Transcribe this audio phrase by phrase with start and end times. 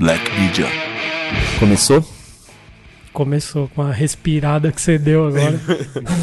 [0.00, 0.64] Black Media.
[1.58, 2.02] Começou?
[3.12, 5.60] Começou com a respirada que você deu agora.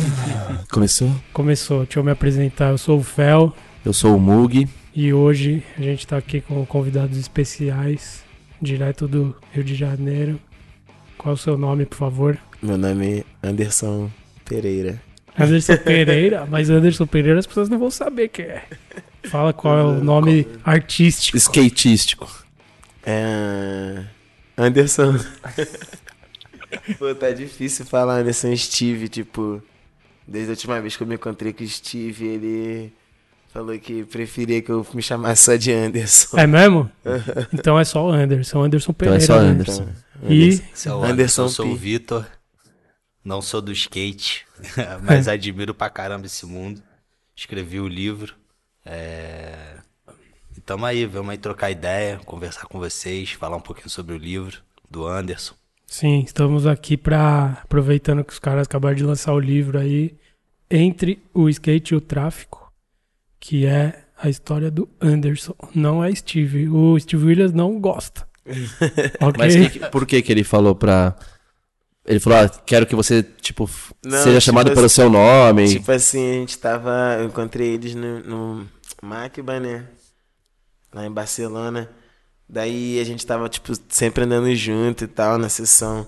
[0.74, 1.12] Começou?
[1.32, 1.84] Começou.
[1.84, 2.72] Deixa eu me apresentar.
[2.72, 3.56] Eu sou o Fel
[3.86, 4.68] Eu sou o Mug.
[4.96, 8.24] e hoje a gente tá aqui com convidados especiais,
[8.60, 10.40] direto do Rio de Janeiro.
[11.16, 12.36] Qual é o seu nome, por favor?
[12.60, 14.10] Meu nome é Anderson
[14.44, 15.00] Pereira.
[15.38, 18.64] Anderson Pereira, mas Anderson Pereira as pessoas não vão saber quem é.
[19.26, 21.38] Fala qual é o nome artístico.
[21.38, 22.47] Skatístico.
[23.10, 24.04] É.
[24.58, 25.16] Anderson.
[27.00, 29.64] Pô, tá difícil falar Anderson Steve, tipo.
[30.28, 32.94] Desde a última vez que eu me encontrei com o Steve, ele
[33.48, 36.38] falou que preferia que eu me chamasse só de Anderson.
[36.38, 36.92] É mesmo?
[37.54, 39.26] Então é só o Anderson, Anderson Então é Pereira.
[39.26, 39.50] só né?
[39.50, 39.88] Anderson.
[40.28, 42.26] E Esse é o Anderson Anderson, eu sou o Vitor.
[43.24, 44.46] Não sou do skate,
[45.02, 46.84] mas admiro pra caramba esse mundo.
[47.34, 48.36] Escrevi o livro.
[48.86, 49.78] É...
[50.68, 54.58] Tamo aí, vamos aí trocar ideia, conversar com vocês, falar um pouquinho sobre o livro
[54.92, 55.54] do Anderson.
[55.86, 60.14] Sim, estamos aqui para aproveitando que os caras acabaram de lançar o livro aí,
[60.70, 62.70] Entre o Skate e o Tráfico,
[63.40, 66.68] que é a história do Anderson, não é Steve.
[66.68, 68.28] O Steve Williams não gosta.
[69.22, 69.38] ok?
[69.38, 71.16] Mas que- por que que ele falou pra...
[72.06, 73.70] Ele falou, ah, quero que você, tipo,
[74.04, 75.70] Não, seja tipo chamado pelo assim- seu nome.
[75.70, 77.18] Tipo assim, a gente tava.
[77.20, 78.68] Eu encontrei eles no, no
[79.02, 79.86] Macba, né?
[80.98, 81.88] Lá em Barcelona.
[82.50, 86.08] Daí a gente tava, tipo, sempre andando junto e tal, na sessão.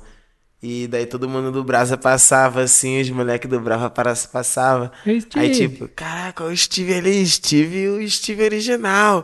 [0.63, 4.91] E daí todo mundo do Brasa passava, assim, os moleques do Brava para- passava.
[5.39, 9.23] Aí, tipo, caraca, o Steve ali, Steve, o Steve original.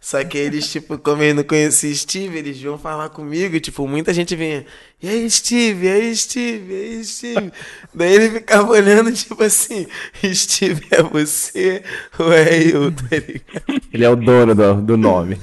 [0.00, 4.14] Só que eles, tipo, como eu não conhecia Steve, eles iam falar comigo, tipo, muita
[4.14, 4.64] gente vinha,
[5.02, 7.52] e aí, Steve, e aí, Steve, e aí, Steve.
[7.92, 9.86] Daí ele ficava olhando, tipo assim,
[10.32, 11.82] Steve é você
[12.18, 13.82] ou é eu, tá ligado?
[13.92, 15.38] Ele é o dono do, do nome.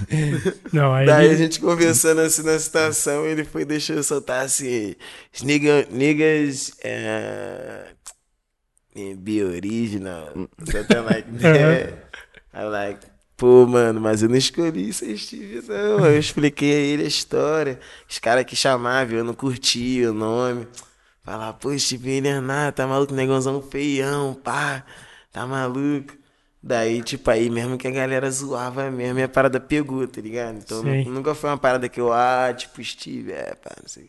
[0.72, 4.96] Não, aí Daí a gente conversando assim na situação, ele foi deixou eu soltar assim,
[5.34, 7.88] "Os nigga, niggas, é,
[9.18, 10.30] be original,
[10.66, 11.94] something like that.
[12.54, 13.00] I'm like,
[13.38, 16.06] pô, mano, mas eu não escolhi Steve, não.
[16.06, 17.80] Eu expliquei a ele a história.
[18.10, 20.68] Os caras que chamavam, eu não curtia o nome.
[21.24, 24.86] Falar, pô, Steve Leonardo, tá maluco, negãozão feião, pá,
[25.32, 26.14] tá maluco.
[26.62, 30.58] Daí, tipo, aí mesmo que a galera zoava mesmo, a parada pegou, tá ligado?
[30.60, 31.04] Então Sim.
[31.06, 34.06] nu- nunca foi uma parada que eu, ah, tipo, Steve, é, pá, não sei.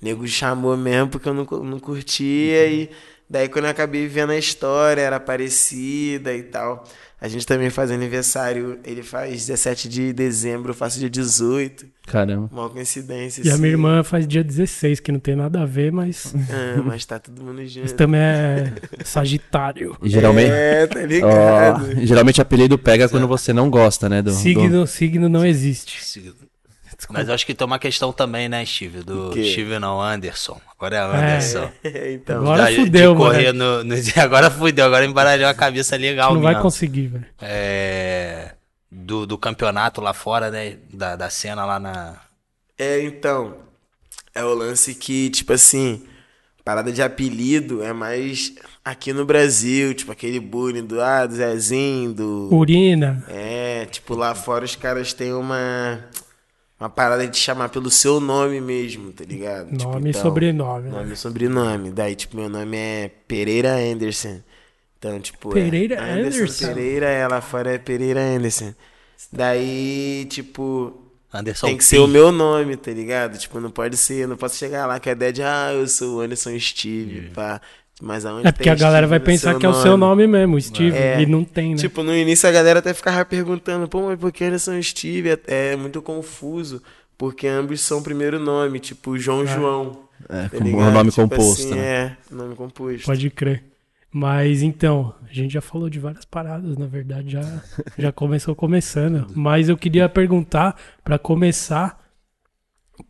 [0.00, 2.90] O nego chamou mesmo porque eu não, não curtia e
[3.28, 6.84] daí quando eu acabei vendo a história, era parecida e tal.
[7.18, 11.86] A gente também faz aniversário, ele faz 17 de dezembro, eu faço dia 18.
[12.06, 12.48] Caramba.
[12.52, 13.62] Uma coincidência, E a assim.
[13.62, 17.18] minha irmã faz dia 16, que não tem nada a ver, mas, Ah, mas tá
[17.18, 17.80] todo mundo junto.
[17.80, 18.72] mas também é
[19.02, 19.96] Sagitário.
[20.02, 20.50] E geralmente...
[20.50, 22.06] É, tá ó, ligado?
[22.06, 24.20] geralmente apelido pega quando você não gosta, né?
[24.20, 25.98] Do, do- Signo, signo não existe.
[27.10, 29.02] Mas eu acho que tem uma questão também, né, Steve?
[29.02, 29.30] Do?
[29.30, 30.60] Do não, Anderson.
[30.76, 31.70] Agora é Anderson.
[32.14, 33.30] então, Agora De- fudeu, de mano.
[33.30, 37.26] correr no, no- Agora fudeu, agora embaralhou a cabeça legal não vai conseguir, velho.
[37.40, 38.54] É,
[38.90, 40.76] do, do campeonato lá fora, né?
[40.92, 42.16] Da, da cena lá na.
[42.78, 43.56] É, então,
[44.34, 46.02] é o lance que, tipo assim,
[46.64, 48.54] parada de apelido é mais
[48.84, 52.54] aqui no Brasil, tipo aquele bullying do, ah, do Zezinho, do...
[52.54, 53.24] Urina.
[53.28, 56.04] É, tipo, lá fora os caras têm uma,
[56.78, 59.70] uma parada de chamar pelo seu nome mesmo, tá ligado?
[59.76, 60.88] Tipo, Nome e então, sobrenome.
[60.90, 60.98] né?
[60.98, 61.90] Nome e sobrenome.
[61.90, 64.40] Daí, tipo, meu nome é Pereira Anderson.
[64.98, 66.66] Então, tipo, Pereira é Anderson, Anderson.
[66.66, 68.74] Pereira, é, lá fora é Pereira Anderson.
[69.32, 72.02] Daí, tipo, Anderson tem que ser Pi.
[72.02, 73.38] o meu nome, tá ligado?
[73.38, 76.18] Tipo, não pode ser, não posso chegar lá com a ideia de, ah, eu sou
[76.18, 77.60] o Anderson Steve, pá.
[78.00, 80.26] Mas aonde É porque tem a galera Steve vai pensar que é o seu nome
[80.26, 80.96] mesmo, Steve.
[80.96, 81.20] É.
[81.20, 81.76] E não tem, né?
[81.76, 85.30] Tipo, no início a galera até ficava perguntando, pô, mas por que Anderson Steve?
[85.30, 86.82] É, é muito confuso,
[87.16, 90.06] porque ambos são o primeiro nome, tipo, João João.
[90.28, 92.16] É, tá o nome Tipo composto, assim, né?
[92.30, 93.06] É, nome composto.
[93.06, 93.64] Pode crer.
[94.10, 97.62] Mas então, a gente já falou de várias paradas, na verdade, já,
[97.98, 99.26] já começou começando.
[99.34, 102.02] Mas eu queria perguntar, pra começar,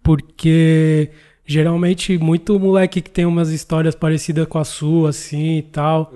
[0.02, 1.10] porque
[1.46, 6.12] geralmente muito moleque que tem umas histórias parecidas com a sua, assim e tal.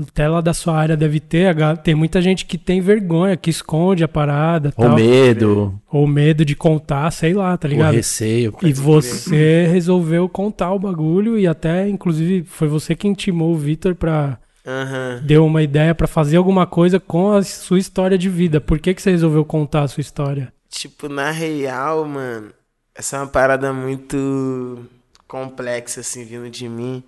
[0.00, 4.04] Até lá da sua área deve ter, tem muita gente que tem vergonha, que esconde
[4.04, 4.94] a parada Ou tal.
[4.94, 7.94] medo, Ou medo de contar, sei lá, tá ou ligado?
[7.94, 8.54] receio.
[8.62, 13.94] E você resolveu contar o bagulho e até, inclusive, foi você que intimou o Vitor
[13.94, 14.38] pra.
[14.66, 15.22] Aham.
[15.24, 18.60] Deu uma ideia pra fazer alguma coisa com a sua história de vida.
[18.60, 20.52] Por que, que você resolveu contar a sua história?
[20.68, 22.48] Tipo, na real, mano,
[22.98, 24.84] essa é uma parada muito
[25.28, 27.04] complexa, assim, vindo de mim.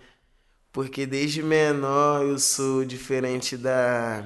[0.72, 4.24] Porque desde menor eu sou diferente da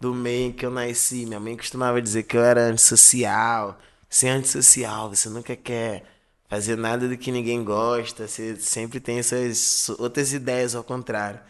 [0.00, 1.26] do meio em que eu nasci.
[1.26, 3.78] Minha mãe costumava dizer que eu era antissocial,
[4.08, 6.04] ser antissocial, você nunca quer
[6.48, 11.40] fazer nada do que ninguém gosta, você sempre tem essas outras ideias ao contrário.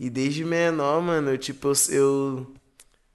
[0.00, 2.54] E desde menor, mano, eu, tipo, eu, eu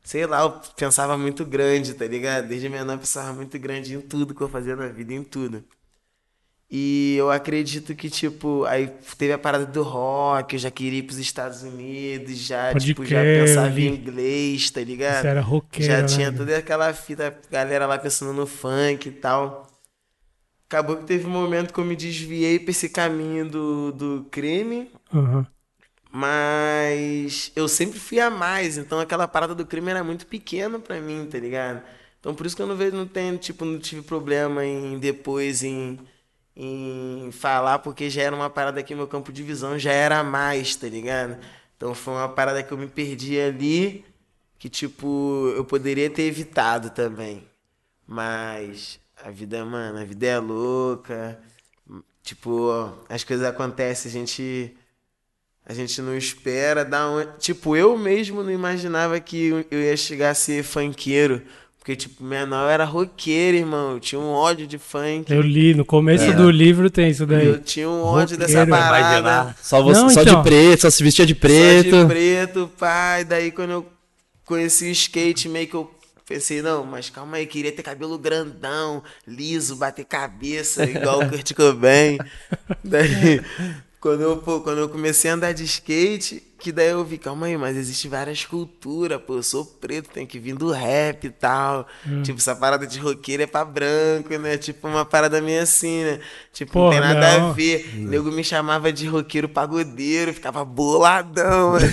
[0.10, 2.48] sei lá, eu pensava muito grande, tá ligado?
[2.48, 5.64] Desde menor eu pensava muito grande em tudo que eu fazia na vida, em tudo.
[6.68, 8.88] E eu acredito que, tipo, aí
[9.20, 13.06] teve a parada do rock, eu já queria ir pros Estados Unidos, já, Pode tipo,
[13.06, 13.88] já pensava vi.
[13.88, 15.22] em inglês, tá ligado?
[15.22, 19.12] Você era roqueiro, Já né, tinha toda aquela fita, galera lá pensando no funk e
[19.12, 19.68] tal.
[20.68, 24.92] Acabou que teve um momento que eu me desviei pra esse caminho do, do crime,
[25.14, 25.46] Aham.
[26.12, 31.00] Mas eu sempre fui a mais, então aquela parada do crime era muito pequena pra
[31.00, 31.84] mim, tá ligado?
[32.20, 35.64] Então por isso que eu não vejo, não tenho, tipo, não tive problema em depois
[35.64, 36.00] em,
[36.56, 40.76] em falar, porque já era uma parada que meu campo de visão já era mais,
[40.76, 41.38] tá ligado?
[41.78, 44.06] Então foi uma parada que eu me perdi ali,
[44.58, 47.48] que tipo, eu poderia ter evitado também.
[48.08, 51.40] Mas a vida, mano, a vida é louca.
[52.24, 54.76] Tipo, as coisas acontecem, a gente
[55.70, 57.24] a gente não espera, dá um...
[57.38, 61.42] Tipo, eu mesmo não imaginava que eu ia chegar a ser funkeiro.
[61.78, 63.92] Porque, tipo, menor era roqueiro, irmão.
[63.94, 65.32] Eu tinha um ódio de funk.
[65.32, 66.34] Eu li, no começo É.
[66.34, 67.46] do livro tem isso daí.
[67.48, 68.72] Eu tinha um ódio dessa Roqueiro.
[68.82, 69.08] parada.
[69.20, 69.58] Imaginar.
[69.62, 70.42] Só, você, Não, só então.
[70.44, 71.98] de preto, só se vestia de Só preto.
[72.02, 73.24] de preto, pai.
[73.24, 73.86] Daí quando eu
[74.46, 75.90] conheci o skate, meio que eu
[76.28, 81.54] pensei, não, mas calma aí, queria ter cabelo grandão, liso, bater cabeça, igual o Kurt
[81.54, 82.18] Cobain.
[82.84, 83.42] Daí,
[84.00, 87.46] quando eu, pô, quando eu comecei a andar de skate, que daí eu vi, calma
[87.48, 91.30] aí, mas existe várias culturas, pô, eu sou preto, tem que vir do rap e
[91.30, 91.88] tal.
[92.24, 94.58] Tipo, essa parada de roqueiro é pra branco, né?
[94.58, 96.20] Tipo, uma parada meio assim, né?
[96.54, 97.50] Tipo, não tem Porra, nada não.
[97.50, 97.90] a ver.
[97.96, 101.74] O nego me chamava de roqueiro pagodeiro, ficava boladão.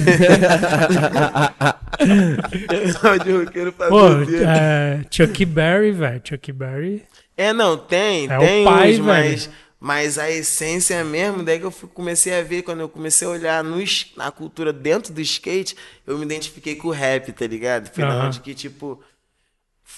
[2.92, 4.44] Chamava de roqueiro Pô, pagodeiro.
[4.46, 6.20] é, Chuck Berry, velho.
[6.24, 7.02] Chuck Berry.
[7.36, 9.56] É, não, tem, É o tem pai, uns, mas, velho.
[9.86, 13.62] Mas a essência mesmo, daí que eu comecei a ver, quando eu comecei a olhar
[13.62, 13.76] no,
[14.16, 17.88] na cultura dentro do skate, eu me identifiquei com o rap, tá ligado?
[17.94, 18.26] Foi da Aham.
[18.26, 19.00] onde que, tipo,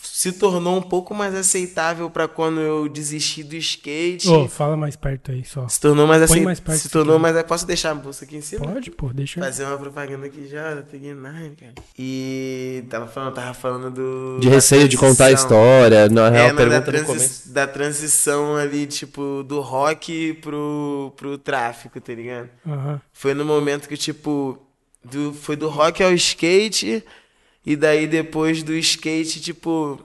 [0.03, 4.29] se tornou um pouco mais aceitável pra quando eu desisti do skate.
[4.29, 5.67] Ô, fala mais perto aí só.
[5.69, 6.45] Se tornou mais aceitável.
[6.45, 7.41] mais perto Se tornou mais.
[7.45, 8.67] Posso deixar a bolsa aqui em cima?
[8.67, 9.41] Pode, pô, deixa.
[9.41, 11.75] Fazer uma propaganda aqui já, da Tag Nine, cara.
[11.99, 14.39] E tava falando, tava falando do.
[14.41, 16.09] De da receio de contar a história.
[16.09, 17.53] Na real, É, não, da, pergunta no transi- começo.
[17.53, 22.49] da transição ali, tipo, do rock pro, pro tráfico, tá ligado?
[22.67, 23.01] Aham.
[23.13, 24.59] Foi no momento que, tipo,
[25.05, 27.05] do, foi do rock ao skate,
[27.65, 29.99] e daí depois do skate, tipo,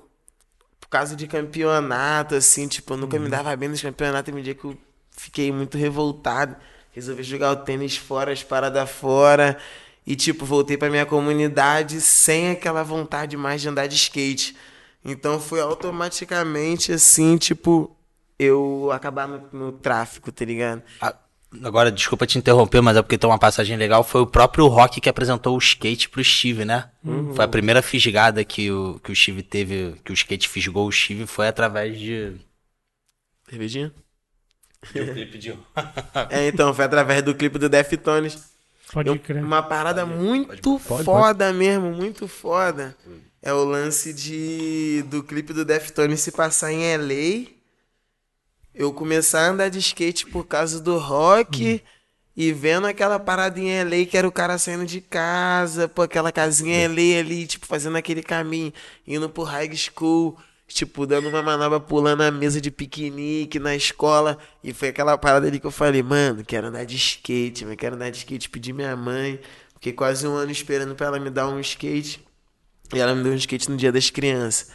[0.80, 4.42] por causa de campeonato, assim, tipo, eu nunca me dava bem nos campeonatos, e um
[4.42, 4.78] dia que eu
[5.12, 6.56] fiquei muito revoltado,
[6.92, 9.58] resolvi jogar o tênis fora, as paradas fora,
[10.06, 14.56] e, tipo, voltei pra minha comunidade sem aquela vontade mais de andar de skate.
[15.06, 17.96] Então foi automaticamente, assim, tipo,
[18.38, 20.82] eu acabar no, no tráfico, tá ligado?
[21.62, 24.04] Agora, desculpa te interromper, mas é porque tem uma passagem legal.
[24.04, 26.90] Foi o próprio Rock que apresentou o skate pro Steve, né?
[27.36, 30.92] Foi a primeira fisgada que o, que o Steve teve, que o skate fisgou o
[30.92, 32.34] Steve, foi através de.
[33.50, 33.92] Cervejinha?
[34.94, 35.58] de um clipe de-
[36.30, 38.52] É, então, foi através do clipe do Deftones.
[38.92, 39.44] Pode Eu- crer.
[39.44, 42.96] Uma parada muito pode, foda mesmo, muito foda.
[43.42, 47.48] É o lance de do clipe do Deftones se passar em LA.
[48.76, 51.84] Eu começar a andar de skate por causa do rock
[52.36, 56.32] e vendo aquela parada em LA que era o cara saindo de casa, pô, aquela
[56.32, 58.74] casinha LA ali, tipo, fazendo aquele caminho,
[59.06, 60.36] indo pro high school,
[60.68, 64.40] tipo, dando uma manobra pulando a mesa de piquenique na escola.
[64.64, 67.96] E foi aquela parada ali que eu falei, mano, quero andar de skate, mas quero
[67.96, 69.40] andar de skate, pedi minha mãe.
[69.76, 72.20] Fiquei quase um ano esperando pra ela me dar um skate.
[72.94, 74.72] E ela me deu um skate no dia das crianças.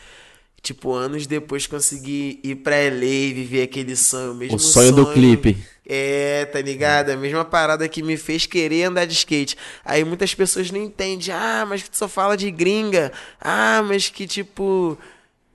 [0.60, 4.92] Tipo, anos depois consegui ir pra LA e viver aquele sonho, o mesmo O sonho
[4.92, 5.56] do clipe.
[5.86, 7.10] É, tá ligado?
[7.10, 9.56] A mesma parada que me fez querer andar de skate.
[9.84, 11.32] Aí muitas pessoas não entendem.
[11.32, 13.10] Ah, mas que tu só fala de gringa.
[13.40, 14.98] Ah, mas que tipo.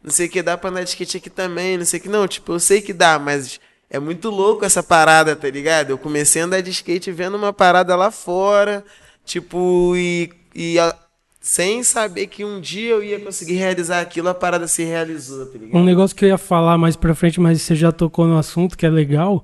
[0.02, 1.78] Não sei o que dá pra andar de skate aqui também.
[1.78, 2.10] Não sei o que.
[2.10, 5.92] Não, tipo, eu sei que dá, mas é muito louco essa parada, tá ligado?
[5.92, 8.84] Eu comecei a andar de skate vendo uma parada lá fora.
[9.24, 10.32] Tipo, e.
[10.56, 10.98] e a-
[11.46, 15.58] sem saber que um dia eu ia conseguir realizar aquilo, a parada se realizou, tá
[15.60, 15.78] ligado?
[15.78, 18.78] Um negócio que eu ia falar mais pra frente, mas você já tocou no assunto
[18.78, 19.44] que é legal,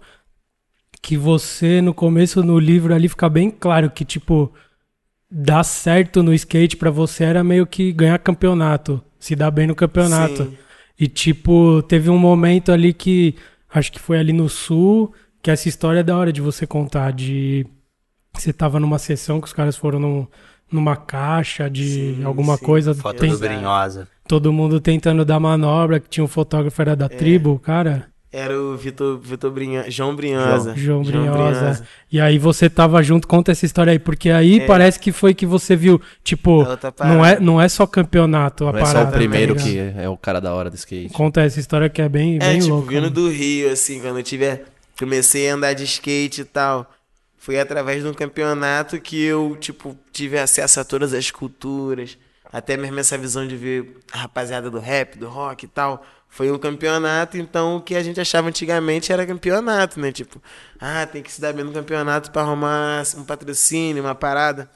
[1.01, 4.49] que você no começo no livro ali fica bem claro que tipo
[5.29, 9.75] dar certo no skate pra você era meio que ganhar campeonato, se dar bem no
[9.75, 10.45] campeonato.
[10.45, 10.57] Sim.
[10.97, 13.35] E tipo, teve um momento ali que
[13.69, 17.11] acho que foi ali no sul, que essa história é da hora de você contar
[17.11, 17.65] de
[18.33, 20.27] você tava numa sessão que os caras foram num-
[20.71, 22.63] numa caixa de Sim, alguma sim.
[22.65, 24.07] coisa Foto tem- do Brinhosa.
[24.27, 27.09] todo mundo tentando dar manobra, que tinha um fotógrafo era da É.
[27.09, 28.07] tribo, cara.
[28.31, 30.75] Era o Vitor, Vitor Brinha, João Brinhosa.
[30.77, 31.83] João Brinhosa.
[32.11, 34.65] E aí você tava junto, conta essa história aí, porque aí É.
[34.67, 37.39] parece que foi que você viu, tipo, outra não é, parada.
[37.43, 39.09] não é só campeonato a Não é só parada.
[39.09, 41.11] o primeiro tá que é o cara da hora do skate.
[41.11, 42.89] Conta essa história que é bem, É, bem tipo, louca.
[42.91, 43.09] vindo né?
[43.09, 44.63] do Rio, assim, quando eu tiver.
[44.99, 46.87] Comecei a andar de skate e tal.
[47.49, 52.15] Foi através de um campeonato que eu, tipo, tive acesso a todas as culturas.
[52.53, 56.05] Até mesmo essa visão de ver a rapaziada do rap, do rock e tal.
[56.27, 60.11] Foi um campeonato, então o que a gente achava antigamente era campeonato, né?
[60.11, 60.39] Tipo,
[60.79, 64.69] ah, tem que se dar bem no campeonato pra arrumar um patrocínio, uma parada.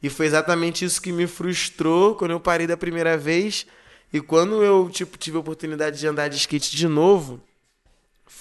[0.00, 3.66] E foi exatamente isso que me frustrou quando eu parei da primeira vez.
[4.12, 7.42] E quando eu, tipo, tive a oportunidade de andar de skate de novo,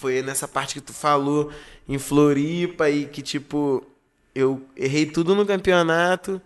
[0.05, 1.49] foi nessa parte que tu falou
[1.89, 3.83] em Floripa e que, tipo,
[4.35, 6.39] eu errei tudo no campeonato,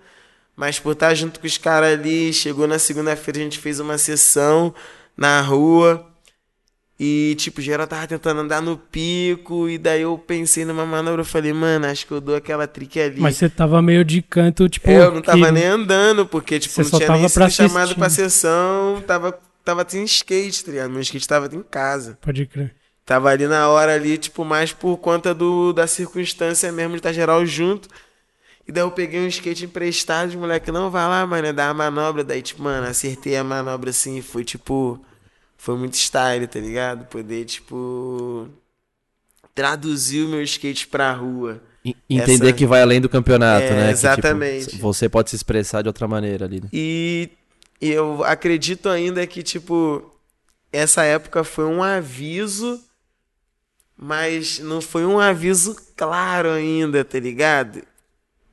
[0.55, 3.97] mas por estar junto com os caras ali, chegou na segunda-feira, a gente fez uma
[3.97, 4.73] sessão
[5.17, 6.05] na rua.
[6.97, 9.69] E, tipo, geral tava tentando andar no pico.
[9.69, 11.21] E daí eu pensei numa manobra.
[11.21, 13.21] Eu falei, mano, acho que eu dou aquela trick ali.
[13.21, 14.89] Mas você tava meio de canto, tipo.
[14.89, 17.95] É, eu não tava que- nem andando, porque, tipo, Você não tinha nem sido chamado
[17.95, 19.01] pra sessão.
[19.07, 19.31] Tava,
[19.63, 20.89] tava sem skate, tá ligado?
[20.91, 22.17] Meu skate tava em casa.
[22.21, 22.75] Pode crer.
[23.09, 27.11] Tava ali na hora ali, tipo, mais por conta do, da circunstância mesmo de estar
[27.11, 27.89] geral junto.
[28.67, 31.73] E daí eu peguei um skate emprestado, os moleque, não, vai lá, mano, dá a
[31.73, 32.23] manobra.
[32.23, 35.03] Daí, tipo, mano, acertei a manobra assim foi, tipo,
[35.57, 37.05] foi muito style, tá ligado?
[37.07, 38.47] Poder, tipo,
[39.55, 41.59] traduzir o meu skate pra rua.
[42.07, 43.85] Entender Essa- que vai além do campeonato, É, né?
[43.87, 44.67] Que, exatamente.
[44.67, 46.61] tipo, você pode se expressar de outra maneira ali.
[46.61, 46.69] né?
[46.71, 47.31] E
[47.81, 50.13] eu acredito ainda que, tipo,
[50.71, 52.79] essa época foi um aviso,
[54.01, 57.81] mas não foi um aviso claro ainda, tá ligado?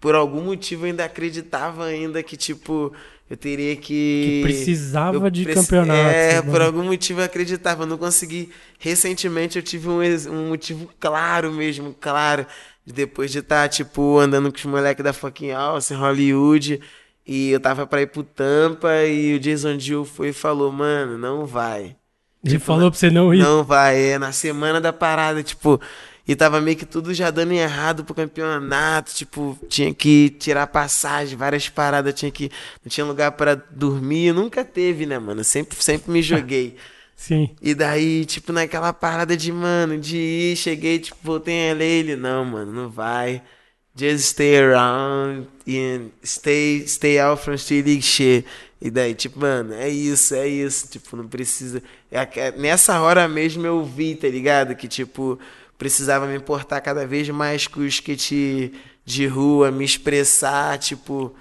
[0.01, 2.93] Por algum motivo eu ainda acreditava ainda que, tipo,
[3.31, 4.41] eu teria que...
[4.41, 6.01] Que precisava eu de preci- campeonato.
[6.01, 6.43] É, né?
[6.43, 8.51] por algum motivo eu acreditava, eu não consegui.
[8.81, 10.01] Recentemente eu tive um,
[10.33, 12.45] um motivo claro mesmo, claro,
[12.85, 16.81] de depois de estar, tipo, andando com os moleques da fucking House em Hollywood,
[17.25, 21.17] e eu tava pra ir pro Tampa, e o Jason Dill foi e falou, mano,
[21.17, 21.97] não vai.
[22.45, 23.39] Ele tipo, falou pra você não ir.
[23.39, 25.81] Não vai, é na semana da parada, tipo,
[26.29, 31.37] e tava meio que tudo já dando errado pro campeonato, tipo, tinha que tirar passagem,
[31.37, 32.51] várias paradas, tinha que
[32.85, 35.45] não tinha lugar pra dormir, nunca teve, né, mano?
[35.45, 36.77] Sempre sempre me joguei.
[37.17, 37.51] Sim.
[37.63, 42.17] E daí, tipo, naquela parada de, mano, de ir, cheguei, tipo, voltei em LA, ele,
[42.17, 43.43] não, mano, não vai.
[43.99, 48.45] Just stay around and stay, stay out from street league shit.
[48.81, 50.89] E daí, tipo, mano, é isso, é isso.
[50.89, 51.83] Tipo, não precisa.
[52.11, 54.75] É, é- nessa hora mesmo eu vi, tá ligado?
[54.77, 55.39] Que, tipo,
[55.79, 58.73] precisava me importar cada vez mais com o skate
[59.05, 61.35] de rua, me expressar, tipo,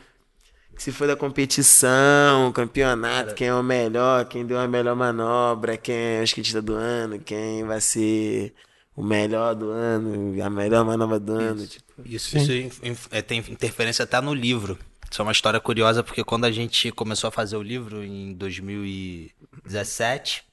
[0.78, 5.96] se for da competição, campeonato, quem é o melhor, quem deu a melhor manobra, quem
[5.96, 8.54] é o skatista do ano, quem vai ser
[8.96, 11.66] o melhor do ano, a melhor manobra do ano.
[11.68, 11.86] Tipo.
[12.06, 12.68] Isso, Sim.
[12.68, 14.78] isso inf- é, tem interferência até no livro.
[15.16, 18.34] Isso é uma história curiosa, porque quando a gente começou a fazer o livro em
[18.34, 20.44] 2017,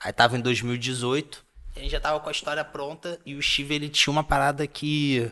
[0.00, 1.44] aí tava em 2018,
[1.76, 4.66] a gente já tava com a história pronta e o Steve ele tinha uma parada
[4.66, 5.30] que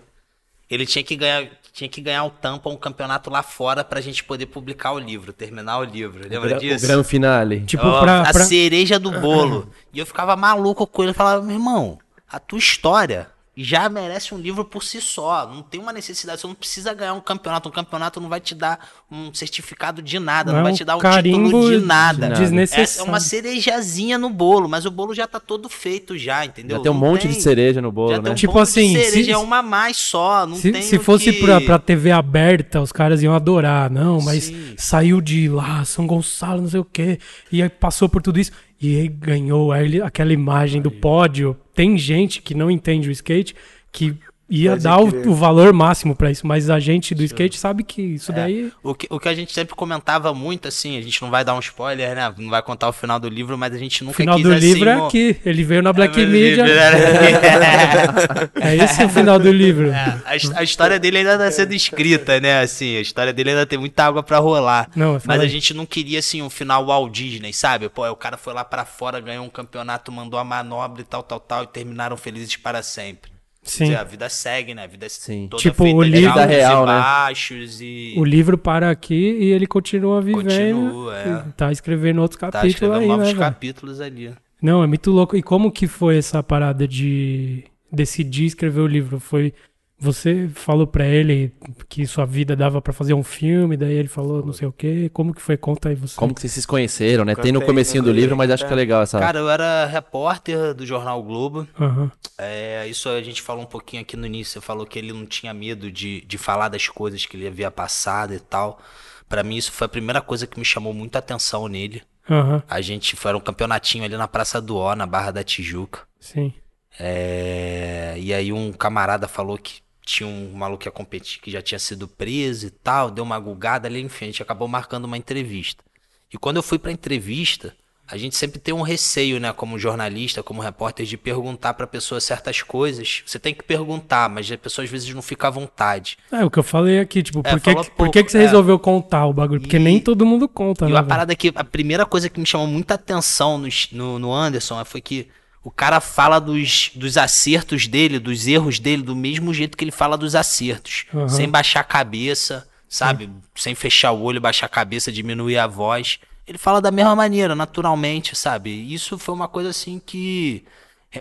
[0.71, 4.23] ele tinha que ganhar, tinha que ganhar o tampa um campeonato lá fora pra gente
[4.23, 6.29] poder publicar o livro, terminar o livro.
[6.29, 6.87] Lembra O disso?
[6.87, 7.63] grande finale.
[7.63, 8.21] Tipo, Ó, pra.
[8.21, 9.73] a pra- cereja do bolo.
[9.93, 11.11] e eu ficava maluco com ele.
[11.11, 11.99] Eu falava, meu irmão,
[12.31, 13.29] a tua história
[13.61, 15.47] já merece um livro por si só.
[15.53, 16.41] Não tem uma necessidade.
[16.41, 17.69] Você não precisa ganhar um campeonato.
[17.69, 18.79] Um campeonato não vai te dar
[19.11, 20.53] um certificado de nada.
[20.53, 22.29] Não, Não é vai te dar um título de nada.
[22.31, 23.01] Desnecessário.
[23.01, 26.77] É uma cerejazinha no bolo, mas o bolo já tá todo feito já, entendeu?
[26.77, 28.23] Já tem um Não monte de cereja no bolo, Já né?
[28.25, 30.47] tem um Tipo assim, de cereja, se- é uma mais só.
[30.47, 31.41] Não Se, tem se fosse que...
[31.41, 34.75] pra, pra TV aberta, os caras iam adorar, não, mas Sim.
[34.77, 37.19] saiu de lá, São Gonçalo, não sei o quê,
[37.51, 39.73] e aí passou por tudo isso, e ganhou
[40.05, 41.57] aquela imagem do pódio.
[41.75, 43.55] Tem gente que não entende o skate
[43.91, 44.17] que
[44.49, 47.83] ia Pode dar o, o valor máximo pra isso, mas a gente do skate sabe
[47.85, 48.35] que isso É.
[48.35, 48.73] daí.
[48.83, 51.55] O que, o que a gente sempre comentava muito, assim, a gente não vai dar
[51.55, 52.33] um spoiler, né?
[52.39, 54.53] Não vai contar o final do livro, mas a gente O nunca final quis do
[54.53, 55.37] assim, livro é aqui.
[55.45, 56.65] Ele veio na Black É, mas- Media.
[58.61, 59.91] É esse o final do livro.
[59.91, 62.61] É, a, a história dele ainda tá sendo escrita, né?
[62.61, 64.89] Assim, a história dele ainda tem muita água pra rolar.
[64.95, 67.89] Não, Mas fala a gente não queria, assim, um final Walt Disney, sabe?
[67.89, 71.23] Pô, o cara foi lá pra fora, ganhou um campeonato, mandou a manobra e tal,
[71.23, 73.31] tal, tal, e terminaram felizes para sempre.
[73.71, 73.85] Sim.
[73.85, 74.85] dizer, a vida segue, né?
[74.85, 75.47] A vida é Sim.
[75.51, 76.93] toda Tipo, feita o de livro- altos Vida real, e né?
[76.99, 80.45] baixos e O livro para aqui e ele continua vivendo.
[80.45, 81.45] Continua, é.
[81.57, 84.33] Tá escrevendo outros tá capítulos escrevendo aí, novos né, capítulos ali.
[84.61, 85.37] Não, é muito louco.
[85.37, 89.21] E como que foi essa parada de decidir escrever o livro?
[89.21, 89.53] Foi
[90.01, 91.53] Você falou pra ele
[91.89, 95.11] que sua vida dava pra fazer um filme, daí ele falou não sei o quê.
[95.13, 95.57] Como que foi?
[95.57, 96.15] Conta aí você.
[96.15, 97.35] Como que vocês se conheceram, né?
[97.35, 99.19] Tem no comecinho do livro, mas acho que é legal essa.
[99.19, 101.67] Cara, eu era repórter do Jornal Globo.
[101.81, 102.13] Aham.
[102.39, 104.61] É, isso a gente falou um pouquinho aqui no início.
[104.61, 107.71] Você falou que ele não tinha medo de, de falar das coisas que ele havia
[107.71, 108.81] passado e tal.
[109.29, 112.03] Pra mim, isso foi a primeira coisa que me chamou muita atenção nele.
[112.31, 112.63] Aham.
[112.69, 116.03] A gente foi um campeonatinho ali na Praça do Ó, na Barra da Tijuca.
[116.21, 116.55] Sim.
[117.01, 121.61] É, e aí um camarada falou que tinha um maluco que ia competir que já
[121.61, 125.19] tinha sido preso e tal, deu uma gulgada ali, enfim, a gente acabou marcando uma
[125.19, 125.85] entrevista.
[126.33, 127.75] E quando eu fui pra entrevista,
[128.11, 132.21] a gente sempre tem um receio, né, como jornalista, como repórter, de perguntar pra pessoa
[132.23, 133.23] certas coisas.
[133.27, 136.17] Você tem que perguntar, mas a pessoa às vezes não fica à vontade.
[136.33, 138.39] É, o que eu falei aqui, tipo, É, por, que, que- por que, que você
[138.39, 138.51] pouco, é.
[138.51, 139.61] resolveu contar o bagulho?
[139.61, 140.95] Porque E- nem todo mundo conta, E né?
[140.95, 141.09] uma velho?
[141.09, 145.03] parada que a primeira coisa que me chamou muita atenção no, no, no Anderson foi
[145.03, 145.29] que
[145.69, 149.91] o cara fala dos, dos acertos dele, dos erros dele, do mesmo jeito que ele
[149.91, 151.05] fala dos acertos.
[151.13, 151.29] Aham.
[151.29, 153.29] Sem baixar a cabeça, sabe?
[153.55, 156.21] Sem fechar o olho, baixar a cabeça, diminuir a voz.
[156.47, 158.71] Ele fala da mesma maneira, naturalmente, sabe?
[158.71, 160.65] Isso foi uma coisa assim que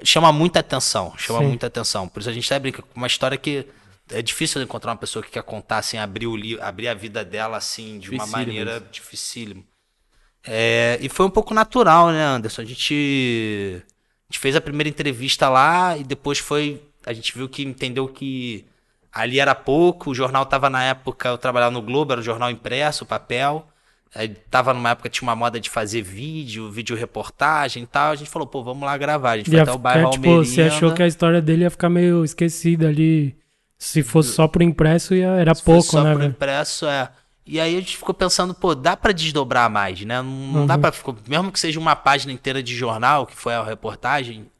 [0.02, 1.14] chama muita atenção.
[1.18, 1.48] Chama Sim.
[1.48, 2.08] muita atenção.
[2.08, 3.68] Por isso a gente até brinca com uma história que
[4.10, 7.26] é difícil encontrar uma pessoa que quer contar, assim, abrir, o li abrir a vida
[7.26, 9.62] dela, assim, de uma maneira dificílima.
[10.46, 12.62] É, e foi um pouco natural, né, Anderson?
[12.62, 13.84] A gente,
[14.30, 16.82] a gente fez a primeira entrevista lá e depois foi.
[17.06, 18.66] A gente viu que entendeu que
[19.12, 20.12] ali era pouco.
[20.12, 23.66] O jornal tava na época, eu trabalhava no Globo, era o jornal impresso, papel.
[24.14, 28.12] Aí tava numa época, tinha uma moda de fazer vídeo, vídeo reportagem e tal.
[28.12, 29.32] A gente falou, pô, vamos lá gravar.
[29.32, 30.46] A gente foi até o bairro tipo, Almerinda.
[30.54, 33.38] você achou que a história dele ia ficar meio esquecida ali.
[33.78, 36.32] Se fosse só pro impresso, ia, era Se fosse pouco, só né, pro velho?
[36.32, 37.10] impresso, é.
[37.48, 40.22] E aí a gente ficou pensando, pô, dá pra desdobrar mais, né?
[40.22, 40.82] Não, dá Uhum.
[40.82, 44.52] pra ficar, mesmo que seja uma página inteira de jornal, que foi a reportagem,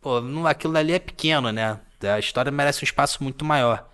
[0.00, 1.80] pô, não, aquilo ali é pequeno, né?
[2.02, 3.88] A história merece um espaço muito maior.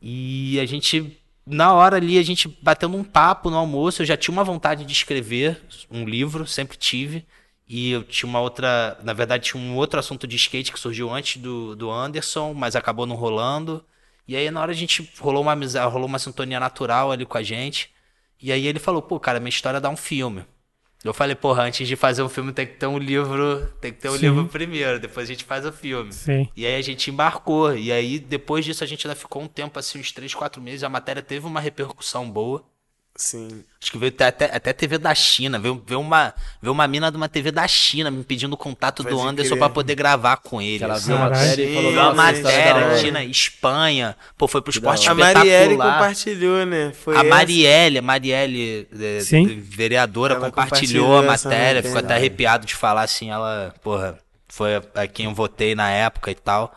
[0.00, 4.16] E a gente, na hora ali, a gente batendo um papo no almoço, eu já
[4.16, 5.60] tinha uma vontade de escrever
[5.90, 7.26] um livro, sempre tive.
[7.68, 11.10] E eu tinha uma outra, na verdade, tinha um outro assunto de skate que surgiu
[11.12, 13.84] antes do, do Anderson, mas acabou não rolando.
[14.28, 17.38] E aí, na hora a gente rolou uma amizade, rolou uma sintonia natural ali com
[17.38, 17.90] a gente.
[18.40, 20.44] E aí ele falou, pô, cara, minha história dá um filme.
[21.02, 24.00] Eu falei, porra, antes de fazer um filme tem que ter um livro, tem que
[24.00, 24.18] ter um Sim.
[24.18, 26.12] livro primeiro, depois a gente faz o filme.
[26.12, 26.48] Sim.
[26.56, 27.74] E aí a gente embarcou.
[27.74, 30.84] E aí, depois disso, a gente ainda ficou um tempo, assim, uns 3, 4 meses.
[30.84, 32.64] A matéria teve uma repercussão boa.
[33.18, 33.64] Sim.
[33.82, 35.58] Acho que veio até, até, até TV da China.
[35.58, 39.02] Veio, veio, uma, veio uma mina de uma TV da China me pedindo o contato
[39.02, 40.78] do Pode Anderson pra poder gravar com ele.
[40.78, 41.08] Que ela assim.
[41.08, 41.40] viu a Caralho.
[41.48, 44.16] matéria e falou, Viu uma "Nossa, essa história é da matéria, hora." China, Espanha.
[44.36, 45.20] Pô, foi pro esporte A hora.
[45.34, 46.92] Marielle compartilhou, né?
[46.94, 47.24] Foi A.
[47.24, 49.60] Marielle, a Marielle, é, Sim.
[49.60, 54.16] vereadora, Ela compartilhou a compartilhou essa matéria, ficou até arrepiado de falar assim, ela, porra,
[54.46, 56.72] foi a, a quem eu votei na época e tal.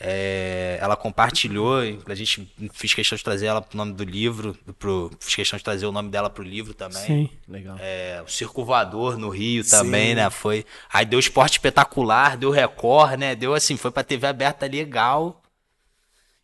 [0.00, 5.10] É, ela compartilhou, a gente fiz questão de trazer ela pro nome do livro, pro,
[5.20, 7.02] fiz questão de trazer o nome dela pro livro também.
[7.02, 7.30] Sim.
[7.48, 7.76] Legal.
[7.78, 10.14] É, o Circo Voador no Rio também, Sim.
[10.14, 10.30] né?
[10.30, 10.64] Foi.
[10.92, 13.34] Aí deu esporte espetacular, deu Record, né?
[13.34, 15.41] Deu assim, foi pra TV aberta legal.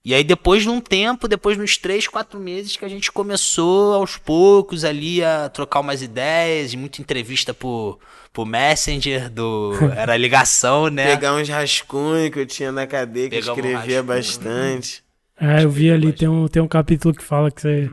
[0.08, 3.12] E aí depois de um tempo, depois de uns três, quatro meses, que a gente
[3.12, 7.98] começou aos poucos ali a trocar umas ideias, muita entrevista por,
[8.32, 11.14] por Messenger, do, era ligação, né?
[11.14, 14.04] Pegar uns rascunhos que eu tinha na cadeia, que eu Pegar escrevia rascunho.
[14.04, 15.04] bastante.
[15.38, 17.90] É, eu vi ali, tem um, tem um capítulo que fala que você,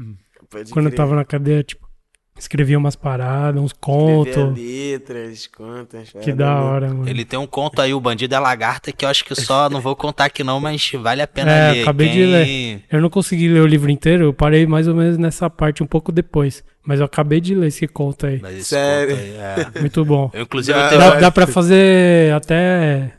[0.49, 0.97] Pode quando eu crer.
[0.97, 1.84] tava na cadeia, tipo,
[2.37, 4.53] escrevia umas paradas, uns contos.
[4.57, 6.11] letras, contas.
[6.21, 7.07] Que da hora, mano.
[7.09, 9.79] Ele tem um conto aí, o Bandido é Lagarta, que eu acho que só não
[9.79, 11.81] vou contar aqui não, mas vale a pena É, ler.
[11.83, 12.81] acabei de Quem- ler.
[12.91, 15.87] Eu não consegui ler o livro inteiro, eu parei mais ou menos nessa parte um
[15.87, 16.63] pouco depois.
[16.87, 18.39] Mas eu acabei de ler esse conto aí.
[18.39, 19.15] Mas esse Sério?
[19.15, 19.35] conto aí,
[19.77, 19.79] é.
[19.79, 20.29] Muito bom.
[20.33, 23.13] Eu, inclusive, eu tenho Dá, dá pra fazer até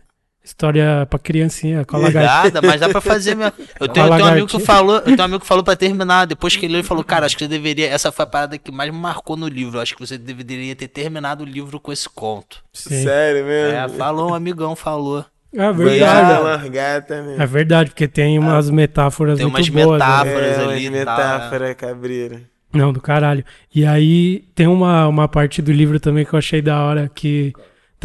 [0.47, 2.45] história pra criancinha com a lagartixa.
[2.45, 3.53] Nada, mas dá pra fazer mesmo.
[3.79, 5.77] Eu tenho, eu tenho um amigo que falou, eu tenho um amigo que falou pra
[5.77, 6.25] terminar.
[6.27, 7.89] Depois que ele leu, ele falou, cara, acho que você deveria.
[7.89, 9.81] Essa foi a parada que mais me marcou no livro.
[9.81, 12.65] Acho que você deveria ter terminado o livro com esse conto.
[12.73, 13.03] Sim.
[13.03, 13.77] Sério mesmo?
[13.77, 15.25] É, falou, um amigão falou.
[15.53, 16.43] É verdade.
[16.43, 17.15] largata?
[17.39, 20.01] É verdade, porque tem umas metáforas Tem muito umas boas.
[20.01, 20.07] né?
[20.07, 20.59] metáforas.
[20.59, 22.41] É, ali umas e tal, metáfora cabreira.
[22.73, 23.45] Não, do caralho.
[23.75, 27.53] E aí tem uma, uma parte do livro também que eu achei da hora que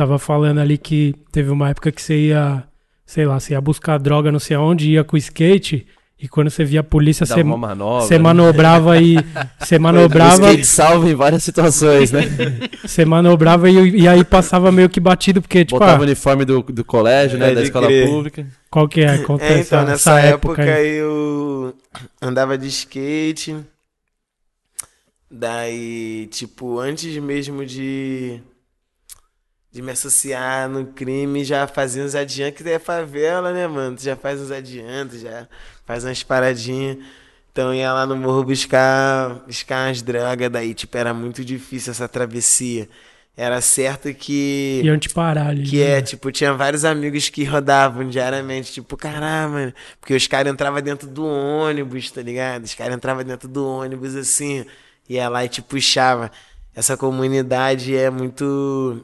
[0.01, 2.63] tava falando ali que teve uma época que você ia,
[3.05, 5.85] sei lá, você ia buscar droga não sei aonde, ia com o skate
[6.19, 8.05] e quando você via a polícia, Dava você, uma manobra.
[8.07, 8.23] você né?
[8.23, 9.15] manobrava e
[9.59, 12.21] você O manobrava, skate salva em várias situações, né?
[12.85, 16.45] você manobrava e, e aí passava meio que batido, porque, tipo, Botava ah, o uniforme
[16.45, 17.45] do, do colégio, né?
[17.47, 18.07] Pode Da escola crer.
[18.07, 18.47] pública.
[18.69, 19.17] qual que é?
[19.19, 20.97] Conta É, essa, então, nessa essa época, aí.
[20.97, 21.75] eu
[22.21, 23.55] andava de skate.
[25.29, 28.41] Daí, tipo, antes mesmo de.
[29.71, 33.95] De me associar no crime, já fazia uns adiantos, que é favela, né, mano?
[33.95, 35.47] Tu já faz uns adiantos, já
[35.85, 36.97] faz umas paradinhas.
[37.51, 42.07] Então ia lá no morro buscar, buscar umas drogas, daí, tipo, era muito difícil essa
[42.07, 42.87] travessia.
[43.35, 44.81] Era certo que.
[44.83, 45.63] Iam te parar ali.
[45.63, 45.97] Que né?
[45.97, 49.73] é, tipo, tinha vários amigos que rodavam diariamente, tipo, caramba, mano.
[49.99, 52.65] Porque os caras entravam dentro do ônibus, tá ligado?
[52.65, 54.65] Os caras entravam dentro do ônibus assim,
[55.09, 56.29] ia lá e te puxava.
[56.75, 59.03] Essa comunidade é muito.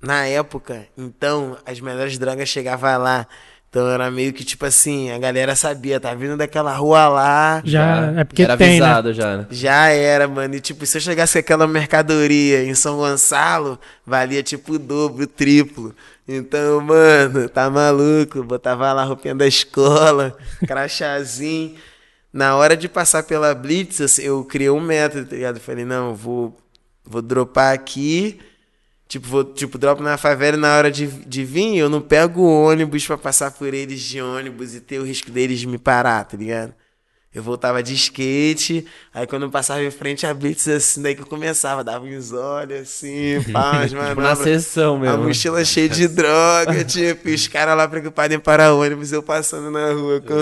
[0.00, 3.26] Na época, então, as melhores drogas chegavam lá.
[3.70, 7.62] Então era meio que tipo assim, a galera sabia, tá vindo daquela rua lá.
[7.64, 8.86] Já, é porque era tem, né?
[8.86, 9.46] avisado já, né?
[9.50, 10.54] Já era, mano.
[10.54, 15.24] E tipo, se eu chegasse com aquela mercadoria em São Gonçalo, valia tipo o dobro,
[15.24, 15.94] o triplo.
[16.26, 18.42] Então, mano, tá maluco.
[18.42, 20.34] Botava lá a roupinha da escola,
[20.66, 21.74] crachazinho.
[22.32, 25.60] Na hora de passar pela Blitz, eu criei um método, tá ligado?
[25.60, 26.56] Falei, não, vou,
[27.04, 28.38] vou dropar aqui.
[29.08, 33.06] Tipo, vou, tipo, dropo na favela na hora de, de vir, eu não pego ônibus
[33.06, 36.74] pra passar por eles de ônibus e ter o risco deles me parar, tá ligado?
[37.34, 41.20] Eu voltava de skate, aí quando eu passava em frente a Blitz, assim, daí que
[41.20, 45.24] eu começava, dava uns olhos assim, pá, umas Tipo, na sessão A mesmo.
[45.24, 49.70] mochila cheia de droga, tipo, e os caras lá preocupados em parar ônibus, eu passando
[49.70, 50.34] na rua, com...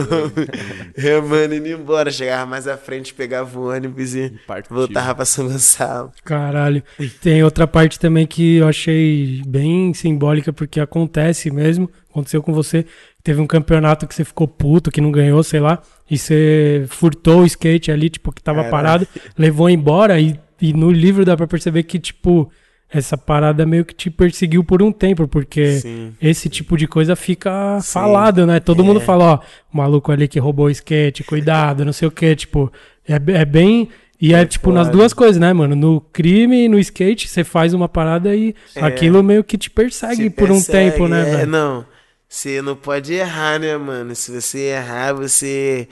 [0.97, 2.11] remando, indo embora.
[2.11, 4.75] Chegava mais à frente, pegava o ônibus e Partiu.
[4.77, 6.13] voltava pra São Gonçalo.
[6.25, 6.83] Caralho.
[7.21, 11.91] Tem outra parte também que eu achei bem simbólica, porque acontece mesmo.
[12.11, 12.87] Aconteceu com você.
[13.27, 15.81] Teve um campeonato que você ficou puto, que não ganhou, sei lá.
[16.09, 19.05] E você furtou o skate ali, tipo, que tava parado,
[19.37, 20.21] levou embora.
[20.21, 22.49] E, e no livro dá pra perceber que, tipo,
[22.89, 26.13] essa parada meio que te perseguiu por um tempo, porque Sim.
[26.23, 27.93] esse tipo de coisa fica Sim.
[27.95, 28.61] falado, né?
[28.61, 28.87] Todo É.
[28.87, 29.39] mundo fala, ó,
[29.75, 32.73] o maluco ali que roubou o skate, cuidado, não sei o que, tipo,
[33.09, 33.89] é, é bem.
[34.23, 34.99] E é, É tipo nas foda.
[34.99, 35.75] duas coisas, né, mano?
[35.75, 38.83] No crime e no skate, você faz uma parada e É.
[38.85, 41.51] aquilo meio que te persegue Se por um tempo, né, é, velho?
[41.51, 41.85] Não,
[42.29, 44.15] você não pode errar, né, mano?
[44.15, 45.89] Se você errar, você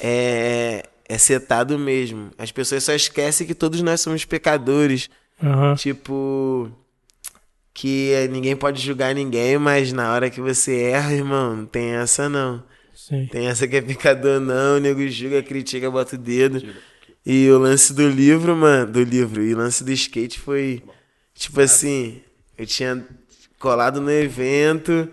[0.00, 2.30] é, é setado mesmo.
[2.38, 5.08] As pessoas só esquecem que todos nós somos pecadores.
[5.42, 5.74] Aham.
[5.74, 6.70] Tipo,
[7.74, 12.26] que ninguém pode julgar ninguém, mas na hora que você erra, irmão, não tem essa
[12.28, 12.64] não.
[12.94, 13.26] Sim.
[13.26, 16.66] Tem essa que é pecador não, o nego julga, critica, bota o dedo.
[17.24, 20.82] E o lance do livro, mano, do livro, e o lance do skate foi,
[21.34, 22.22] tipo assim,
[22.56, 23.06] eu tinha
[23.58, 25.08] colado no evento,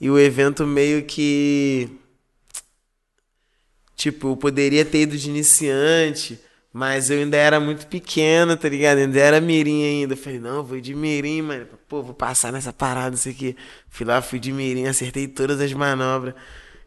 [0.00, 1.90] e o evento meio que,
[3.96, 6.40] tipo, eu poderia ter ido de iniciante,
[6.72, 8.98] mas eu ainda era muito pequeno, tá ligado?
[8.98, 10.14] Ainda era mirim ainda.
[10.14, 11.66] Eu falei, não, vou de mirim, mano.
[11.88, 13.56] Pô, vou passar nessa parada, isso aqui.
[13.88, 16.34] Fui lá, fui de mirim, acertei todas as manobras.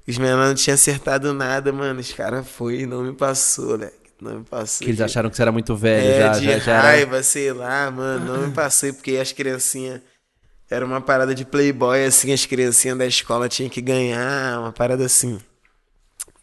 [0.08, 2.00] Os menores não tinham acertado nada, mano.
[2.00, 3.94] Os caras foi e não me passou, moleque.
[4.20, 4.86] Não me passou.
[4.86, 6.82] Que eles acharam que você era muito velho, É, já, de já, já era...
[6.82, 8.26] raiva, sei lá, mano.
[8.26, 10.02] Não me passei porque as criancinhas.
[10.70, 15.06] Era uma parada de playboy, assim, as criancinhas da escola tinham que ganhar, uma parada
[15.06, 15.40] assim.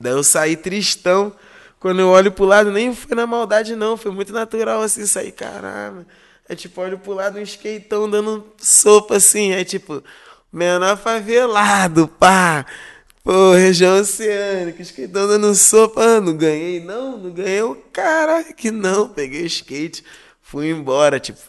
[0.01, 1.35] Daí eu saí tristão.
[1.79, 3.97] Quando eu olho pro lado, nem foi na maldade, não.
[3.97, 6.07] Foi muito natural, assim, sair, caramba.
[6.49, 9.53] É tipo, olho pro lado, um skateão dando sopa, assim.
[9.53, 10.03] É tipo,
[10.53, 12.67] menor favelado, pá.
[13.23, 16.03] Pô, região oceânica, skateão dando sopa.
[16.03, 17.63] Ah, não ganhei, não, não ganhei.
[17.93, 19.09] Caralho, que não.
[19.09, 20.05] Peguei o skate,
[20.43, 21.41] fui embora, tipo.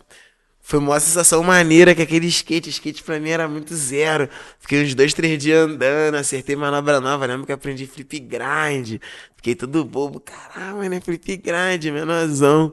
[0.72, 4.30] Foi uma sensação maneira que aquele skate, skate pra mim era muito zero.
[4.58, 7.26] Fiquei uns dois, três dias andando, acertei manobra nova.
[7.26, 9.02] Lembro que aprendi flip grind.
[9.36, 10.22] Fiquei todo bobo.
[10.22, 11.02] Caramba, né?
[11.02, 12.72] Flip grind, menorzão.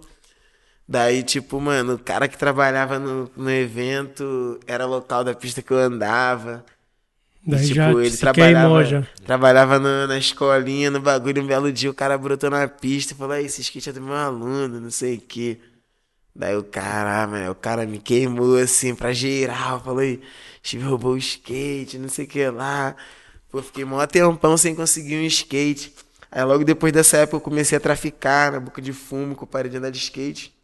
[0.87, 5.73] Daí, tipo, mano, o cara que trabalhava no, no evento era local da pista que
[5.73, 6.65] eu andava.
[7.45, 9.03] Daí tipo, já ele trabalhava, já.
[9.27, 11.43] trabalhava no- na escolinha, no bagulho.
[11.43, 14.01] Um belo dia o cara brotou na pista e falou: "Aí, esse skate é do
[14.03, 15.59] meu aluno, não sei o quê.
[16.38, 19.81] Daí o cara, mano, o cara me queimou assim pra geral.
[19.83, 20.20] Falou: "Aí,
[20.64, 22.94] Steve roubou o skate, não sei o que lá.
[23.51, 25.92] Pô, fiquei mó tempão sem conseguir um skate.
[26.31, 29.68] Aí logo depois dessa época eu comecei a traficar na boca de fumo, com parei
[29.70, 30.55] de andar de skate.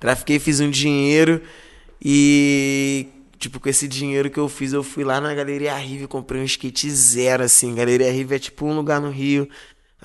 [0.00, 1.42] Trafiquei, fiz um dinheiro
[2.02, 6.08] e, tipo, com esse dinheiro que eu fiz, eu fui lá na Galeria Rive e
[6.08, 7.74] comprei um skate zero, assim.
[7.74, 9.48] Galeria Rive é tipo um lugar no Rio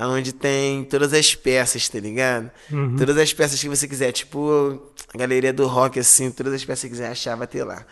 [0.07, 2.49] onde tem todas as peças, tá ligado?
[2.71, 2.95] Uhum.
[2.95, 4.81] Todas as peças que você quiser, tipo
[5.13, 7.85] a Galeria do Rock, assim, todas as peças que você quiser achar, vai ter lá.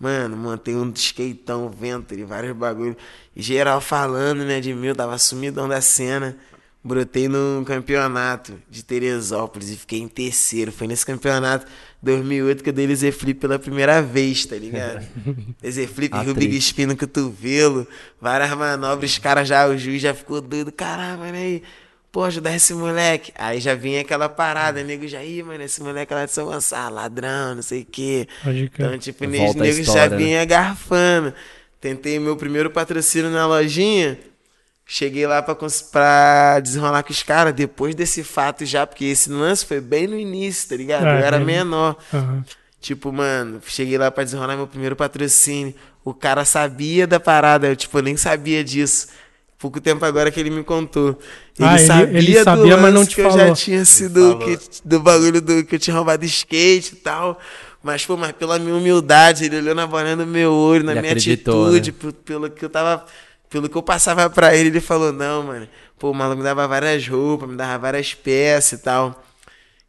[0.00, 2.96] Mano, montei um skateão, vento e vários bagulhos.
[3.36, 6.36] E geral falando, né, de eu tava sumidão da cena.
[6.82, 10.72] Brotei num campeonato de Teresópolis e fiquei em terceiro.
[10.72, 11.66] Foi nesse campeonato
[12.02, 15.06] 2008 que eu dei laser flip pela primeira vez, tá ligado?
[15.62, 16.34] laser flip, Rio.
[16.34, 17.86] Big Spin no cotovelo,
[18.20, 20.72] várias manobras, os caras já, o juiz já ficou doido.
[20.72, 21.38] Caramba, né?
[21.38, 21.62] aí?
[22.12, 23.32] pô, ajudar esse moleque.
[23.34, 26.94] Aí já vinha aquela parada, nego já, ih, mano, esse moleque lá de São Gonçalo,
[26.94, 28.28] ladrão, não sei o quê.
[28.42, 28.70] Crer.
[28.74, 30.16] Então, tipo, nego já né?
[30.16, 31.32] vinha garfando.
[31.80, 34.18] Tentei meu primeiro patrocínio na lojinha.
[34.94, 35.54] Cheguei lá pra,
[35.90, 40.18] pra desenrolar com os caras, depois desse fato já, porque esse lance foi bem no
[40.18, 41.06] início, tá ligado?
[41.06, 41.96] É, Eu era menor.
[42.12, 42.44] Aham.
[42.78, 45.74] Tipo, mano, cheguei lá pra desenrolar meu primeiro patrocínio.
[46.04, 49.06] O cara sabia da parada, eu, tipo, nem sabia disso.
[49.58, 51.18] Pouco tempo agora que ele me contou.
[51.58, 53.54] Ele Ah, ele- sabia, ele do sabia, mas lance não te que eu já falou.
[53.54, 54.38] tinha sido, falou.
[54.40, 57.40] que, do bagulho do, que eu tinha roubado skate e tal.
[57.82, 61.00] Mas, pô, mas pela minha humildade, ele olhou na bolinha do meu olho, na Ele
[61.00, 61.96] minha atitude, né?
[61.98, 63.06] pe- pelo que eu tava.
[63.52, 65.68] Pelo que eu passava pra ele, ele falou, não, mano.
[65.98, 69.22] Pô, o maluco me dava várias roupas, me dava várias peças e tal.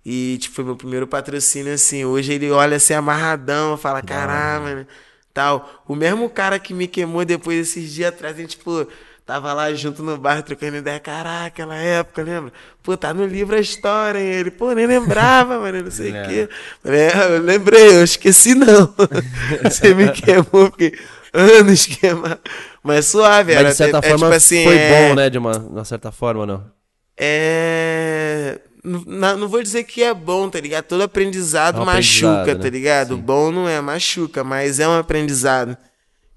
[0.05, 2.03] E, tipo, foi meu primeiro patrocínio, assim.
[2.03, 4.87] Hoje ele olha assim, amarradão, fala, caralho, mano,
[5.33, 5.81] tal.
[5.87, 8.85] O mesmo cara que me queimou depois esses dias atrás, a gente, tipo,
[9.25, 10.99] tava lá junto no bar trocando ideia.
[10.99, 12.51] Caraca, aquela época, lembra?
[12.83, 14.25] Pô, tá no livro a história, hein?
[14.25, 16.27] Ele, pô, nem lembrava, mano, não sei o É.
[16.27, 16.49] quê.
[16.83, 18.93] É, eu lembrei, eu esqueci não.
[19.63, 20.99] Você me queimou, fiquei
[21.33, 22.39] anos queimado.
[22.83, 23.63] Mas suave, era.
[23.63, 25.29] Mas de certa é, forma tipo assim, foi é- bom, né?
[25.29, 26.63] De uma, uma certa forma, não?
[27.17, 28.59] é.
[28.85, 30.83] Não, não vou dizer que é bom, tá ligado?
[30.83, 32.69] Todo aprendizado É um machuca, aprendizado, tá né?
[32.69, 33.15] ligado?
[33.15, 33.21] Sim.
[33.21, 35.77] Bom não é, machuca, mas é um aprendizado.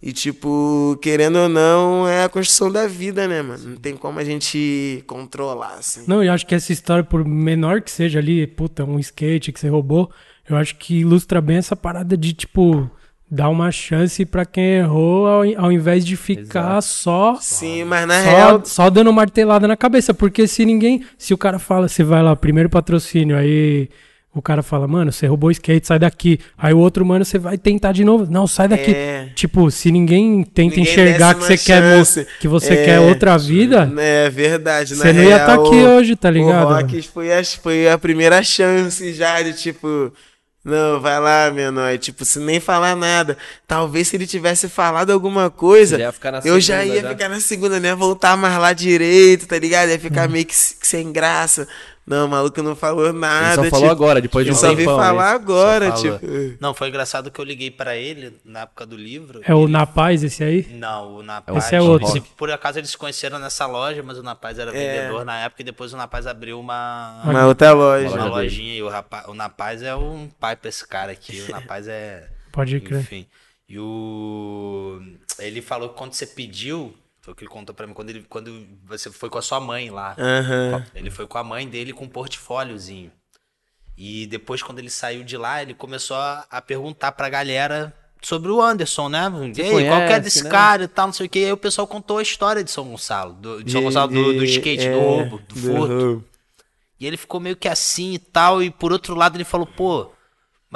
[0.00, 3.70] E, tipo, querendo ou não, é a construção da vida, né, mano?
[3.70, 6.04] Não tem como a gente controlar, assim.
[6.06, 9.58] Não, eu acho que essa história, por menor que seja ali, puta, um skate que
[9.58, 10.08] você roubou,
[10.48, 12.88] eu acho que ilustra bem essa parada de, tipo,
[13.30, 18.22] dar uma chance pra quem errou, ao, ao invés de ficar só, Sim, mas na
[18.22, 18.62] só, real.
[18.64, 20.14] só dando martelada na cabeça.
[20.14, 21.04] Porque se ninguém.
[21.18, 23.88] Se o cara fala, você vai lá, primeiro patrocínio, aí
[24.32, 26.38] o cara fala, mano, você roubou o skate, sai daqui.
[26.58, 28.30] Aí o outro, mano, você vai tentar de novo.
[28.30, 28.92] Não, sai daqui.
[28.94, 29.28] É.
[29.34, 32.26] Tipo, se ninguém tenta Ninguém enxergar que você uma quer, chance.
[32.38, 32.84] que você É.
[32.84, 36.68] quer outra vida, É verdade, você não ia estar real, aqui hoje, tá ligado?
[36.70, 40.12] O Rocks foi a, foi a primeira chance já de tipo.
[40.66, 41.96] Não, vai lá, menor.
[41.96, 43.38] Tipo, se nem falar nada.
[43.68, 45.96] Talvez se ele tivesse falado alguma coisa,
[46.32, 47.08] na eu já ia já.
[47.10, 49.90] ficar na segunda, não ia voltar mais lá direito, tá ligado?
[49.90, 51.68] Ia ficar meio que, se- que sem graça.
[52.06, 53.62] Não, o maluco não falou nada.
[53.62, 55.34] Ele só falou tipo, agora, depois de Ele um só tempão, falar né?
[55.34, 56.18] agora, Só falou.
[56.20, 56.56] tipo.
[56.60, 59.40] Não, foi engraçado que eu liguei pra ele na época do livro.
[59.44, 60.68] É o ele- Na Paz esse aí?
[60.74, 61.64] Não, o Na É o- Paz.
[61.64, 62.22] Esse é outro.
[62.36, 64.96] por acaso eles se conheceram nessa loja, mas o Na Paz era É.
[65.02, 68.06] vendedor na época e depois o Na Paz abriu uma, Uma outra loja.
[68.06, 68.34] uma loja dele.
[68.44, 71.44] lojinha e o, rapaz, o Na Paz é um pai pra esse cara aqui.
[71.48, 72.28] O Na Paz é.
[72.52, 73.00] Pode crer.
[73.00, 73.26] Enfim.
[73.68, 75.00] E o.
[75.40, 76.94] Ele falou que quando você pediu.
[77.26, 77.92] Foi o que ele contou pra mim.
[77.92, 80.14] Quando, ele, quando você foi com a sua mãe lá.
[80.16, 80.86] Aham.
[80.94, 83.10] Ele foi com a mãe dele com um portfóliozinho.
[83.98, 88.62] E depois, quando ele saiu de lá, ele começou a, perguntar pra galera sobre o
[88.62, 89.28] Anderson, né?
[89.56, 90.50] E aí, qual que é conhece, desse né?
[90.50, 91.40] cara e tal, não sei o que.
[91.40, 93.32] E aí o pessoal contou a história de São Gonçalo.
[93.32, 96.24] Do, de São Gonçalo, do, do skate, é, do roubo, do, furto.
[97.00, 98.62] E ele ficou meio que assim e tal.
[98.62, 100.12] E por outro lado, ele falou, pô.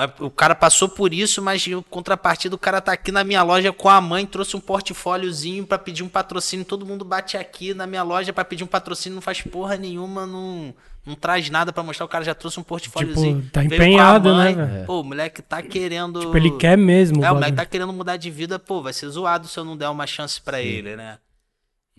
[0.01, 3.43] Mas o cara passou por isso, mas em contrapartida, o cara tá aqui na minha
[3.43, 6.65] loja com a mãe, trouxe um portfóliozinho pra pedir um patrocínio.
[6.65, 10.25] Todo mundo bate aqui na minha loja pra pedir um patrocínio, não faz porra nenhuma,
[10.25, 12.07] não, não traz nada pra mostrar.
[12.07, 13.41] O cara já trouxe um portfóliozinho.
[13.43, 14.57] Tipo, tá empenhado, mãe.
[14.57, 14.85] né?
[14.87, 16.21] Pô, o moleque tá querendo.
[16.21, 17.23] Tipo, ele quer mesmo.
[17.23, 19.77] É, o moleque tá querendo mudar de vida, pô, vai ser zoado se eu não
[19.77, 21.19] der uma chance pra ele, né?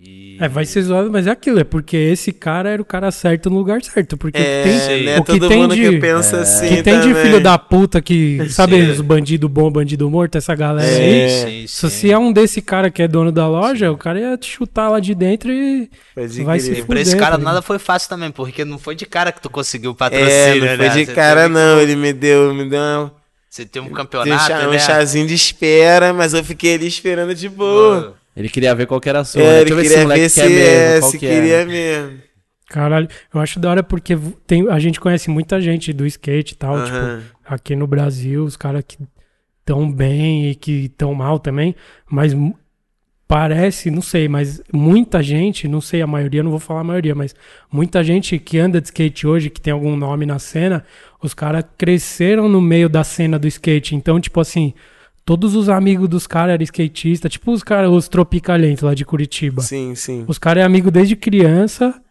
[0.03, 0.35] E...
[0.39, 3.51] É, vai ser zoado, mas é aquilo, é porque esse cara era o cara certo
[3.51, 4.17] no lugar certo.
[4.17, 5.19] Porque É, tem, né?
[5.19, 6.69] o que Todo tem mundo de, que pensa assim.
[6.69, 7.23] que tem de também.
[7.23, 8.89] filho da puta que, sabe, Sim.
[8.91, 10.95] os bandido bom, bandido morto, essa galera É.
[11.25, 11.29] aí.
[11.29, 11.97] Sim, Se sim.
[11.97, 14.89] se é um desse cara que é dono da loja, o cara ia te chutar
[14.89, 17.77] lá de dentro e Pode vai se E pra esse fuder, cara tá nada foi
[17.77, 20.87] fácil também, porque não foi de cara que tu conseguiu o É, patrocínio, não foi
[20.87, 20.89] né?
[20.95, 21.79] de Você cara, teve- não.
[21.79, 23.11] Ele me deu, me deu um,
[23.47, 24.79] Você tem um um, campeonato, um né?
[24.79, 28.15] chazinho de espera, mas eu fiquei ali esperando de boa.
[28.35, 29.41] Ele queria ver qual que era a sua.
[29.41, 29.61] É, né?
[29.61, 30.65] ele Deixa ver se queria ver se, quer mesmo.
[30.65, 31.65] é, qual se que queria é.
[31.65, 32.19] mesmo.
[32.69, 34.17] Caralho, eu acho da hora porque
[34.47, 36.85] tem, a gente conhece muita gente do skate e tal, Aham.
[37.19, 38.97] tipo, aqui no Brasil, os caras que
[39.65, 41.75] tão bem e que tão mal também,
[42.09, 42.33] mas
[43.27, 47.15] parece, não sei, mas muita gente, não sei a maioria, não vou falar a maioria,
[47.15, 47.35] mas
[47.71, 50.85] muita gente que anda de skate hoje, que tem algum nome na cena,
[51.21, 54.73] os caras cresceram no meio da cena do skate, então, tipo assim,
[55.25, 59.61] todos os amigos dos caras eram skatistas, tipo os caras, os tropicalhentos lá de Curitiba.
[59.61, 60.25] Sim, sim.
[60.27, 62.01] Os caras é amigo desde criança,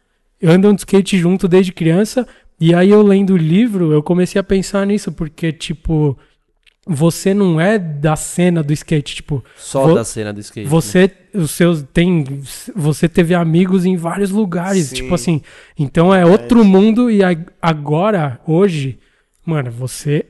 [0.43, 2.27] andam de skate junto desde criança.
[2.59, 6.17] E aí eu lendo o livro, eu comecei a pensar nisso, porque, tipo,
[6.87, 10.65] você não é da cena do skate, tipo, Só Vo- da cena do skate.
[10.67, 10.71] né?
[10.71, 12.25] você, os seus, tem,
[12.77, 14.95] você teve amigos em vários lugares, Sim.
[14.97, 15.41] tipo assim,
[15.79, 17.21] então é outro mundo e
[17.63, 18.99] agora, hoje,
[19.45, 20.27] mano, você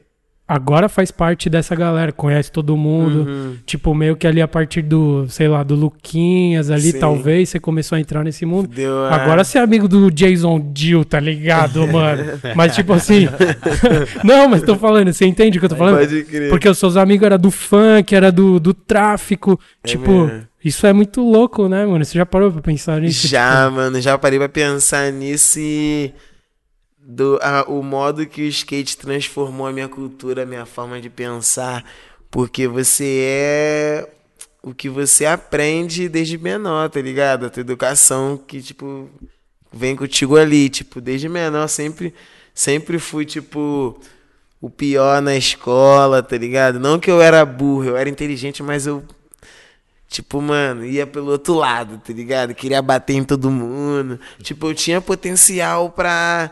[0.52, 3.20] agora faz parte dessa galera, conhece todo mundo.
[3.28, 3.56] Uhum.
[3.64, 6.98] Tipo, meio que ali a partir do, sei lá, do Luquinhas ali, Sim.
[6.98, 8.66] talvez você começou a entrar nesse mundo.
[8.68, 12.24] Deu a- Agora você é amigo do Jason Dill, tá ligado, mano?
[12.56, 13.28] Mas tipo assim.
[14.24, 15.98] não, mas tô falando, você entende o que eu tô falando?
[15.98, 16.50] Pode crer.
[16.50, 19.58] Porque os seus amigos eram do funk, era do, do tráfico.
[19.84, 20.42] É tipo, mesmo.
[20.64, 22.04] isso é muito louco, né, mano?
[22.04, 23.28] Você já parou pra pensar nisso?
[23.28, 26.12] Já, mano, já parei pra pensar nisso e
[27.02, 31.10] do, a- o modo que o skate transformou a minha cultura, a minha forma de
[31.10, 31.84] pensar,
[32.30, 34.08] porque você é
[34.62, 37.46] o que você aprende desde menor, tá ligado?
[37.46, 39.08] A tua educação que, tipo,
[39.72, 42.14] vem contigo ali, tipo, desde menor sempre,
[42.54, 43.98] sempre fui, tipo,
[44.60, 46.80] o pior na escola, tá ligado?
[46.80, 49.04] Não que eu era burro, eu era inteligente, mas eu
[50.08, 52.52] Tipo, mano, ia pelo outro lado, tá ligado?
[52.54, 54.18] Queria bater em todo mundo.
[54.42, 56.50] Tipo, eu tinha potencial pra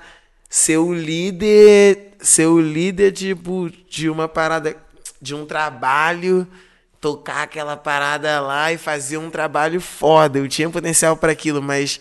[0.48, 4.76] ser o líder, ser o líder, tipo, de uma parada,
[5.20, 6.46] de um trabalho,
[7.00, 10.38] tocar aquela parada lá e fazer um trabalho foda.
[10.38, 12.00] Eu tinha potencial pra aquilo, mas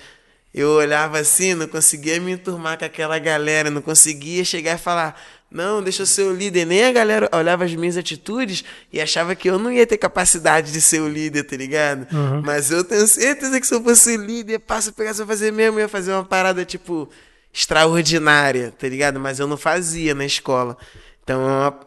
[0.54, 5.22] eu olhava assim, não conseguia me enturmar com aquela galera, não conseguia chegar e falar,
[5.52, 6.66] não, deixa eu ser o líder.
[6.66, 10.72] Nem a galera olhava as minhas atitudes e achava que eu não ia ter capacidade
[10.72, 12.08] de ser o líder, tá ligado?
[12.12, 12.42] Uhum.
[12.44, 15.52] Mas eu tenho certeza que se eu fosse líder, passo a pegar, se eu fazer
[15.52, 17.10] mesmo, eu ia fazer uma parada, tipo,
[17.58, 19.20] extraordinária, tá ligado?
[19.20, 20.78] Mas eu não fazia na escola.
[21.24, 21.42] Então,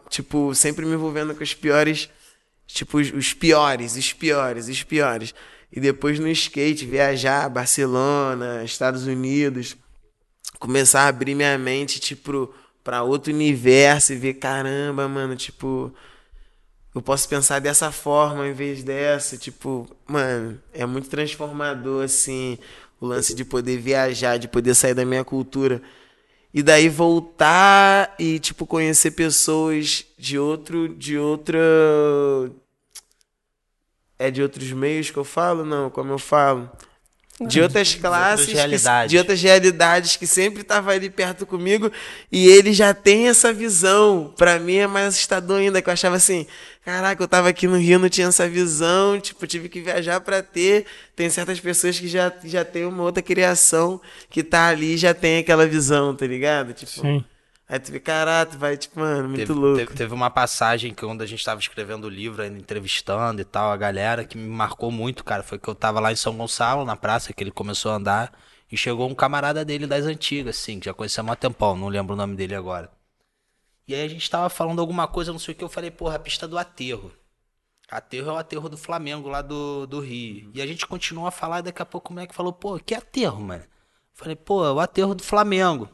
[0.09, 2.09] tipo, sempre me envolvendo com os piores,
[2.67, 5.33] tipo, os, os piores, os piores, os piores.
[5.71, 9.77] E depois no skate, viajar, Barcelona, Estados Unidos,
[10.59, 12.53] começar a abrir minha mente, tipo,
[12.83, 15.95] pra outro universo e ver, caramba, mano, tipo,
[16.93, 22.59] eu posso pensar dessa forma em vez dessa, tipo, mano, é muito transformador, assim,
[23.01, 25.81] o lance de poder viajar, de poder sair da minha cultura.
[26.53, 31.59] E daí voltar e, tipo, conhecer pessoas de outro, de outra...
[34.19, 35.65] É de outros meios que eu falo?
[35.65, 36.69] Não, como eu falo?
[37.47, 39.11] De outras classes, que- realidades.
[39.11, 41.91] de outras realidades que sempre estavam ali perto comigo
[42.31, 44.33] e ele já tem essa visão.
[44.37, 46.45] Pra mim é mais assustador ainda, que eu achava assim,
[46.85, 50.41] caraca, eu tava aqui no Rio, não tinha essa visão, tipo, tive que viajar pra
[50.41, 50.85] ter.
[51.15, 53.99] Tem certas pessoas que já, já tem uma outra criação
[54.29, 56.73] que tá ali e já tem aquela visão, tá ligado?
[56.73, 57.23] Tipo, Sim.
[57.71, 59.77] Aí tu vê, caraca, vai, tipo, mano, muito Teve, louco.
[59.77, 63.71] teve- teve uma passagem que quando a gente tava escrevendo o livro, entrevistando e tal,
[63.71, 66.85] a galera que me marcou muito, cara, foi que eu tava lá em São Gonçalo,
[66.85, 68.33] na praça, que ele começou a andar,
[68.71, 71.87] e chegou um camarada dele das antigas, assim, que já conhecia há mó tempão, não
[71.89, 72.91] lembro o nome dele agora.
[73.87, 76.15] E aí a gente tava falando alguma coisa, não sei o que, eu falei, porra,
[76.15, 77.11] a pista do aterro.
[77.89, 80.51] Aterro é o aterro do Flamengo lá do, do Rio.
[80.53, 82.95] E a gente continuou a falar, e daqui a pouco o moleque falou, pô, que
[82.95, 83.63] aterro, mano?
[83.63, 83.69] Eu
[84.13, 85.89] falei, pô, é o aterro do Flamengo.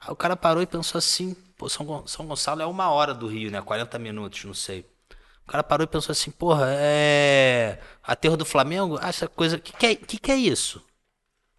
[0.00, 3.14] Aí o cara parou e pensou assim, pô, São, Gon- São Gonçalo é uma hora
[3.14, 3.60] do Rio, né?
[3.60, 4.86] 40 minutos, não sei.
[5.46, 7.80] O cara parou e pensou assim, porra, é.
[8.02, 8.98] Aterro do Flamengo?
[9.02, 9.56] Ah, essa coisa.
[9.56, 10.82] O que, que, é, que, que é isso?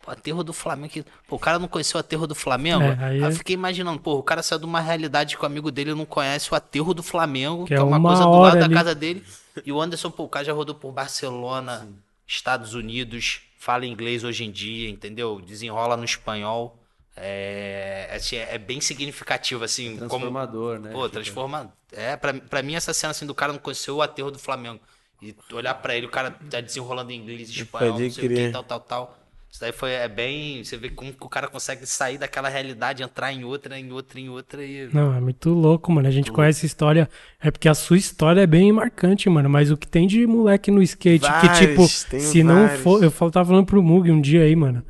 [0.02, 0.94] Pô, aterro do Flamengo.
[0.94, 2.96] que- Pô, o cara não conheceu o aterro do Flamengo?
[2.96, 5.44] É, aí aí é- eu fiquei imaginando, pô, o cara saiu de uma realidade que
[5.44, 8.00] o amigo dele não conhece o aterro do Flamengo, que, Que é é uma, uma
[8.00, 8.70] coisa do lado da ali.
[8.70, 9.24] casa dele.
[9.66, 11.88] E o Anderson, pô, o cara já rodou por Barcelona,
[12.28, 15.42] Estados Unidos, fala inglês hoje em dia, entendeu?
[15.42, 16.81] Desenrola no espanhol.
[17.15, 20.10] É, assim, é, é bem significativo, assim, como.
[20.10, 20.91] Transformador, né?
[20.91, 21.74] Pô, transforma.
[21.91, 24.80] É, pra, pra mim, essa cena assim do cara não conheceu o aterro do Flamengo.
[25.21, 28.30] E tu olhar pra ele, o cara tá desenrolando em inglês, espanhol, não sei o
[28.30, 29.17] que, tal, tal, tal.
[29.52, 30.63] Isso daí foi é bem.
[30.63, 34.19] Você vê como que o cara consegue sair daquela realidade, entrar em outra, em outra,
[34.19, 34.89] em outra e.
[34.93, 36.08] Não, é muito louco, mano.
[36.08, 37.10] A gente conhece a história.
[37.39, 39.50] É porque a sua história é bem marcante, mano.
[39.50, 42.82] Mas o que tem de moleque no skate, que tipo, Vários, se não vários.
[42.82, 43.04] for.
[43.04, 44.84] Eu tava falando pro Mug um dia aí, mano.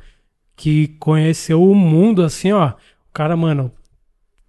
[0.62, 2.68] Que conheceu o mundo assim, ó.
[2.68, 3.72] O cara, mano,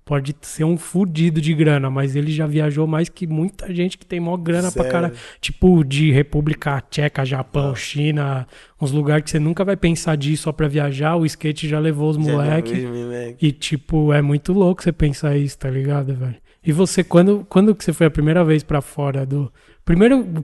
[0.05, 4.05] pode ser um fudido de grana, mas ele já viajou mais que muita gente que
[4.05, 4.91] tem mó grana pra Sério?
[4.91, 5.13] cara.
[5.41, 8.47] Tipo, de República Tcheca, Japão, China,
[8.79, 11.15] uns lugares que você nunca vai pensar disso só pra viajar.
[11.15, 12.73] O skate já levou os Já moleque.
[12.73, 13.47] levei os moleque.
[13.47, 16.35] E, tipo, é muito louco você pensar isso, tá ligado, velho?
[16.63, 19.51] E você, quando, quando que você foi a primeira vez pra fora do.
[19.83, 20.43] Primeiro.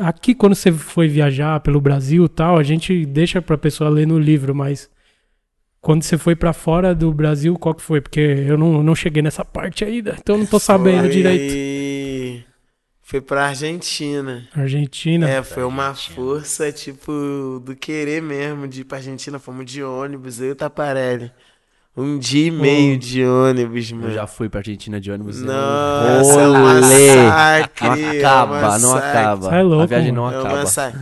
[0.00, 4.06] Aqui, quando você foi viajar pelo Brasil e tal, a gente deixa pra pessoa ler
[4.06, 4.90] no livro, mas.
[5.82, 8.02] Quando você foi pra fora do Brasil, qual que foi?
[8.02, 12.44] Porque eu não, não cheguei nessa parte ainda, então eu não tô sabendo Foi- direito.
[13.02, 14.46] Foi pra Argentina.
[14.54, 15.28] Argentina.
[15.28, 16.14] É, foi uma Argentina.
[16.16, 19.38] força, tipo, do querer mesmo de ir pra Argentina.
[19.38, 21.32] Fomos de ônibus, eu e o Taparelli.
[22.00, 24.08] Um dia e meio de ônibus, mano.
[24.08, 25.42] Eu já fui pra Argentina de ônibus.
[25.42, 27.14] é Nossa, é um rolê.
[27.14, 27.84] massacre.
[27.86, 29.56] Não é um acaba, não acaba.
[29.56, 30.56] É louco, A viagem não É acaba.
[30.56, 31.00] massacre.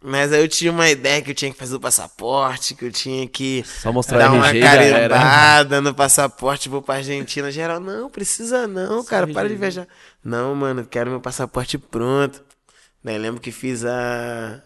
[0.00, 2.92] Mas aí eu tinha uma ideia que eu tinha que fazer o passaporte, que eu
[2.92, 7.50] tinha que Só mostrar dar uma RG carimbada no passaporte, vou pra Argentina.
[7.50, 9.88] Geral, não, precisa não, cara, para de viajar.
[10.24, 12.40] Não, mano, quero meu passaporte pronto.
[13.02, 14.60] Daí lembro que fiz a,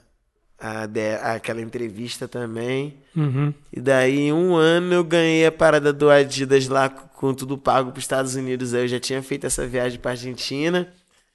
[0.63, 2.95] a, de- aquela entrevista também.
[3.17, 3.53] Uhum.
[3.73, 7.91] E daí, em um ano, eu ganhei a parada do Adidas lá com tudo pago
[7.91, 8.73] pros Estados Unidos.
[8.73, 10.89] Aí eu já tinha feito essa viagem pra Argentina,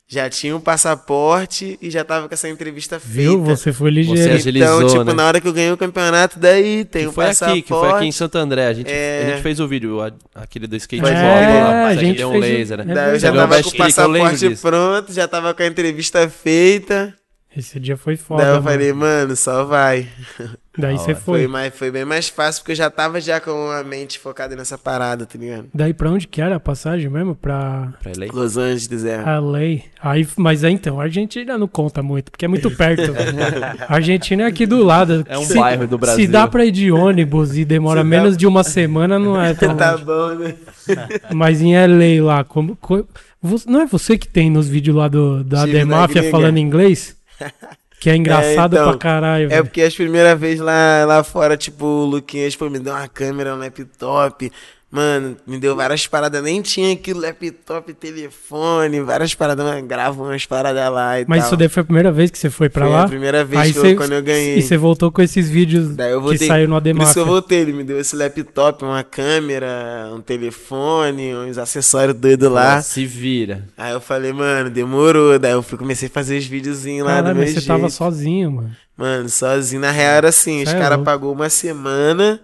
[0.07, 3.13] já tinha um passaporte e já tava com essa entrevista feita.
[3.29, 3.43] Viu?
[3.43, 4.21] Você foi ligeiro.
[4.21, 5.13] Você agilizou, então, tipo, né?
[5.13, 7.59] na hora que eu ganhei o campeonato, daí tem Que o foi passaporte.
[7.59, 8.67] aqui, que foi aqui em Santo André.
[8.67, 9.23] A gente, É.
[9.25, 11.63] a gente fez o vídeo, a- aquele do skate Pode vlog crer.
[11.63, 11.73] lá.
[11.73, 12.91] É, a gente deu um laser, né?
[12.91, 15.67] é Daí eu já viu tava o com o passaporte pronto, já tava com a
[15.67, 17.13] entrevista feita.
[17.57, 18.43] Esse dia foi foda.
[18.43, 18.69] daí eu mano.
[18.69, 20.07] falei, mano, só vai.
[20.79, 21.15] Daí Da você.
[21.15, 21.47] Foi, foi.
[21.47, 24.77] mais, foi bem mais fácil, porque eu já tava já com a mente focada nessa
[24.77, 25.65] parada, tá ligado?
[25.73, 27.33] Daí pra onde que era a passagem mesmo?
[27.33, 28.27] Pra Pra LA.
[28.31, 29.17] Los Angeles, é.
[29.39, 29.81] LA.
[29.99, 33.11] Aí, mas é então, a Argentina não conta muito, porque é muito perto.
[33.89, 35.25] a Argentina é aqui do lado.
[35.27, 36.25] É um Se- bairro do Brasil.
[36.27, 39.41] Se dá pra ir de ônibus e demora Se dá- menos de uma semana, não
[39.41, 40.05] é tão tá longe.
[40.05, 40.53] bom, né?
[41.33, 43.03] Mas em LA lá, como, co-
[43.41, 46.21] vo- não é você que tem nos vídeos lá do, da Tive The na Máfia
[46.21, 46.37] gringa.
[46.37, 47.16] falando inglês?
[47.99, 49.51] Que é engraçado então, pra caralho.
[49.51, 53.07] É porque as primeiras vezes lá, lá fora, tipo, o Luquinhas, pô, me deu uma
[53.07, 54.51] câmera, um laptop.
[54.89, 56.41] Mano, me deu várias paradas.
[56.41, 59.65] Nem tinha aquilo, laptop, telefone, várias paradas.
[59.65, 61.47] Mano, grava umas paradas lá e Mas tal.
[61.47, 63.03] isso daí foi a primeira vez que você foi pra Foi lá?
[63.03, 64.57] a primeira vez Aí que você- eu, quando eu ganhei.
[64.57, 66.47] E você voltou com esses vídeos Daí eu que voltei.
[66.47, 67.59] saiu no Por isso que eu voltei.
[67.59, 72.81] Ele me deu esse laptop, uma câmera, um telefone, uns acessórios doidos lá.
[72.81, 73.65] Se vira.
[73.77, 75.37] Aí eu falei, mano, demorou.
[75.37, 77.67] Daí eu fui, comecei a fazer os videozinhos lá do Caralho, meu mas você jeito.
[77.67, 78.71] tava sozinho, mano.
[78.95, 79.81] Mano, sozinho.
[79.81, 82.39] Na real era assim, os Cê é caras pagou uma semana.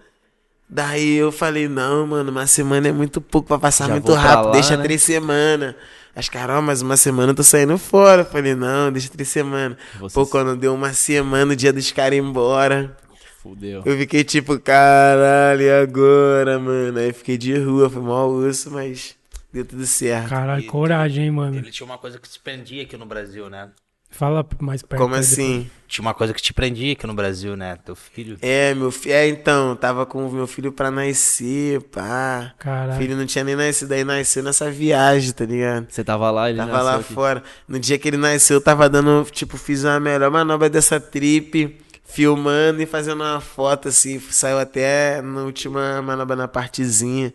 [0.68, 4.46] Daí eu falei, não, mano, uma semana é muito pouco pra passar Já muito rápido.
[4.46, 4.82] lá, deixa né?
[4.82, 5.74] três semanas.
[6.16, 8.22] As caras, ó, mas uma semana eu tô saindo fora.
[8.22, 9.76] Eu falei, não, deixa três semanas.
[9.98, 12.96] Você Pô, se quando deu uma semana, o dia dos caras ir embora.
[13.42, 13.82] fudeu.
[13.84, 16.98] Eu fiquei tipo, caralho, e agora, mano?
[16.98, 19.16] Aí fiquei de rua, foi mal urso, mas
[19.52, 20.28] deu tudo certo.
[20.28, 21.56] Caralho, coragem, hein, mano.
[21.56, 23.70] Ele tinha uma coisa que te prendia aqui no Brasil, né?
[24.16, 25.00] Fala mais perto.
[25.02, 25.68] Como assim?
[25.88, 27.76] Tinha uma coisa que te prendia aqui no Brasil, né?
[27.84, 28.36] Teu filho.
[28.40, 29.12] É, meu filho.
[29.14, 32.54] É, então, tava com o meu filho pra nascer, pá.
[32.58, 32.98] Caralho.
[32.98, 35.86] Filho não tinha nem nascido, aí nasceu nessa viagem, tá ligado?
[35.90, 37.12] Você tava lá, ele Tava nasceu lá aqui.
[37.12, 37.42] fora.
[37.66, 41.76] No dia que ele nasceu, eu tava dando, tipo, fiz a melhor manobra dessa trip,
[42.04, 44.20] filmando e fazendo uma foto, assim.
[44.30, 47.32] Saiu até na última manobra na partezinha.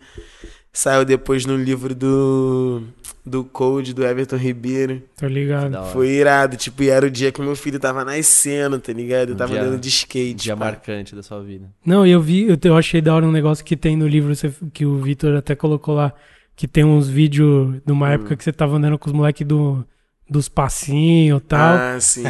[0.72, 2.82] Saiu depois no livro do,
[3.26, 5.02] do Code, do Everton Ribeiro.
[5.18, 5.84] Tô ligado.
[5.92, 9.30] Foi irado, tipo, e era o dia que meu filho tava nascendo, tá ligado?
[9.30, 10.34] Eu tava dia- andando de skate.
[10.44, 10.66] Dia pá.
[10.66, 11.66] marcante da sua vida.
[11.84, 14.32] Não, e eu vi, eu, eu achei da hora um negócio que tem no livro
[14.72, 16.12] que o Vitor até colocou lá,
[16.54, 17.96] que tem uns vídeos de Hum.
[17.96, 19.84] uma época que você tava andando com os moleques do,
[20.30, 21.74] dos passinhos e tal.
[21.76, 22.22] Ah, sim.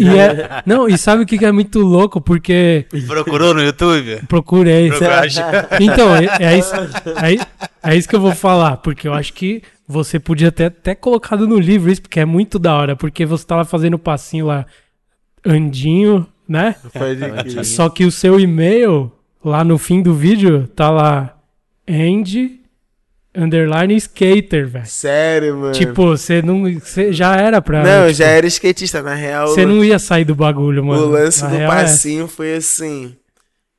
[0.00, 2.18] E é, não, e sabe o que é muito louco?
[2.20, 2.86] Porque
[4.26, 5.22] Procurou no YouTube?
[5.28, 5.38] procurei.
[5.80, 9.62] Então, é, é isso, é, é isso que eu vou falar, porque eu acho que
[9.86, 13.44] você podia ter até colocado no livro isso, porque é muito da hora, porque você
[13.44, 14.64] tá lá fazendo o passinho lá,
[15.44, 16.76] andinho, né?
[17.64, 19.12] Só que o seu e-mail,
[19.44, 21.36] lá no fim do vídeo, tá lá,
[21.86, 22.60] end,
[23.34, 24.86] underline skater, velho.
[24.86, 25.72] Sério, mano.
[25.72, 27.82] Tipo, você não, você já era pra...
[27.82, 29.48] não, eu tipo, já era skatista, na real.
[29.48, 31.06] Você não ia sair do bagulho, mano.
[31.06, 33.16] o lance A do é passinho foi assim.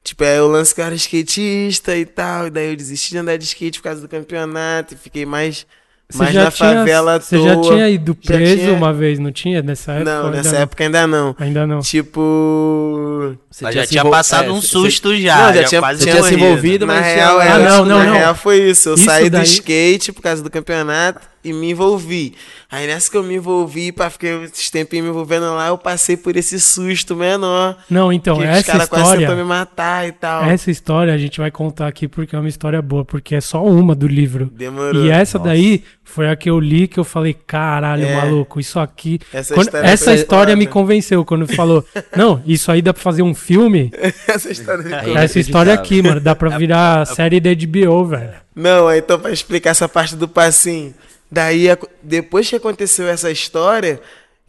[0.03, 2.47] Tipo, é o lance que eu era skatista e tal.
[2.47, 4.93] E daí eu desisti de andar de skate por causa do campeonato.
[4.93, 5.65] E fiquei mais,
[6.09, 9.31] Você mais já na tinha- favela Você já tinha ido preso tinha- uma vez, não
[9.31, 9.61] tinha?
[9.63, 10.11] Nessa época?
[10.23, 11.35] Não, nessa época ainda não.
[11.39, 11.79] Ainda não.
[11.79, 13.35] Tipo.
[13.49, 15.37] Você Mas já tinha envol- passado é, um você- susto já.
[15.47, 17.59] Não, já já tinha- quase você tinha se envolvido, Na mas real, tinha- é, Ah,
[17.59, 18.13] não, não, na não.
[18.13, 18.89] real foi isso.
[18.89, 22.33] Eu Isso saí daí- do skate por causa do campeonato e me envolvi.
[22.71, 26.15] Aí nessa que eu me envolvi, pra ficar esses tempinhos me envolvendo lá, eu passei
[26.17, 27.77] por esse susto menor.
[27.89, 29.27] Não, então, que os essa caras quase história...
[29.27, 30.45] tentam me matar e tal.
[30.45, 33.63] Essa história a gente vai contar aqui porque é uma história boa, porque é só
[33.63, 34.49] uma do livro.
[34.53, 35.05] Demorou.
[35.05, 35.49] E essa Nossa.
[35.51, 38.15] daí foi a que eu li que eu falei, caralho, É.
[38.15, 39.19] maluco, isso aqui.
[39.33, 41.85] Essa Quando- história essa história me convenceu quando falou,
[42.15, 43.91] não, isso aí dá pra fazer um filme.
[44.27, 45.17] essa história me É convenceu.
[45.21, 48.33] essa história aqui, mano, dá pra virar série da HBO, velho.
[48.55, 50.93] Não, aí então pra explicar essa parte do passinho.
[51.33, 51.65] Daí,
[52.01, 53.99] depois que aconteceu essa história,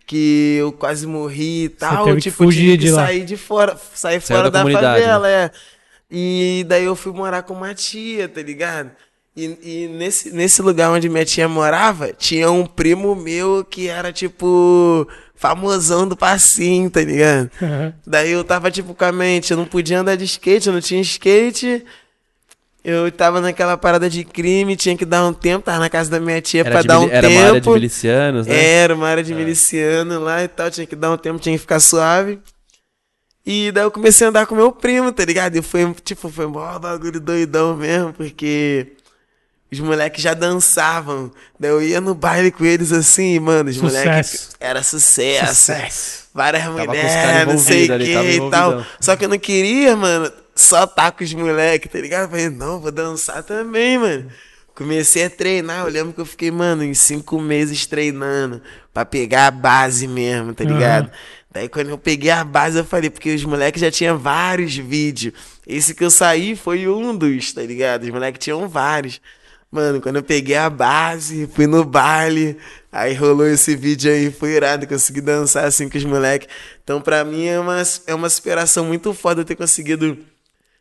[0.07, 3.07] que eu quase morri e tal, que tipo, fugir tive que de lá.
[3.07, 5.51] sair de fora, sair Saiu fora da da, comunidade, favela, é.
[6.11, 8.91] E daí eu fui morar com uma tia, tá ligado?
[9.35, 14.13] E, e nesse, nesse lugar onde minha tia morava, tinha um primo meu que era,
[14.13, 17.51] tipo, famosão do passinho, tá ligado?
[18.07, 20.83] Daí eu tava, tipo, com a mente, eu não podia andar de skate, eu não
[20.83, 21.83] tinha skate.
[22.85, 26.21] Eu tava naquela parada de crime, tinha que dar um tempo, tava na casa da
[26.21, 27.41] minha tia Era, pra dar um era tempo.
[27.41, 28.63] uma área de milicianos, né?
[28.63, 31.61] Era uma área de miliciano lá e tal, tinha que dar um tempo, tinha que
[31.61, 32.39] ficar suave.
[33.47, 35.57] E daí eu comecei a andar com meu primo, tá ligado?
[35.57, 38.93] E foi, tipo, foi mó bagulho doidão mesmo, porque
[39.73, 41.31] os moleques já dançavam.
[41.59, 44.51] Daí eu ia no baile com eles assim, mano, os moleques.
[44.61, 45.55] Era sucesso.
[45.55, 46.25] Sucesso.
[46.35, 48.85] Várias mulheres, não sei o que e tal.
[49.01, 52.25] Só que eu não queria, mano, só tá com os moleques, tá ligado?
[52.25, 54.31] Eu falei, não, vou dançar também, mano.
[54.75, 58.61] Comecei a treinar, eu lembro que eu fiquei, mano, em cinco meses treinando
[58.93, 61.11] pra pegar a base mesmo, tá ligado?
[61.49, 65.35] Daí quando eu peguei a base, eu falei, porque os moleques já tinham vários vídeos.
[65.65, 68.03] Esse que eu saí foi um dos, tá ligado?
[68.03, 69.21] Os moleques tinham vários.
[69.71, 72.57] Mano, quando eu peguei a base, fui no baile,
[72.91, 76.49] aí rolou esse vídeo aí, foi irado, consegui dançar assim com os moleques.
[76.83, 80.19] Então, pra mim, é uma, é uma superação muito foda eu ter conseguido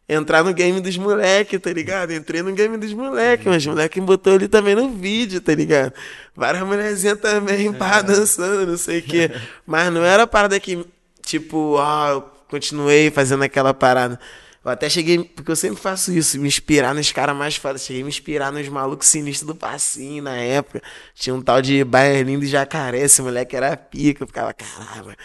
[0.07, 2.11] entrar no game dos moleques, tá ligado?
[2.13, 5.93] Entrei no game dos moleques, mas os moleques botou ali também no vídeo, tá ligado?
[6.35, 9.31] Várias mulherzinhas também, pá, dançando, não sei o quê.
[9.65, 10.85] Mas não era parada que,
[11.25, 14.19] tipo, ó, eu continuei fazendo aquela parada.
[14.63, 17.77] Eu até cheguei, porque eu sempre faço isso, me inspirar nos caras mais foda.
[17.77, 20.81] Cheguei a me inspirar nos malucos sinistros do passinho na época.
[21.13, 24.23] Tinha um tal de Baianinho do Jacaré, esse moleque era pica.
[24.23, 25.15] Eu ficava, caralho, o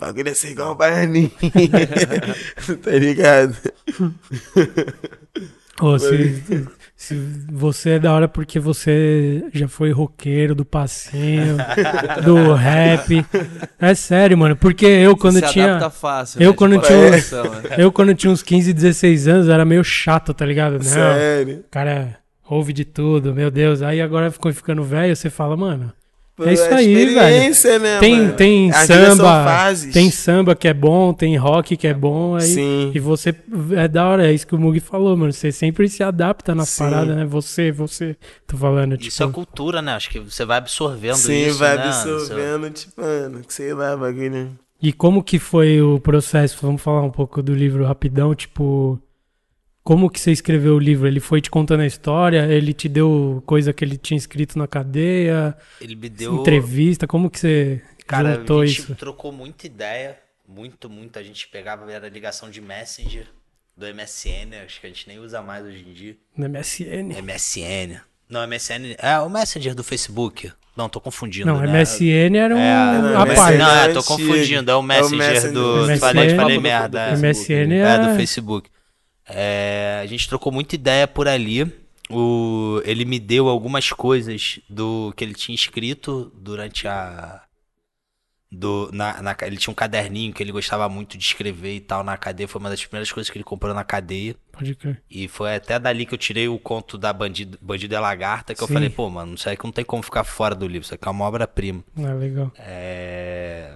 [0.00, 1.30] bagulho é ser igual o Baianinho.
[2.82, 3.56] tá ligado?
[5.80, 6.66] Ô, se,
[7.00, 7.14] se
[7.52, 11.56] você é da hora porque você já foi roqueiro do passinho,
[12.24, 13.24] do rap.
[13.78, 14.56] É sério, mano.
[14.56, 15.88] Porque eu quando Se tinha.
[15.90, 17.60] fácil, eu né, quando de tinha- coração, né?
[17.78, 20.72] Eu quando tinha uns 15, 16 anos era meio chato, tá ligado?
[20.72, 21.60] Não, Sério.
[21.60, 22.16] o cara
[22.50, 23.80] ouve de tudo, meu Deus.
[23.80, 25.92] Aí agora ficou ficando velho, você fala, mano.
[26.40, 27.08] É isso a aí, velho.
[27.10, 28.32] experiência, né, Tem, mano?
[28.34, 29.92] tem A vida são samba, fases.
[29.92, 32.92] tem samba que é bom, tem rock que é bom, aí Sim.
[32.94, 33.34] e você
[33.76, 35.32] é da hora, é isso que o Mugi falou, mano.
[35.32, 36.84] Você sempre se adapta nas Sim.
[36.84, 37.24] paradas, né?
[37.24, 38.16] Você, você,
[38.46, 39.08] tô falando, tipo.
[39.08, 39.92] Isso é cultura, né?
[39.94, 41.84] Acho que você vai absorvendo Sim, isso, vai né?
[41.84, 44.50] absorvendo, tipo, mano, sei lá, bagulho.
[44.80, 46.56] E como que foi o processo?
[46.62, 48.96] Vamos falar um pouco do livro rapidão, tipo,
[49.88, 51.06] como que você escreveu o livro?
[51.08, 54.66] Ele foi te contando a história, ele te deu coisa que ele tinha escrito na
[54.66, 56.34] cadeia, Ele me deu.
[56.42, 58.94] entrevista, como que você Cara, juntou a gente isso?
[58.96, 60.18] trocou muita ideia.
[60.46, 61.18] Muito, muito.
[61.18, 63.26] A gente pegava, era ligação de Messenger,
[63.74, 66.16] do MSN, acho que a gente nem usa mais hoje em dia.
[66.36, 67.14] No MSN.
[67.22, 67.98] MSN.
[68.28, 68.94] Não, MSN.
[68.98, 70.52] É o Messenger do Facebook.
[70.76, 71.46] Não, tô confundindo.
[71.46, 71.66] Não, né?
[71.80, 72.72] MSN era um, É,
[73.16, 73.56] a MSN parte.
[73.58, 74.70] Não, é, tô confundindo.
[74.70, 75.86] É o Messenger, Messenger do.
[75.86, 76.36] do Falei, MSN.
[76.36, 77.00] falei Do- do merda.
[77.08, 77.12] é.
[77.16, 78.68] MSN É, é, do Facebook.
[79.28, 81.70] É, a gente trocou muita ideia por ali.
[82.10, 87.42] O, ele me deu algumas coisas do que ele tinha escrito durante a.
[88.50, 92.02] Do, na, na- ele tinha um caderninho que ele gostava muito de escrever e tal
[92.02, 92.48] na cadeia.
[92.48, 94.34] Foi uma das primeiras coisas que ele comprou na cadeia.
[94.50, 95.02] Pode crer.
[95.10, 98.54] E foi até dali que eu tirei o conto da Bandido, Bandido é Lagarta.
[98.54, 98.72] Que eu Sim.
[98.72, 100.86] falei, pô, mano, isso aí que não tem como ficar fora do livro.
[100.86, 101.84] Isso aqui é uma obra-prima.
[101.98, 102.50] Ah, legal.
[102.56, 103.74] É,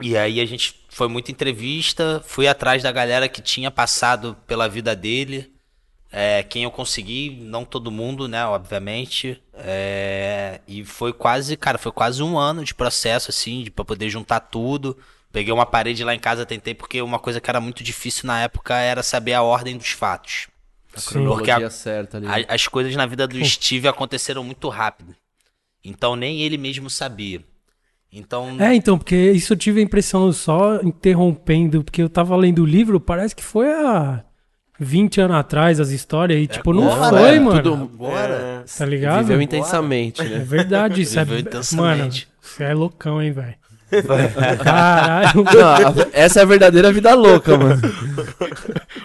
[0.00, 4.68] E aí a gente foi muita entrevista, fui atrás da galera que tinha passado pela
[4.68, 5.50] vida dele,
[6.12, 9.42] é, quem eu consegui, não todo mundo, né, obviamente.
[9.54, 14.08] É, E foi quase, cara, foi quase um ano de processo, assim, de, pra poder
[14.10, 14.96] juntar tudo.
[15.32, 18.40] Peguei uma parede lá em casa, tentei, porque uma coisa que era muito difícil na
[18.42, 20.48] época era saber a ordem dos fatos.
[20.94, 21.26] A Sim.
[21.26, 22.26] Porque a- certa ali.
[22.26, 25.14] A- As coisas na vida do Steve aconteceram muito rápido.
[25.84, 27.42] Então nem ele mesmo sabia.
[28.18, 28.56] Então.
[28.58, 32.66] É, então, porque isso eu tive a impressão, só interrompendo, porque eu tava lendo o
[32.66, 34.22] livro, parece que foi há
[34.80, 37.62] 20 anos atrás as histórias, e tipo, não agora, foi, é, mano.
[37.62, 38.64] tudo- Agora.
[38.78, 39.18] Tá ligado?
[39.26, 40.38] Viveu intensamente, É né?
[40.38, 41.24] verdade, isso é.
[41.24, 42.28] Viveu Mano, intensamente.
[42.40, 43.54] você é loucão, hein, velho.
[44.64, 47.80] Caralho, Não, essa é a verdadeira vida louca, mano.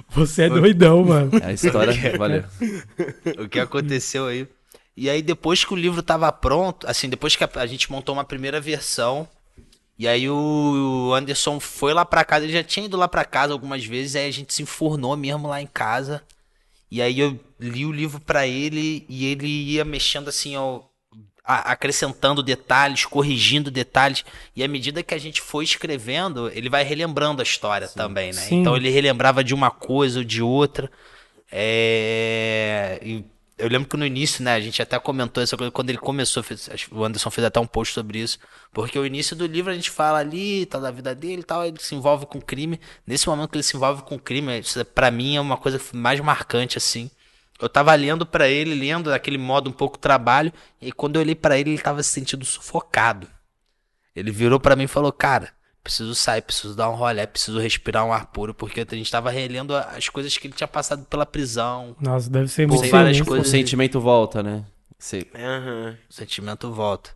[0.09, 1.31] você é doidão, mano.
[1.43, 2.43] A história, valeu.
[3.39, 4.47] o que aconteceu aí.
[4.95, 8.13] E aí, depois que o livro tava pronto, assim, depois que a, a gente montou
[8.13, 9.27] uma primeira versão,
[9.97, 13.53] e aí o Anderson foi lá pra casa, ele já tinha ido lá pra casa
[13.53, 16.21] algumas vezes, aí a gente se enfurnou mesmo lá em casa.
[16.89, 20.81] E aí eu li o livro pra ele e ele ia mexendo assim, ó,
[21.43, 24.25] a- acrescentando detalhes, corrigindo detalhes.
[24.55, 28.41] E à medida que a gente foi escrevendo, ele vai relembrando a história também, né?
[28.41, 28.59] Sim.
[28.59, 30.91] Então ele relembrava de uma coisa ou de outra.
[31.49, 33.23] É, e
[33.61, 36.41] eu lembro que no início, né, a gente até comentou essa coisa, quando ele começou,
[36.43, 38.39] fez- o Anderson fez até um post sobre isso,
[38.73, 41.77] porque o início do livro a gente fala ali, tal, da vida dele tal, ele
[41.79, 42.79] se envolve com crime.
[43.05, 44.61] Nesse momento que ele se envolve com crime,
[44.93, 47.09] pra mim é uma coisa mais marcante, assim.
[47.59, 50.51] Eu tava lendo pra ele, lendo daquele modo um pouco trabalho,
[50.81, 53.27] e quando eu olhei pra ele, ele tava se sentindo sufocado.
[54.15, 55.53] Ele virou pra mim e falou, cara,
[55.83, 59.29] preciso sair, preciso dar um rolé, preciso respirar um ar puro, porque a gente tava
[59.31, 63.23] relendo as coisas que ele tinha passado pela prisão, Nossa, deve ser muito várias sinistro.
[63.23, 63.47] O coisas.
[63.49, 64.63] sentimento volta, né?
[64.99, 65.25] Sei.
[65.35, 65.97] Aham.
[66.09, 67.11] o sentimento volta.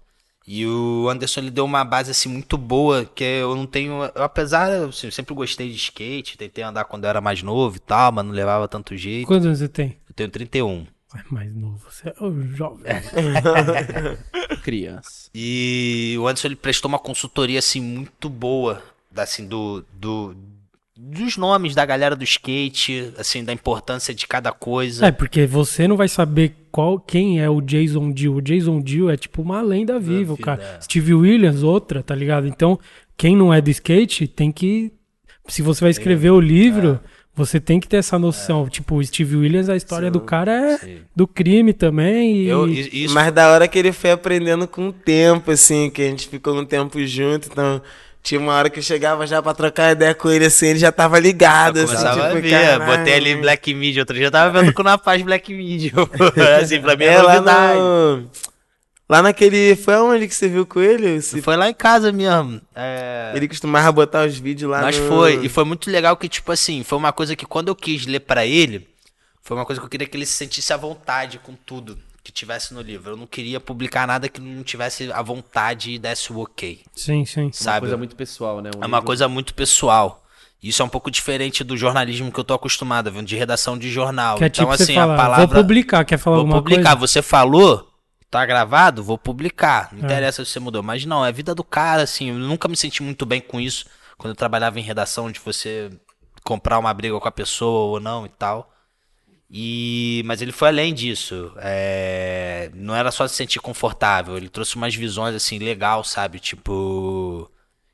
[0.48, 4.24] E o Anderson ele deu uma base assim muito boa, que eu não tenho, eu,
[4.24, 7.80] apesar assim, eu sempre gostei de skate, tentei andar quando eu era mais novo e
[7.80, 9.26] tal, mas não levava tanto jeito.
[9.28, 9.98] Quantos anos você tem?
[10.08, 10.86] Eu tenho 31.
[11.18, 11.80] É mais novo.
[11.90, 12.86] Você é o jovem.
[14.64, 15.30] Criança.
[15.34, 18.82] E o Anderson ele prestou uma consultoria assim muito boa,
[19.16, 20.36] assim do, do
[20.98, 25.06] dos nomes da galera do skate, assim da importância de cada coisa.
[25.08, 28.36] É, porque você não vai saber qual quem é o Jason Dill.
[28.36, 30.62] O Jason Dill é tipo uma lenda viva, cara.
[30.78, 30.82] é.
[30.82, 32.48] Steve Williams, outra, tá ligado?
[32.48, 32.80] Então,
[33.18, 34.92] quem não é do skate tem que.
[35.48, 37.00] Se você vai escrever o livro,
[37.36, 38.70] você tem que ter essa noção.
[38.70, 40.98] Tipo, o Steve Williams, a história do cara é Sim.
[41.16, 42.38] do crime também.
[42.38, 42.48] E...
[42.48, 46.06] Eu, isso Mas da hora que ele foi aprendendo com o tempo, assim, que a
[46.06, 47.82] gente ficou um tempo junto, então
[48.24, 50.92] tinha uma hora que eu chegava já pra trocar ideia com ele, assim, ele já
[50.92, 53.36] tava ligado, eu assim, começava tipo, a ver, caralho, botei ali.
[53.36, 55.92] Black Media, outro dia eu tava vendo com na paz Black Media.
[56.60, 57.80] assim, pra mim é, É, lá novidade.
[57.80, 58.30] no...
[59.08, 59.76] Lá naquele...
[59.76, 61.22] Foi aonde que você viu com ele?
[61.22, 62.60] Se- Foi lá em casa mesmo.
[62.76, 63.32] É...
[63.36, 65.08] Ele costumava botar os vídeos lá Mas no...
[65.08, 68.06] foi, e foi muito legal que, tipo assim, foi uma coisa que quando eu quis
[68.08, 68.88] ler pra ele,
[69.44, 72.32] foi uma coisa que eu queria que ele se sentisse à vontade com tudo que
[72.32, 73.12] tivesse no livro.
[73.12, 77.24] Eu não queria publicar nada que não tivesse à vontade e desse o ok, Sim,
[77.26, 77.44] sim.
[77.44, 77.82] Uma sabe?
[77.82, 78.72] coisa muito pessoal, né?
[78.76, 80.24] Um É uma livro- coisa muito pessoal.
[80.64, 83.22] Isso é um pouco diferente do jornalismo que eu tô acostumado, viu?
[83.22, 84.40] de redação de jornal.
[84.40, 85.46] Que é então, tipo assim, a palavra.
[85.46, 86.98] vou publicar, quer falar Vou alguma publicar.
[86.98, 87.08] coisa?
[87.14, 87.88] Você falou,
[88.30, 89.90] tá gravado, vou publicar.
[89.94, 90.06] Não É.
[90.06, 90.84] interessa se você mudou.
[90.84, 92.30] Mas não, é a vida do cara, assim.
[92.30, 93.86] Eu nunca me senti muito bem com isso.
[94.18, 95.90] Quando eu trabalhava em redação, de você
[96.44, 98.72] comprar uma briga com a pessoa ou não e tal.
[99.50, 101.52] E, mas ele foi além disso.
[101.58, 104.36] É, não era só se sentir confortável.
[104.38, 106.40] Ele trouxe umas visões assim legal, sabe?
[106.40, 107.50] Tipo,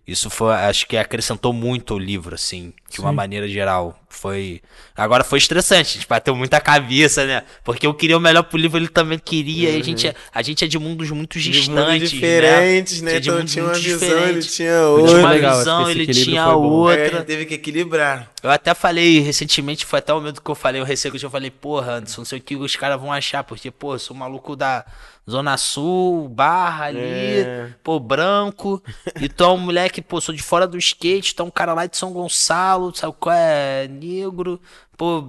[0.07, 3.15] isso foi, acho que acrescentou muito ao livro, assim, de uma Sim.
[3.15, 3.97] maneira geral.
[4.09, 4.61] Foi,
[4.95, 5.91] agora foi estressante.
[5.91, 7.43] A gente bateu muita cabeça, né?
[7.63, 9.69] Porque eu queria o melhor pro livro, ele também queria.
[9.69, 13.19] E a gente, é, a gente é de mundos muito de distantes, mundos diferentes, né?
[13.19, 15.07] De Então tinha uma visão, ele tinha outra.
[15.07, 17.09] tinha uma legal, visão, ele tinha outra.
[17.09, 18.31] gente teve que equilibrar.
[18.43, 21.29] Eu até falei recentemente, foi até o momento que eu falei, o receio que eu
[21.29, 24.15] falei, porra, Anderson, não sei o que os caras vão achar, porque, pô, eu sou
[24.17, 24.83] maluco da
[25.29, 27.69] Zona Sul, Barra ali, É.
[27.83, 28.81] pô, branco,
[29.21, 31.95] e é um moleque, pô, sou de fora do skate, é um cara lá de
[31.95, 33.87] São Gonçalo, sabe qual é?
[33.87, 34.59] Negro,
[34.97, 35.27] pô,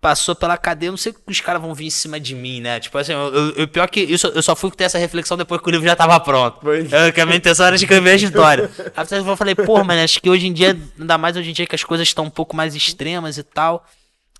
[0.00, 2.34] passou pela cadeia, eu não sei o que os caras vão vir em cima de
[2.34, 2.80] mim, né?
[2.80, 5.60] Tipo assim, eu, eu- eu- pior que isso, eu só fui ter essa reflexão depois
[5.60, 6.58] que o livro já tava pronto.
[6.68, 8.70] Eu, que a minha intenção era escrever a história.
[8.96, 11.66] Aí eu falei, pô, mano, acho que hoje em dia, ainda mais hoje em dia
[11.66, 13.86] que as coisas estão um pouco mais extremas e tal.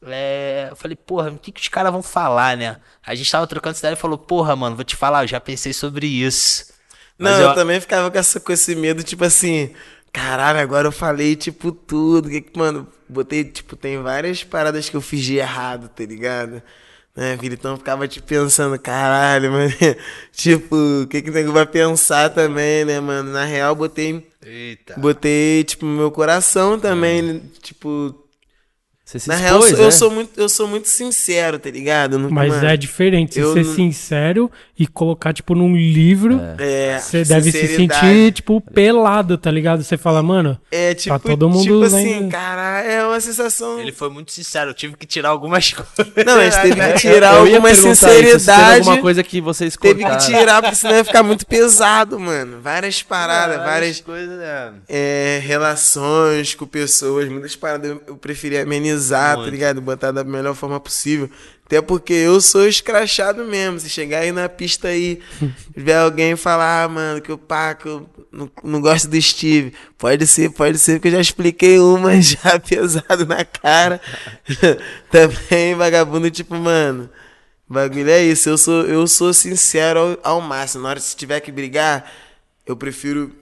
[0.05, 2.77] é, eu falei, porra, o que, que os caras vão falar, né?
[3.07, 5.41] A gente tava trocando essa ideia e falou, porra, mano, vou te falar, eu já
[5.41, 6.67] pensei sobre isso.
[7.19, 7.49] Não, Mas eu...
[7.49, 9.73] eu- também ficava com, essa, com esse medo, tipo assim,
[10.13, 12.29] caralho, agora eu falei, tipo, tudo.
[12.29, 16.63] Que, que- mano, botei, tipo, tem várias paradas que eu fiz de errado, tá ligado?
[17.15, 17.55] Né, filho?
[17.55, 19.71] Então eu ficava, tipo, pensando, caralho, mano.
[20.33, 23.31] tipo, o que que o nego vai pensar também, né, mano?
[23.33, 24.95] Na real, botei, Eita.
[24.99, 28.19] botei, tipo, meu coração também, tipo.
[29.13, 29.91] Você se Na real, expôs, eu, sou, eu né?
[29.91, 32.19] sou muito, eu sou muito sincero, tá ligado?
[32.31, 36.41] Mas mano, é diferente você eu ser não- sincero e colocar, tipo, num livro.
[36.59, 39.83] É, Você deve se sentir, tipo, pelado, tá ligado?
[39.85, 43.79] Você fala, mano, É, tipo, todo mundo tipo assim, cara, é uma sensação.
[43.79, 46.15] Ele foi muito sincero, eu tive que tirar algumas coisas.
[46.25, 48.79] Não, a gente teve que tirar Eu ia alguma perguntar isso, se teve sinceridade.
[48.79, 50.27] alguma coisa que vocês Teve que cortaram.
[50.39, 52.61] tirar, porque senão ia ficar muito pesado, mano.
[52.63, 54.73] Várias paradas, várias coisas, né?
[54.89, 59.51] é, relações com pessoas, muitas paradas eu, eu preferi amenizar, tá Muito.
[59.51, 59.81] ligado?
[59.81, 61.29] Botar da melhor forma possível.
[61.65, 63.81] Até porque eu sou escrachado mesmo.
[63.81, 65.21] Se chegar aí na pista aí,
[65.75, 67.35] ver alguém falar, ah, mano, que
[67.81, 69.73] que eu não, não gosto do Steve.
[69.97, 74.01] Pode ser, pode ser, porque eu já expliquei uma já pesado na cara.
[75.11, 77.09] Também, vagabundo, tipo, mano.
[77.69, 80.83] o Bagulho é isso, eu sou, eu sou sincero ao, ao máximo.
[80.83, 82.11] Na hora que se tiver que brigar,
[82.67, 83.33] eu prefiro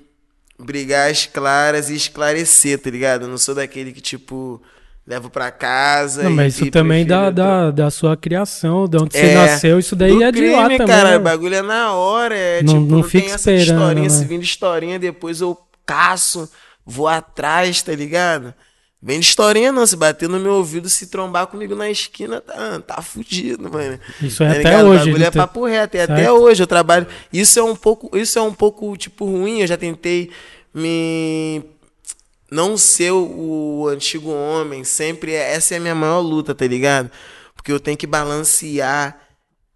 [0.59, 3.23] brigar às claras e esclarecer, tá ligado?
[3.23, 4.63] Eu não sou daquele que, tipo,
[5.07, 6.22] levo pra casa.
[6.24, 9.34] Não, e- mas isso também prefiro da, da, da sua criação, de onde você É,
[9.34, 10.96] nasceu, isso daí do é de lá crime, também.
[10.96, 11.16] cara, né?
[11.16, 12.36] o bagulho é na hora.
[12.36, 14.09] É, Não- tipo, não não, fica tem essa esperando, historinha.
[14.09, 14.14] né?
[14.14, 16.48] Se vir de historinha, depois eu caço,
[16.86, 18.55] vou atrás, tá ligado?
[19.03, 22.80] Vem de historinha não, se bater no meu ouvido, se trombar comigo na esquina, tá,
[22.80, 23.98] tá fudido, mano.
[24.20, 24.86] Isso é Tá até ligado?
[24.88, 25.03] hoje.
[25.03, 26.32] O bagulho é papo reto, e até Certo.
[26.34, 27.07] hoje eu trabalho.
[27.32, 30.30] Isso é um pouco, isso é um pouco, tipo, ruim, eu já tentei
[30.74, 31.62] me...
[32.51, 36.66] Não ser o, o antigo homem, sempre, é- essa é a minha maior luta, tá
[36.66, 37.11] ligado?
[37.55, 39.20] Porque eu tenho que balancear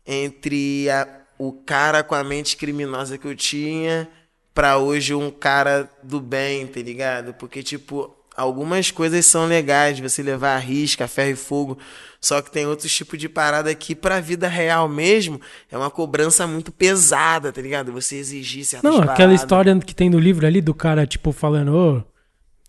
[0.07, 1.07] entre a-
[1.39, 4.09] o cara com a mente criminosa que eu tinha
[4.55, 7.35] pra hoje um cara do bem, tá ligado?
[7.35, 11.79] Porque, tipo, algumas coisas são legais, você levar a risca, ferro e fogo.
[12.21, 16.47] Só que tem outros tipos de parada que, pra vida real mesmo, é uma cobrança
[16.47, 17.93] muito pesada, tá ligado?
[17.93, 19.41] Você exigir certas Não, aquela paradas.
[19.41, 22.03] história que tem no livro ali do cara, tipo, falando, ô,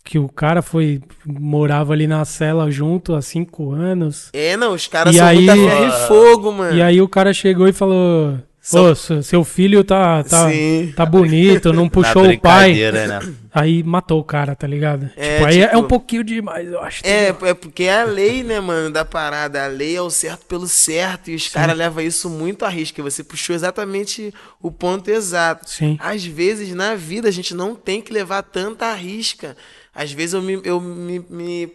[0.06, 1.00] que o cara foi.
[1.26, 4.28] morava ali na cela junto há cinco anos.
[4.32, 6.76] É, não, os caras E são aí- muita ferro e fogo, mano.
[6.76, 8.38] E aí o cara chegou e falou.
[8.72, 10.92] Ô, seu seu filho tá, tá, Sim.
[10.96, 12.74] tá bonito, não puxou o pai.
[12.90, 13.20] né?
[13.54, 15.08] Aí matou o cara, tá ligado?
[15.16, 17.00] É, tipo, aí é tipo- um pouquinho demais, eu acho.
[17.06, 19.64] É, é porque é a lei, né, mano, da parada.
[19.64, 21.30] A lei é o certo pelo certo.
[21.30, 23.02] E os caras levam isso muito a risco.
[23.02, 25.70] Você puxou exatamente o ponto exato.
[25.70, 25.96] Sim.
[26.02, 29.56] Às vezes, na vida, a gente não tem que levar tanta risca.
[29.96, 31.72] Às vezes eu me, eu me, me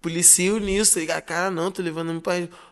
[0.00, 1.22] policio nisso, tá ligado?
[1.24, 2.22] Cara, não, tô levando.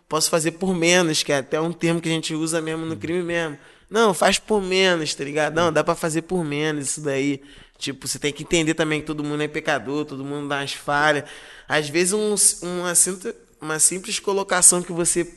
[0.09, 2.97] Posso fazer por menos, que é até um termo que a gente usa mesmo no
[2.97, 3.59] crime mesmo.
[3.91, 5.53] Não, faz por menos, tá ligado?
[5.53, 7.43] Não, dá pra fazer por menos isso daí.
[7.77, 10.75] Tipo, você tem que entender também que todo mundo é pecador, todo mundo dá umas
[10.75, 11.25] falhas.
[11.67, 15.29] Às vezes, um, uma, simples, uma simples colocação que você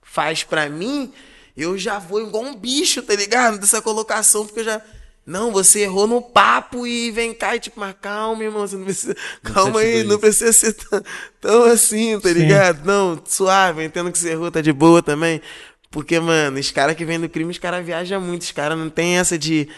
[0.00, 1.12] faz pra mim,
[1.54, 3.58] eu já vou igual um bicho, tá ligado?
[3.58, 4.82] Dessa colocação, porque eu já.
[5.26, 8.84] Não, você errou no papo e vem cá e tipo, mas calma, irmão, você não
[8.84, 9.16] precisa.
[9.42, 11.02] calma precisa aí, não precisa ser tão,
[11.40, 12.34] tão assim, tá Sim.
[12.36, 12.86] ligado?
[12.86, 15.42] Não, suave, entendo que você errou, tá de boa também.
[15.90, 18.88] Porque, mano, os caras que vêm do crime, os caras viajam muito, os caras não
[18.88, 19.68] tem essa de.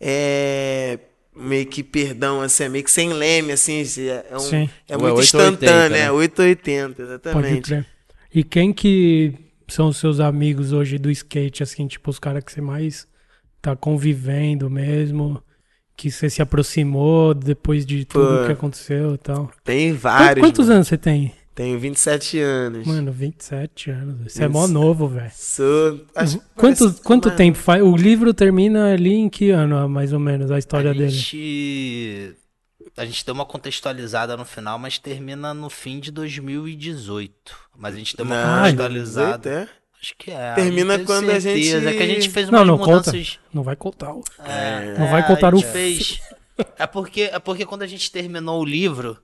[0.00, 0.98] É.
[1.36, 4.68] Meio que perdão, assim, é meio que sem leme, assim, é, é um, Sim.
[4.88, 6.00] é é muito 880, instantâneo, né?
[6.00, 7.62] é 880, Pode exatamente.
[7.62, 7.86] crer.
[8.34, 9.32] E quem que
[9.68, 13.06] são os seus amigos hoje do skate, assim, tipo, os caras que você mais
[13.60, 15.42] tá convivendo mesmo,
[15.96, 18.46] que você se aproximou depois de tudo Pô.
[18.46, 19.50] que aconteceu e tal.
[19.64, 20.44] Tem vários.
[20.46, 20.76] quantos mano.
[20.76, 21.32] anos você tem?
[21.54, 22.86] Tenho 27 anos.
[22.86, 24.32] Mano, 27 anos.
[24.32, 25.30] Você é mó novo, velho.
[25.34, 26.00] Sou.
[26.14, 27.82] acho Quanto, quanto mais- tempo faz?
[27.82, 31.10] O livro termina ali em que ano, mais ou menos, a história a dele?
[31.10, 32.34] gente,
[32.96, 37.54] a gente deu uma contextualizada no final, mas termina no fim de 2018.
[37.76, 39.50] Mas a gente deu uma Não, contextualizada.
[39.50, 39.79] 18, é?
[40.02, 40.54] Acho que é.
[40.54, 41.90] Termina quando a gente- certeza.
[41.90, 43.10] É que a gente fez Não, umas não conta.
[43.10, 43.38] mudanças.
[43.52, 44.14] Não vai contar.
[44.14, 46.20] o- É, Não é, vai contar a o fez.
[46.78, 49.18] É porque, é porque quando a gente terminou o livro,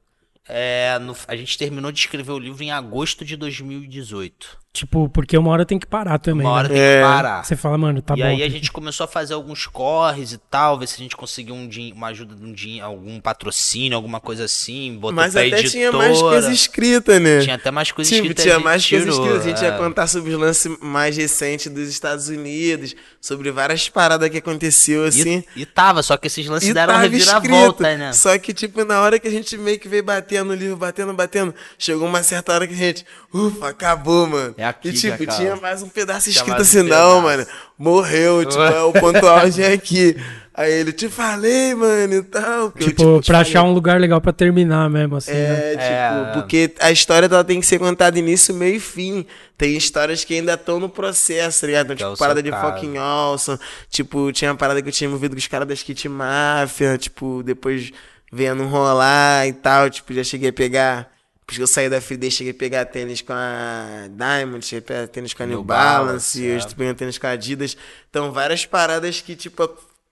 [0.49, 4.59] é, no- a gente terminou de escrever o livro em agosto de 2018.
[4.77, 6.47] Tipo, porque uma hora tem que parar também.
[6.47, 6.74] Uma hora né?
[6.74, 6.97] tem É.
[7.01, 7.45] que parar.
[7.45, 8.27] Você fala, mano, tá e bom.
[8.27, 11.55] aí a gente começou a fazer alguns corres e tal, ver se a gente conseguiu
[11.55, 15.41] um din- uma ajuda de um din- algum patrocínio, alguma coisa assim, botou Mas pra
[15.43, 15.70] até editora.
[15.70, 17.41] tinha mais coisa escrita, né?
[17.41, 18.43] Tinha até mais coisa Tipo, escrita.
[18.43, 19.45] tinha mais coisa tirou, escrita.
[19.45, 19.68] A gente é.
[19.68, 25.05] ia contar sobre os lances mais recentes dos Estados Unidos, sobre várias paradas que aconteceu
[25.07, 25.43] assim.
[25.57, 27.99] E, e tava, só que esses lances E deram uma reviravolta, escrito.
[27.99, 28.12] né?
[28.12, 31.14] Só que, tipo, na hora que a gente meio que veio batendo no livro, batendo,
[31.14, 34.55] batendo, chegou uma certa hora que a gente, ufa, acabou, mano.
[34.59, 35.39] É aqui e, tipo, acaba.
[35.39, 37.47] tinha mais um pedaço escrito assim, não, mano,
[37.79, 40.17] morreu, tipo, é, o ponto auge é aqui.
[40.59, 42.71] Aí ele, te falei, mano, e tal.
[42.71, 43.41] que eu, Tipo, te pra falei.
[43.43, 45.39] achar um lugar legal pra terminar mesmo, assim, né?
[45.39, 45.83] É, tipo,
[46.31, 46.33] É.
[46.33, 49.27] porque a história ela tem que ser contada início, meio e fim.
[49.59, 51.93] Tem histórias que ainda estão no processo, tá ligado?
[51.93, 52.73] É tipo, parada de caso.
[52.73, 53.59] fucking awesome.
[53.91, 57.43] Tipo, tinha uma parada que eu tinha envolvido com os caras da Skit Mafia, tipo,
[57.43, 57.93] depois
[58.33, 61.11] vendo rolar e tal, tipo, já cheguei a pegar.
[61.47, 65.07] Porque eu saí da FD, cheguei a pegar tênis com a Diamond, cheguei a pegar
[65.07, 66.57] tênis com a New New Balance, Balance, eu é.
[66.57, 67.76] estou pegando tênis com a Adidas.
[68.11, 69.68] Então, várias paradas que, tipo,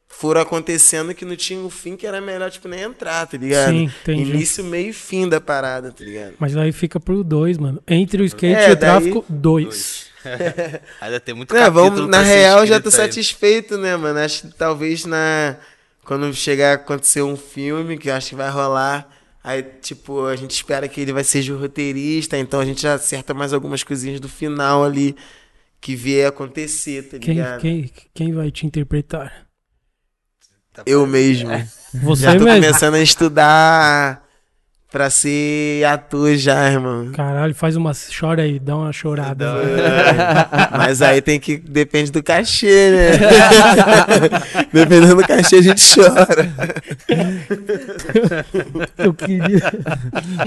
[0.08, 3.70] foram acontecendo que não tinha o fim, que era melhor, tipo, nem entrar, tá ligado?
[3.70, 4.30] Sim, entendi.
[4.30, 6.34] Início, meio e fim da parada, tá ligado?
[6.38, 7.82] Mas aí fica pro dois, mano.
[7.88, 10.06] Entre o skate É, e o daí- tráfico, dois.
[11.00, 12.94] Ainda tem muito capítulo vamos, na real, já tô aí.
[12.94, 14.20] satisfeito, né, mano?
[14.20, 15.56] Acho que talvez na.
[16.04, 19.10] Quando chegar a acontecer um filme, que eu acho que vai rolar,
[19.44, 22.94] aí, tipo, a gente espera que ele vai ser o roteirista, então a gente já
[22.94, 25.14] acerta mais algumas coisinhas do final ali
[25.80, 27.60] que vier acontecer, tá Quem, ligado?
[27.60, 29.46] quem, quem vai te interpretar?
[30.86, 31.50] Eu mesmo.
[31.92, 32.60] Você Já tô mesmo.
[32.62, 34.23] começando a estudar
[34.94, 37.10] pra ser ator já, irmão.
[37.12, 37.90] Caralho, faz uma.
[38.16, 39.34] Chora aí, dá uma chorada.
[39.34, 41.56] Dá- É, Mas aí tem que.
[41.56, 43.10] Depende do cachê, né?
[44.72, 46.48] Dependendo do cachê, a gente chora.
[48.96, 49.72] Eu queria.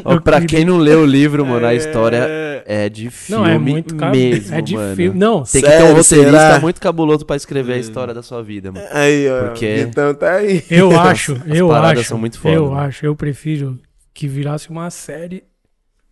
[0.05, 3.43] Ó, Eu pra queria- quem não leu o livro, mano, a história é de filme
[3.43, 4.15] Não, é muito caro.
[4.15, 4.95] mesmo, é de mano.
[4.95, 5.19] filme.
[5.19, 6.59] Não, Tem que ter um Sério, roteirista será?
[6.61, 8.85] muito cabuloso pra escrever a história da sua vida, mano.
[8.91, 9.47] Aí, ó.
[9.47, 10.63] Porque- Então tá aí.
[10.69, 12.09] eu acho, eu paradas acho.
[12.09, 12.79] são muito foda, eu mano.
[12.79, 13.77] acho, eu prefiro
[14.17, 15.43] que virasse uma série.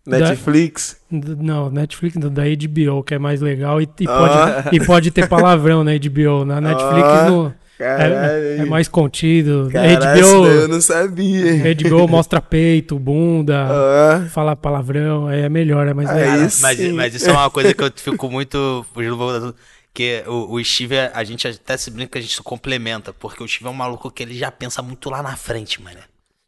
[0.06, 0.96] Netflix.
[1.10, 4.62] d- Não, Netflix da HBO, que é mais legal e, e Ah.
[4.62, 6.44] pode, e pode ter palavrão na HBO.
[6.44, 8.14] Na Netflix Ah, não, Caralho.
[8.14, 9.68] é, é mais contido.
[9.72, 11.74] Caralho, daí eu HBO, não sabia.
[11.74, 16.38] HBO mostra peito, bunda, Ah, fala palavrão, aí é melhor, é mais legal.
[16.60, 16.60] Mas,
[16.92, 18.86] mas isso é uma coisa que eu fico muito.
[18.94, 19.56] fugindo um pouco da tudo,
[19.92, 23.42] Que o, o Steve, a gente até se brinca que a gente se complementa, porque
[23.42, 25.98] o Steve é um maluco que ele já pensa muito lá na frente, mano.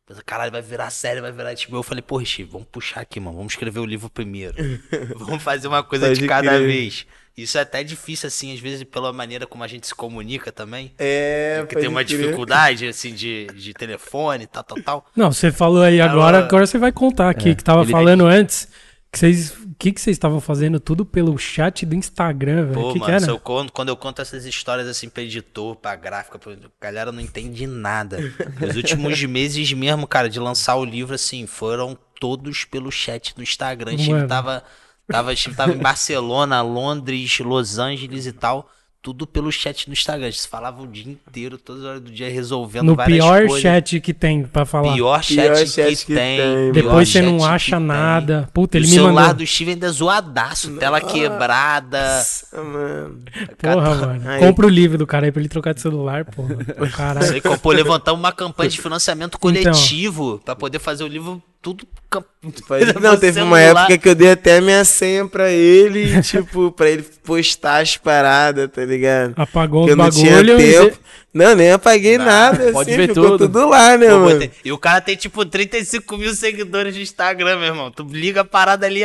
[0.09, 1.55] Pensa, Caralho, vai virar série, vai virar.
[1.55, 3.37] Tipo, eu falei, pô, Richie, vamos puxar aqui, mano.
[3.37, 4.55] Vamos escrever o livro primeiro.
[5.15, 6.67] vamos fazer uma coisa Pode de cada crer.
[6.67, 7.07] vez.
[7.37, 10.93] Isso é até difícil, assim, às vezes, pela maneira como a gente se comunica também.
[10.99, 12.19] É, Porque tem uma crer.
[12.19, 15.07] dificuldade, assim, de, de telefone, tal, tal, tal.
[15.15, 17.93] Não, você falou aí agora, Ela- agora você vai contar aqui, É, que tava ele-
[17.93, 18.67] falando antes,
[19.11, 22.75] que vocês, o que que vocês estavam fazendo tudo pelo chat do Instagram, velho?
[22.81, 25.77] Pô, que que mano, se eu conto- quando eu conto essas histórias assim pra editor,
[25.77, 26.53] pra gráfica, pra...
[26.53, 28.19] a galera não entende nada.
[28.69, 33.43] Os últimos meses mesmo, cara, de lançar o livro, assim, foram todos pelo chat do
[33.43, 33.95] Instagram.
[33.95, 34.29] O time Mano.
[34.29, 34.63] tava,
[35.07, 38.71] tava, time tava em Barcelona, Londres, Los Angeles e tal.
[39.01, 40.27] Tudo pelo chat do Instagram.
[40.27, 43.41] A gente falava o dia inteiro, todas as horas do dia, resolvendo No várias pior
[43.47, 43.61] coisas.
[43.63, 44.93] chat que tem pra falar.
[44.93, 46.37] Pior chat, Pior que, chat que tem.
[46.39, 47.81] tem, pior Depois você não acha que tem.
[47.87, 48.51] nada.
[48.53, 49.35] Puta, o ele me celular mandou.
[49.37, 52.17] do Steve ainda é zoadaço, tela quebrada.
[52.17, 53.19] Nossa, mano.
[53.57, 54.29] Porra, mano.
[54.31, 56.57] Aí- Compra o livro do cara aí pra ele trocar de celular, porra.
[56.95, 57.41] Caralho.
[57.41, 59.41] Que pô, levantamos uma campanha de financiamento Então.
[59.41, 61.87] coletivo pra poder fazer o livro tudo.
[63.01, 66.89] Não, teve uma época que eu dei até a minha senha pra ele, tipo, pra
[66.89, 69.35] ele postar as paradas, tá ligado?
[69.37, 70.59] Apagou Que os eu não tinha bagulho.
[70.61, 70.99] e tempo.
[71.39, 72.73] Não, nem apaguei não, nada.
[72.73, 73.39] Pode assim, ver tudo.
[73.39, 74.51] tudo lá, né, Pô, mano?
[74.65, 77.93] E o cara tem, tipo, 35 mil seguidores no Instagram, meu irmão.
[77.93, 79.03] Tu liga a parada ali.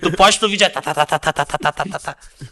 [0.00, 0.66] Tu posta o vídeo.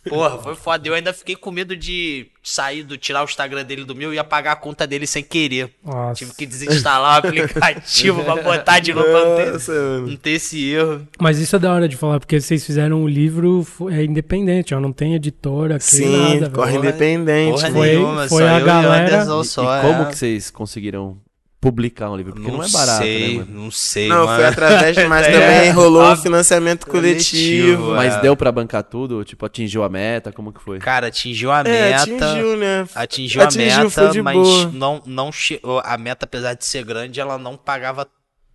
[0.08, 0.86] Porra, foi foda.
[0.86, 4.18] Eu ainda fiquei com medo de sair, do, tirar o Instagram dele do meu e
[4.18, 5.70] apagar a conta dele sem querer.
[5.82, 6.14] Nossa.
[6.18, 9.08] Tive que desinstalar o aplicativo pra botar de novo.
[9.08, 11.08] Não, ter, não ter esse erro.
[11.18, 14.80] Mas isso é da hora de falar, porque vocês fizeram um livro é independente, ó.
[14.80, 16.50] Não tem editora, que Sim, nada.
[16.50, 16.84] Corre velho.
[16.84, 17.23] independente.
[17.52, 17.74] Porra mano.
[17.74, 20.06] Foi- nenhuma, foi só a eu galera- E, só, e como é.
[20.06, 21.18] que vocês conseguiram
[21.60, 22.34] publicar um livro?
[22.34, 23.60] Porque não, não é barato, sei, né, mano?
[23.62, 24.36] Não sei, Não, mano.
[24.36, 27.76] foi através, mas É, também rolou o financiamento coletivo.
[27.84, 28.20] Coletivo, Mas é.
[28.20, 29.24] deu pra bancar tudo?
[29.24, 30.30] Tipo, atingiu a meta?
[30.30, 30.78] Como que foi?
[30.78, 32.02] Cara, atingiu a É, meta.
[32.02, 32.86] atingiu, né?
[32.94, 34.70] Atingiu, Atingiu, a foi meta, de mas boa.
[34.74, 35.58] não, não che...
[35.84, 38.06] a meta, apesar de ser grande, ela não pagava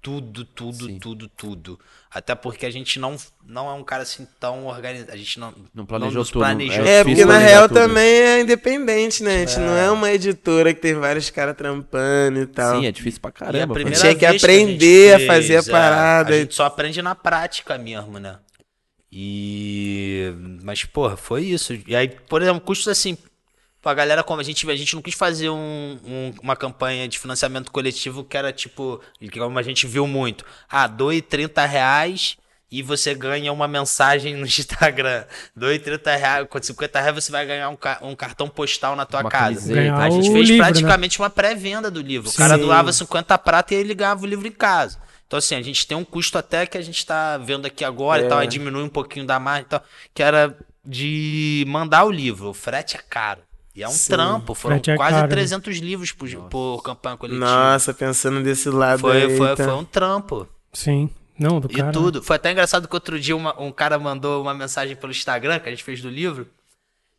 [0.02, 1.00] tudo, tudo, Sim.
[1.00, 1.80] tudo, tudo.
[2.12, 5.12] Até porque a gente não, não é um cara assim tão organizado.
[5.12, 7.82] A gente não, Não planejou nos tudo, planejou é É, porque na real tudo.
[7.82, 9.36] também é independente, né?
[9.36, 12.80] A gente não é uma editora que tem vários caras trampando e tal.
[12.80, 13.68] Sim, é difícil pra a caramba.
[13.68, 13.74] pô.
[13.74, 16.34] primeira tinha que aprender a gente fazer a fez, é, parada.
[16.34, 18.40] a gente só aprende na prática mesmo, né?
[19.12, 20.34] E.
[20.64, 21.78] Mas, porra, foi isso.
[21.88, 23.18] E aí, por exemplo, custos assim.
[23.82, 27.18] Pra galera, como a gente, a gente não quis fazer um- um- uma campanha de
[27.18, 29.00] financiamento coletivo que era tipo,
[29.34, 30.44] como a gente viu muito.
[30.70, 32.36] Ah, doe 30 reais
[32.70, 35.24] e você ganha uma mensagem no Instagram.
[35.56, 39.06] Doe 30 reais, com 50 reais você vai ganhar um, ca- um cartão postal na
[39.06, 39.74] tua Uma casa.
[39.98, 40.70] A gente fez livro, né?
[40.70, 42.30] praticamente uma pré-venda do livro.
[42.30, 42.62] O cara Sim.
[42.62, 45.00] doava 50 prata e ele ganhava o livro em casa.
[45.26, 48.24] Então, assim, a gente tem um custo até que a gente tá vendo aqui agora
[48.24, 48.28] e É.
[48.28, 52.50] tal, aí diminui um pouquinho da margem e tal, que era de mandar o livro.
[52.50, 53.42] O frete é caro.
[53.76, 54.12] E é um Sim.
[54.12, 54.54] trampo.
[54.54, 55.36] Foram Frete é quase caro, né?
[55.36, 57.46] 300 livros por, por campanha coletiva.
[57.46, 59.38] Nossa, pensando desse lado foi, aí.
[59.38, 59.64] foi, tá.
[59.64, 60.48] foi um trampo.
[60.74, 61.10] Sim.
[61.38, 61.92] Não, do E cara.
[61.94, 62.22] tudo.
[62.22, 65.70] Foi até engraçado que outro dia uma- um cara mandou uma mensagem pelo Instagram que
[65.70, 66.48] a gente fez do livro.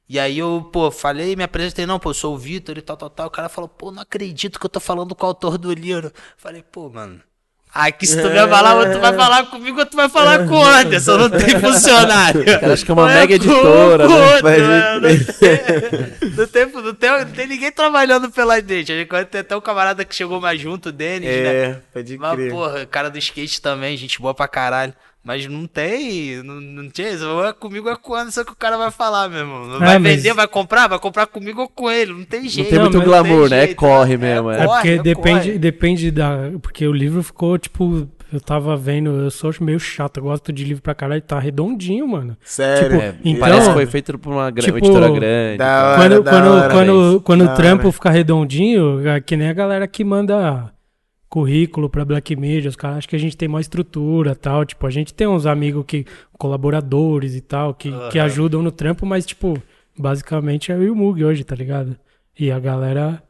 [0.08, 2.96] E aí eu, pô, falei, me apresentei, não, pô, eu sou o Vitor e tal,
[2.96, 3.26] tal, tal.
[3.28, 6.12] O cara falou, pô, não acredito que eu tô falando com o autor do livro.
[6.36, 7.20] Falei, pô, mano.
[7.72, 10.54] Aqui se tu vai falar, ou tu vai falar comigo ou tu vai falar com
[10.56, 12.44] o Anderson, não tem funcionário.
[12.44, 14.40] Cara, acho que é uma mega editora, com né?
[14.40, 15.00] Pode né?
[15.00, 18.90] Não tem, não, tem, não, tem, não tem ninguém trabalhando pela gente.
[18.90, 21.54] A gente tem até um camarada que chegou mais junto, o Denis, né?
[21.54, 22.50] É, pode Mas, crer.
[22.50, 24.92] porra, cara do skate também, gente boa pra caralho.
[25.22, 27.26] Mas não tem, não, não tinha isso.
[27.28, 29.66] Ou é comigo ou é com o Anderson que o cara vai falar, meu irmão.
[29.66, 30.88] Não É, vai mas- vender, vai comprar?
[30.88, 32.12] Vai comprar comigo ou com ele.
[32.14, 32.70] Não tem jeito.
[32.70, 33.66] tem muito não glamour, né?
[33.66, 34.62] jeito, Corre mesmo, é.
[34.62, 35.58] É porque corre, depende, corre.
[35.58, 36.50] depende da.
[36.62, 38.08] Porque o livro ficou, tipo.
[38.32, 42.06] Eu tava vendo, eu sou meio chato, eu gosto de livro pra caralho, tá redondinho,
[42.06, 42.36] mano.
[42.44, 42.88] Sério.
[42.88, 45.58] Tipo, É, Então- parece que foi feito por uma, gra- uma Tipo, editora grande.
[45.58, 45.96] da hora.
[45.98, 47.92] Quando, da quando, hora, quando, quando Da o trampo hora.
[47.92, 50.72] fica redondinho, é que nem a galera que manda
[51.30, 54.64] currículo pra Black Media, os caras acham que a gente tem uma estrutura tal.
[54.66, 56.04] Tipo, a gente tem uns amigos que.
[56.36, 58.26] colaboradores e tal, que, que Aham.
[58.26, 59.56] ajudam no trampo, mas, tipo,
[59.96, 61.96] basicamente é eu e o Mug hoje, tá ligado?
[62.38, 63.22] E a galera.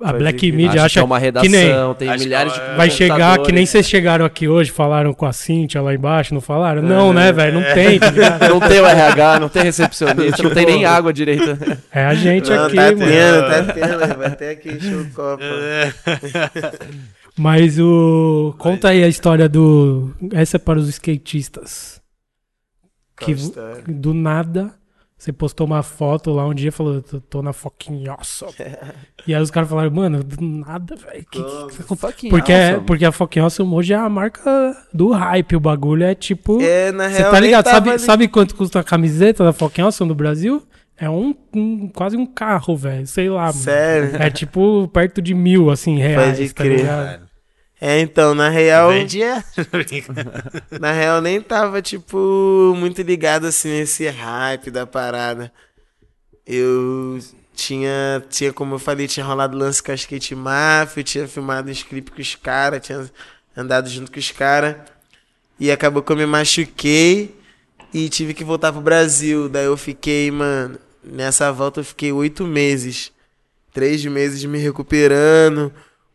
[0.00, 0.52] A Pode Black.
[0.52, 3.36] Media Acha acha que é uma redação, nem- tem que milhares é- de Vai chegar,
[3.40, 6.82] que nem vocês chegaram aqui hoje, falaram com a Cintia lá embaixo, não falaram?
[6.82, 7.54] Não, né, velho?
[7.60, 8.48] Não tem, tá ligado?
[8.48, 11.58] Não tem o RH, não tem recepcionista, não tem nem água direita.
[11.92, 12.98] É a gente Não, aqui, tá mano.
[12.98, 14.16] tendo, tá tendo.
[14.18, 15.42] Vai até aqui encher o copo.
[15.42, 15.92] É.
[17.38, 18.54] Mas o.
[18.58, 20.14] Conta aí a história do.
[20.32, 22.00] Essa é para os skatistas.
[23.20, 23.34] Que
[23.92, 24.74] do nada
[25.16, 28.52] você postou uma foto lá um dia e falou, tô, tô na fucking awesome.
[29.26, 31.26] e aí os caras falaram, mano, do nada, velho.
[31.28, 32.86] que- que- que- Porque, é, awesome.
[32.86, 35.56] porque a fucking awesome hoje é a marca do hype.
[35.56, 36.60] O bagulho é tipo.
[36.62, 37.64] É, na Você real, tá nem ligado?
[37.68, 37.98] Sabe, ali.
[37.98, 40.62] sabe quanto custa a camiseta da fucking awesome do Brasil?
[40.96, 43.06] É um, um- quase um carro, velho.
[43.06, 43.52] Sei lá, mano.
[43.54, 44.16] Sério?
[44.22, 46.38] É tipo perto de mil, assim, reais.
[46.38, 46.76] Pode tá crer.
[46.78, 47.27] ligado?
[47.80, 49.42] É, então, na real, Vende é.
[50.80, 55.52] na real nem tava, tipo, muito ligado, assim, nesse hype da parada.
[56.44, 57.20] Eu
[57.54, 61.82] tinha, tinha, como eu falei, tinha rolado lance com a Skate Mafia, tinha filmado uns
[61.82, 63.08] clipes com os caras, tinha
[63.56, 64.76] andado junto com os caras.
[65.60, 67.36] E acabou que eu me machuquei
[67.92, 69.48] e tive que voltar pro Brasil.
[69.48, 73.12] Daí eu fiquei, mano, nessa volta eu fiquei oito meses.
[73.72, 75.72] Três meses me recuperando.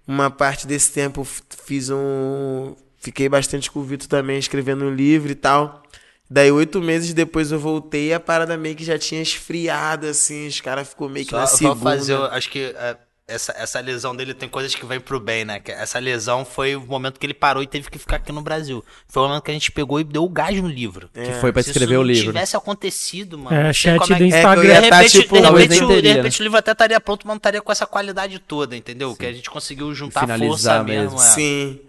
[0.07, 1.25] Uma parte desse tempo
[1.65, 2.75] fiz um.
[2.97, 5.83] Fiquei bastante com o Vitor também, escrevendo um livro e tal.
[6.29, 10.47] Daí, oito meses depois eu voltei e a parada meio que já tinha esfriado, assim.
[10.47, 11.79] Os caras ficou meio que Só na segunda.
[11.81, 12.97] fazer, eu acho que é,
[13.27, 15.61] essa, essa lesão dele tem coisas que vêm pro bem, né?
[15.67, 18.83] Essa lesão foi o momento que ele parou e teve que ficar aqui no Brasil.
[19.07, 21.09] Foi o momento que a gente pegou e deu o gás no livro.
[21.13, 22.25] Que foi pra Se escrever isso o não livro.
[22.33, 23.55] tivesse acontecido, mano.
[23.55, 24.63] É, não sei chat como é do É Instagram.
[24.65, 27.33] ia De tá, repente, tipo, de, repente, de repente o livro até estaria pronto, mas
[27.33, 29.15] não estaria com essa qualidade toda, entendeu?
[29.15, 30.49] Que a gente conseguiu juntar Finalizar
[30.79, 31.11] força mesmo.
[31.13, 31.17] mesmo.
[31.21, 31.33] é.
[31.33, 31.79] Sim.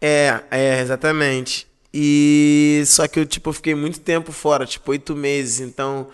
[0.00, 1.66] É, é, exatamente.
[1.92, 5.60] E só que eu, tipo, fiquei muito tempo fora, tipo, oito meses.
[5.60, 6.06] Então,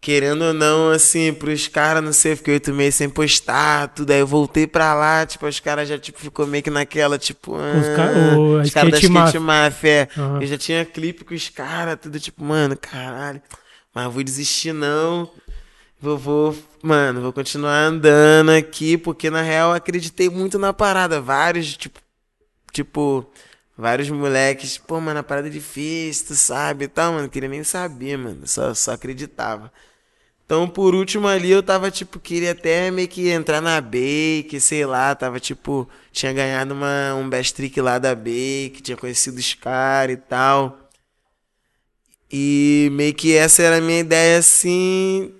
[0.00, 4.10] querendo ou não, assim, pros caras, não sei, fiquei oito meses sem postar, tudo.
[4.12, 7.54] Aí eu voltei pra lá, tipo, os caras já, tipo, ficou meio que naquela, tipo.
[7.56, 9.90] Os ah, o- a os caras da Skate Mafia.
[10.16, 10.20] É.
[10.20, 10.40] Aham.
[10.42, 13.42] Eu já tinha clipe com os caras, tudo tipo, mano, caralho.
[13.94, 15.30] Mas vou desistir, não.
[16.00, 21.20] Vou, vou, mano, vou continuar andando aqui, porque na real eu acreditei muito na parada.
[21.20, 21.98] Vários, tipo,
[22.72, 23.28] tipo,
[23.76, 27.28] vários moleques, pô, mano, a parada é difícil, tu sabe e tal, mano.
[27.28, 28.46] Queria nem saber, mano.
[28.46, 29.72] Só, só acreditava.
[30.48, 34.86] Então, por último ali, eu tava, tipo, queria até meio que entrar na Bake, sei
[34.86, 39.52] lá, tava, tipo, tinha ganhado uma, um best trick lá da Bake, tinha conhecido os
[39.52, 40.88] caras e tal.
[42.30, 45.32] E meio que essa era a minha ideia, assim.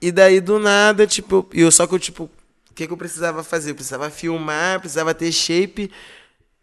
[0.00, 3.44] E daí, do nada, tipo, eu, só que eu, tipo, o que, que eu precisava
[3.44, 3.70] fazer?
[3.72, 5.90] Eu precisava filmar, precisava ter shape,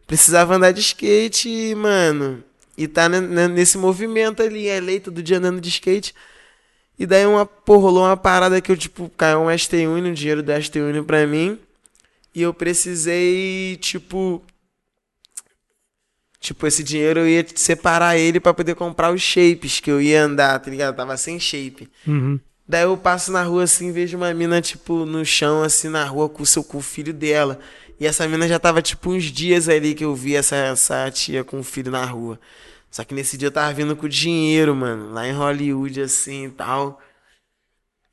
[0.07, 2.43] precisava andar de skate, mano.
[2.77, 6.15] E tá ne- ne- nesse movimento ali, é lei, todo dia andando de skate.
[6.99, 10.41] E daí uma, pô, rolou uma parada que eu, tipo, caiu um ST1, um dinheiro
[10.41, 11.59] do ST1 pra mim.
[12.33, 14.43] E eu precisei, tipo.
[16.39, 20.23] Tipo, esse dinheiro eu ia separar ele pra poder comprar os shapes que eu ia
[20.23, 20.93] andar, tá ligado?
[20.93, 21.89] Eu tava sem shape.
[22.05, 22.39] Uhum.
[22.67, 26.29] Daí eu passo na rua assim, vejo uma mina, tipo, no chão, assim, na rua
[26.29, 27.59] com o seu com o filho dela.
[27.99, 31.43] E essa mina já tava, tipo, uns dias ali que eu vi essa, essa tia
[31.43, 32.39] com o filho na rua.
[32.97, 36.49] Só que nesse dia eu tava vindo com dinheiro, mano, lá em Hollywood, assim e
[36.49, 36.99] tal.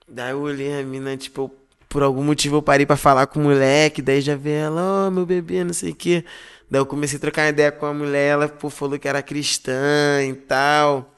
[0.06, 1.58] Daí eu olhei a mina, tipo, eu-
[1.88, 5.10] por algum motivo eu parei pra falar com o moleque, daí já vi ela, ó,
[5.10, 6.22] meu bebê, não sei o quê.
[6.70, 10.22] Daí eu comecei a trocar ideia com a mulher, ela pô, falou que era cristã
[10.22, 11.10] e tal,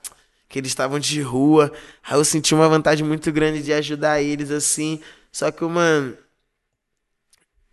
[0.49, 1.73] que eles estavam de rua.
[2.05, 5.01] Aí eu senti uma vontade muito grande de ajudar eles, assim.
[5.33, 6.17] Só que, mano,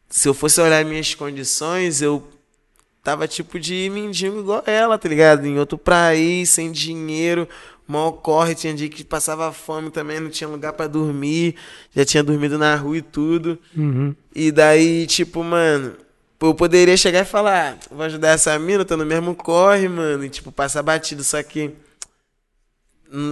[0.10, 2.28] se eu fosse olhar minhas condições, eu
[3.04, 5.45] tava tipo de mendigo igual ela, tá ligado?
[5.45, 7.47] Em outro país, sem dinheiro,
[7.88, 11.56] mal corre, tinha dia que passava fome também, não tinha lugar pra dormir,
[11.95, 13.60] já tinha dormido na rua e tudo.
[13.76, 14.16] Uhum.
[14.34, 15.93] E daí, tipo, mano,
[16.41, 20.24] eu poderia chegar e falar, ah, vou ajudar essa mina, tô no mesmo corre, mano,
[20.24, 21.72] e tipo, passar batido, só que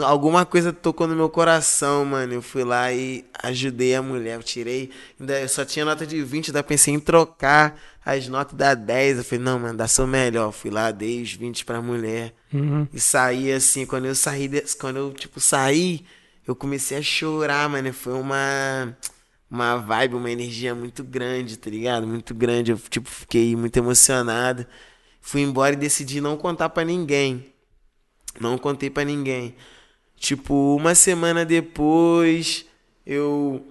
[0.05, 2.33] alguma coisa tocou no meu coração, mano.
[2.33, 6.21] Eu fui lá e ajudei a mulher, eu tirei, ainda eu só tinha nota de
[6.23, 9.19] 20, daí pensei em trocar as notas da 10.
[9.19, 10.47] Eu falei, não, mano, dá seu melhor.
[10.47, 12.33] Eu fui lá, dei os 20 pra mulher.
[12.53, 12.87] Uhum.
[12.93, 16.05] E saí assim, quando eu saí, quando eu, tipo, saí,
[16.47, 17.91] eu comecei a chorar, mano.
[17.93, 18.95] Foi uma,
[19.49, 22.05] uma vibe, uma energia muito grande, tá ligado?
[22.05, 22.71] Muito grande.
[22.71, 24.65] Eu, tipo, fiquei muito emocionado.
[25.19, 27.50] Fui embora e decidi não contar pra ninguém.
[28.39, 29.55] Não contei pra ninguém.
[30.17, 32.65] Tipo, uma semana depois,
[33.05, 33.65] eu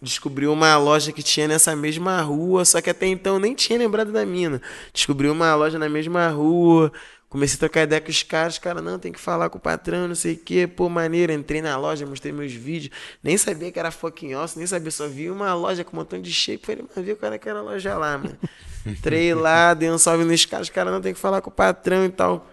[0.00, 3.78] descobri uma loja que tinha nessa mesma rua, só que até então eu nem tinha
[3.78, 4.60] lembrado da mina.
[4.92, 6.92] Descobri uma loja na mesma rua,
[7.28, 9.60] comecei a trocar ideia com os caras, os caras, não, tem que falar com o
[9.60, 13.70] patrão, não sei o que, pô, maneiro, entrei na loja, mostrei meus vídeos, nem sabia
[13.70, 16.64] que era fucking awesome, nem sabia, só vi uma loja com um montão de shape,
[16.64, 18.38] falei, mas viu qual era aquela loja lá, mano.
[18.86, 21.52] Entrei lá, dei um salve nos caras, os caras, não, tem que falar com o
[21.52, 22.48] patrão e tal.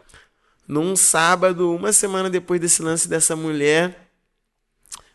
[0.68, 4.10] Num sábado, uma semana depois desse lance dessa mulher,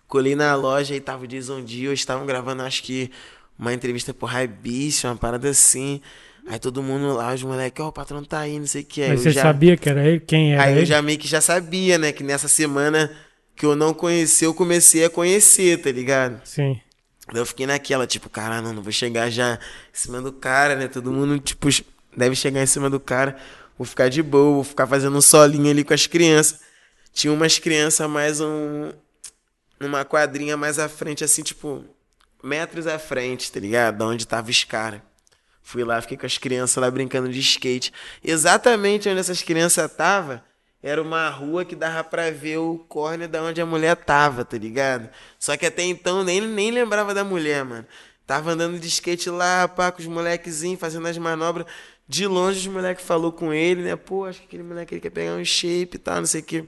[0.07, 3.11] colei na loja e tava o Jason Dio, estavam gravando, acho que,
[3.59, 6.01] uma entrevista pro High Beast, uma parada assim.
[6.47, 9.03] Aí todo mundo lá, os moleques, ó, o patrão tá aí, não sei o que.
[9.03, 10.21] Aí Mas eu você já, sabia que era ele?
[10.21, 10.81] Quem era aí ele?
[10.81, 13.11] eu já meio que já sabia, né, que nessa semana
[13.55, 16.41] que eu não conheci, eu comecei a conhecer, tá ligado?
[16.45, 16.81] Sim.
[17.35, 19.59] Eu fiquei naquela, tipo, cara, não, não vou chegar já em
[19.93, 20.89] cima do cara, né?
[20.89, 21.69] Todo mundo, tipo,
[22.17, 23.37] deve chegar em cima do cara.
[23.81, 26.61] Vou ficar de boa, vou ficar fazendo um solinho ali com as crianças.
[27.15, 28.93] Tinha umas crianças mais um.
[29.81, 31.83] numa quadrinha mais à frente, assim, tipo,
[32.45, 33.97] metros à frente, tá ligado?
[33.97, 35.01] Da onde tava os caras.
[35.63, 37.91] Fui lá, fiquei com as crianças lá brincando de skate.
[38.23, 40.43] Exatamente onde essas crianças estavam,
[40.83, 44.59] era uma rua que dava pra ver o córnea da onde a mulher tava, tá
[44.59, 45.09] ligado?
[45.39, 47.87] Só que até então nem, nem lembrava da mulher, mano.
[48.27, 51.67] Tava andando de skate lá, pá, com os molequezinhos, fazendo as manobras.
[52.11, 53.95] De longe, os moleques falou com ele, né?
[53.95, 56.45] Pô, acho que aquele moleque ele quer pegar um shape e tal, não sei o
[56.45, 56.65] quê.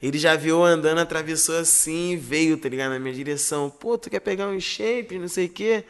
[0.00, 2.90] Ele já viu andando, atravessou assim, veio, tá ligado?
[2.92, 3.68] Na minha direção.
[3.68, 5.84] Pô, tu quer pegar um shape, não sei o quê?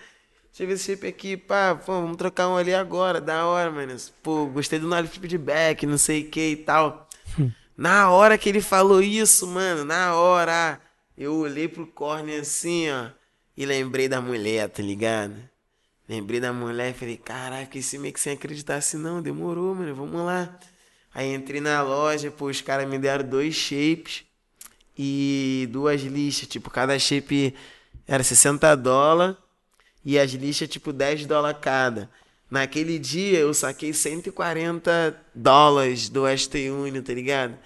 [0.46, 3.70] Deixa eu ver esse shape aqui, pá, pô, vamos trocar um ali agora, da hora,
[3.70, 3.94] mano.
[4.22, 7.06] Pô, gostei do knowledge feedback, não sei o que e tal.
[7.76, 10.80] Na hora que ele falou isso, mano, na hora,
[11.18, 13.10] eu olhei pro corner assim, ó,
[13.54, 15.34] e lembrei da mulher, tá ligado?
[16.08, 19.94] Lembrei da mulher e falei, caraca, esse meio que sem acreditar assim, não, demorou, mano,
[19.94, 20.58] vamos lá.
[21.14, 24.24] Aí entrei na loja, pô, os caras me deram dois shapes
[24.96, 27.54] e duas lixas, tipo, cada shape
[28.06, 29.36] era 60 dólares
[30.02, 32.10] e as lixas, tipo, 10 dólares cada.
[32.50, 37.58] Naquele dia eu saquei 140 dólares do Western Union, tá ligado?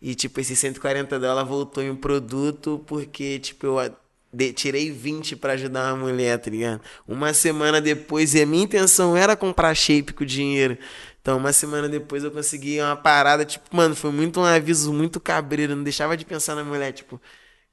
[0.00, 3.96] E, tipo, esses 140 dólares voltou em produto porque, tipo, eu
[4.32, 6.80] de- tirei 20 pra ajudar uma mulher, tá ligado?
[7.06, 10.78] Uma semana depois, e a minha intenção era comprar shape com dinheiro.
[11.20, 15.20] Então, uma semana depois eu consegui uma parada, tipo, mano, foi muito um aviso muito
[15.20, 15.76] cabreiro.
[15.76, 17.20] Não deixava de pensar na mulher, tipo,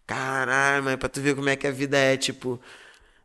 [0.05, 2.59] caralho, mas pra tu ver como é que a vida é, tipo.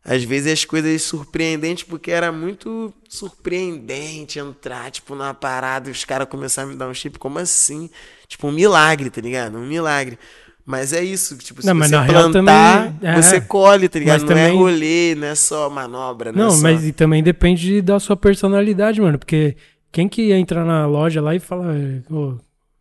[0.03, 6.05] Às vezes as coisas surpreendentes, porque era muito surpreendente entrar, tipo, numa parada e os
[6.05, 7.89] caras começaram a me dar um chip, como assim?
[8.27, 9.57] Tipo, um milagre, tá ligado?
[9.57, 10.19] Um milagre.
[10.65, 13.21] Mas é isso, tipo, se Não, mas você na real plantar, também- é.
[13.21, 14.21] você colhe, tá ligado?
[14.21, 16.61] Mas não é também- rolê, não é só manobra, não, Não, é só...
[16.63, 19.19] mas e também depende da sua personalidade, mano.
[19.19, 19.55] Porque
[19.91, 21.67] quem que entra na loja lá e fala,
[22.09, 22.33] ô,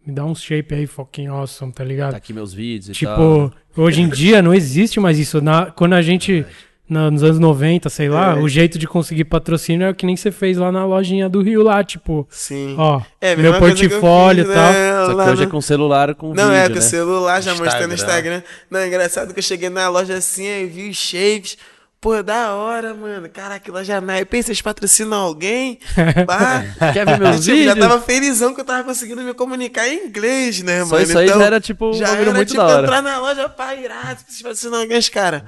[0.07, 2.13] me dá uns shape aí, fucking awesome, tá ligado?
[2.13, 3.53] Tá aqui meus vídeos e Tipo, tal.
[3.85, 5.43] hoje em dia não existe mais isso.
[5.43, 6.47] Na, quando a gente, na-
[6.89, 8.41] nos anos 90, sei lá, É.
[8.41, 11.41] o jeito de conseguir patrocínio é o que nem você fez lá na lojinha do
[11.43, 12.75] Rio lá, tipo, Sim.
[12.79, 14.73] ó, É, meu portfólio e tal.
[14.73, 16.79] né, Só que lá hoje é no- com celular com Não, vídeo, é, com né?
[16.79, 18.43] o celular, já mostrando no Instagram.
[18.71, 21.57] Não, é engraçado que eu cheguei na loja assim, aí vi os shapes.
[22.01, 23.31] Pô, da hora, mano.
[23.31, 24.43] Caraca, loja naipe.
[24.43, 25.79] Vocês patrocinam alguém?
[26.27, 26.63] Pá.
[26.93, 27.79] Quer ver meus Tipo, já vídeos?
[27.79, 31.03] tava felizão que eu tava conseguindo me comunicar em inglês, né, Só mano?
[31.03, 32.83] isso aí já era, tipo, um já era, muito tipo, da hora.
[32.83, 35.47] entrar na loja, pá, irado, vocês patrocinam alguém, os cara.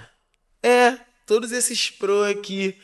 [0.62, 0.95] É,
[1.27, 2.77] todos esses pro aqui.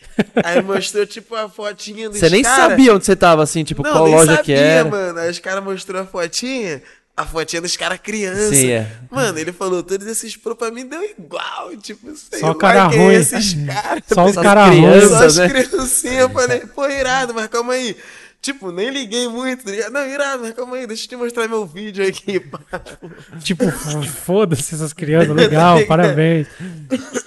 [0.45, 2.71] Aí mostrou, tipo, a fotinha dos Você nem cara.
[2.71, 4.89] sabia onde você tava, assim, tipo, Não, qual nem loja sabia, que era.
[4.89, 5.19] mano.
[5.21, 6.83] Aí os caras mostrou a fotinha,
[7.17, 8.55] a fotinha dos caras criança.
[8.55, 8.87] Sim, é.
[9.11, 12.89] Mano, ele falou, todos esses pro pra mim deu igual, tipo, sei Só lá cara
[12.91, 13.15] quem ruim.
[13.15, 14.03] é esses caras.
[14.13, 15.11] Só os caras criança, ruins.
[15.19, 15.49] Só as né?
[15.49, 17.97] criancinhas, eu falei, pô, irado, mas calma aí.
[18.43, 19.89] Tipo, nem liguei muito, tá?
[19.91, 22.43] Não, irado, mas calma aí, deixa eu te mostrar meu vídeo aqui.
[23.41, 26.49] Tipo, foda-se essas crianças, legal, parabéns.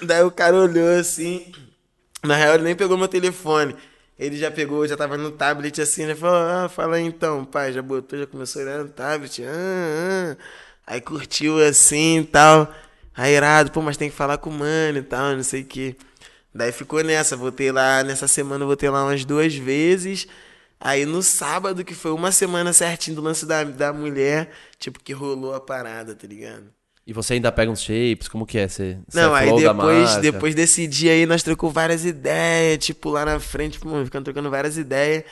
[0.01, 1.53] Daí o cara olhou assim.
[2.21, 3.73] Na real, ele nem pegou meu telefone.
[4.19, 7.71] Ele já pegou, já tava no tablet assim, ele falou, ah, fala aí então, pai,
[7.71, 9.41] já botou, já começou a olhar no tablet.
[9.43, 10.37] Ah, ah.
[10.85, 12.73] Aí curtiu assim e tal.
[13.15, 15.65] Aí irado, pô, mas tem que falar com o mano e tal, não sei o
[15.65, 15.95] que.
[16.53, 20.27] Daí ficou nessa, voltei lá, nessa semana voltei lá umas duas vezes.
[20.79, 25.13] Aí no sábado, que foi uma semana certinho do lance da, da mulher, tipo, que
[25.13, 26.73] rolou a parada, tá ligado?
[27.07, 28.67] E você ainda pega uns shapes, como que é?
[28.67, 33.23] Você, você Não, aí depois, depois desse dia aí nós trocou várias ideias, tipo, lá
[33.23, 35.23] na frente, mano, ficando trocando várias ideias.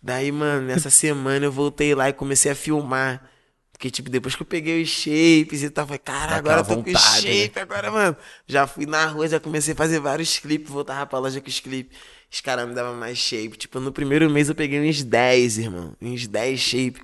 [0.00, 3.28] Daí, mano, nessa semana eu voltei lá e comecei a filmar.
[3.72, 6.72] Porque, tipo, depois que eu peguei os shapes e tal, falei, cara, agora eu tô
[6.74, 7.42] aquela com vontade, né?
[7.42, 8.16] shape, agora, mano.
[8.46, 11.60] Já fui na rua, já comecei a fazer vários clipes, voltava pra loja com os
[11.60, 11.96] clipes.
[12.30, 13.56] Os caras me davam mais shape.
[13.56, 15.94] Tipo, no primeiro mês eu peguei uns 10, irmão.
[16.00, 17.00] Uns 10 shape.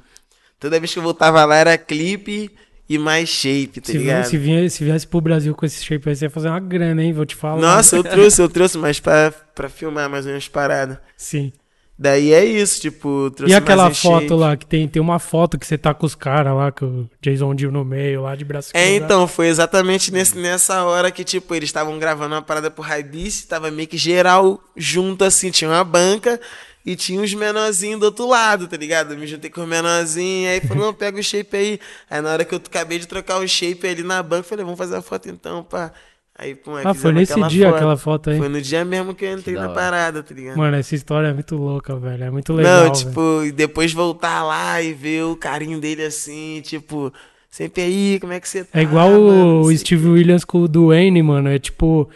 [0.60, 2.50] Toda vez que eu voltava lá era clipe
[2.88, 4.24] e mais shape, tá Se, ligado?
[4.26, 7.02] se, vinha- se viesse pro Brasil com esse shape aí, você ia fazer uma grana,
[7.02, 7.12] hein?
[7.12, 7.60] Vou te falar.
[7.60, 10.98] Nossa, eu trouxe, eu trouxe, mas pra, pra filmar mais umas paradas.
[11.16, 11.52] Sim.
[11.96, 15.64] Daí é isso, tipo, trouxe E aquela foto lá, que tem, tem uma foto que
[15.64, 18.70] você tá com os caras lá, com o Jason Dill no meio, lá de braço
[18.74, 22.82] É, então, foi exatamente nesse, nessa hora que, tipo, eles estavam gravando uma parada pro
[22.82, 26.40] Hypebeast, tava meio que geral junto, assim, tinha uma banca
[26.84, 29.14] e tinha uns menorzinhos do outro lado, tá ligado?
[29.14, 31.80] Eu me juntei com os menorzinhos, aí falou, não, pega o shape aí.
[32.10, 34.78] Aí na hora que eu acabei de trocar o shape ali na banca, falei, vamos
[34.78, 35.92] fazer a foto então, pá.
[36.36, 37.74] Aí, pô, Ah, foi nesse aquela dia foto.
[37.76, 38.38] aquela foto aí.
[38.38, 40.56] Foi no dia mesmo que eu entrei da na parada, tá ligado?
[40.56, 42.24] Mano, essa história é muito louca, velho.
[42.24, 42.72] É muito legal.
[42.74, 42.94] Não, velho.
[42.94, 47.12] tipo, e depois voltar lá e ver o carinho dele assim, tipo,
[47.48, 48.80] sempre aí, como é que você tá?
[48.80, 49.60] É igual mano?
[49.60, 51.48] o Steve Williams com o Dwayne, mano.
[51.48, 52.08] É tipo,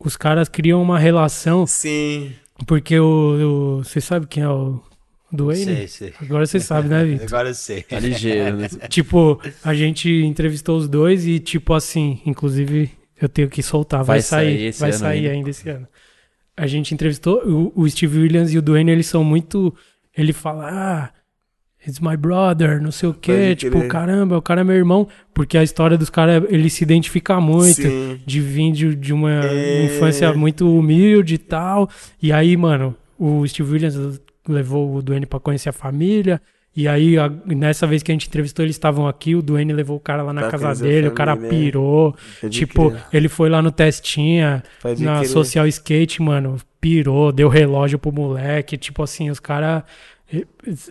[0.00, 2.32] os caras criam uma relação, Sim.
[2.66, 3.78] porque o.
[3.84, 4.80] Você sabe quem é o
[5.30, 5.64] Dwayne?
[5.64, 6.14] Sei, sei.
[6.20, 7.26] Agora você sabe, né, Vitor?
[7.30, 7.82] Agora eu sei.
[7.84, 8.68] Tá ligeiro, né?
[8.90, 12.90] Tipo, a gente entrevistou os dois e, tipo assim, inclusive
[13.24, 15.30] eu tenho que soltar, vai, Vai sair sair, vai ano sair ainda.
[15.32, 15.50] ainda.
[15.50, 15.86] esse ano.
[16.56, 19.74] A gente entrevistou o, o Steve Williams e o Dwayne, eles são muito.
[20.16, 21.10] Ele fala, ah,
[21.86, 23.56] it's my brother, não sei o quê.
[23.56, 25.08] Tipo, caramba, o cara é meu irmão.
[25.34, 27.82] Porque a história dos caras, ele se identifica muito.
[27.82, 28.20] Sim.
[28.24, 29.84] De vir de, de uma É.
[29.84, 31.90] infância muito humilde e tal.
[32.22, 36.40] E aí, mano, o Steve Williams levou o Dwayne pra conhecer a família.
[36.76, 39.96] E aí, a- nessa vez que a gente entrevistou, eles estavam aqui, o Dwayne levou
[39.96, 41.48] o cara lá na Pra casa dele, o cara né?
[41.48, 42.16] pirou.
[42.50, 43.04] Tipo, crer.
[43.12, 45.28] ele foi lá no testinha, Pode na crer.
[45.28, 48.76] social skate, mano, pirou, deu relógio pro moleque.
[48.76, 49.84] Tipo assim, os caras.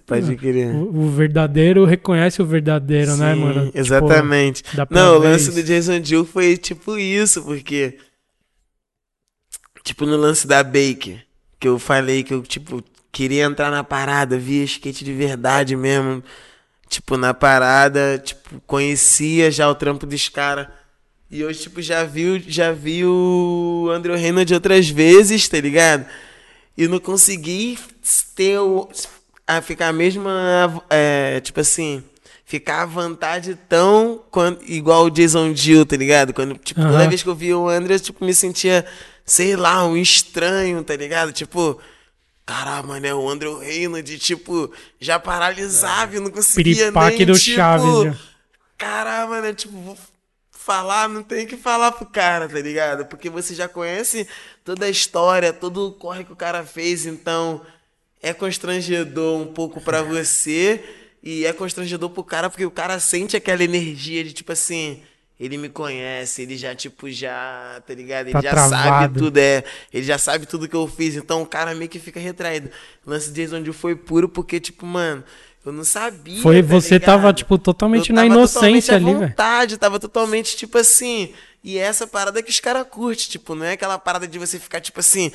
[0.06, 0.74] Pode crer.
[0.74, 3.66] O, o verdadeiro reconhece o verdadeiro, né, Sim, mano?
[3.66, 4.64] Tipo, Exatamente.
[4.64, 5.54] pra Não, o lance isso.
[5.56, 7.98] do Jason Dill foi tipo isso, porque.
[9.84, 11.26] Tipo, no lance da Baker,
[11.60, 12.82] que eu falei que eu, tipo,
[13.14, 16.22] queria entrar na parada, via skate de verdade mesmo.
[16.90, 20.68] Tipo, na parada, tipo, conhecia já o trampo dos caras.
[21.32, 26.06] E eu, tipo, já vi, já vi o Andrew Reynolds outras vezes, tá ligado?
[26.78, 27.80] E não consegui
[28.36, 28.90] ter o,
[29.48, 32.04] a ficar a mesma, é, tipo assim,
[32.46, 36.34] ficar à vontade tão quan- igual o Jason Dill, tá ligado?
[36.34, 37.08] Quando, tipo, toda Aham.
[37.10, 38.86] vez que eu via o Andrew, eu, tipo, me sentia,
[39.26, 41.32] sei lá, um estranho, tá ligado?
[41.32, 41.80] Tipo,
[42.46, 47.40] caralho, mano, é o Andrew Reynolds, tipo, já paralisava e não conseguia Piripaque nem, do
[47.40, 48.18] tipo, Chaves, já.
[48.78, 49.98] Caralho, mano, é tipo, vou
[50.52, 53.06] falar, não tem que falar pro cara, tá ligado?
[53.06, 54.28] Porque você já conhece
[54.64, 57.62] toda a história, todo o corre que o cara fez, então
[58.22, 60.84] é constrangedor um pouco pra você
[61.22, 65.04] e é constrangedor pro cara porque o cara sente aquela energia de tipo assim,
[65.40, 68.28] ele me conhece, ele já tipo já, tá ligado?
[68.28, 68.82] Ele Tá já travado.
[68.84, 72.00] sabe tudo, é, ele já sabe tudo que eu fiz, então o cara meio que
[72.00, 72.70] fica retraído.
[73.06, 75.24] O lance de Jason Dill foi puro porque tipo, mano,
[75.66, 76.42] eu não sabia.
[76.42, 77.36] Foi, tá você tava, ligado?
[77.38, 79.30] tipo, totalmente Eu na tava inocência ali, totalmente à velho.
[79.30, 81.34] vontade, tava totalmente, tipo assim.
[81.64, 84.60] E é essa parada que os caras curtem, tipo, não é aquela parada de você
[84.60, 85.32] ficar, tipo assim.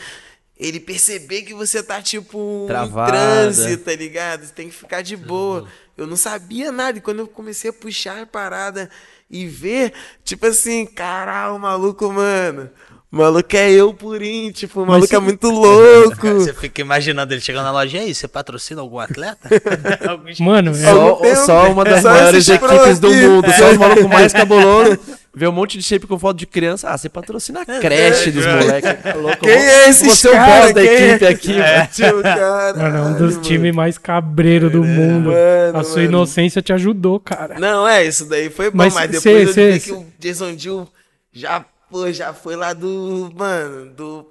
[0.58, 3.10] Ele perceber que você tá, tipo, Travada.
[3.10, 4.44] em transe, tá ligado?
[4.44, 5.66] Você tem que ficar de boa.
[5.96, 6.98] Eu não sabia nada.
[6.98, 8.90] E quando eu comecei a puxar a parada
[9.30, 9.92] e ver,
[10.24, 12.70] tipo assim, caralho, o maluco, mano.
[13.10, 16.28] O maluco é eu purinho, tipo, o maluco você- é muito louco.
[16.34, 19.48] Você fica imaginando ele chegando na loja, e aí, você patrocina algum atleta?
[20.40, 23.50] Mano, é, Só, tempo, só uma das só maiores equipes do mundo.
[23.52, 24.98] Só os malucos mais cabuloso.
[25.34, 26.88] Vê um monte de shape com foto de criança.
[26.90, 28.90] Ah, você patrocina a creche dos moleques.
[29.14, 29.38] Louco?
[29.40, 30.62] Quem é esse Você é o cara?
[30.62, 31.08] boss da Quem é?
[31.10, 31.88] equipe aqui, mano.
[31.92, 35.30] Tio, caralho, mano, é um dos times mais cabreiros do mundo.
[35.30, 36.08] Mano, a sua mano.
[36.08, 37.58] inocência te ajudou, cara.
[37.60, 39.92] Não, é, isso daí foi bom, Mas mas, cê- depois cê- eu vi cê- que
[39.92, 40.88] o Jason Dill
[41.32, 44.26] já, pô, já foi lá do, mano, do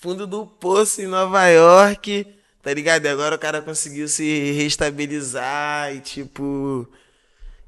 [0.00, 2.26] fundo do poço em Nova York,
[2.62, 3.04] tá ligado?
[3.04, 6.88] E agora o cara conseguiu se reestabilizar e, tipo,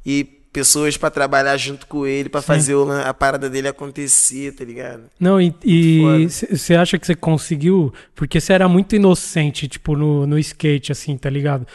[0.05, 4.65] e pessoas pra trabalhar junto com ele, pra fazer o a parada dele acontecer, tá
[4.65, 5.05] ligado?
[5.19, 7.93] Não, e você acha que você conseguiu?
[8.15, 11.67] Porque você era muito inocente, tipo, no, no skate, assim, tá ligado?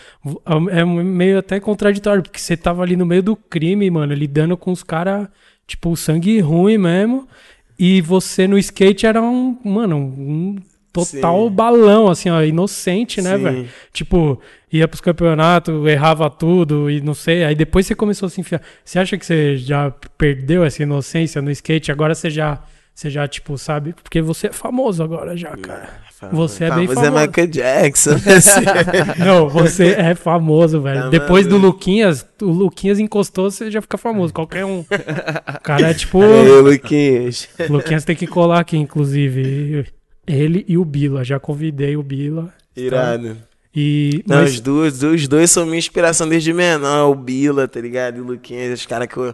[0.70, 4.72] É meio até contraditório, porque você tava ali no meio do crime, mano, lidando com
[4.72, 5.28] os caras,
[5.66, 7.28] tipo, sangue ruim mesmo.
[7.80, 10.56] E você no skate era um, mano, um
[11.06, 11.52] total Sim.
[11.56, 13.68] balão, assim, ó, inocente, né, velho?
[13.94, 14.40] Tipo,
[14.72, 17.44] ia pros campeonatos, errava tudo e não sei.
[17.44, 18.62] Aí depois você começou a se enfiar.
[18.84, 21.92] Você acha que você já perdeu essa inocência no skate?
[21.92, 22.62] Agora você já,
[22.94, 23.94] você já tipo, sabe?
[24.04, 26.08] Porque você é famoso agora já, cara.
[26.32, 27.22] Você é bem Famoso famoso.
[27.24, 28.12] é Michael Jackson.
[28.36, 29.24] assim.
[29.24, 31.02] Não, você é famoso, velho.
[31.04, 31.78] Tá Depois do maluco.
[31.78, 34.34] Luquinhas, o Luquinhas encostou, você já fica famoso.
[34.34, 34.84] Qualquer um.
[34.90, 36.24] O cara é tipo.
[36.24, 37.48] Ei, Luquinhas.
[37.70, 39.86] Luquinhas tem que colar aqui, inclusive.
[40.28, 41.24] Ele e o Bila.
[41.24, 42.54] Já convidei o Bila.
[42.76, 43.38] Irado.
[43.74, 44.24] E.
[44.28, 47.10] Não, mas- os, dois, os dois são minha inspiração desde menor.
[47.10, 48.18] O Bila, tá ligado?
[48.18, 49.34] E o Luquinhas, os caras que eu.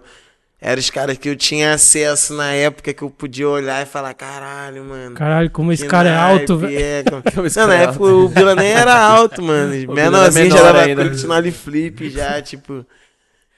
[0.65, 4.13] Eram os caras que eu tinha acesso na época que eu podia olhar e falar:
[4.13, 5.13] caralho, mano.
[5.13, 6.85] Caralho, como esse cara é alto, naipe velho.
[6.85, 7.21] é, como-
[7.57, 9.73] Não, na é época o Bila nem era alto, mano.
[9.93, 11.03] Menorzinho já dava ainda.
[11.03, 12.85] curtinole flip já, tipo.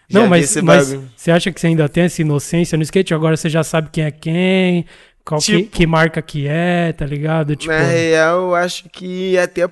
[0.10, 3.14] já Não, mas, mas você acha que você ainda tem essa inocência no skate?
[3.14, 4.86] Agora você já sabe quem é quem,
[5.26, 7.56] qual que, Tipo- que marca que é, tá ligado?
[7.56, 9.70] Tipo, Na real, eu acho que até,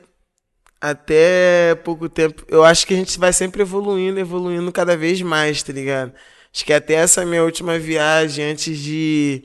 [0.82, 2.44] até pouco tempo.
[2.50, 6.14] Eu acho que a gente vai sempre evoluindo, evoluindo cada vez mais, tá ligado?
[6.54, 9.44] Acho que até essa minha última viagem, antes de,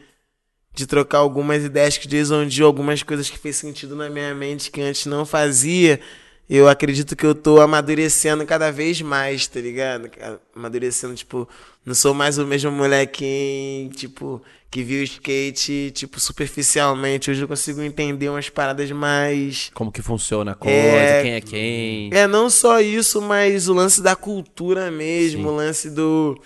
[0.74, 4.70] de trocar algumas ideias que Jason Dill, algumas coisas que fez sentido na minha mente
[4.70, 6.00] que antes não fazia,
[6.48, 10.10] eu acredito que eu tô amadurecendo cada vez mais, tá ligado?
[10.54, 11.48] Amadurecendo, tipo,
[11.84, 17.30] não sou mais o mesmo molequinho, tipo, que viu o skate, tipo, superficialmente.
[17.30, 19.70] Hoje eu consigo entender umas paradas mais.
[19.74, 22.10] Como que funciona a coisa, É, quem é quem.
[22.12, 25.48] É, não só isso, mas o lance da cultura mesmo, Sim.
[25.48, 26.40] o lance do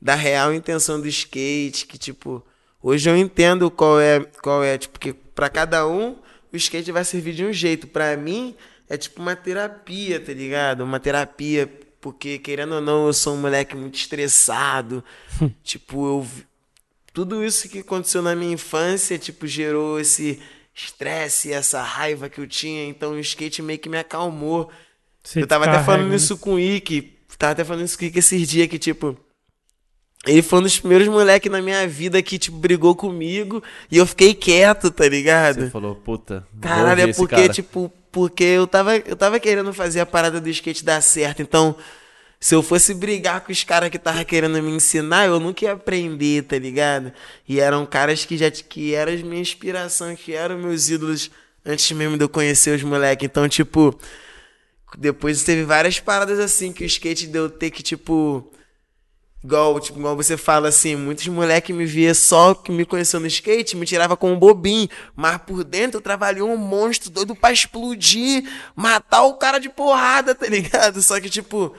[0.00, 2.44] da real intenção do skate, que tipo,
[2.82, 6.16] hoje eu entendo qual é, qual é, tipo, que pra cada um
[6.52, 7.86] o skate vai servir de um jeito.
[7.86, 8.54] Pra mim
[8.88, 10.82] é tipo uma terapia, tá ligado?
[10.82, 15.02] Uma terapia, porque querendo ou não, eu sou um moleque muito estressado.
[15.62, 16.26] tipo, eu
[17.16, 20.38] tudo isso que aconteceu na minha infância, tipo, gerou esse
[20.74, 24.70] estresse, essa raiva que eu tinha, então o skate meio que me acalmou.
[25.24, 26.16] Você eu tava até falando né?
[26.16, 27.16] isso com o Ike.
[27.38, 29.16] Tava até falando isso com o Ike esses dias que, tipo.
[30.26, 34.06] Ele foi um dos primeiros moleques na minha vida que, tipo, brigou comigo e eu
[34.06, 35.60] fiquei quieto, tá ligado?
[35.60, 36.46] Você falou, puta.
[36.60, 37.48] Caralho, é porque, cara.
[37.48, 41.42] tipo, porque eu tava, eu tava querendo fazer a parada do skate dar certo.
[41.42, 41.76] Então,
[42.40, 45.72] se eu fosse brigar com os caras que tava querendo me ensinar, eu nunca ia
[45.72, 47.12] aprender, tá ligado?
[47.46, 51.30] E eram caras que já que eram as minhas inspirações, que eram meus ídolos
[51.62, 53.26] antes mesmo de eu conhecer os moleques.
[53.26, 53.94] Então, tipo,
[54.96, 58.50] depois teve várias paradas assim que o skate deu ter que, tipo.
[59.46, 63.28] Igual, tipo, igual você fala assim, muitos moleques me via só que me conheceu no
[63.28, 67.52] skate, me tirava como um bobinho, mas por dentro eu trabalhei um monstro doido pra
[67.52, 68.42] explodir,
[68.74, 71.00] matar o cara de porrada, tá ligado?
[71.00, 71.72] Só que, tipo,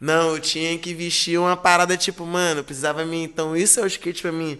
[0.00, 3.24] não, eu tinha que vestir uma parada, tipo, mano, precisava me.
[3.24, 4.56] Então, isso é o skate pra mim.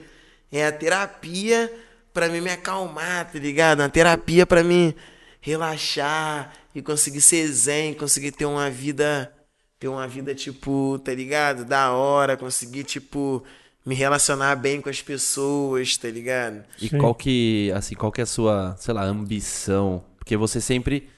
[0.51, 1.73] É a terapia
[2.13, 3.83] pra mim me acalmar, tá ligado?
[3.83, 4.93] Uma terapia pra mim
[5.41, 9.33] relaxar e conseguir ser zen, conseguir ter uma vida
[9.79, 11.65] ter uma vida, tipo, tá ligado?
[11.65, 13.43] Da hora, conseguir, tipo,
[13.87, 16.65] me relacionar bem com as pessoas, tá ligado?
[16.81, 16.99] E Sim.
[16.99, 20.05] qual que, assim, qual que é a sua, sei lá, ambição?
[20.19, 21.09] Porque você sempre,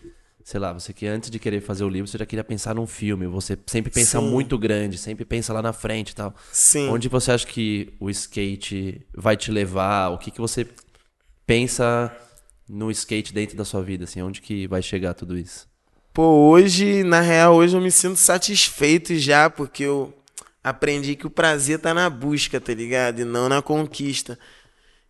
[0.44, 2.86] sei lá, você que antes de querer fazer o livro, você já queria pensar num
[2.86, 4.28] filme, você sempre pensa Sim.
[4.28, 6.34] muito grande, sempre pensa lá na frente e tal.
[6.52, 6.90] Sim.
[6.90, 10.10] Onde você acha que o skate vai te levar?
[10.10, 10.66] O que que você
[11.46, 12.14] pensa
[12.68, 14.20] no skate dentro da sua vida, assim?
[14.22, 15.69] Onde que vai chegar tudo isso?
[16.20, 20.12] Pô, hoje, na real, hoje eu me sinto satisfeito já, porque eu
[20.62, 23.20] aprendi que o prazer tá na busca, tá ligado?
[23.20, 24.38] E não na conquista.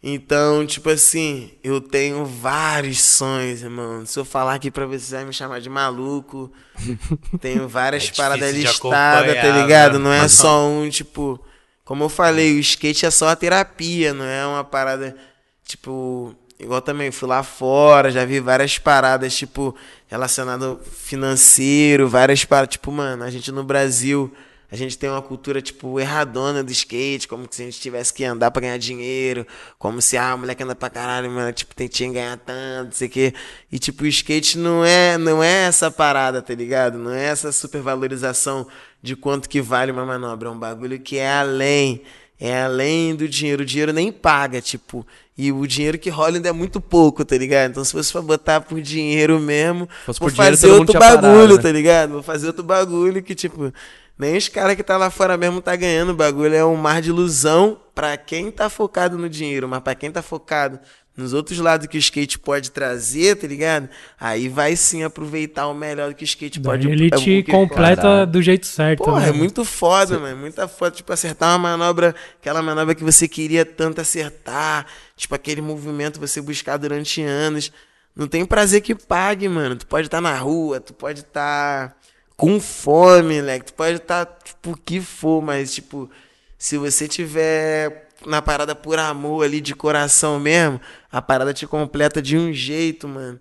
[0.00, 4.06] Então, tipo assim, eu tenho vários sonhos, irmão.
[4.06, 6.48] Se eu falar aqui pra você, vai me chamar de maluco.
[7.42, 9.98] Tenho várias É paradas listadas, tá ligado?
[9.98, 10.04] né?
[10.04, 11.44] Não é só um, tipo.
[11.84, 15.16] Como eu falei, o skate é só a terapia, não é uma parada,
[15.64, 16.36] tipo.
[16.60, 19.74] Igual também, fui lá fora, já vi várias paradas, tipo,
[20.08, 22.74] relacionado financeiro, várias paradas.
[22.74, 24.30] Tipo, mano, a gente no Brasil,
[24.70, 28.24] a gente tem uma cultura, tipo, erradona do skate, como se a gente tivesse que
[28.24, 29.46] andar pra ganhar dinheiro,
[29.78, 33.08] como se, ah, moleque anda pra caralho, mano, tipo, tem, que ganhar tanto, não sei
[33.08, 33.34] o quê.
[33.72, 36.98] E, tipo, o skate não é, não é essa parada, tá ligado?
[36.98, 38.66] Não é essa supervalorização
[39.02, 40.48] de quanto que vale uma manobra.
[40.48, 42.02] É um bagulho que é além.
[42.38, 43.62] É além do dinheiro.
[43.62, 45.06] O dinheiro nem paga, tipo.
[45.42, 47.70] E o dinheiro que rola ainda é muito pouco, tá ligado?
[47.70, 50.88] Então, se fosse pra botar por dinheiro mesmo, Fosse vou por dinheiro, fazer todo mundo
[50.88, 51.62] outro tinha bagulho, parado, né?
[51.62, 52.12] tá ligado?
[52.12, 53.72] Vou fazer outro bagulho que, tipo,
[54.18, 56.10] nem os caras que tá lá fora mesmo tá ganhando.
[56.10, 59.94] O bagulho é um mar de ilusão pra quem tá focado no dinheiro, mas pra
[59.94, 60.78] quem tá focado
[61.16, 63.90] nos outros lados que o skate pode trazer, tá ligado?
[64.18, 67.42] Aí vai sim aproveitar o melhor que o skate Daí pode ele é, o te
[67.42, 68.26] que- completa Caralho.
[68.26, 69.04] do jeito certo.
[69.04, 69.28] Porra, né?
[69.28, 70.36] é muito foda, mano.
[70.38, 70.92] Muita foda.
[70.92, 74.86] Tipo, acertar uma manobra, aquela manobra que você queria tanto acertar.
[75.20, 77.70] Tipo, aquele movimento você buscar durante anos.
[78.16, 79.76] Não tem prazer que pague, mano.
[79.76, 81.94] Tu pode estar na rua, tu pode estar
[82.38, 83.66] com fome, moleque.
[83.66, 86.10] Tu pode estar, tipo, o que for, mas, tipo,
[86.56, 90.80] se você tiver na parada por amor ali, de coração mesmo,
[91.12, 93.38] a parada te completa de um jeito, mano.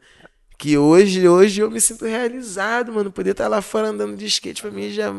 [0.60, 3.10] Que hoje, hoje eu me sinto realizado, mano.
[3.10, 5.10] Poder estar lá fora andando de skate pra mim já,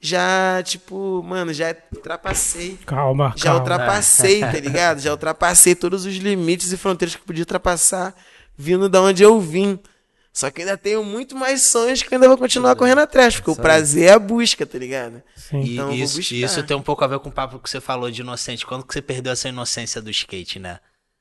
[0.00, 2.78] já tipo, mano, já ultrapassei.
[2.86, 3.58] Calma, Já calma.
[3.58, 5.00] ultrapassei, tá ligado?
[5.00, 8.14] Já ultrapassei todos os limites e fronteiras que eu podia ultrapassar
[8.56, 9.80] vindo da onde eu vim.
[10.32, 13.50] Só que ainda tenho muito mais sonhos que eu ainda vou continuar correndo atrás, porque
[13.50, 15.20] o prazer é a busca, tá ligado?
[15.34, 15.60] Sim.
[15.60, 17.80] E Então vou isso, isso tem um pouco a ver com o papo que você
[17.80, 18.64] falou de inocente.
[18.64, 20.78] Quando que você perdeu essa inocência do skate, né?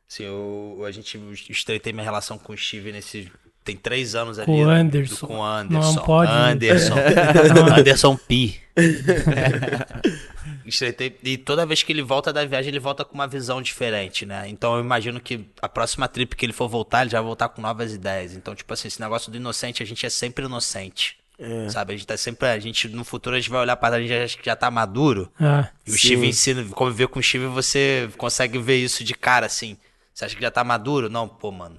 [0.07, 1.19] Assim, eu, a gente
[1.49, 3.31] estreitei minha relação com o Steve nesse.
[3.64, 4.45] Tem três anos ali.
[4.45, 4.81] Com o né?
[4.81, 5.27] Anderson.
[5.27, 5.94] Com o Anderson.
[5.94, 6.31] Não pode.
[6.31, 6.95] Anderson.
[7.77, 8.60] Anderson Pi.
[10.65, 11.18] Estreitei.
[11.23, 14.48] E toda vez que ele volta da viagem, ele volta com uma visão diferente, né?
[14.48, 17.49] Então eu imagino que a próxima trip que ele for voltar, ele já vai voltar
[17.49, 18.34] com novas ideias.
[18.34, 21.18] Então, tipo assim, esse negócio do inocente, a gente é sempre inocente.
[21.40, 21.69] É.
[21.69, 21.94] Sabe?
[21.94, 22.48] A gente tá sempre.
[22.48, 25.31] A gente, no futuro, a gente vai olhar para a gente já, já tá maduro.
[25.40, 25.99] Ah, E o Sim.
[25.99, 29.77] Steve ensina, conviver com o Steve, você consegue ver isso de cara, assim.
[30.14, 31.10] Você acha que já tá maduro?
[31.10, 31.77] Não, pô, mano.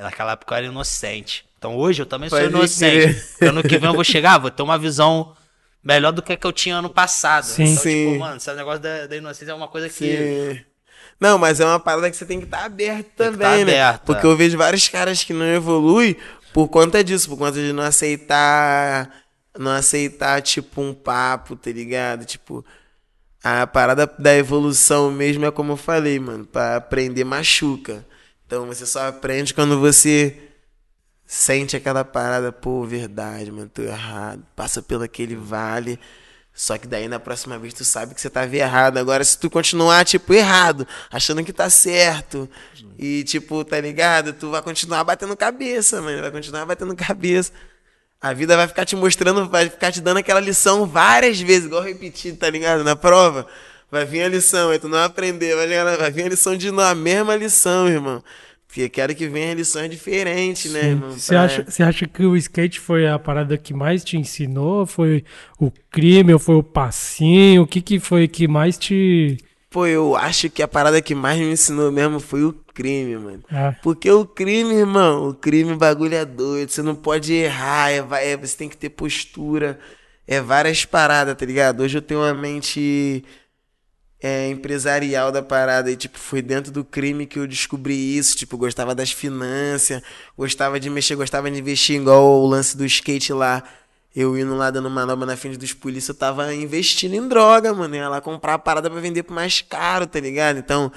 [0.00, 1.44] Naquela época eu era inocente.
[1.58, 3.02] Então hoje eu também sou Pode inocente.
[3.14, 3.26] crer.
[3.30, 5.34] Porque Ano que vem eu vou chegar, vou ter uma visão
[5.82, 7.44] melhor do que a que eu tinha ano passado.
[7.44, 7.64] Sim.
[7.64, 8.06] Então, Sim.
[8.08, 9.94] tipo, mano, esse negócio da, da inocência é uma coisa que.
[10.56, 10.60] Sim.
[11.20, 13.70] Não, mas é uma parada que você tem que estar aberto Tem que também, tá
[13.72, 13.82] né?
[13.82, 14.30] aberto, Porque é.
[14.30, 16.16] eu vejo vários caras que não evoluem
[16.52, 19.10] por conta disso, por conta de não aceitar.
[19.56, 22.24] Não aceitar, tipo, um papo, tá ligado?
[22.24, 22.64] Tipo,
[23.44, 26.46] a parada da evolução mesmo é como eu falei, mano.
[26.46, 28.04] Pra aprender machuca.
[28.52, 30.36] Então você só aprende quando você
[31.24, 34.44] sente aquela parada, pô, verdade, mano, tô errado.
[34.54, 35.98] Passa pelo aquele vale.
[36.52, 38.98] Só que daí na próxima vez tu sabe que você tava errado.
[38.98, 42.46] Agora, se tu continuar, tipo, errado, achando que tá certo,
[42.98, 44.34] e tipo, tá ligado?
[44.34, 46.20] Tu vai continuar batendo cabeça, mano.
[46.20, 47.52] Vai continuar batendo cabeça.
[48.20, 51.82] A vida vai ficar te mostrando, vai ficar te dando aquela lição várias vezes, igual
[51.82, 52.84] repetir, tá ligado?
[52.84, 53.48] Na prova.
[53.92, 56.70] Vai vir a lição, aí tu não aprender, vai, ligar- vai vir a lição de
[56.70, 58.24] novo, a mesma lição, irmão.
[58.66, 61.10] Porque quero que venha lições diferentes, né, irmão?
[61.10, 64.86] Você Pra- acha, você acha que o skate foi a parada que mais te ensinou?
[64.86, 65.22] Foi
[65.60, 67.60] o crime ou foi o passinho?
[67.62, 69.36] O que, que foi que mais te.
[69.68, 73.42] Pô, eu acho que a parada que mais me ensinou mesmo foi o crime, mano.
[73.50, 76.70] Ah, Porque o crime, irmão, o crime, o bagulho é doido.
[76.70, 77.98] Você não pode errar, é,
[78.32, 79.78] é- você tem que ter postura.
[80.26, 81.80] É várias paradas, tá ligado?
[81.82, 83.22] Hoje eu tenho uma mente
[84.22, 88.36] é, empresarial da parada e, tipo, foi dentro do crime que eu descobri isso.
[88.36, 90.00] Tipo, gostava das finanças,
[90.38, 93.62] gostava de mexer, gostava de investir, igual o lance do skate lá.
[94.14, 97.96] Eu indo lá dando manobra na frente dos polícias, eu tava investindo em droga, mano.
[97.96, 100.58] Eu ia lá comprar a parada pra vender por mais caro, tá ligado?
[100.58, 100.92] Então,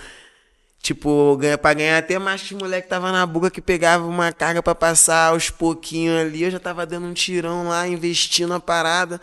[0.86, 4.32] Tipo, ganha, pra ganhar até mais que os moleque tava na buga que pegava uma
[4.32, 6.44] carga pra passar aos pouquinhos ali.
[6.44, 9.20] Eu já tava dando um tirão lá, investindo a parada.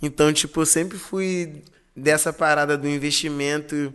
[0.00, 1.64] Então, tipo, eu sempre fui
[2.00, 3.92] dessa parada do investimento.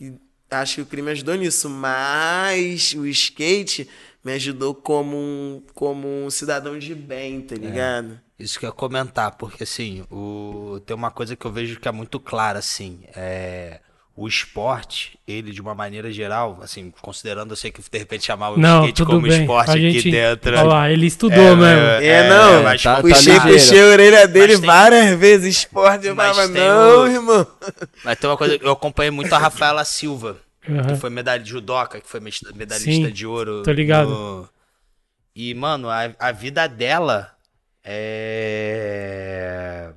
[0.00, 0.14] E
[0.50, 1.68] acho que o crime ajudou nisso.
[1.68, 3.88] Mas o skate
[4.24, 8.20] me ajudou como um, como um cidadão de bem, tá ligado?
[8.38, 10.80] Isso que eu ia comentar, porque assim, o...
[10.84, 13.80] tem uma coisa que eu vejo que é muito clara, assim, é...
[14.14, 18.56] O esporte, ele de uma maneira geral, assim, considerando eu sei que de repente chamava
[18.56, 19.40] o não, skate como bem.
[19.40, 20.50] esporte a aqui gente, dentro.
[20.52, 21.64] Olha lá, ele estudou É, mesmo.
[21.64, 23.58] é, É, não, mas tá- tá puxei, ligeiro.
[23.58, 26.06] puxei a orelha dele Mas tem- várias vezes, esporte.
[26.08, 27.46] Eu Mas falava, não, o- irmão.
[28.04, 30.36] Mas tem uma coisa, eu acompanhei muito a Rafaela Silva,
[30.68, 30.82] Aham.
[30.88, 33.62] que foi medalha de judoca, que foi medalhista Sim, de ouro.
[33.62, 34.10] tô ligado.
[34.10, 34.48] no-
[35.34, 37.32] E, mano, a, a vida dela
[38.82, 39.90] é.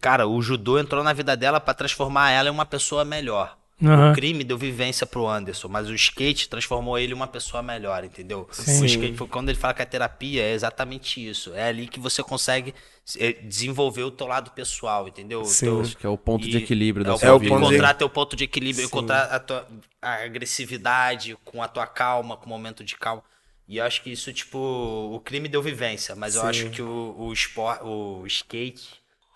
[0.00, 3.56] Cara, o judô entrou na vida dela pra transformar ela em uma pessoa melhor.
[3.80, 4.10] Aham.
[4.10, 8.02] O crime deu vivência pro Anderson, mas o skate transformou ele em uma pessoa melhor,
[8.02, 8.48] entendeu?
[8.50, 8.82] Sim.
[8.82, 11.54] O skate, foi- quando ele fala que a terapia é exatamente isso.
[11.54, 12.74] É ali que você consegue
[13.18, 15.42] eh, desenvolver o teu lado pessoal, entendeu?
[15.42, 15.66] O Sim.
[15.66, 17.38] teu- Acho que é o ponto de e equilíbrio da é o sua É o
[17.38, 17.54] vida.
[17.54, 18.88] ponto de- encontrar teu ponto de equilíbrio, Sim.
[18.88, 19.66] encontrar a tua
[20.02, 23.22] a agressividade com a tua calma, com o momento de calma.
[23.66, 26.48] E eu acho que isso, tipo, o crime deu vivência, mas eu Sim.
[26.48, 28.88] acho que o, o, espor, o skate,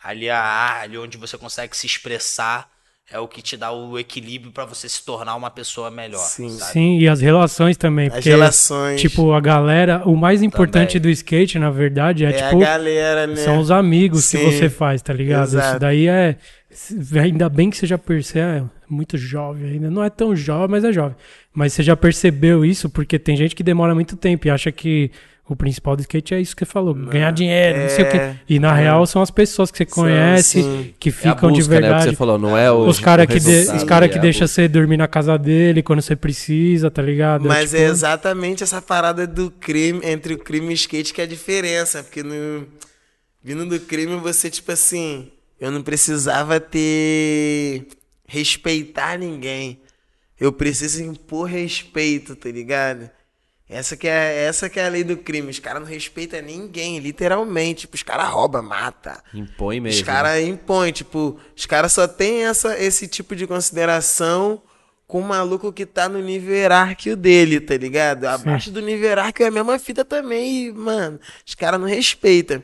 [0.02, 2.68] ali a ali onde você consegue se expressar,
[3.10, 6.18] é o que te dá o equilíbrio pra você se tornar uma pessoa melhor.
[6.18, 6.48] Sim.
[6.48, 6.72] sabe?
[6.72, 8.08] Sim, e as relações também.
[8.08, 9.00] As porque, relações.
[9.00, 11.02] Tipo, a galera, o mais importante Também.
[11.02, 13.36] do skate, na verdade, é, é tipo, a galera, né?
[13.36, 14.44] são os amigos que Sim.
[14.44, 15.48] você faz, tá ligado?
[15.48, 15.78] Isso Exato.
[15.80, 16.36] daí é.
[17.20, 18.60] Ainda bem que você já percebe.
[18.60, 19.90] É muito jovem ainda.
[19.90, 21.14] Não é tão jovem, mas é jovem.
[21.52, 25.10] Mas você já percebeu isso, porque tem gente que demora muito tempo e acha que
[25.52, 28.10] o principal do skate é isso que você falou: ganhar dinheiro, não sei o é,
[28.10, 28.40] quê.
[28.48, 28.82] E na é.
[28.82, 30.94] real são as pessoas que você conhece, sim.
[30.98, 31.76] que É a ficam busca, de né?
[31.76, 32.10] O que verdade.
[32.10, 32.86] você falou, não é o.
[32.86, 34.54] Os caras o que, de, os cara que é a deixa busca.
[34.54, 37.46] você dormir na casa dele quando você precisa, tá ligado?
[37.46, 41.20] Mas é, tipo, exatamente essa parada do crime, entre o crime e o skate que
[41.20, 42.02] é a diferença.
[42.02, 42.66] Porque no,
[43.42, 45.30] vindo do crime, você, tipo assim,
[45.60, 47.86] eu não precisava ter.
[48.26, 49.80] respeitar ninguém.
[50.40, 53.08] Eu preciso impor respeito, tá ligado?
[53.72, 55.50] Essa que é, essa que é a lei do crime.
[55.50, 57.82] Os caras não respeitam ninguém, literalmente.
[57.82, 59.22] Tipo, os caras roubam, mata.
[59.32, 60.00] Impõe mesmo.
[60.00, 64.62] Os caras impõem, tipo, os caras só tem essa, esse tipo de consideração
[65.06, 68.24] com o maluco que tá no nível hierárquico dele, tá ligado?
[68.24, 72.62] Abaixo do nível hierárquico é a mesma fita também, e, mano, os caras não respeitam.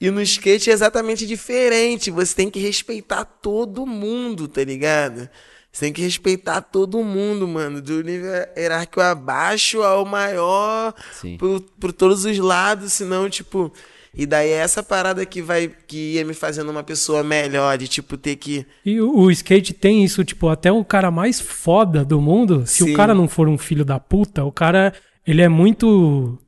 [0.00, 5.28] E no skate é exatamente diferente, você tem que respeitar todo mundo, tá ligado?
[5.76, 11.36] Você tem que respeitar todo mundo, mano, do nível hierárquico abaixo ao maior, Sim.
[11.36, 13.70] por, por todos os lados, senão, tipo.
[14.14, 15.70] E daí é essa parada que vai.
[15.86, 18.64] que ia me fazendo uma pessoa melhor, de tipo, ter que.
[18.86, 22.82] E o, o skate tem isso, tipo, até o cara mais foda do mundo, se
[22.82, 22.94] Sim.
[22.94, 24.94] o cara não for um filho da puta, o cara,
[25.26, 26.38] ele é muito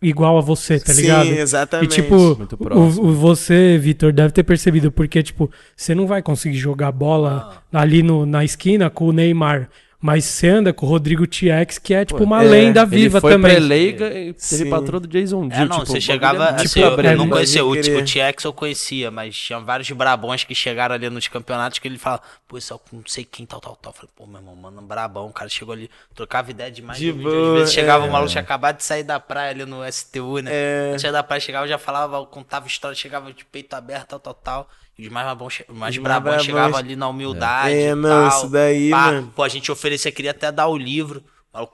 [0.00, 1.26] igual a você, tá Sim, ligado?
[1.28, 2.00] exatamente.
[2.00, 6.22] E tipo, Muito o, o- você, Vitor, deve ter percebido, porque, tipo, você não vai
[6.22, 9.68] conseguir jogar bola ali no, na esquina com o Neymar.
[10.06, 13.20] Mas você anda com o Rodrigo TX, que é tipo uma é, lenda Ele viva
[13.20, 13.50] foi também.
[13.50, 14.70] pré-leiga e teve Sim.
[14.70, 15.62] patrão do Jason Dio.
[15.62, 16.44] É, não, tipo, você chegava.
[16.44, 20.44] é assim, eu, eu não conhecia o, Pode o eu conhecia, mas tinha vários brabões
[20.44, 23.44] que chegaram ali nos campeonatos que ele falava, pô, isso é com não sei quem,
[23.44, 23.90] tal, tal, tal.
[23.90, 25.26] Eu falei, pô, meu irmão, mano, um brabão.
[25.26, 27.00] O cara chegou ali, trocava ideia demais.
[27.00, 28.08] De boa, Às vezes chegava é.
[28.08, 30.52] o maluco, tinha acabado de sair da praia ali no STU, né?
[30.52, 30.90] É.
[30.92, 34.70] Antes da praia, chegava, já falava, contava história, chegava de peito aberto, tal, tal, tal.
[34.98, 35.26] Os mais
[35.68, 36.42] os mais brabões.
[36.42, 37.74] chegavam ali na humildade.
[37.74, 38.28] É, e não, tal.
[38.38, 39.32] isso daí, Pá, mano.
[39.36, 41.22] Pô, a gente oferecia, queria até dar o livro.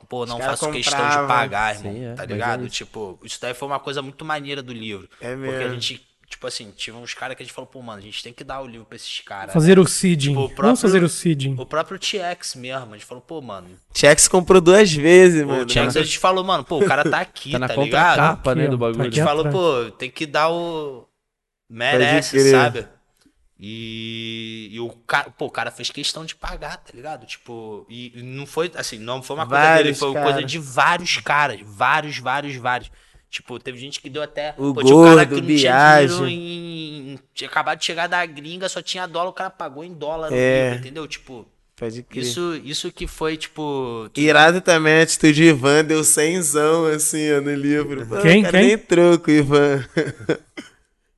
[0.09, 1.93] Pô, não faço questão de pagar, irmão.
[1.93, 2.67] Sim, é, tá mas ligado?
[2.67, 2.69] é.
[2.69, 5.09] Tipo, isso daí foi uma coisa muito maneira do livro.
[5.21, 5.75] É Porque a mesmo.
[5.75, 8.33] gente, tipo assim, tinha uns caras que a gente falou, pô, mano, a gente tem
[8.33, 9.53] que dar o livro pra esses caras.
[9.53, 10.29] Fazer o seeding.
[10.31, 11.57] Tipo, o Vamos próprio- fazer o seeding.
[11.59, 13.69] O próprio TX mesmo, a gente falou, pô, mano.
[13.95, 15.63] Chex comprou duas vezes, mano.
[15.63, 18.09] o TX a gente falou, mano, pô, o cara tá aqui, Tá tá, na ligado?
[18.17, 18.99] contracapa, né, do bagulho.
[18.99, 19.55] tá A gente falou, atrás.
[19.57, 21.09] pô, tem que dar o.
[21.69, 22.87] Merece, sabe?
[23.65, 27.25] E, e o cara, pô, o cara fez questão de pagar, tá ligado?
[27.25, 30.27] Tipo, e e não foi assim, não foi uma coisa Vários dele, foi uma cara.
[30.33, 32.91] coisa de vários caras, vários, vários, vários.
[33.31, 34.53] Tipo, teve gente que deu até.
[34.59, 36.09] O tinha um cara gordo, que não tinha Biagi.
[36.09, 37.19] dinheiro em.
[37.33, 40.37] Tinha acabado de chegar da gringa, só tinha dólar, o cara pagou em dólar no
[40.37, 40.65] É.
[40.65, 41.07] livro, entendeu?
[41.07, 41.47] Tipo,
[42.15, 44.11] isso, isso que foi, tipo.
[44.17, 48.07] Irado também a atitude do Ivan, deu cenzão assim, ó, no livro.
[48.07, 48.53] Pô, Quem, quem?
[48.53, 49.85] nem troco, Ivan.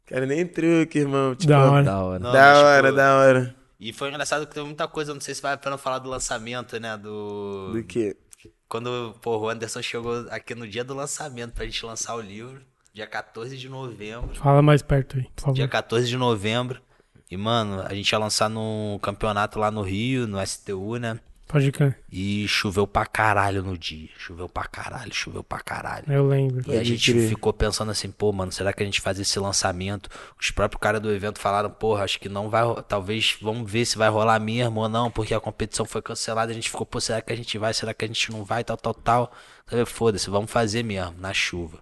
[0.06, 1.34] quero nem troco, irmão.
[1.34, 1.84] Tipo, Da hora.
[1.84, 2.18] Da hora.
[2.18, 3.56] Não, Da mas, hora, tipo, da hora.
[3.80, 6.08] E foi engraçado que teve muita coisa, não sei se vai a pena falar do
[6.08, 6.96] lançamento, né?
[6.96, 7.72] Do.
[7.72, 8.16] Do que?
[8.68, 12.60] Quando pô, o Anderson chegou aqui no dia do lançamento pra gente lançar o livro,
[12.92, 14.34] dia 14 de novembro.
[14.34, 15.54] Fala mais perto aí, por favor.
[15.54, 16.80] Dia 14 de novembro.
[17.30, 21.18] E, mano, a gente ia lançar num campeonato lá no Rio, no STU, né?
[21.46, 21.98] Pode crer.
[22.10, 24.08] E choveu pra caralho no dia.
[24.18, 26.04] Choveu pra caralho, choveu pra caralho.
[26.10, 26.64] Eu lembro.
[26.72, 27.28] E a gente crer.
[27.28, 30.08] ficou pensando assim, pô, mano, será que a gente faz esse lançamento?
[30.40, 33.96] Os próprios caras do evento falaram, porra, acho que não vai, talvez, vamos ver se
[33.98, 36.50] vai rolar mesmo ou não, porque a competição foi cancelada.
[36.50, 37.72] A gente ficou, pô, será que a gente vai?
[37.74, 38.64] Será que a gente não vai?
[38.64, 39.32] Tal, tal, tal.
[39.86, 41.78] Foda-se, vamos fazer mesmo, na chuva.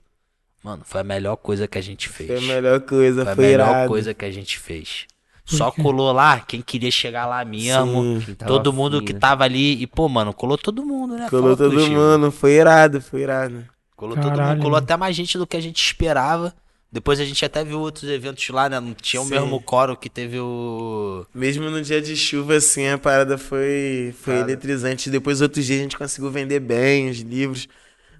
[0.62, 2.28] Mano, foi a melhor coisa que a gente fez.
[2.28, 3.89] Foi a melhor coisa, Foi a foi melhor irado.
[3.89, 5.06] coisa que a gente fez.
[5.44, 8.20] Só colou lá quem queria chegar lá mesmo.
[8.20, 8.35] Sim.
[8.47, 9.19] Todo mundo afim, que né?
[9.19, 9.82] tava ali.
[9.82, 11.28] E, pô, mano, colou todo mundo, né?
[11.28, 13.64] Colou Fala todo mundo, foi irado, foi irado.
[13.97, 16.55] Colou todo mundo, Caralho, colou até mais gente do que a gente esperava.
[16.90, 18.78] Depois a gente até viu outros eventos lá, né?
[18.78, 19.31] Não tinha o Sim.
[19.31, 21.24] mesmo coro que teve o.
[21.35, 24.51] Mesmo no dia de chuva, assim, a parada foi, foi Cara.
[24.51, 25.09] eletrizante.
[25.09, 27.66] Depois, outros dias, a gente conseguiu vender bem os livros.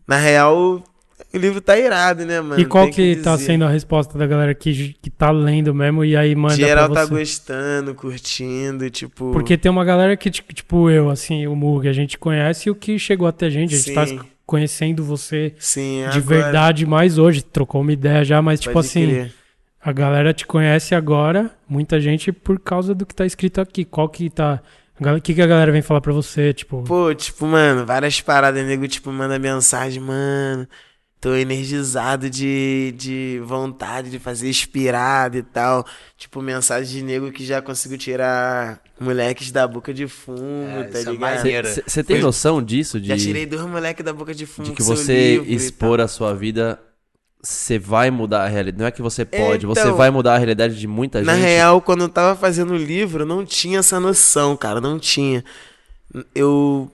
[0.07, 0.83] Na real,
[1.33, 2.61] o livro tá irado, né, mano?
[2.61, 3.47] E qual Tem que, tá dizer.
[3.47, 7.01] sendo a resposta da galera que, que tá lendo mesmo e aí manda Geral pra
[7.03, 7.15] tá você?
[7.19, 9.31] gostando, curtindo, tipo...
[9.33, 12.71] Porque tem uma galera que, ti- tipo eu, assim, o Mug, a gente conhece e
[12.71, 13.75] o que chegou até a gente.
[13.75, 14.21] A gente tá Sim.
[14.47, 17.43] conhecendo você Sim, de agora, verdade mais hoje.
[17.43, 19.33] Trocou uma ideia já, mas tipo pode assim, crer.
[19.83, 23.85] a galera te conhece agora, muita gente, por causa do que tá escrito aqui.
[23.85, 24.61] Qual que tá.
[25.01, 26.53] O que, que a galera vem falar pra você?
[26.53, 30.69] Tipo, Pô, tipo, mano, várias paradas, nego, tipo, manda mensagem, mano.
[31.23, 35.87] Tô energizado de, de vontade de fazer inspirado e tal.
[36.19, 40.99] Tipo, mensagem de nego que já conseguiu tirar moleques da boca de fumo, É, tá
[40.99, 41.69] isso é ligado?
[41.87, 43.01] Você tem noção disso?
[43.01, 46.35] De, Já tirei dois moleques da boca de fumo de que você expor a sua
[46.35, 46.83] vida,
[47.41, 48.81] você vai mudar a realidade.
[48.81, 51.45] Não é que você pode, você Então, vai mudar a realidade de muita Na gente.
[51.45, 55.45] real, quando eu tava fazendo o livro, eu não tinha essa noção, cara, não tinha.
[56.35, 56.91] Eu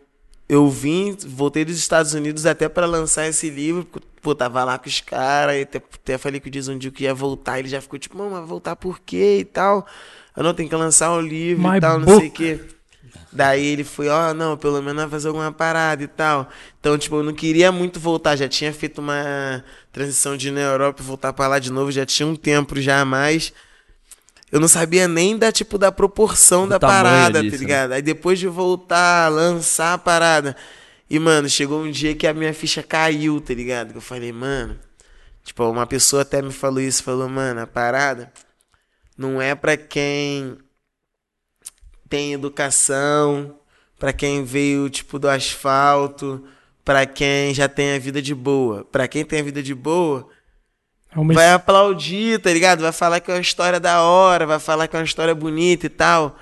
[0.48, 4.78] eu vim, voltei dos Estados Unidos até pra lançar esse livro, porque, pô, tava lá
[4.78, 7.68] com os caras, e até, até falei que o Jason Dio que ia voltar, ele
[7.68, 9.86] já ficou tipo, mano, mas voltar por quê e tal?
[10.36, 12.18] Eu não tenho que lançar o livro My e tal, não book.
[12.20, 12.60] sei o quê.
[13.32, 16.48] Daí ele foi, ó, não, pelo menos vai fazer alguma parada e tal.
[16.80, 19.62] Então, tipo, eu não queria muito voltar, já tinha feito uma
[19.92, 22.80] transição de ir na Europa e voltar pra lá de novo, já tinha um tempo
[22.80, 23.52] já a mais.
[24.50, 27.66] Eu não sabia nem da, tipo, da proporção Do da parada, disso, tá né?
[27.66, 27.92] ligado?
[27.92, 30.56] Aí depois de voltar, lançar a parada.
[31.10, 33.93] E, mano, chegou um dia que a minha ficha caiu, tá ligado?
[33.93, 34.78] Que eu falei, mano.
[35.43, 38.30] Tipo, uma pessoa até me falou isso, falou, mano, a parada
[39.16, 40.59] não é pra quem
[42.09, 43.59] tem educação,
[43.98, 46.44] pra quem veio, tipo, do asfalto,
[46.85, 48.85] pra quem já tem a vida de boa.
[48.85, 50.28] Pra quem tem a vida de boa,
[51.10, 52.80] é vai aplaudir, tá ligado?
[52.80, 55.86] Vai falar que é uma história da hora, vai falar que é uma história bonita
[55.86, 56.39] e tal.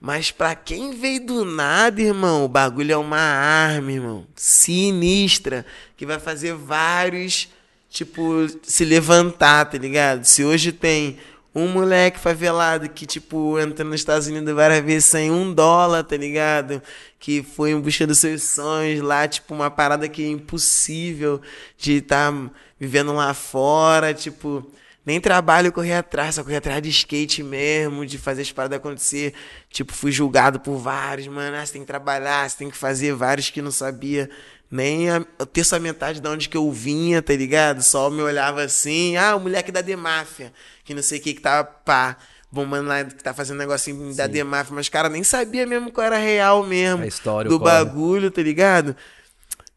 [0.00, 4.26] Mas pra quem veio do nada, irmão, o bagulho é uma arma, irmão.
[4.36, 5.66] Sinistra.
[5.96, 7.48] Que vai fazer vários,
[7.90, 10.24] tipo, se levantar, tá ligado?
[10.24, 11.18] Se hoje tem
[11.52, 16.16] um moleque favelado que, tipo, entra nos Estados Unidos várias vezes sem um dólar, tá
[16.16, 16.80] ligado?
[17.18, 21.40] Que foi em busca dos seus sonhos lá, tipo, uma parada que é impossível
[21.76, 22.32] de estar
[22.78, 24.64] vivendo lá fora, tipo.
[25.08, 28.76] Nem trabalho eu corri atrás, só corri atrás de skate mesmo, de fazer as paradas
[28.76, 29.32] acontecer.
[29.70, 31.56] Tipo, fui julgado por vários, mano.
[31.56, 34.28] Ah, você tem que trabalhar, você tem que fazer vários que não sabia
[34.70, 37.80] nem a, a terça metade de onde que eu vinha, tá ligado?
[37.80, 40.52] Só me olhava assim, ah, o moleque da Demáfia,
[40.84, 42.18] que não sei o que que tava pá,
[42.52, 46.18] bombando lá, que tá fazendo negocinho da Demáfia, mas cara nem sabia mesmo qual era
[46.18, 48.94] real mesmo A história, do bagulho, tá ligado?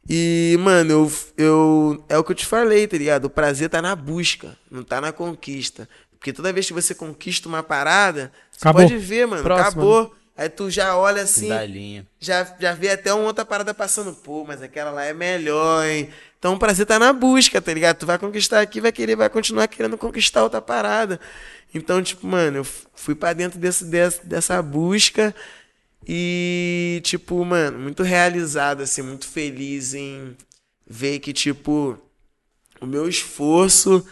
[0.10, 2.04] E, mano, eu, eu.
[2.10, 3.26] É o que eu te falei, tá ligado?
[3.26, 5.88] O prazer tá na busca, não tá na conquista.
[6.18, 8.84] Porque toda vez que você conquista uma parada, você Acabou.
[8.84, 10.16] pode ver, mano, Próximo, acabou.
[10.38, 14.14] Aí tu já olha assim, já, já vê até uma outra parada passando.
[14.14, 16.10] Pô, mas aquela lá é melhor, hein?
[16.40, 17.98] Então o prazer tá na busca, tá ligado?
[17.98, 21.20] Tu vai conquistar aqui, vai querer, vai continuar querendo conquistar outra parada.
[21.74, 22.64] Então, tipo, mano, eu
[22.96, 25.36] fui pra dentro desse, dessa, dessa busca
[26.08, 30.36] e, tipo, mano, muito realizado, assim, muito feliz em
[30.88, 31.98] ver que, tipo,
[32.80, 34.06] o meu esforço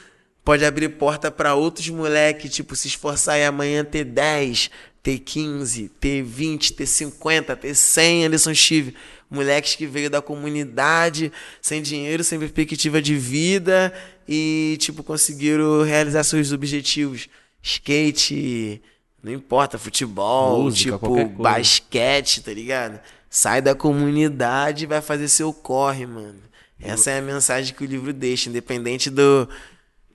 [0.43, 4.69] pode abrir porta pra outros moleques, tipo, se esforçar e amanhã ter 10,
[5.01, 8.95] ter 15, ter 20, ter 50, ter 100 Anderson Chive.
[9.29, 13.93] Moleques que veio da comunidade, sem dinheiro, sem perspectiva de vida
[14.27, 17.27] e, tipo, conseguiram realizar seus objetivos.
[17.61, 18.81] Skate,
[19.23, 22.99] não importa, futebol, Música, tipo, basquete, tá ligado?
[23.29, 26.39] Sai da comunidade e vai fazer seu corre, mano.
[26.81, 29.47] Essa é a mensagem que o livro deixa, independente do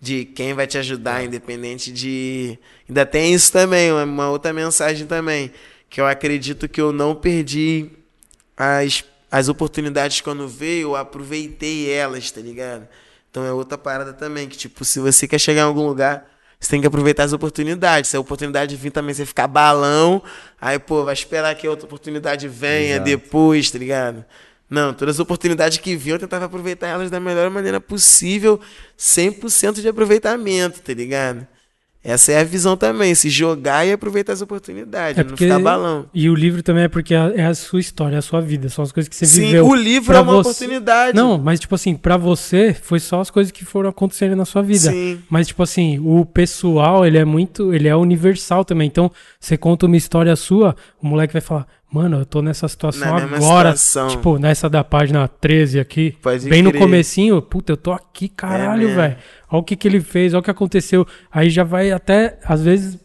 [0.00, 1.26] de quem vai te ajudar, É.
[1.26, 2.58] independente de.
[2.88, 5.50] Ainda tem isso também, uma, uma outra mensagem também.
[5.88, 7.90] Que eu acredito que eu não perdi
[8.56, 12.86] as, as oportunidades quando veio, eu aproveitei elas, tá ligado?
[13.30, 16.28] Então é outra parada também, que tipo, se você quer chegar em algum lugar,
[16.64, 18.10] você tem que aproveitar as oportunidades.
[18.10, 20.22] Se a oportunidade vir também, você ficar balão,
[20.60, 23.04] aí, pô, vai esperar que a outra oportunidade venha Exato.
[23.04, 24.24] depois, tá ligado?
[24.68, 28.58] Não, todas as oportunidades que vinham, eu tentava aproveitar elas da melhor maneira possível,
[28.98, 31.46] 100% de aproveitamento, tá ligado?
[32.04, 35.58] Essa é a visão também, se jogar e aproveitar as oportunidades, É não porque- ficar
[35.58, 36.04] balão.
[36.12, 38.68] E o livro também é porque é é a sua história, é a sua vida,
[38.68, 39.66] são as coisas que você Sim, viveu.
[39.66, 41.16] o livro Pra é uma você- oportunidade.
[41.16, 44.60] Não, mas tipo assim, pra você foi só as coisas que foram acontecendo na sua
[44.62, 44.90] vida.
[44.90, 45.18] Sim.
[45.30, 48.86] Mas tipo assim, o pessoal, ele é muito, ele é universal também.
[48.86, 49.10] Então,
[49.40, 53.16] você conta uma história sua, o moleque vai falar: "Mano, eu tô nessa situação Na
[53.36, 53.74] agora".
[53.76, 54.08] situação.
[54.08, 56.80] Tipo, nessa da página 13 aqui, Pode bem no crer.
[56.82, 58.96] comecinho, puta, eu tô aqui, caralho, mesmo.
[58.96, 59.16] velho.
[59.54, 61.06] Olha o que que ele fez, olha o que aconteceu.
[61.30, 62.98] Aí já vai até às vezes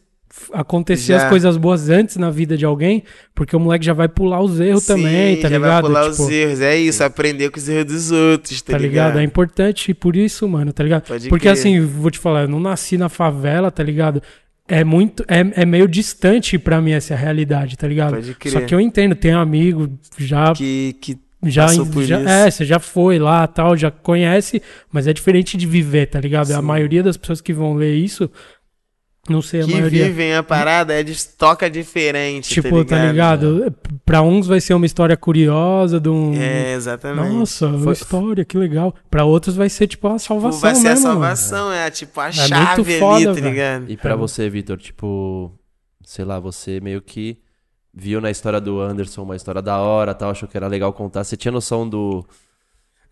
[0.53, 1.23] acontecer Já.
[1.23, 3.03] as coisas boas antes na vida de alguém,
[3.35, 5.71] porque o moleque já vai pular os erros Sim, também, tá já ligado?
[5.71, 6.61] vai pular Tipo, os erros.
[6.61, 9.19] É isso, aprender com os erros dos outros, tá, Tá ligado?
[9.19, 11.03] É importante por isso, mano, tá ligado?
[11.07, 11.53] Pode Porque crer.
[11.53, 14.21] assim, vou te falar, eu não nasci na favela, tá ligado?
[14.67, 18.13] É muito, é, é meio distante pra mim essa realidade, tá ligado?
[18.13, 18.53] Pode crer.
[18.53, 23.17] Só que eu entendo, tenho amigo, já, Que, que já, já é, você já foi
[23.19, 24.61] lá, tal, já conhece,
[24.91, 26.51] mas é diferente de viver, tá ligado?
[26.51, 26.61] A Sim.
[26.61, 28.29] maioria das pessoas que vão ler isso,
[29.29, 30.05] não sei a que maioria.
[30.05, 33.73] vivem a parada é de toca diferente, Tipo, tá ligado?
[34.03, 36.33] Pra uns vai ser uma história curiosa de um.
[36.35, 37.29] É, exatamente.
[37.33, 38.93] Nossa, uma Foi- história, que legal.
[39.09, 41.19] Pra outros vai ser tipo a Pô, salvação vai ser a mesmo, mano.
[41.21, 43.85] salvação, é, tipo a muito chave foda, ali, tá ligado?
[43.91, 44.17] E pra É.
[44.17, 45.51] você, Vitor, tipo,
[46.03, 47.37] sei lá, você meio que
[47.99, 51.23] viu na história do Anderson uma história da hora, tal, achou que era legal contar.
[51.23, 52.25] Você tinha noção do,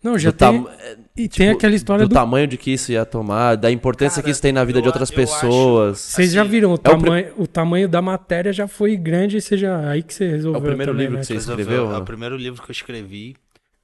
[0.02, 0.62] Não, já do, tem.
[0.64, 2.14] tam- é, E tem aquela história do, do.
[2.14, 4.82] tamanho de que isso ia tomar, da importância Cara, que isso tem na vida eu
[4.82, 5.98] de outras acho- pessoas.
[5.98, 9.36] Vocês já assim, viram o, é o tamanho, o tamanho da matéria já foi grande
[9.36, 10.60] e você já, aí que você resolveu.
[10.60, 11.20] É o primeiro também, livro né?
[11.20, 11.84] que você escreveu?
[11.90, 12.04] É o né?
[12.04, 13.36] primeiro livro que eu escrevi.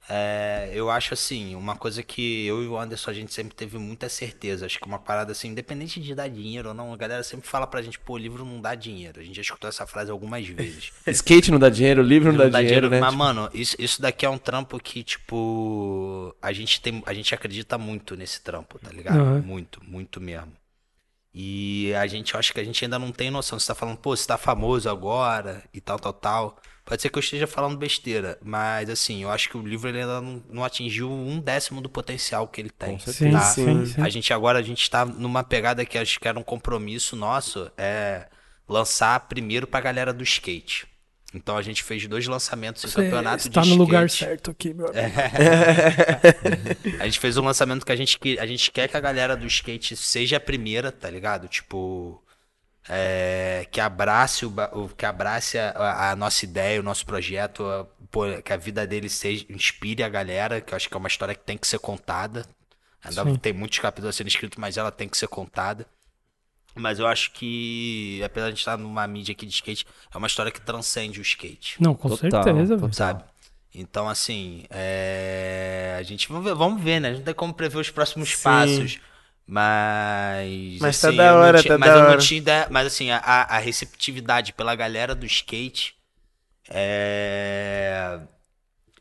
[0.07, 3.77] É, eu acho assim, uma coisa que eu e o Anderson a gente sempre teve
[3.77, 4.65] muita certeza.
[4.65, 7.65] Acho que uma parada assim, independente de dar dinheiro ou não, a galera sempre fala
[7.65, 9.19] pra gente, pô, o livro não dá dinheiro.
[9.19, 10.91] A gente já escutou essa frase algumas vezes.
[11.07, 12.99] Skate não dá dinheiro, livro não, Não dá, dinheiro, né?
[12.99, 17.01] Mas, Tipo, mano, isso, isso daqui é um trampo que, tipo, a gente tem.
[17.05, 19.19] A gente acredita muito nesse trampo, tá ligado?
[19.19, 19.41] Aham.
[19.41, 20.53] Muito, muito mesmo.
[21.33, 23.59] E a gente, eu acho que a gente ainda não tem noção.
[23.59, 26.57] Você tá falando, pô, você tá famoso agora e tal, tal, tal.
[26.85, 30.01] Pode ser que eu esteja falando besteira, mas assim, eu acho que o livro ele
[30.01, 32.99] ainda não, não atingiu um décimo do potencial que ele tem.
[32.99, 33.41] Com Sim, tá?
[33.41, 34.01] sim, sim.
[34.01, 37.71] A gente agora, a gente tá numa pegada que acho que era um compromisso nosso,
[37.75, 38.27] é
[38.69, 40.87] lançar primeiro pra galera do skate.
[41.33, 44.73] Então a gente fez dois lançamentos em Você campeonato está de no lugar certo aqui,
[44.73, 45.01] meu amigo.
[46.99, 49.35] A gente fez um lançamento que a gente, que a gente quer que a galera
[49.35, 51.47] do skate seja a primeira, tá ligado?
[51.47, 52.23] Tipo,
[52.89, 54.53] é, que abrace, o,
[54.95, 59.13] que abrace a, a nossa ideia, o nosso projeto, a- pô, que a vida deles
[59.13, 61.79] seja, inspire a galera, que eu acho que é uma história que tem que ser
[61.79, 62.45] contada.
[63.03, 63.41] Ainda Sim.
[63.41, 65.85] tem muitos capítulos sendo escritos, mas ela tem que ser contada.
[66.75, 70.17] Mas eu acho que, apesar de a gente estar numa mídia aqui de skate, é
[70.17, 72.91] uma história que transcende o skate Não, com Total, certeza, velho.
[72.91, 73.23] sabe?
[73.73, 77.09] Então, assim, é, a gente vamos ver, vamos ver, né?
[77.09, 78.41] A gente não tem como prever os próximos Sim.
[78.43, 78.99] passos.
[79.47, 80.79] Mas.
[80.79, 82.17] Mas tá assim, da eu não hora, tinha- tá Mas da hora.
[82.17, 82.67] tinha.
[82.69, 85.95] Mas assim, a, a receptividade pela galera do skate.
[86.69, 88.19] É.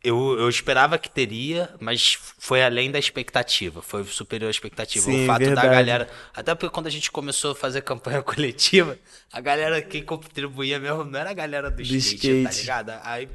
[0.02, 3.80] Eu, eu esperava que teria, mas foi além da expectativa.
[3.80, 5.02] Foi superior à expectativa.
[5.06, 5.66] Sim, o fato verdade.
[5.66, 6.10] da galera.
[6.34, 8.98] Até porque quando a gente começou a fazer campanha coletiva,
[9.32, 12.60] a galera, quem contribuía mesmo, não era a galera do, skate, tá skate.
[12.60, 12.92] ligado?
[13.02, 13.30] Aí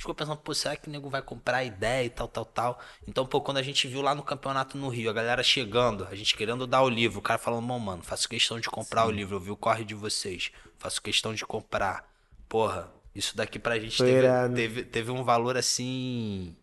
[0.00, 2.80] ficou pensando, pô, será que o nego vai comprar a ideia e tal, tal, tal?
[3.06, 6.14] Então, pô, quando a gente viu lá no campeonato no Rio, a galera chegando, a
[6.14, 9.10] gente querendo dar o livro, o cara falando, "Bom, mano, faço questão de comprar o
[9.10, 12.08] livro, eu vi o corre de vocês, faço questão de comprar.
[12.48, 16.56] Porra, isso daqui pra gente teve, teve, teve um valor assim.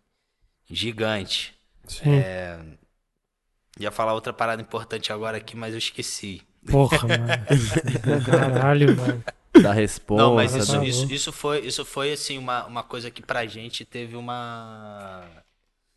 [0.68, 1.54] gigante.
[1.86, 2.10] Sim.
[2.10, 2.58] É,
[3.78, 6.42] Ia falar outra parada importante agora aqui, mas eu esqueci.
[6.68, 7.28] Porra, mano.
[8.26, 9.24] Caralho, mano.
[9.62, 10.22] Da resposta.
[10.22, 13.84] Não, mas isso, isso, isso foi, isso foi assim, uma, uma coisa que pra gente
[13.84, 15.24] teve uma.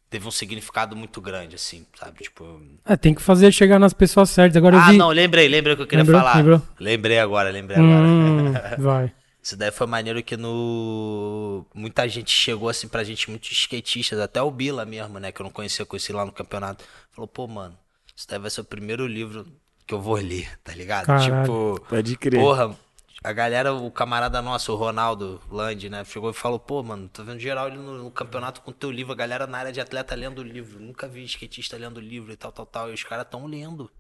[0.10, 2.24] Teve um significado muito grande, assim, sabe?
[2.24, 2.62] Tipo.
[2.84, 4.58] Ah, tem que fazer chegar nas pessoas certas.
[4.58, 4.98] Agora Ah, vi.
[4.98, 6.20] não, lembrei, lembrei o que eu queria Lembrou?
[6.20, 6.36] falar.
[6.36, 6.62] Lembrou?
[6.80, 8.08] Lembrei agora, lembrei agora.
[8.08, 9.14] Hum, vai.
[9.42, 11.66] Isso daí foi maneiro que no.
[11.74, 15.32] Muita gente chegou assim pra gente, muitos skatistas, até o Bila mesmo, né?
[15.32, 16.84] Que eu não conhecia, conheci lá no campeonato.
[17.12, 17.76] Falou, pô, mano,
[18.16, 19.48] isso daí vai ser o primeiro livro
[19.88, 21.06] que eu vou ler, tá ligado?
[21.08, 21.42] Caralho.
[21.44, 21.86] Tipo.
[21.90, 22.40] Pode crer.
[22.40, 22.76] Porra,
[23.24, 26.04] a galera, o camarada nosso, o Ronaldo Land, né?
[26.04, 29.14] Chegou e falou, pô, mano, tô vendo geral ali no, no campeonato com teu livro,
[29.14, 30.80] a galera na área de atleta lendo o livro.
[30.80, 32.90] Nunca vi skatista lendo livro e tal, tal, tal.
[32.90, 33.92] E os caras tão lendo.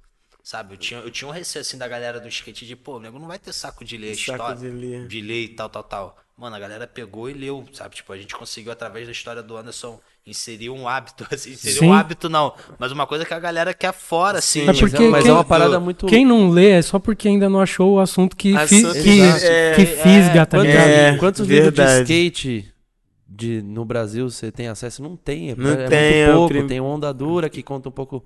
[0.43, 2.99] Sabe, eu tinha, eu tinha um receio assim da galera do skate de, pô, o
[2.99, 4.55] nego não vai ter saco de ler a Saco história.
[4.55, 5.07] de ler.
[5.07, 6.17] de ler e tal, tal, tal.
[6.35, 7.95] Mano, a galera pegou e leu, sabe?
[7.95, 11.85] Tipo, a gente conseguiu, através da história do Anderson, inserir um hábito, assim, inserir Sim.
[11.85, 14.61] um hábito não, mas uma coisa que a galera quer fora, assim.
[14.61, 16.07] É Mas porque é- mas é quem- uma parada muito.
[16.07, 19.21] Quem não lê é só porque ainda não achou o assunto que, fi- que.
[19.21, 20.87] É, que fisga, tá Quantos, ligado?
[20.89, 22.73] É, quantos livros de skate
[23.27, 25.03] de, no Brasil você tem acesso?
[25.03, 25.51] Não tem.
[25.51, 26.53] É, Não é tem, é o muito pouco.
[26.55, 28.25] prim- Tem Onda Dura que conta um pouco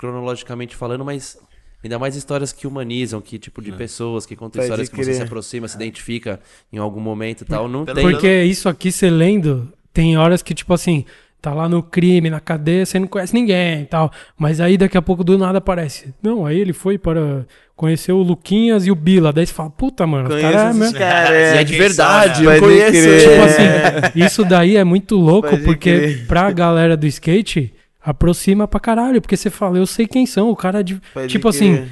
[0.00, 1.36] cronologicamente falando, mas
[1.84, 5.02] ainda mais histórias que humanizam, que tipo de pessoas, que contam Pode histórias que você
[5.04, 5.14] crer.
[5.16, 6.40] se aproxima, se identifica
[6.72, 7.68] em algum momento e tal.
[7.68, 8.10] Não Pelo tem.
[8.10, 11.04] Porque isso aqui, você lendo, tem horas que, tipo assim,
[11.40, 14.10] tá lá no crime, na cadeia, você não conhece ninguém e tal.
[14.38, 16.14] Mas aí daqui a pouco do nada aparece.
[16.22, 17.44] Não, aí ele foi para
[17.76, 19.32] conhecer o Luquinhas e o Bila.
[19.32, 21.64] Daí você fala, puta, mano, o Conheço cara é é É.
[21.64, 22.92] de verdade, sabe, eu conheço.
[22.92, 23.44] Tipo É.
[23.44, 23.62] assim,
[24.24, 26.26] isso daí é muito louco, Pode porque crer.
[26.26, 27.72] pra galera do skate,
[28.02, 29.20] aproxima pra caralho.
[29.20, 31.00] Porque você fala, eu sei quem são, o cara de.
[31.12, 31.88] Pode tipo assim,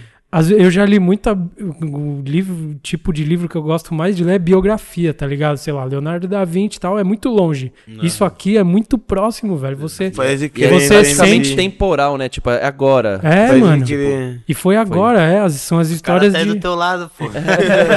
[0.50, 1.32] eu já li muita.
[1.32, 5.56] O livro, tipo de livro que eu gosto mais de ler é biografia, tá ligado?
[5.56, 7.72] Sei lá, Leonardo da Vinci e tal, é muito longe.
[8.02, 9.76] Isso aqui é muito próximo, velho.
[9.78, 10.10] Você.
[10.10, 12.28] Pode E é você praticamente sente- temporal, né?
[12.28, 13.20] Tipo, é agora.
[13.22, 13.84] É, mano.
[13.86, 14.42] crer.
[14.46, 15.40] E foi agora, é.
[15.40, 16.44] as- São as histórias tá de.
[16.54, 17.24] do teu lado, pô.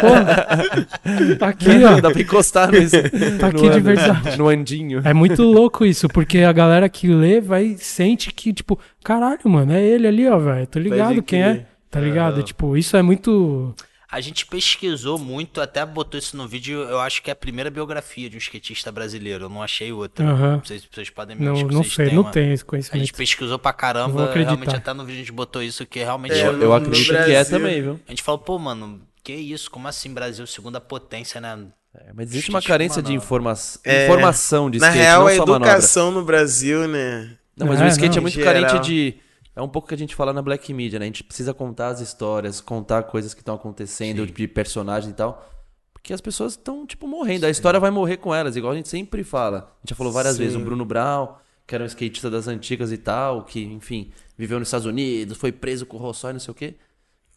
[0.02, 2.00] Porra, tá aqui, ó.
[2.00, 3.02] Dá pra encostar nesse,
[3.40, 4.38] Tá aqui no de verdade.
[4.38, 5.02] No andinho.
[5.04, 9.74] É muito louco isso, porque a galera que lê vai sente que, tipo, caralho, mano,
[9.74, 10.66] é ele ali, ó, velho.
[10.68, 11.66] Tô ligado quem é.
[11.92, 12.42] Tá ligado?
[12.42, 13.76] Tipo, isso é muito.
[14.10, 17.70] A gente pesquisou muito, até botou isso no vídeo, eu acho que é a primeira
[17.70, 20.26] biografia de um skatista brasileiro, eu não achei outra.
[20.26, 22.58] Não sei se vocês podem me Não, não vocês sei, não uma- tem esse A
[22.58, 23.14] gente conhecimento.
[23.16, 26.34] pesquisou pra caramba, realmente até no vídeo a gente botou isso, que realmente...
[26.34, 28.00] É, Eu, no- eu no acredito que é Brasil- também, viu?
[28.06, 29.72] A gente falou, pô, mano, que isso?
[29.72, 31.58] Como assim Brasil, segunda potência, né?
[31.96, 33.26] É, mas existe uma carência de manobra.
[33.26, 33.54] informa
[33.86, 35.70] É, informação de Na skate, real, não a só manobra.
[35.70, 37.32] educação no Brasil, né?
[37.56, 39.16] Não, mas É, o skate não, é muito carente de.
[39.56, 41.06] É um pouco que a gente fala na Black Media, né?
[41.06, 45.48] A gente precisa contar as histórias, contar coisas que estão acontecendo, de personagens e tal.
[45.94, 47.46] Porque as pessoas estão, tipo, morrendo.
[47.46, 49.58] A história vai morrer com elas, igual a gente sempre fala.
[49.58, 50.44] A gente já falou várias Sim.
[50.44, 50.56] vezes.
[50.56, 51.36] O Bruno Brown,
[51.68, 55.52] que era um skatista das antigas e tal, que, enfim, viveu nos Estados Unidos, foi
[55.52, 56.76] preso com o Rossói, não sei o quê.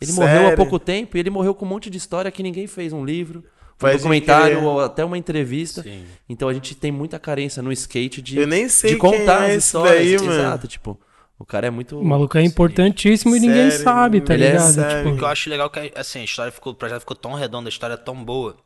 [0.01, 0.57] Ele morreu há Sério?
[0.57, 3.45] pouco tempo e ele morreu com um monte de história que ninguém fez um livro,
[3.83, 5.83] um documentário ou até uma entrevista.
[5.83, 6.05] Sim.
[6.29, 9.55] Então a gente tem muita carência no skate de, Eu nem sei de contar é
[9.55, 9.97] as histórias.
[9.97, 10.41] daí, mano.
[10.41, 10.99] Exato, tipo,
[11.39, 11.99] o cara é muito.
[11.99, 14.73] O maluco é importantíssimo e ninguém Sério, sabe, tá ele é ligado?
[14.73, 15.13] sério.
[15.13, 17.35] O que eu acho legal é que, assim, a história ficou, o projeto ficou tão
[17.35, 18.57] redondo, a história é tão boa.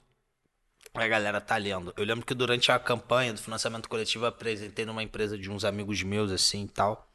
[0.95, 1.93] A galera tá lendo.
[1.97, 5.65] Eu lembro que durante a campanha do financiamento coletivo eu apresentei numa empresa de uns
[5.65, 7.09] amigos meus, assim e tal.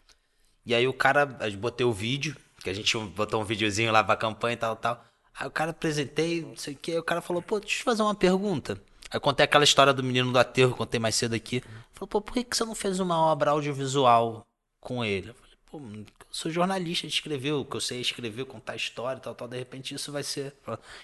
[0.65, 4.03] E aí o cara, eu botei o vídeo, que a gente botou um videozinho lá
[4.03, 5.03] pra campanha e tal, tal.
[5.37, 7.79] Aí o cara apresentei, não sei o que, aí o cara falou, pô, deixa eu
[7.79, 8.73] te fazer uma pergunta.
[9.09, 11.61] Aí eu contei aquela história do menino do aterro, contei mais cedo aqui.
[11.91, 14.45] Falou, pô, por que, que você não fez uma obra audiovisual
[14.79, 15.33] com ele?
[15.73, 19.33] Pô, eu sou jornalista de escrever, o que eu sei escrever, contar história e tal,
[19.33, 20.53] tal, de repente isso vai ser.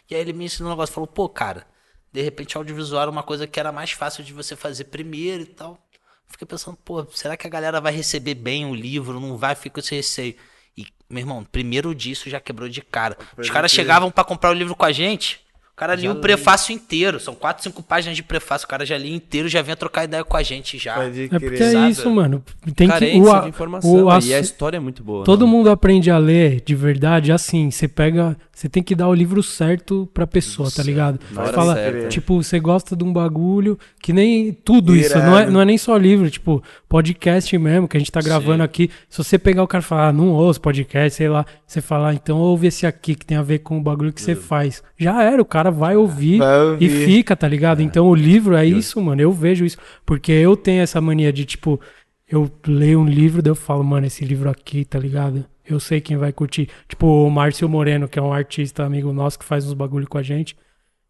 [0.08, 1.66] E aí ele me ensinou um negócio, falou, pô, cara,
[2.14, 5.48] de repente audiovisual era uma coisa que era mais fácil de você fazer primeiro e
[5.48, 5.84] tal.
[6.28, 9.20] Fiquei pensando, pô, será que a galera vai receber bem o livro?
[9.20, 9.56] Não vai?
[9.56, 10.36] Fica com esse receio.
[10.78, 13.18] E, meu irmão, primeiro disso já quebrou de cara.
[13.36, 15.44] Os caras chegavam pra comprar o livro com a gente.
[15.80, 17.22] O cara lia o prefácio inteiro.
[17.22, 18.66] São quatro, cinco páginas de prefácio.
[18.66, 20.96] O cara já lia inteiro, já vinha trocar ideia com a gente já.
[20.96, 22.44] Pode É porque é isso, mano.
[22.76, 23.90] Tem que o, a- de informação.
[24.04, 25.24] o ass- E a história é muito boa.
[25.24, 25.52] Todo né?
[25.52, 27.72] mundo aprende a ler de verdade assim.
[27.72, 28.36] Você pega.
[28.54, 31.18] Você tem que dar o livro certo pra pessoa, tá ligado?
[31.34, 32.10] Fala, certa.
[32.10, 35.18] tipo, você gosta de um bagulho que nem tudo isso.
[35.18, 38.62] Não é, não é nem só livro, tipo, podcast mesmo, que a gente tá gravando
[38.62, 38.90] aqui.
[39.08, 42.14] Se você pegar o cara e falar, ah, não ouço podcast, sei lá, você falar,
[42.14, 44.84] então ouve esse aqui que tem a ver com o bagulho que você faz.
[44.98, 46.86] Já era, o cara vai ouvir, Vai ouvir.
[46.86, 47.82] e fica, tá ligado?
[47.82, 49.22] Então o livro é isso, mano.
[49.22, 49.78] Eu vejo isso.
[50.06, 51.80] Porque eu tenho essa mania de, tipo,
[52.28, 55.46] eu leio um livro, daí eu falo, mano, esse livro aqui, tá ligado?
[55.66, 56.68] Eu sei quem vai curtir.
[56.88, 60.18] Tipo, o Márcio Moreno, que é um artista amigo nosso que faz uns bagulho com
[60.18, 60.56] a gente.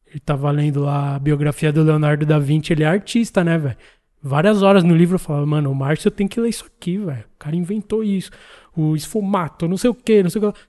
[0.10, 3.77] Ele tava lendo lá a biografia do Leonardo da Vinci, ele é artista, né, velho?
[4.22, 7.23] Várias horas no livro eu falava, mano, o Márcio tem que ler isso aqui, velho.
[7.36, 8.31] O cara inventou isso.
[8.76, 10.60] O esfumato, não sei o que, não sei o que.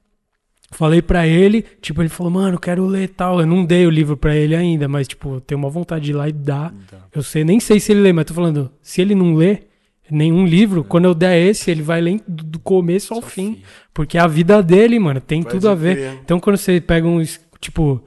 [0.72, 3.40] Falei pra ele, tipo, ele falou, mano, quero ler tal.
[3.40, 6.10] Eu não dei o livro pra ele ainda, mas, tipo, eu tenho uma vontade de
[6.12, 6.72] ir lá e dar.
[7.14, 9.62] Eu sei, nem sei se ele lê, mas tô falando, se ele não lê
[10.10, 13.62] nenhum livro, quando eu der esse, ele vai ler do começo ao fim.
[13.92, 15.98] Porque é a vida dele, mano, tem tudo a ver.
[16.24, 17.22] Então, quando você pega um,
[17.60, 18.02] tipo,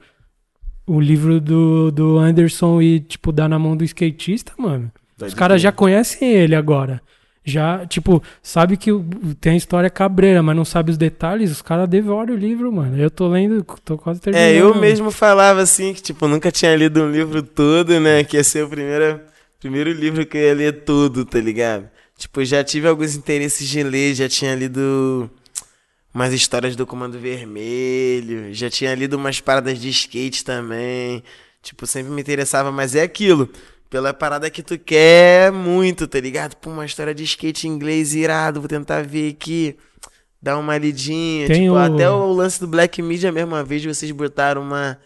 [0.86, 5.60] o livro do, do Anderson e, tipo, dá na mão do skatista, mano, os caras
[5.62, 7.00] já conhecem ele agora.
[7.46, 8.90] Já, tipo, sabe que
[9.38, 12.96] tem a história cabreira, mas não sabe os detalhes, os caras devoram o livro, mano.
[12.96, 14.48] Eu tô lendo, tô quase terminando.
[14.48, 14.80] É, eu mano.
[14.80, 18.24] mesmo falava assim, que tipo, nunca tinha lido um livro todo, né?
[18.24, 19.20] Que ia ser o primeiro,
[19.60, 21.86] primeiro livro que eu ia ler todo, tá ligado?
[22.16, 25.30] Tipo, já tive alguns interesses de ler, já tinha lido
[26.14, 31.22] umas histórias do Comando Vermelho, já tinha lido umas paradas de skate também.
[31.60, 33.50] Tipo, sempre me interessava, mas é aquilo.
[33.94, 36.56] Pela parada que tu quer muito, tá ligado?
[36.56, 39.76] Pô, uma história de skate inglês irado, vou tentar ver aqui.
[40.42, 41.46] Dar uma lidinha.
[41.46, 44.98] Tem tipo, o- até o lance do Black Media mesmo, uma vez vocês botaram uma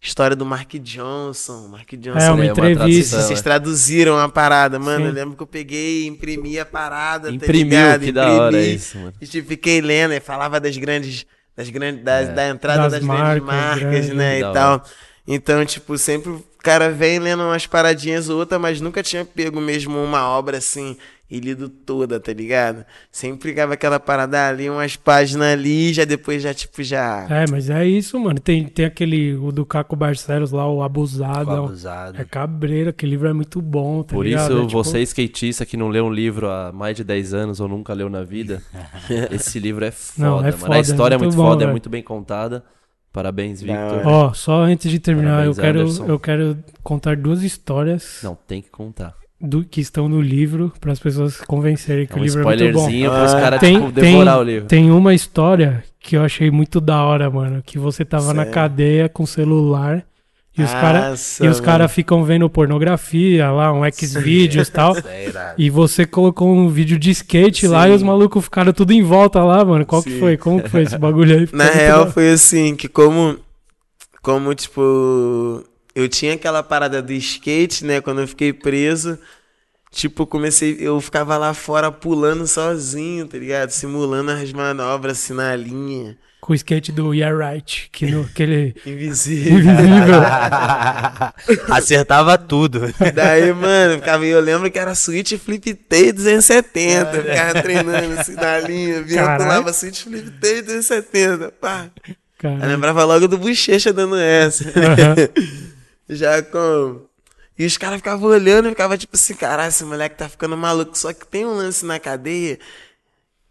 [0.00, 1.66] história do Mark Johnson.
[1.72, 2.18] Mark Johnson.
[2.20, 3.20] É, uma É, uma entrevista.
[3.20, 5.00] Vocês traduziram a parada, mano.
[5.06, 5.08] Sim.
[5.08, 8.00] Eu lembro que eu peguei, imprimi a parada, tá Imprimiu, ligado?
[8.04, 8.74] que da hora Imprimi.
[8.76, 9.12] isso, mano.
[9.20, 13.02] E tipo, fiquei lendo e falava das grandes, das grandes, das, da entrada Das das,
[13.02, 14.84] marcas grandes marcas, né, e tal.
[15.26, 19.60] Então, tipo, sempre o cara vem lendo umas paradinhas ou outra, mas nunca tinha pego
[19.60, 20.96] mesmo uma obra assim
[21.28, 22.84] e lido toda, tá ligado?
[23.10, 27.26] Sempre ficava aquela parada ali, umas páginas ali, já depois já, tipo, já...
[27.28, 28.38] É, mas é isso, mano.
[28.38, 31.50] Tem, tem aquele, o do Caco Barcelos lá, o Abusado.
[31.50, 32.20] É um- abusado.
[32.20, 34.52] É cabreiro, aquele livro é muito bom, tá Por ligado?
[34.52, 37.58] isso, É, tipo, você skatista que não leu um livro há mais de 10 anos
[37.58, 38.62] ou nunca leu na vida,
[39.32, 40.58] esse livro é foda, Não, é mano.
[40.58, 42.62] foda, a história é é muito muito bom, foda, é muito bem contada.
[43.16, 44.02] Parabéns, Victor.
[44.04, 46.04] Ó, só antes de terminar, eu Parabéns, quero, Anderson.
[46.06, 49.14] eu quero contar duas histórias Não, tem que contar.
[49.40, 52.40] do, que estão no livro para as pessoas se convencerem que É o um livro
[52.42, 52.68] é muito bom.
[52.68, 53.40] spoilerzinho pros Ah.
[53.40, 54.68] caras, Tem, tipo, tem, devorar o livro.
[54.68, 57.62] tem uma história que eu achei muito da hora, mano.
[57.64, 58.52] Que você tava na Sério?
[58.52, 60.04] cadeia com celular
[60.58, 64.96] e os Nossa, caras cara ficam vendo pornografia lá, um Xvideos e tal.
[65.06, 65.54] É.
[65.58, 67.92] E você colocou um vídeo de skate lá Sim.
[67.92, 69.84] e os malucos ficaram tudo em volta lá, mano.
[69.84, 70.18] Qual que Sim.
[70.18, 70.36] foi?
[70.36, 71.46] Como que foi esse bagulho aí?
[71.46, 73.38] Ficou Na real, foi assim, que como,
[74.22, 75.62] como, tipo,
[75.94, 79.18] eu tinha aquela parada do skate, né, quando eu fiquei preso,
[79.96, 83.70] tipo, comecei, eu ficava lá fora pulando sozinho, tá ligado?
[83.70, 88.74] Simulando as manobras, assim, na linha, Com o skate do Yeah Right, que no, aquele
[88.86, 89.58] invisível.
[89.58, 90.20] invisível.
[91.72, 92.82] Acertava tudo.
[93.14, 98.20] Daí, mano, eu ficava, eu lembro que era Switch Flip T 270, eu ficava treinando
[98.20, 99.42] assim na linha, vinha, Caralho.
[99.44, 101.86] pulava Switch Flip T 270, pá.
[102.08, 104.64] Eu Cara, lembrava logo do Bochecha dando essa.
[104.68, 105.16] Aham.
[106.08, 107.05] Já com.
[107.58, 110.96] E os caras ficavam olhando e ficavam tipo assim, caralho, esse moleque tá ficando maluco.
[110.96, 112.58] Só que tem um lance na cadeia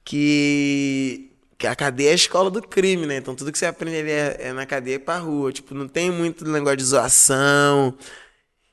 [0.04, 1.32] que.
[1.58, 3.18] Que a cadeia é a escola do crime, né?
[3.18, 5.54] Então tudo que você aprende ali é, é na cadeia pra rua.
[5.54, 7.98] Tipo, não tem muito negócio de zoação.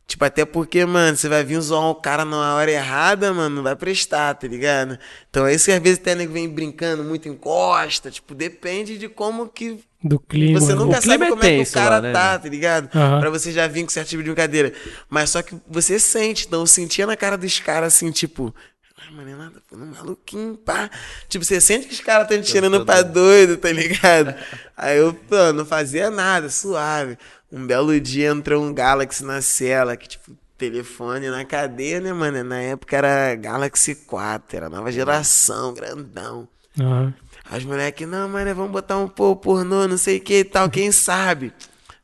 [0.07, 3.63] Tipo, até porque, mano, você vai vir zoar o cara na hora errada, mano, não
[3.63, 4.99] vai prestar, tá ligado?
[5.31, 8.11] Então é isso que às vezes até nego vem brincando, muito encosta.
[8.11, 10.61] Tipo, depende de como que do clima.
[10.61, 12.49] você nunca O clima sabe é como é que o cara lá, né, tá, tá
[12.49, 12.89] ligado?
[12.95, 13.21] Aham.
[13.21, 14.73] Pra você já vir com certo tipo de brincadeira.
[15.09, 18.55] Mas só que você sente, então eu sentia na cara dos caras assim, tipo.
[18.99, 20.91] Ah, mano, é nada, pô, um maluquinho, pá.
[21.29, 24.35] Tipo, você sente que os caras estão te tirando pra doido, tá ligado?
[24.77, 27.17] Aí eu, pô, não fazia nada, suave.
[27.51, 32.43] Um belo dia entrou um Galaxy na cela, que tipo, telefone na cadeia, né, mano?
[32.45, 36.49] Na época era Galaxy 4, era nova geração, grandão.
[36.81, 37.13] Aham.
[37.45, 40.45] Aí os moleques, não, mano, vamos botar um pô pornô, não sei o que e
[40.45, 41.53] tal, quem sabe?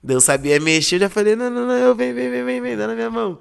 [0.03, 2.77] Deus sabia mexer, eu já falei, não, não, não, eu vem, vem, vem, vem, vem,
[2.77, 3.39] dá na minha mão.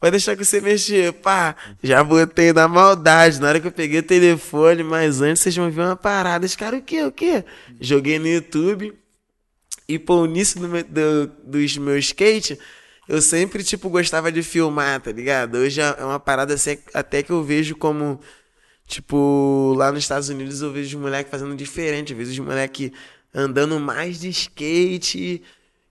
[0.00, 1.56] Pode deixar que você mexer, pá.
[1.82, 3.40] Já botei na maldade.
[3.40, 6.44] Na hora que eu peguei o telefone, mas antes vocês vão ver uma parada.
[6.46, 7.44] Os caras, o quê, o quê?
[7.80, 8.94] Joguei no YouTube
[9.88, 12.58] E, pô, o início do, meu- do, dos meus skate,
[13.08, 15.56] eu sempre, tipo, gostava de filmar, tá ligado?
[15.56, 18.20] Hoje é é uma parada assim, até que eu vejo como.
[18.86, 22.12] Tipo, lá nos Estados Unidos eu vejo os moleques fazendo diferente.
[22.12, 22.90] Eu vejo os moleques
[23.34, 25.42] andando mais de skate,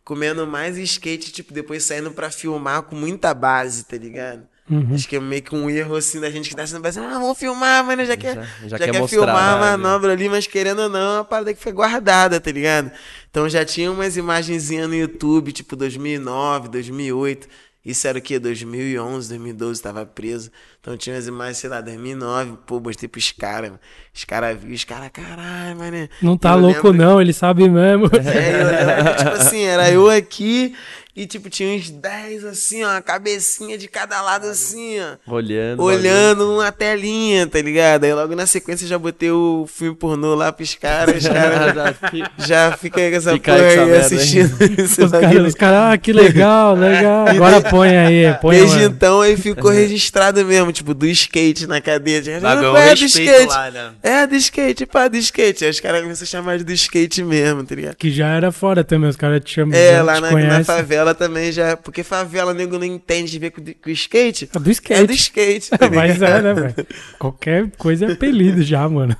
[0.03, 4.43] comendo mais skate, tipo, depois saindo pra filmar com muita base, tá ligado?
[4.69, 4.93] Uhum.
[4.93, 7.19] Acho que é meio que um erro assim da gente que tá sendo assim, ah,
[7.19, 9.77] vamos filmar, mano, já quer, Já- já, já quer, quer mostrar, filmar a né?
[9.77, 12.89] manobra ali, mas querendo ou não, é uma parada que foi guardada, tá ligado?
[13.29, 17.47] Então já tinha umas imagenzinhas no YouTube, tipo 2009, 2008.
[17.83, 18.37] Isso era o quê?
[18.37, 20.51] 2011, 2012, tava preso.
[20.79, 23.69] Então tinha umas imagens, sei lá, 2009, pô, mostrei pros caras.
[23.71, 23.81] mano.
[24.13, 26.09] Os caras viram, os caras, caralho, mano.
[26.21, 28.05] Não tá Eu louco, lembro não, ele sabe mesmo.
[28.05, 30.75] é, eu que, tipo assim, era eu aqui
[31.15, 35.33] e, tipo, tinha uns 10, assim, ó, a cabecinha de cada lado, assim, ó.
[35.33, 35.83] Olhando.
[35.83, 38.03] Olhando uma telinha, tá ligado?
[38.05, 41.95] Aí logo na sequência já botei o filme pornô lá pros caras, os caras já,
[42.37, 44.57] já fica com essa Fica aí porra aí assistindo.
[44.79, 47.27] esse Os caras, caras, ah, que legal, legal.
[47.27, 48.87] Agora põe aí, põe Desde mano.
[48.87, 52.21] então aí ficou registrado mesmo, tipo, do skate na cadeia.
[52.39, 53.47] "Qual é do skate?
[53.47, 53.91] lá, né?
[54.01, 55.65] É, do skate, pá, do skate.
[55.65, 57.95] Aí os caras começam a chamar de do skate mesmo, tá ligado?
[57.95, 59.77] Que já era fora também, os caras te chamam.
[59.77, 60.65] É, lá na, na conhecem.
[61.01, 61.75] Favela também já.
[61.75, 64.49] Porque favela, nego não entende de ver com, com o skate.
[64.53, 65.01] É do skate.
[65.01, 65.69] É do skate.
[65.69, 66.87] tá Mas é, né, velho?
[67.17, 69.15] Qualquer coisa é apelido já, mano.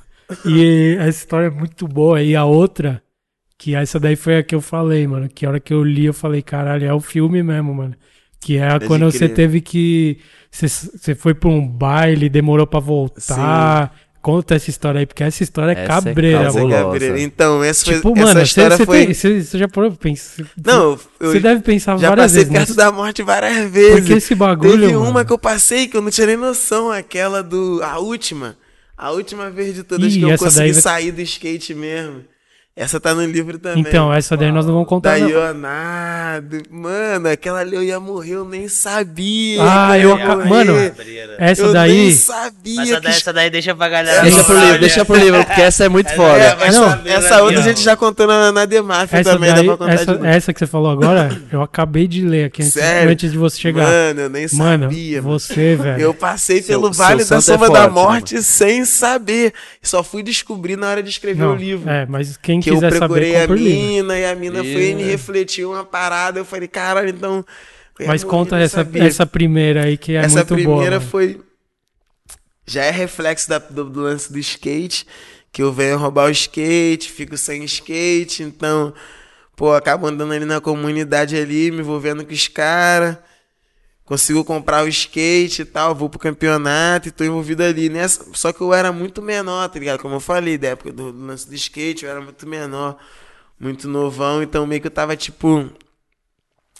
[0.46, 2.22] E essa história é muito boa.
[2.22, 3.02] E a outra,
[3.58, 5.28] que essa daí foi a que eu falei, mano.
[5.28, 7.94] Que a hora que eu li, eu falei, caralho, é o filme mesmo, mano.
[8.40, 10.18] Que é Pode quando você teve que.
[10.50, 13.96] Você, você foi pra um baile, demorou pra voltar.
[14.22, 16.68] Conta essa história aí, porque essa história é Essa é cabreira, mano.
[16.68, 17.18] Gabriel.
[17.18, 19.14] Então, essa, foi, Tipo, essa mano, você, história você, foi.
[19.14, 19.68] você, já
[19.98, 20.44] pensar.
[20.64, 22.52] Não, eu você deve pensar já várias passei vezes.
[22.56, 23.94] perto mas- da morte várias vezes.
[23.98, 24.80] Porque esse bagulho.
[24.82, 27.80] Teve mano, uma que eu passei que eu não tinha nem noção, aquela do.
[27.82, 28.56] A última.
[28.96, 32.22] A última vez de todas Ih, que eu consegui daí sair do skate mesmo.
[32.74, 33.80] Essa tá no livro também.
[33.80, 35.18] Então, essa daí nós não vamos contar.
[35.20, 35.62] Da não.
[36.70, 39.58] Mano, aquela ali eu ia morrer, eu nem sabia.
[39.62, 40.48] Ah, eu morrer.
[40.48, 40.72] Mano.
[41.38, 41.92] Essa eu daí.
[41.92, 44.22] nem sabia Mas essa que daí, essa daí deixa pra galera.
[44.22, 44.78] Deixa pro livro, né?
[44.78, 46.38] deixa pro livro, porque essa é muito É, foda.
[46.38, 46.84] É, mas Não.
[46.88, 49.86] essa- essa outra a gente já contou na, na Demafia Essa, também, daí, dá pra
[49.86, 53.10] contar essa, de essa que você falou agora, eu acabei de ler aqui antes, Sério?
[53.12, 53.84] antes de você chegar.
[53.86, 55.20] Mano, eu nem Mano, sabia.
[55.22, 55.38] mano.
[55.38, 56.00] você, velho.
[56.00, 59.52] Eu passei Seu- pelo seu Vale da santo é Sombra da forte, Morte sem saber.
[59.82, 61.86] Só fui descobrir na hora de escrever Não, o livro.
[61.88, 65.02] É, mas quem que eu procurei saber, a mina e a mina foi e me
[65.02, 66.38] E- refletiu uma parada.
[66.38, 67.44] Eu falei, caralho, então.
[68.06, 69.04] Mas conta essa, sabia.
[69.04, 70.76] essa primeira aí que é Essa muito boa.
[70.76, 71.10] primeira mano.
[71.10, 71.40] foi.
[72.66, 75.06] Já é reflexo da- do, do lance do skate.
[75.52, 78.94] Que eu venho roubar o skate, fico sem skate, então.
[79.54, 83.18] Pô, acabo andando ali na comunidade ali, me envolvendo com os caras.
[84.12, 88.26] Consigo comprar o skate e tal, vou pro campeonato e tô envolvido ali nessa.
[88.34, 90.00] Só que eu era muito menor, tá ligado?
[90.00, 92.98] Como eu falei, da época do, do lance do skate, eu era muito menor,
[93.58, 95.66] muito novão, então meio que eu tava, tipo,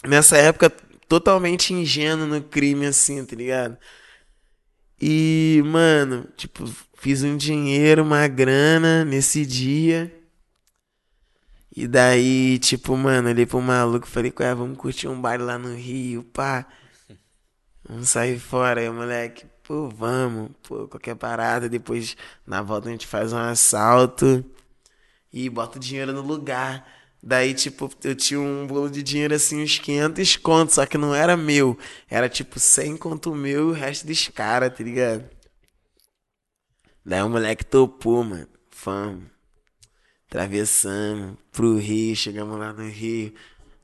[0.06, 0.68] nessa época,
[1.08, 3.78] totalmente ingênuo no crime, assim, tá ligado?
[5.00, 10.14] E, mano, tipo, fiz um dinheiro, uma grana nesse dia.
[11.74, 15.56] E daí, tipo, mano, olhei pro maluco e falei, ué, vamos curtir um baile lá
[15.56, 16.66] no Rio, pá.
[17.92, 19.44] Vamos sair fora aí, moleque.
[19.62, 20.50] Pô, vamos.
[20.62, 21.68] Pô, qualquer parada.
[21.68, 22.16] Depois,
[22.46, 24.42] na volta, a gente faz um assalto
[25.30, 26.88] e bota o dinheiro no lugar.
[27.22, 31.14] Daí, tipo, eu tinha um bolo de dinheiro assim, uns 500 contos, só que não
[31.14, 31.78] era meu.
[32.08, 35.28] Era tipo 100 conto meu e o resto dos caras, tá ligado?
[37.04, 38.48] Daí o moleque topou, mano.
[38.70, 39.30] Fama.
[40.28, 43.34] Atravessamos pro Rio, chegamos lá no Rio,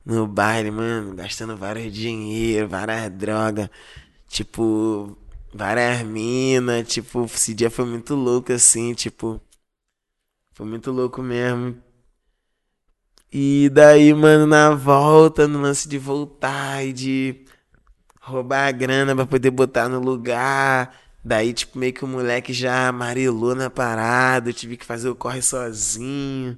[0.05, 3.69] no baile, mano, gastando vários dinheiro, várias drogas,
[4.27, 5.17] tipo,
[5.53, 9.41] várias minas, tipo, esse dia foi muito louco assim, tipo,
[10.53, 11.77] foi muito louco mesmo.
[13.31, 17.45] E daí, mano, na volta, no lance de voltar e de
[18.21, 20.95] roubar a grana pra poder botar no lugar.
[21.23, 25.15] Daí, tipo, meio que o moleque já amarelou na parada, eu tive que fazer o
[25.15, 26.57] corre sozinho.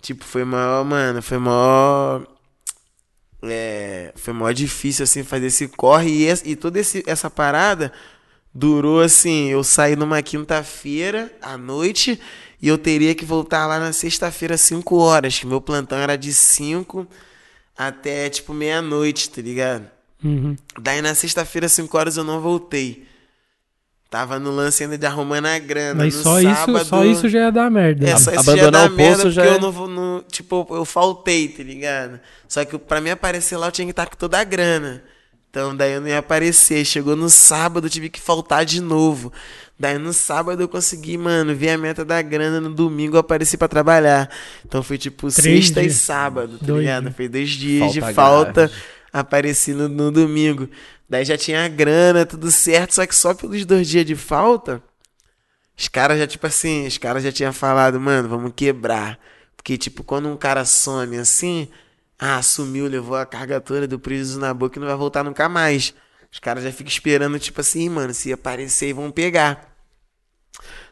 [0.00, 2.26] Tipo, foi maior, mano, foi maior.
[3.42, 6.08] É, foi maior difícil, assim, fazer esse corre.
[6.10, 7.92] E, esse- e toda esse, essa parada
[8.54, 12.20] durou, assim, eu saí numa quinta-feira à noite
[12.60, 16.32] e eu teria que voltar lá na sexta-feira, 5 horas, que meu plantão era de
[16.32, 17.06] 5
[17.76, 19.86] até, tipo, meia-noite, tá ligado?
[20.22, 20.54] Uhum.
[20.80, 23.04] Daí na sexta-feira, 5 horas, eu não voltei.
[24.12, 26.04] Tava no lance ainda de arrumando a grana.
[26.04, 28.06] Mas no só sábado, isso, só isso já ia dar merda.
[28.06, 29.88] É, só isso Abandonar já dá o posto merda já porque é- eu não vou.
[29.88, 32.20] No, tipo, eu faltei, tá ligado?
[32.46, 35.02] Só que pra mim aparecer lá eu tinha que estar com toda a grana.
[35.48, 36.84] Então daí eu não ia aparecer.
[36.84, 39.32] Chegou no sábado, eu tive que faltar de novo.
[39.80, 42.60] Daí no sábado eu consegui, mano, ver a meta da grana.
[42.60, 44.28] No domingo eu apareci pra trabalhar.
[44.66, 45.94] Então foi tipo Três sexta dias.
[45.94, 47.04] e sábado, tá Dois ligado?
[47.04, 47.16] dias.
[47.16, 48.70] Foi dois dias Falta de falta.
[49.10, 50.68] Apareci no, no domingo.
[51.08, 52.94] Daí já tinha a grana, tudo certo.
[52.94, 54.82] Só que só pelos dois dias de falta,
[55.76, 59.18] os caras já, tipo assim, os caras já tinham falado, mano, vamos quebrar.
[59.56, 61.68] Porque, tipo, quando um cara some assim,
[62.18, 65.48] ah, sumiu, levou a carga toda do prejuízo na boca e não vai voltar nunca
[65.48, 65.94] mais.
[66.32, 69.76] Os caras já ficam esperando, tipo assim, mano, se aparecer e vão pegar.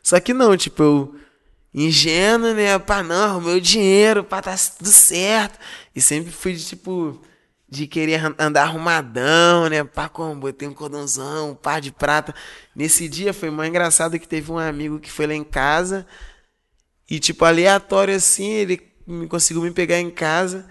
[0.02, 1.14] Só que não, tipo, eu
[1.72, 2.78] ingênuo, né?
[2.78, 5.58] Pá, não, o dinheiro, pá, tá tudo certo.
[5.94, 7.20] E sempre fui tipo,
[7.70, 9.84] de querer an- andar arrumadão, né?
[9.84, 12.34] Pá, como, botei um cordãozão, um par de prata.
[12.74, 16.04] Nesse dia foi mais engraçado que teve um amigo que foi lá em casa
[17.08, 20.68] e, tipo, aleatório assim, ele me conseguiu me pegar em casa.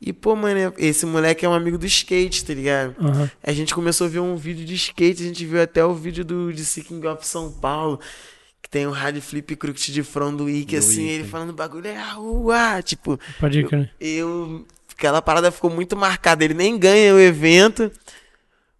[0.00, 2.94] E, pô, mano, esse moleque é um amigo do skate, tá ligado?
[3.00, 3.30] Aham.
[3.42, 6.24] A gente começou a ver um vídeo de skate, a gente viu até o vídeo
[6.24, 7.98] do de Seeking of São Paulo,
[8.60, 11.08] que tem o Rádio Flip Crooked de front do assim, Wiki.
[11.08, 13.90] ele falando bagulho é a rua, tipo, Pode ir, cara.
[13.98, 14.66] eu.
[14.96, 16.44] Aquela parada ficou muito marcada.
[16.44, 17.90] Ele nem ganha o evento.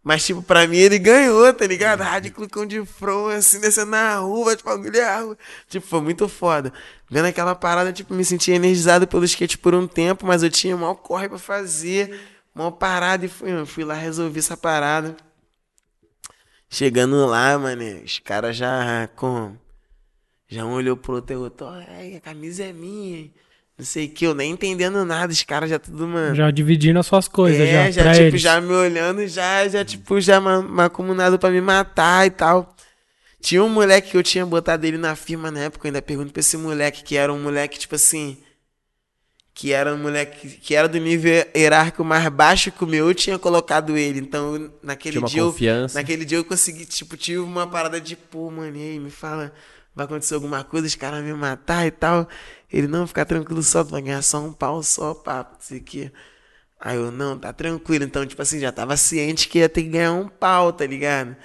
[0.05, 2.03] Mas, tipo, pra mim ele ganhou, tá ligado?
[2.03, 5.37] Rádio Clucão de front, assim, descendo na rua, tipo, bagulho é.
[5.67, 6.71] Tipo, foi muito foda.
[7.09, 10.77] Vendo aquela parada, tipo, me senti energizado pelo skate por um tempo, mas eu tinha
[10.77, 12.21] mal corre pra fazer,
[12.55, 15.17] mal parada, e fui, fui lá resolver essa parada.
[16.69, 19.57] Chegando lá, mano, os caras já com.
[20.47, 23.35] Já um olhou pro outro e outro, a camisa é minha, hein?
[23.79, 26.35] Não sei o que, eu nem entendendo nada, os caras já tudo, mano.
[26.35, 28.41] Já dividindo as suas coisas, é, já, já, pra tipo, eles.
[28.41, 32.75] já me olhando, já, já, tipo, já ma- macumunado pra me matar e tal.
[33.41, 36.33] Tinha um moleque que eu tinha botado ele na firma na época, eu ainda pergunto
[36.33, 38.39] pra esse moleque, que era um moleque, tipo assim.
[39.57, 43.15] Que era um moleque que era do nível hierárquico mais baixo que o meu, eu
[43.15, 44.19] tinha colocado ele.
[44.19, 45.41] Então, eu- naquele Tinha uma dia.
[45.43, 45.99] eu- confiança.
[45.99, 49.53] naquele dia eu consegui, tipo, tive uma parada de, pô, mano, e aí, me fala,
[49.95, 52.29] vai acontecer alguma coisa, os caras me matar e tal.
[52.75, 55.79] Ele, não, fica tranquilo só, tu vai ganhar só um pau só, papo, não sei
[55.79, 56.13] o quê.
[56.81, 58.05] Aí eu, não, tá tranquilo.
[58.05, 61.37] Então, tipo assim, já tava ciente que ia ter que ganhar um pau, tá ligado?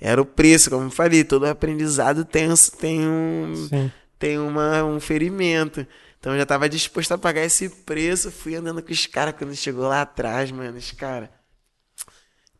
[0.00, 3.92] Era o preço, como eu falei, todo aprendizado tem, um- tem um Sim.
[4.18, 5.86] tem uma, um ferimento.
[6.20, 8.30] Então eu já tava disposto a pagar esse preço.
[8.30, 10.76] Fui andando com os caras quando chegou lá atrás, mano.
[10.78, 11.28] Os caras.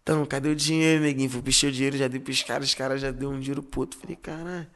[0.02, 1.28] Então, cadê o dinheiro, neguinho?
[1.28, 3.80] Fui pichar o dinheiro, já dei pros caras, os caras já deu um dinheiro pro
[3.80, 3.98] outro.
[3.98, 4.66] Falei, caralho.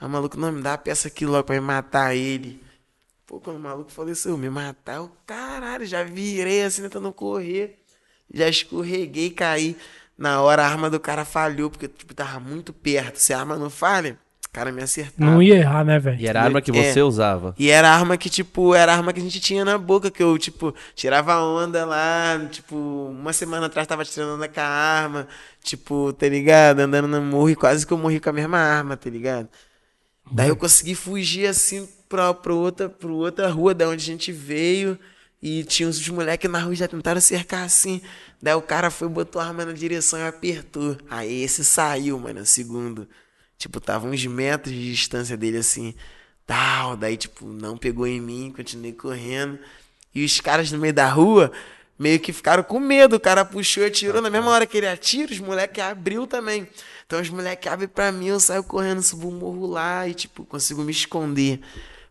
[0.00, 2.60] A maluco não me dá a peça aqui logo pra me matar ele.
[3.26, 7.78] Pô, quando o maluco faleceu, me matar, eu, caralho, já virei assim, tentando correr.
[8.32, 9.76] Já escorreguei, caí.
[10.16, 13.16] Na hora a arma do cara falhou, porque tipo, tava muito perto.
[13.16, 15.30] Se a arma não falha, o cara me acertava.
[15.30, 16.20] Não ia errar, né, velho?
[16.20, 16.92] E era a arma que É.
[16.92, 17.54] você usava.
[17.58, 20.10] E era a arma que, tipo, era a arma que a gente tinha na boca,
[20.10, 24.64] que eu, tipo, tirava onda lá, tipo, uma semana atrás tava tirando onda com a
[24.64, 25.26] arma,
[25.62, 26.80] tipo, tá ligado?
[26.80, 29.48] Andando no morro e quase que eu morri com a mesma arma, tá ligado?
[30.30, 34.30] Daí eu consegui fugir assim pra, pra, outra, pra outra rua da onde a gente
[34.30, 34.96] veio.
[35.42, 38.00] E tinha uns moleques na rua já tentaram cercar assim.
[38.40, 40.96] Daí o cara foi, botou a arma na direção e apertou.
[41.10, 43.08] Aí esse saiu, mano, segundo.
[43.58, 45.94] Tipo, tava uns metros de distância dele assim.
[46.46, 46.96] Tal.
[46.96, 49.58] Daí, tipo, não pegou em mim, continuei correndo.
[50.14, 51.50] E os caras no meio da rua
[51.98, 53.16] meio que ficaram com medo.
[53.16, 54.22] O cara puxou atirou.
[54.22, 56.66] Na mesma hora que ele atira, os moleques abriu também.
[57.06, 60.44] Então os moleques abrem pra mim, eu saio correndo, subo o morro lá e, tipo,
[60.44, 61.60] consigo me esconder.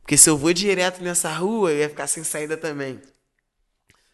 [0.03, 3.01] Porque se eu vou direto nessa rua, eu ia ficar sem saída também.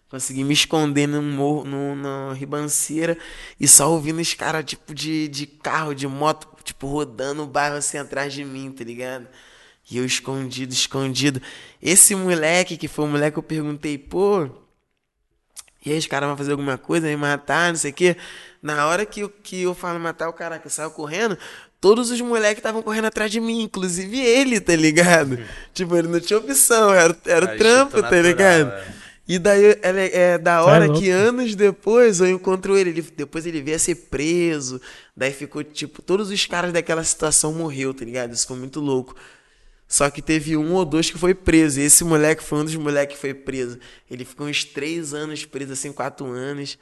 [0.09, 3.15] Consegui me esconder num morro, num- numa ribanceira
[3.59, 7.75] e só ouvindo os caras, tipo, de, de carro, de moto, tipo, rodando o bairro
[7.75, 9.27] assim atrás de mim, tá ligado?
[9.91, 11.41] E eu escondido, escondido.
[11.81, 14.49] Esse moleque, que foi o moleque que eu perguntei, pô,
[15.85, 18.17] e aí os caras vão fazer alguma coisa, me matar, não sei o quê.
[18.61, 21.37] Na hora que que eu falo matar o cara, que eu saio correndo,
[21.81, 25.39] todos os moleques estavam correndo atrás de mim, inclusive ele, tá ligado?
[25.73, 28.71] tipo, ele não tinha opção, era, era o trampo, tá ligado?
[28.71, 28.99] é.
[29.29, 30.99] E daí é, é da é hora louco.
[30.99, 33.01] que anos depois eu encontro ele, ele.
[33.15, 34.81] Depois ele veio a ser preso.
[35.15, 38.33] Daí ficou, tipo, todos os caras daquela situação morreu, tá ligado?
[38.33, 39.15] Isso foi muito louco.
[39.87, 41.79] Só que teve um ou dois que foi preso.
[41.79, 43.77] E esse moleque foi um dos moleques que foi preso.
[44.09, 46.79] Ele ficou uns três anos preso, assim, quatro anos.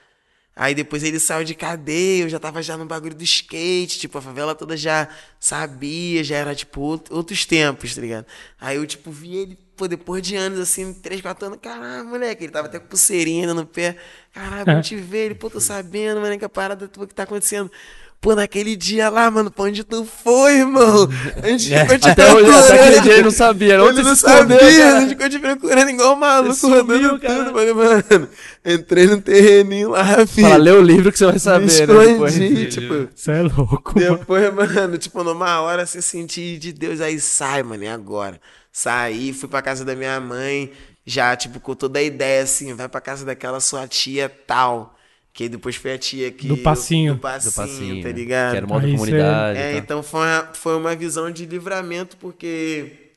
[0.59, 4.17] Aí depois ele saiu de cadeia, eu já tava já no bagulho do skate, tipo,
[4.17, 5.07] a favela toda já
[5.39, 8.25] sabia, já era, tipo, out- outros tempos, tá ligado?
[8.59, 12.43] Aí eu, tipo, vi ele, pô, depois de anos, assim, três, quatro anos, caralho, moleque,
[12.45, 13.97] ele tava até com pulseirinha no pé.
[14.33, 17.71] Caralho, bom te ver, ele, pô, tô sabendo, mano, que a parada que tá acontecendo.
[18.19, 21.07] Pô, naquele dia lá, mano, pra onde tu foi, irmão?
[21.41, 22.63] A gente É, ficou te até, hoje, procurando.
[22.65, 23.83] até aquele dia ele não sabia.
[23.83, 24.97] Onde Ele não escondeu, sabia, cara?
[24.97, 27.43] a gente ficou te procurando igual maluco, Você sumiu, rodando cara.
[27.45, 27.51] tudo.
[27.53, 28.29] Falei, mano,
[28.65, 30.47] entrei no terreninho lá, filho.
[30.47, 31.71] Fala, lê o livro que você vai saber, né?
[31.71, 32.73] escondi, Depois.
[32.73, 33.07] tipo...
[33.15, 34.17] Você é louco, mano.
[34.17, 38.41] Depois, mano, tipo, numa hora você sentir de Deus, aí sai, mano, e agora?
[38.71, 40.71] Saí, fui pra casa da minha mãe,
[41.05, 44.96] já, tipo, com toda a ideia, assim, vai pra casa daquela sua tia tal.
[45.37, 46.47] Que aí depois foi a tia que...
[46.47, 47.13] Do passinho.
[47.13, 48.13] Do passinho, Do passinho, tá né?
[48.15, 48.51] ligado?
[48.53, 49.59] Que era uma outra comunidade.
[49.59, 49.79] É, tal.
[49.79, 53.11] então foi uma, foi uma visão de livramento, porque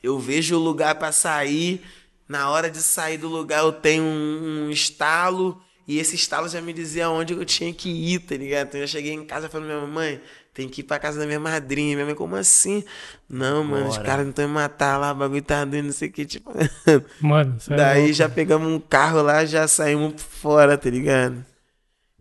[0.00, 1.82] eu vejo o lugar pra sair,
[2.28, 6.60] na hora de sair do lugar eu tenho um, um estalo, e esse estalo já
[6.60, 8.68] me dizia onde eu tinha que ir, tá ligado?
[8.68, 10.20] Então eu cheguei em casa falando, minha mãe,
[10.52, 11.94] tem que ir pra casa da minha madrinha.
[11.94, 12.84] Minha mãe, como assim?
[13.28, 14.06] Não, mano, os Bora.
[14.06, 16.50] caras não estão me matar lá, o bagulho tá doendo, não sei o que, tipo...
[17.20, 18.14] Mano, é Daí louco.
[18.14, 21.44] já pegamos um carro lá, já saímos fora, tá ligado?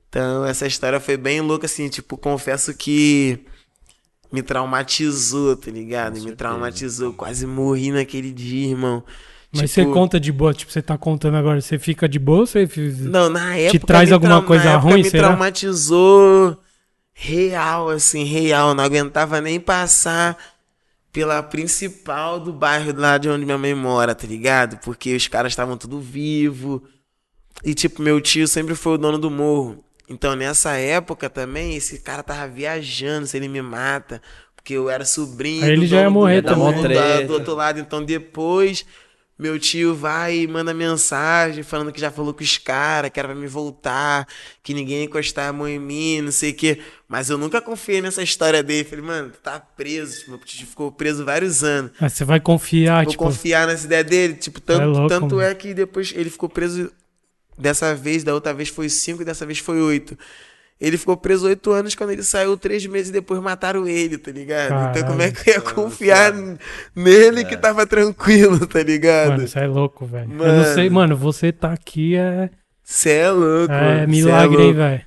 [0.07, 3.39] Então, essa história foi bem louca, assim, tipo, confesso que
[4.31, 6.19] me traumatizou, tá ligado?
[6.22, 9.03] Me traumatizou, quase morri naquele dia, irmão.
[9.51, 12.41] Mas Tipo, você conta de boa, tipo, você tá contando agora, você fica de boa
[12.41, 12.68] ou você...
[13.01, 13.88] Não, na época.
[13.88, 15.30] traz me alguma coisa na época ruim, me será?
[15.30, 16.56] traumatizou
[17.20, 18.74] real, assim, real.
[18.74, 20.38] Não aguentava nem passar
[21.12, 24.78] pela principal do bairro lá de onde minha mãe mora, tá ligado?
[24.78, 26.82] Porque os caras estavam tudo vivo.
[27.64, 29.84] E, tipo, meu tio sempre foi o dono do morro.
[30.08, 34.22] Então, nessa época também, esse cara tava viajando, se ele me mata.
[34.56, 35.66] Porque eu era sobrinho.
[35.66, 37.22] Aí ele do já ia morrer do, também.
[37.22, 37.80] do, do outro lado.
[37.82, 38.86] Então, depois,
[39.40, 43.30] meu tio vai e manda mensagem falando que já falou com os caras, que era
[43.30, 44.28] pra me voltar,
[44.61, 46.82] que ninguém ia encostar a mão em mim, não sei o quê.
[47.07, 48.84] Mas eu nunca confiei nessa história dele.
[48.84, 50.20] Falei, mano, tu tá preso.
[50.20, 51.91] Tipo, meu tio ficou preso vários anos.
[52.02, 53.24] Mas você vai confiar, Vou tipo...
[53.24, 54.34] confiar nessa ideia dele.
[54.34, 56.91] Tipo, tanto, É louco, tanto é que depois ele ficou preso
[57.57, 60.18] dessa vez, da outra vez foi cinco, dessa vez foi oito.
[60.80, 64.97] Ele ficou preso oito anos, quando ele saiu, três meses depois mataram ele, tá ligado?
[64.97, 66.34] Então como é que eu ia confiar
[66.95, 69.31] nele que tava tranquilo, tá ligado?
[69.31, 70.31] Mano, você é louco, velho.
[70.31, 70.53] Eu Mano.
[70.57, 72.49] não sei, mano, você tá aqui é,
[72.84, 73.99] Cê é louco, é mano.
[73.99, 74.77] Cê milagre, hein, louco.
[74.77, 75.01] velho.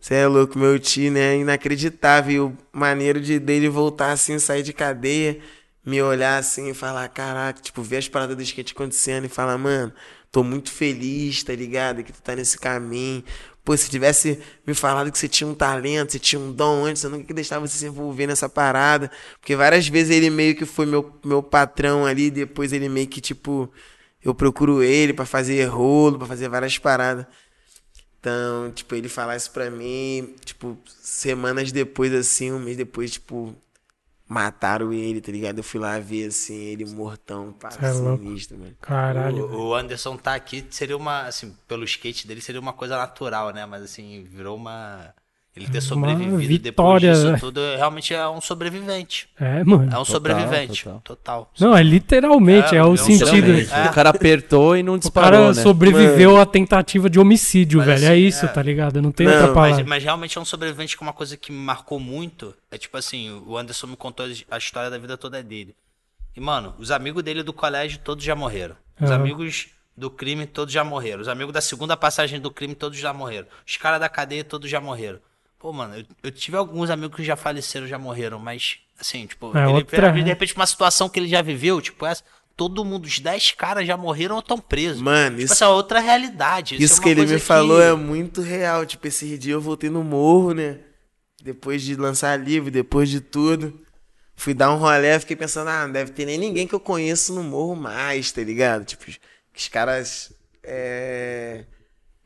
[0.00, 1.36] Você é louco, meu tio, né?
[1.38, 2.34] Inacreditável.
[2.34, 5.38] E o maneiro de dele voltar assim, sair de cadeia,
[5.86, 9.56] me olhar assim e falar, caraca, tipo, ver as paradas do skate acontecendo e falar,
[9.56, 9.92] mano,
[10.30, 12.02] tô muito feliz, tá ligado?
[12.02, 13.24] Que tu tá nesse caminho.
[13.64, 17.02] Pô, se tivesse me falado que você tinha um talento, você tinha um dom antes,
[17.02, 19.10] eu nunca ia deixar você se envolver nessa parada.
[19.40, 23.22] Porque várias vezes ele meio que foi meu, meu patrão ali, depois ele meio que,
[23.22, 23.72] tipo,
[24.22, 27.26] eu procuro ele pra fazer rolo, pra fazer várias paradas.
[28.20, 33.54] Então, tipo, ele falar isso pra mim, tipo, semanas depois, assim, um mês depois, tipo,
[34.28, 35.58] mataram ele, tá ligado?
[35.58, 38.76] Eu fui lá ver, assim, ele mortão, pá, é sinistro, mano.
[38.80, 39.46] Caralho.
[39.46, 43.52] O, o Anderson tá aqui, seria uma, assim, pelo skate dele seria uma coisa natural,
[43.52, 43.66] né?
[43.66, 45.14] Mas assim, virou uma.
[45.56, 49.28] Ele ter Uma sobrevivido vitória, depois disso tudo, realmente é um sobrevivente.
[49.38, 49.88] É, mano.
[49.94, 50.82] É um sobrevivente.
[50.82, 51.00] total.
[51.04, 51.50] Total.
[51.60, 53.26] Não, é literalmente, é, É, o é um sentido.
[53.26, 53.70] sobrevivente.
[53.88, 55.62] O cara apertou e não O disparou, cara né?
[55.62, 58.04] sobreviveu à tentativa de homicídio, Mas velho.
[58.04, 58.48] é assim, isso, é.
[58.48, 59.00] tá ligado?
[59.00, 59.76] Não tem Não, outra mas- palavra.
[59.76, 62.96] Mas, mas realmente é um sobrevivente que uma coisa que me marcou muito é tipo
[62.96, 65.74] assim, o Anderson me contou a história da vida toda dele.
[66.36, 68.74] E, mano, os amigos dele do colégio todos já morreram.
[69.00, 69.20] Os Aham.
[69.20, 71.22] amigos do crime todos já morreram.
[71.22, 73.46] Os amigos da segunda passagem do crime todos já morreram.
[73.64, 75.20] Os caras da cadeia todos já morreram.
[75.64, 79.50] Pô, mano, eu, eu tive alguns amigos que já faleceram, já morreram, mas, assim, tipo,
[79.56, 82.22] É ele, outra- de repente, uma situação que ele já viveu, tipo, essa,
[82.54, 85.00] todo mundo, os 10 caras já morreram ou estão presos.
[85.00, 86.74] Mano, tipo, isso, essa é outra realidade.
[86.74, 88.84] isso é uma que ele me falou é muito real.
[88.84, 90.80] Tipo, esse dia eu voltei no morro, né?
[91.42, 93.80] Depois de lançar livro, depois de tudo.
[94.36, 97.32] Fui dar um rolé, fiquei pensando, ah, não deve ter nem ninguém que eu conheço
[97.32, 98.84] no morro mais, tá ligado?
[98.84, 99.06] Tipo,
[99.56, 100.30] os caras.
[100.62, 101.64] É...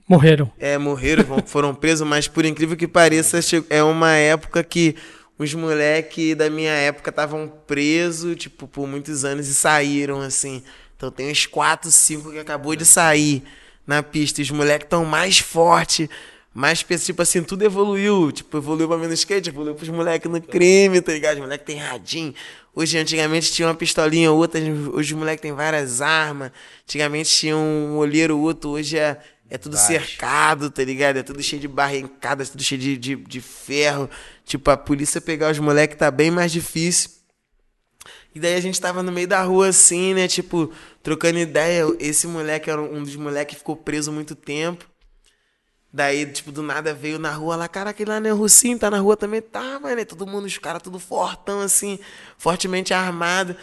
[0.09, 0.51] Morreram.
[0.59, 4.97] É, morreram, foram presos, mas por incrível que pareça, é uma época que
[5.39, 10.63] os moleques da minha época estavam presos, tipo, por muitos anos e saíram, assim.
[10.97, 13.45] Então tem uns 4, 5 que acabou de sair
[13.87, 14.43] na pista.
[14.43, 16.09] Os moleques estão mais fortes,
[16.53, 18.33] mais, tipo assim, tudo evoluiu.
[18.33, 21.35] Tipo, evoluiu pra no skate, evoluiu pros moleques no crime, tá ligado?
[21.35, 22.35] Os moleques têm radinho.
[22.75, 26.51] Hoje, antigamente, tinha uma pistolinha ou outra, hoje os moleques têm várias armas.
[26.83, 29.19] Antigamente tinha um olheiro ou outro, hoje é,
[29.51, 29.87] é tudo Vários.
[29.89, 31.19] cercado, tá ligado?
[31.19, 34.09] É tudo cheio de barrincada, tudo cheio de, de, de ferro.
[34.45, 37.11] Tipo, a polícia pegar os moleques tá bem mais difícil.
[38.35, 40.29] E daí a gente tava no meio da rua assim, né?
[40.29, 40.71] Tipo,
[41.03, 41.85] trocando ideia.
[41.99, 44.85] Esse moleque era um dos moleques que ficou preso muito tempo.
[45.91, 48.91] Daí, tipo, do nada veio na rua lá, cara, aquele lá não é Russinho, tá
[48.91, 49.41] na rua também?
[49.41, 51.99] Tá, mano, é todo mundo, os caras tudo fortão, assim,
[52.37, 53.57] fortemente armado.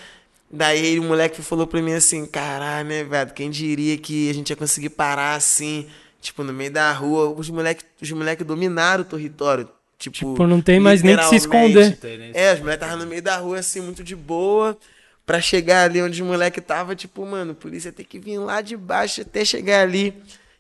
[0.56, 4.50] Daí o moleque falou pra mim assim, caralho, né, velho, quem diria que a gente
[4.52, 5.86] ia conseguir parar assim,
[6.22, 7.30] tipo, no meio da rua.
[7.30, 9.68] Os moleques os moleque dominaram o território.
[10.00, 11.98] Tipo, Tipo, não tem mais nem que se esconder.
[12.34, 14.78] É, as mulheres estavam no meio da rua, assim, muito de boa.
[15.26, 18.62] Pra chegar ali onde os moleques tava, tipo, mano, a polícia tem que vir lá
[18.62, 20.14] de baixo até chegar ali.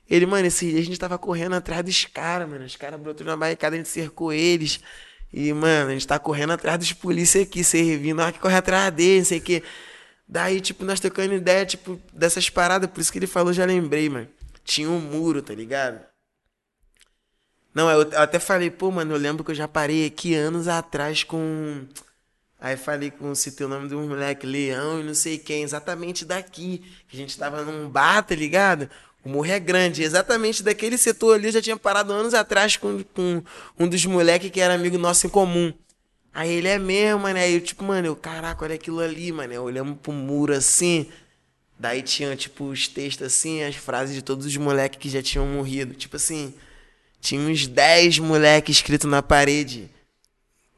[0.09, 2.65] Ele, mano, esse dia a gente tava correndo atrás dos caras, mano.
[2.65, 4.80] Os caras brotou na barricada, a gente cercou eles.
[5.38, 8.56] E, mano, a gente tá correndo atrás dos polícia aqui, servindo, na hora que corre
[8.56, 9.64] atrás deles, não sei o quê.
[10.26, 14.07] Daí, tipo, nós trocando ideia, tipo, dessas paradas, por isso que ele falou, já lembrei,
[14.07, 14.30] mano.
[14.64, 15.99] Tinha um muro, tá ligado?
[17.74, 20.70] Não, eu, eu até falei, pô, mano, eu lembro que eu já parei aqui anos
[20.70, 21.86] atrás com.
[22.57, 26.82] Aí falei com citei o nome um moleque, Leão e não sei quem, exatamente daqui.
[27.10, 28.90] Que a gente tava num bar, tá ligado?
[29.26, 33.03] O morro é grande, exatamente daquele setor ali eu já tinha parado anos atrás com,
[33.03, 33.41] com
[33.77, 35.73] um dos moleques que era amigo nosso em comum.
[36.31, 37.39] Aí ele é mesmo, mano.
[37.39, 39.52] Aí eu, tipo, mano, eu, caraca, olha aquilo ali, mano.
[39.52, 41.07] Eu olhamos pro muro assim.
[41.80, 45.47] Daí tinha, tipo, os textos assim, as frases de todos os moleques que já tinham
[45.47, 45.93] morrido.
[45.95, 46.53] Tipo assim,
[47.19, 49.89] tinha uns 10 moleques escritos na parede.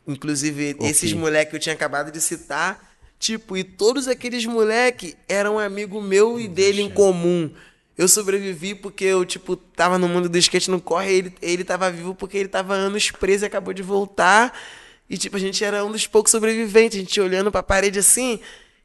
[0.08, 0.90] Inclusive, Ok.
[0.90, 2.96] esses moleques que eu tinha acabado de citar.
[3.20, 7.52] Tipo, e todos aqueles moleques eram amigo meu e dele em comum.
[7.98, 11.90] Eu sobrevivi porque eu, tipo, tava no mundo do skate no corre, ele, ele tava
[11.90, 14.54] vivo porque ele tava anos preso e acabou de voltar.
[15.10, 16.98] E, tipo, a gente era um dos poucos sobreviventes.
[16.98, 18.40] A gente olhando pra parede assim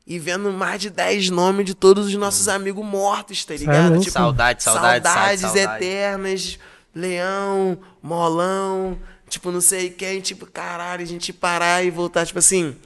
[0.07, 3.91] e vendo mais de 10 nomes de todos os nossos amigos mortos, tá ligado?
[3.91, 4.05] louco.
[4.05, 5.85] Tipo, Saudade, saudade, saudades saudade, saudade.
[5.85, 6.59] eternas,
[6.95, 8.99] Leão, Molão,
[9.29, 12.77] tipo, não sei quem, tipo, caralho, a gente parar e voltar, tipo assim,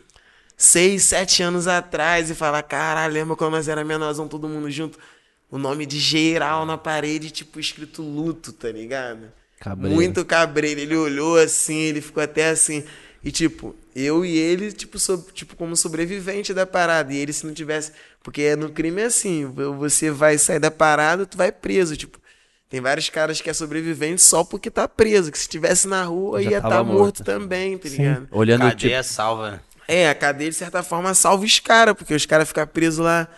[0.57, 4.99] seis, sete anos atrás e falar, caralho, lembra quando nós era menorzão, todo mundo junto?
[5.51, 9.33] O nome de geral na parede, tipo, escrito luto, tá ligado?
[9.61, 9.95] Cabreiro.
[9.95, 10.81] Muito cabreiro.
[10.81, 12.85] Ele olhou assim, ele ficou até assim.
[13.23, 17.13] E, tipo, eu e ele, tipo, so- tipo, como sobrevivente da parada.
[17.13, 17.93] E ele, se não tivesse.
[18.23, 19.47] Porque no crime é assim:
[19.79, 21.97] você vai sair da parada, tu vai preso.
[21.97, 22.21] Tipo,
[22.69, 25.31] tem vários caras que é sobrevivente só porque tá preso.
[25.33, 26.99] Que se tivesse na rua, Já ia estar morto.
[26.99, 27.25] morto.
[27.25, 27.99] também, tá Sim.
[27.99, 28.29] ligado?
[28.33, 29.61] Olhando, tipo, Cadeia salva.
[29.89, 33.29] É, a cadeia, de certa forma, salva os caras, porque os caras ficam presos lá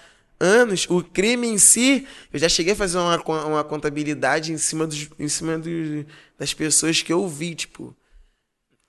[0.40, 0.86] anos.
[0.88, 3.16] O crime em si, eu já cheguei a fazer uma,
[3.46, 6.04] uma contabilidade em cima, dos, em cima dos,
[6.38, 7.94] das pessoas que eu vi, tipo.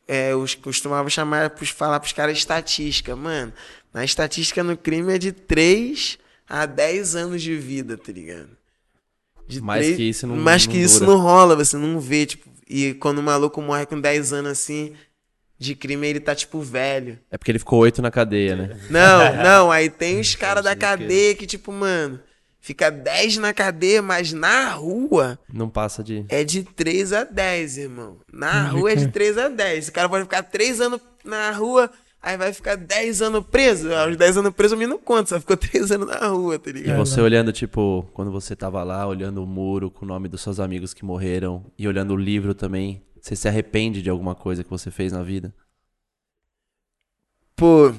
[0.07, 3.15] É, eu costumava chamar, pros, falar pros caras estatística.
[3.15, 3.53] Mano,
[3.93, 6.17] na estatística no crime é de 3
[6.47, 8.49] a 10 anos de vida, tá ligado?
[9.47, 11.11] De Mais que isso não- Mais não que isso dura.
[11.11, 12.49] não rola, você não vê, tipo.
[12.67, 14.93] E quando o maluco morre com 10 anos assim,
[15.59, 17.19] de crime, ele tá, tipo, velho.
[17.29, 18.77] É porque ele ficou oito na cadeia, né?
[18.89, 22.19] Não, não, aí tem os caras da cadeia que, tipo, mano,
[22.61, 26.25] fica 10 na cadeia, mas na rua Não passa de.
[26.29, 28.17] é de 3 a 10, irmão.
[28.31, 29.33] Na rua é de crer.
[29.33, 29.87] 3 a 10.
[29.89, 31.89] O cara pode ficar 3 anos na rua,
[32.21, 33.93] aí vai ficar 10 anos preso.
[33.93, 36.69] Aos 10 anos preso, eu me não conto, só ficou 3 anos na rua, tá
[36.69, 36.97] E ligado?
[36.97, 40.59] você olhando, tipo, quando você tava lá, olhando o muro com o nome dos seus
[40.59, 44.69] amigos que morreram e olhando o livro também, você se arrepende de alguma coisa que
[44.69, 45.53] você fez na vida?
[47.55, 47.93] Pô,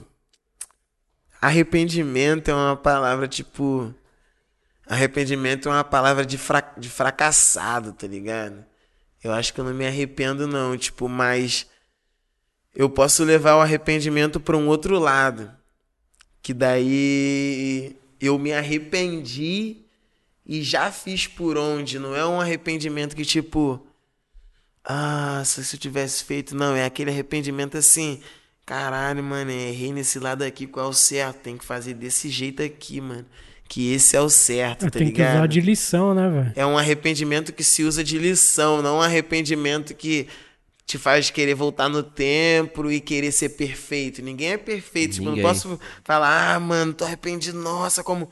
[1.40, 3.94] arrependimento é uma palavra, tipo.
[4.86, 6.60] Arrependimento é uma palavra de, fra...
[6.78, 8.64] de fracassado, tá ligado?
[9.22, 10.76] Eu acho que eu não me arrependo, não.
[10.76, 11.66] Tipo, mas.
[12.74, 15.50] Eu posso levar o arrependimento pra um outro lado.
[16.42, 17.96] Que daí.
[18.18, 19.84] Eu me arrependi
[20.46, 21.98] e já fiz por onde.
[21.98, 23.86] Não é um arrependimento que, tipo.
[24.92, 26.54] Ah, se eu tivesse feito.
[26.56, 28.20] Não, é aquele arrependimento assim.
[28.66, 31.38] Caralho, mano, errei nesse lado aqui, qual é o certo?
[31.42, 33.26] Tem que fazer desse jeito aqui, mano.
[33.68, 35.48] Que esse é o certo, tá Tem que usar ligado?
[35.48, 36.52] de lição, né, velho?
[36.56, 40.26] É um arrependimento que se usa de lição, não um arrependimento que
[40.84, 44.22] te faz querer voltar no tempo e querer ser perfeito.
[44.22, 45.12] Ninguém é perfeito.
[45.14, 45.46] Tipo, eu não Ninguém.
[45.48, 48.28] posso falar, ah, mano, tô arrependido, nossa, como.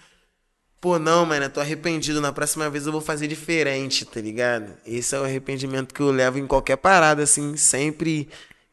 [0.80, 2.20] Pô, não, mano, eu tô arrependido.
[2.20, 4.72] Na próxima vez eu vou fazer diferente, tá ligado?
[4.86, 8.28] Esse é o arrependimento que eu levo em qualquer parada, assim, sempre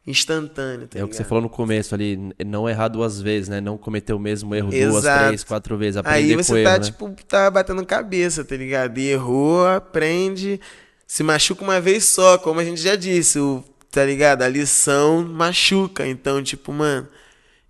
[0.06, 3.60] instantâneo, tá é o que você falou no começo ali, não errar duas vezes, né?
[3.60, 5.24] Não cometer o mesmo erro duas, Exato.
[5.24, 5.96] três, quatro vezes.
[5.96, 6.84] Aprender Aí com você erro, tá, né?
[6.84, 8.98] tipo, tá batendo cabeça, tá ligado?
[8.98, 10.60] E errou, aprende,
[11.08, 14.42] se machuca uma vez só, como a gente já disse, o, tá ligado?
[14.42, 16.06] A lição machuca.
[16.06, 17.08] Então, tipo, mano,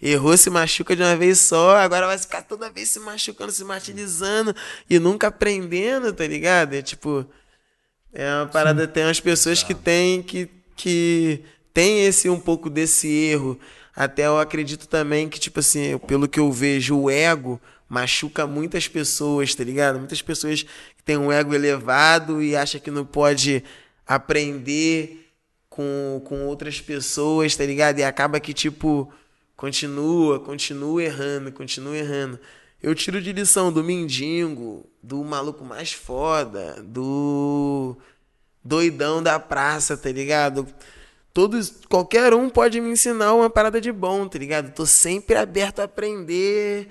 [0.01, 3.64] errou, se machuca de uma vez só, agora vai ficar toda vez se machucando, se
[3.64, 4.55] martirizando
[4.89, 6.74] e nunca aprendendo, tá ligado?
[6.74, 7.27] É tipo.
[8.12, 11.43] É uma parada, tem umas pessoas que tem que, que
[11.74, 13.59] tem esse um pouco desse erro.
[13.94, 18.89] Até eu acredito também que, tipo assim, pelo que eu vejo, o ego machuca muitas
[18.89, 19.98] pessoas, tá ligado?
[19.98, 23.62] Muitas pessoas que têm um ego elevado e acham que não pode
[24.06, 25.31] aprender
[25.68, 27.98] com, com outras pessoas, tá ligado?
[27.98, 29.12] E acaba que, tipo,
[29.57, 32.39] continua, continua errando, continua errando.
[32.83, 37.97] Eu tiro de lição do mendigo, do maluco mais foda, do
[38.62, 40.66] doidão da praça, tá ligado?
[41.37, 44.73] todos, qualquer um pode me ensinar uma parada de bom, tá ligado?
[44.73, 46.89] Tô sempre aberto a aprender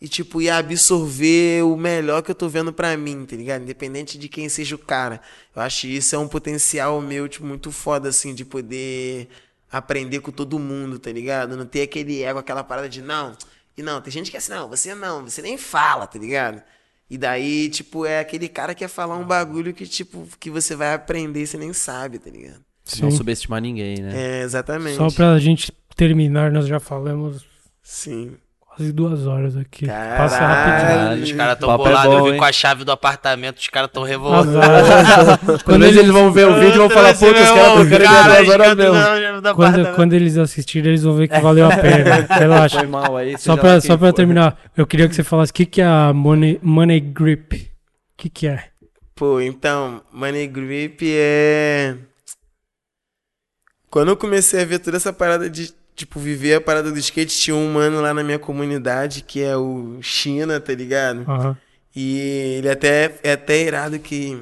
[0.00, 3.64] e, tipo, ir absorver o melhor que eu tô vendo pra mim, tá ligado?
[3.64, 5.20] Independente de quem seja o cara.
[5.54, 9.28] Eu acho isso é um potencial meu, tipo, muito foda, assim, de poder
[9.76, 11.56] aprender com todo mundo, tá ligado?
[11.56, 13.36] Não ter aquele ego, aquela parada de não.
[13.76, 16.62] E não, tem gente que é assim, não, você não, você nem fala, tá ligado?
[17.08, 20.74] E daí, tipo, é aquele cara que quer falar um bagulho que, tipo, que você
[20.74, 22.64] vai aprender e você nem sabe, tá ligado?
[23.00, 23.16] Não Sim.
[23.16, 24.40] subestimar ninguém, né?
[24.40, 24.96] É, exatamente.
[24.96, 27.44] Só pra gente terminar, nós já falamos
[27.82, 28.36] Sim.
[28.76, 29.86] Quase duas horas aqui.
[29.86, 30.16] Caralho.
[30.18, 31.24] Passa rapidinho.
[31.24, 32.38] Os caras tão é bolados, bom, eu vim hein?
[32.38, 34.52] com a chave do apartamento, os caras tão revoltados.
[35.46, 38.12] Quando quando, eles, eles, vão ver o vídeo, vão falar, puta, os caras estão querendo
[38.12, 39.54] ir duas horas mesmo.
[39.54, 42.26] quando, quando eles assistirem, eles vão ver que valeu a pena.
[42.28, 42.78] Relaxa.
[42.78, 43.38] Foi mal aí.
[43.38, 46.12] Só pra, só pra terminar, eu queria que você falasse o que, que é a
[46.12, 47.54] Money, money Grip.
[47.54, 48.64] O que, que é?
[49.14, 51.96] Pô, então, Money Grip é.
[53.88, 57.36] Quando eu comecei a ver toda essa parada de, tipo, viver a parada do skate,
[57.36, 61.24] tinha um mano lá na minha comunidade que é o China, tá ligado?
[61.28, 61.56] Aham.
[61.94, 62.18] E
[62.58, 64.38] ele até é até irado que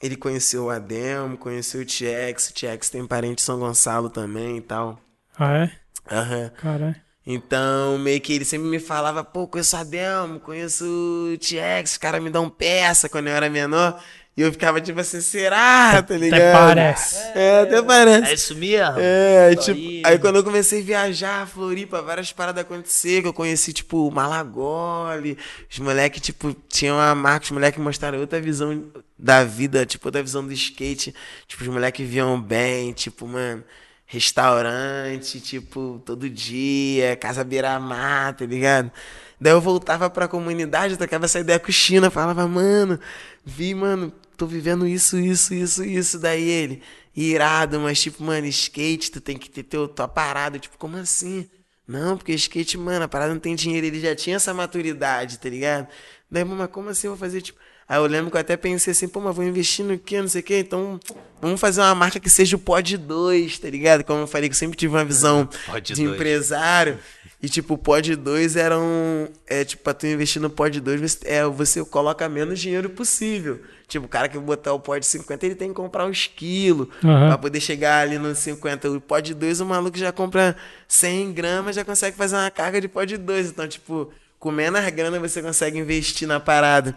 [0.00, 4.58] ele conheceu o Adelmo, conheceu o TX, o TX tem parente em São Gonçalo também
[4.58, 5.00] e tal.
[5.38, 5.70] Ah, é?
[6.14, 6.50] Aham.
[6.50, 6.96] Caralho.
[7.26, 11.98] Então, meio que ele sempre me falava, pô, conheço o Adelmo, conheço o TX, os
[11.98, 14.02] caras me dão peça quando eu era menor.
[14.38, 16.00] E eu ficava tipo assim, será?
[16.00, 16.40] Tá ligado?
[16.40, 17.16] Até parece.
[17.34, 18.30] É, até parece.
[18.30, 18.94] É isso mesmo?
[18.96, 20.02] É, tipo, aí.
[20.04, 24.12] aí quando eu comecei a viajar, Floripa, várias paradas acontecer, que eu conheci, tipo, o
[24.12, 25.36] Malagoli,
[25.68, 28.84] os moleques, tipo, tinham uma marca, os moleques mostraram outra visão
[29.18, 31.12] da vida, tipo, outra visão do skate,
[31.48, 33.64] tipo, os moleques viam bem, tipo, mano,
[34.06, 38.92] restaurante, tipo, todo dia, casa beira-mar, tá ligado?
[39.40, 43.00] Daí eu voltava pra comunidade, trocava essa ideia com o China, falava, mano,
[43.44, 46.18] vi, mano, tô vivendo isso, isso, isso, isso.
[46.18, 46.82] Daí ele,
[47.14, 50.58] irado, mas tipo, mano, skate, tu tem que ter teu, tua parada.
[50.58, 51.48] Tipo, como assim?
[51.86, 53.86] Não, porque skate, mano, a parada não tem dinheiro.
[53.86, 55.88] Ele já tinha essa maturidade, tá ligado?
[56.30, 57.58] Daí, mas como assim eu vou fazer, tipo...
[57.88, 60.28] Aí eu lembro que eu até pensei assim, pô, mas vou investir no quê, não
[60.28, 61.00] sei o quê, então
[61.40, 64.04] vamos fazer uma marca que seja o Pod 2, tá ligado?
[64.04, 66.14] Como eu falei, que eu sempre tive uma visão Pod de 2.
[66.14, 66.98] empresário.
[67.40, 69.28] E tipo, o Pod 2 era um.
[69.46, 73.60] É tipo, pra tu investir no Pod 2, você, é, você coloca menos dinheiro possível.
[73.86, 77.28] Tipo, o cara que botar o Pod 50, ele tem que comprar uns quilos Aham.
[77.28, 78.90] pra poder chegar ali nos 50.
[78.90, 80.56] O Pod 2, o maluco já compra
[80.88, 83.50] 100 gramas, já consegue fazer uma carga de Pod 2.
[83.50, 84.10] Então, tipo,
[84.40, 86.94] com menos grana você consegue investir na parada.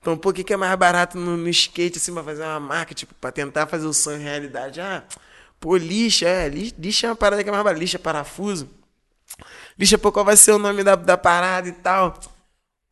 [0.00, 2.94] Então, o que, que é mais barato no, no skate, assim, pra fazer uma marca,
[2.94, 4.80] tipo, pra tentar fazer o sonho realidade?
[4.80, 5.02] Ah,
[5.60, 8.68] pô, lixa, é, li- lixa é uma parada que é mais barata, lixa, parafuso.
[9.78, 12.18] Lixa, pô, qual vai ser o nome da, da parada e tal?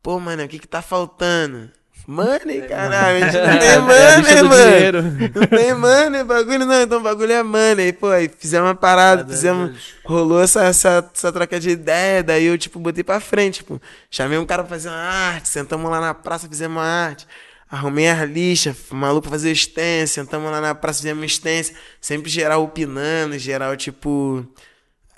[0.01, 1.69] Pô, mano, o que que tá faltando?
[2.07, 4.71] Money, caralho, a gente não tem É a money, mano.
[4.71, 5.01] dinheiro.
[5.03, 7.93] Não tem money, bagulho não, então o bagulho é money.
[7.93, 12.57] Pô, aí fizemos uma parada, fizemos, rolou essa, essa, essa troca de ideia, daí eu,
[12.57, 13.79] tipo, botei pra frente, tipo,
[14.09, 17.27] chamei um cara pra fazer uma arte, sentamos lá na praça, fizemos uma arte.
[17.69, 22.63] Arrumei as lixas, maluco pra fazer stencil, sentamos lá na praça, fizemos stencil, sempre geral
[22.63, 24.45] opinando, geral, tipo,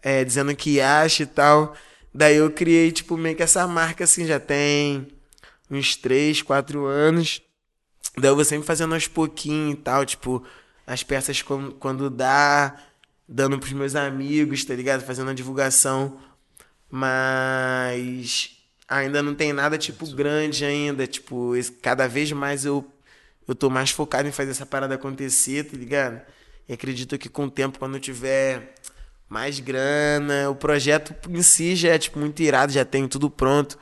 [0.04, 1.76] é, dizendo que acha e tal.
[2.14, 5.08] Daí eu criei, tipo, meio que essa marca, assim, já tem
[5.72, 7.42] uns 3, 4 anos.
[8.18, 10.44] Daí eu vou sempre fazendo aos pouquinhos e tal, tipo,
[10.86, 12.78] as peças quando, quando dá,
[13.28, 15.04] dando pros meus amigos, tá ligado?
[15.04, 16.20] Fazendo a divulgação.
[16.90, 18.52] Mas
[18.88, 21.08] ainda não tem nada, tipo, grande ainda.
[21.08, 22.86] Tipo, cada vez mais eu,
[23.48, 26.22] eu tô mais focado em fazer essa parada acontecer, tá ligado?
[26.70, 28.76] E acredito que com o tempo, quando eu tiver
[29.34, 33.78] mais grana, o projeto em si já é, tipo, muito irado, já tenho tudo pronto.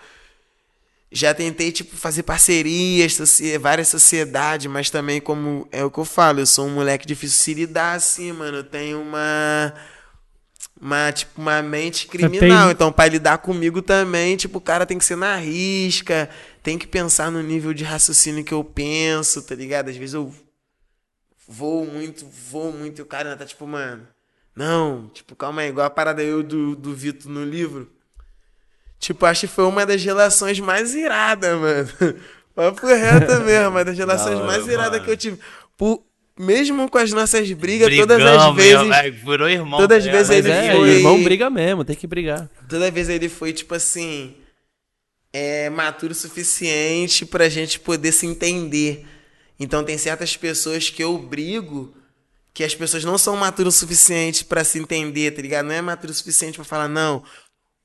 [1.11, 3.17] Já tentei, tipo, fazer parcerias,
[3.59, 7.37] várias sociedades, mas também, como é o que eu falo, eu sou um moleque difícil
[7.37, 8.59] de se lidar, assim, mano.
[8.59, 9.73] Eu tenho uma.
[10.79, 12.39] Uma, tipo, uma mente criminal.
[12.67, 16.29] tem- Então, pra lidar comigo também, tipo, o cara tem que ser na risca,
[16.63, 19.89] tem que pensar no nível de raciocínio que eu penso, tá ligado?
[19.89, 20.33] Às vezes eu
[21.47, 24.07] vou muito, vou muito, e o cara ainda tá tipo, mano.
[24.61, 27.89] Não, tipo, calma aí, igual a parada eu do, do Vitor no livro.
[28.99, 31.89] Tipo, acho que foi uma das relações mais iradas, mano.
[32.53, 35.05] Papo reto mesmo, uma das relações hora, mais iradas mano.
[35.05, 35.39] que eu tive.
[35.75, 36.03] Por,
[36.37, 38.81] mesmo com as nossas brigas, todas as Brigão, vezes.
[38.83, 39.79] meu, é, virou irmão.
[39.79, 42.47] todas as vezes ele é, foi- irmão briga mesmo, tem que brigar.
[42.69, 44.35] Toda vez ele foi, tipo assim,
[45.33, 49.05] é, maturo o suficiente pra gente poder se entender.
[49.59, 51.91] Então tem certas pessoas que eu brigo
[52.53, 55.65] que as pessoas não são maturas o suficiente pra se entender, tá ligado?
[55.67, 57.23] Não é maturo o suficiente pra falar, não,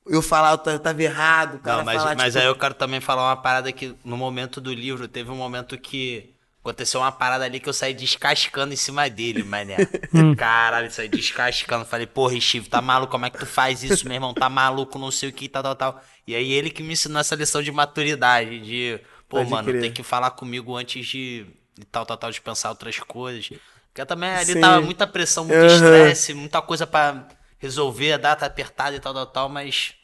[0.06, 2.74] eu falar eu ta- eu tava errado, Não, mas, falar, mas tipo, aí eu quero
[2.74, 7.12] também falar uma parada que no momento do livro, teve um momento que, Aconteceu uma
[7.12, 9.76] parada ali que eu saí descascando em cima dele, mané.
[10.12, 10.34] Hum.
[10.34, 11.84] Caralho, saí descascando.
[11.84, 13.12] Falei, porra, Steve, tá maluco?
[13.12, 14.34] Como é que tu faz isso, meu irmão?
[14.34, 16.02] Tá maluco, não sei o que, tal, tal, tal.
[16.26, 19.80] E aí ele que me ensinou essa lição de maturidade, de, pô, Pode mano, crer.
[19.80, 21.46] tem que falar comigo antes de
[21.78, 23.50] de tal, tal, tal, de pensar outras coisas.
[23.96, 24.60] Porque também ali Sim.
[24.60, 25.74] tava muita pressão, muito Aham.
[25.74, 29.94] estresse, muita coisa pra resolver, a data apertada e tal, tal, tal, mas.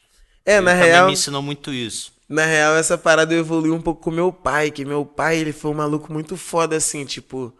[0.43, 2.11] É, na também real, me ensinou muito isso.
[2.27, 5.53] na real, essa parada eu evolui um pouco com meu pai, que meu pai, ele
[5.53, 7.55] foi um maluco muito foda, assim, tipo...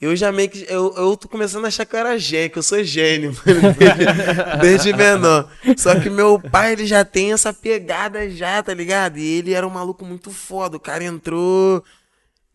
[0.00, 0.64] Eu já meio que...
[0.68, 3.74] Eu, eu tô começando a achar que eu era gênio, que eu sou gênio, mano,
[3.76, 5.50] desde, desde menor.
[5.76, 9.18] Só que meu pai, ele já tem essa pegada já, tá ligado?
[9.18, 11.84] E ele era um maluco muito foda, o cara entrou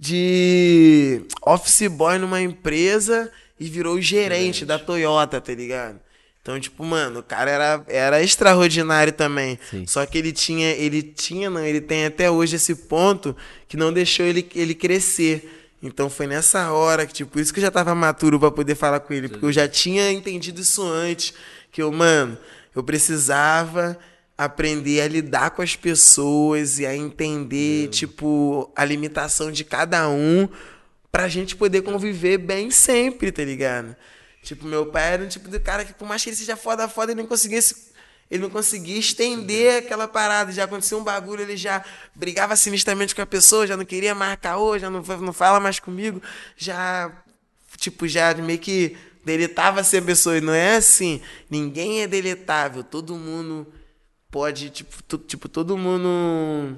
[0.03, 5.97] de office boy numa empresa e virou gerente da Toyota, tá ligado?
[6.41, 9.57] Então, tipo, mano, o cara era, era extraordinário também.
[9.71, 9.88] Sim.
[9.88, 13.34] Só que ele tinha, ele tinha, não, ele tem até hoje esse ponto
[13.65, 15.71] que não deixou ele, ele crescer.
[15.81, 18.99] Então foi nessa hora que, tipo, isso que eu já tava maturo pra poder falar
[18.99, 21.34] com ele, porque eu já tinha entendido isso antes,
[21.71, 22.38] que eu, mano,
[22.75, 23.97] eu precisava
[24.38, 30.47] aprender a lidar com as pessoas e a entender, tipo, a limitação de cada um
[31.11, 33.95] pra gente poder conviver bem sempre, tá ligado?
[34.41, 36.88] Tipo, meu pai era um tipo de cara que, por mais que ele seja foda,
[36.89, 37.93] foda, ele não conseguia se-
[38.31, 40.51] Ele não conseguia estender aquela parada.
[40.51, 41.84] Já acontecia um bagulho, ele já
[42.15, 45.80] brigava sinistramente com a pessoa, já não queria marcar hoje, já não, não fala mais
[45.80, 46.19] comigo,
[46.57, 47.11] já,
[47.77, 50.38] tipo, já meio que deletava ser a pessoa.
[50.38, 51.22] E não é assim.
[51.47, 52.84] Ninguém é deletável.
[52.84, 53.72] Todo mundo
[54.34, 56.76] pode, tipo, tu- tipo todo mundo.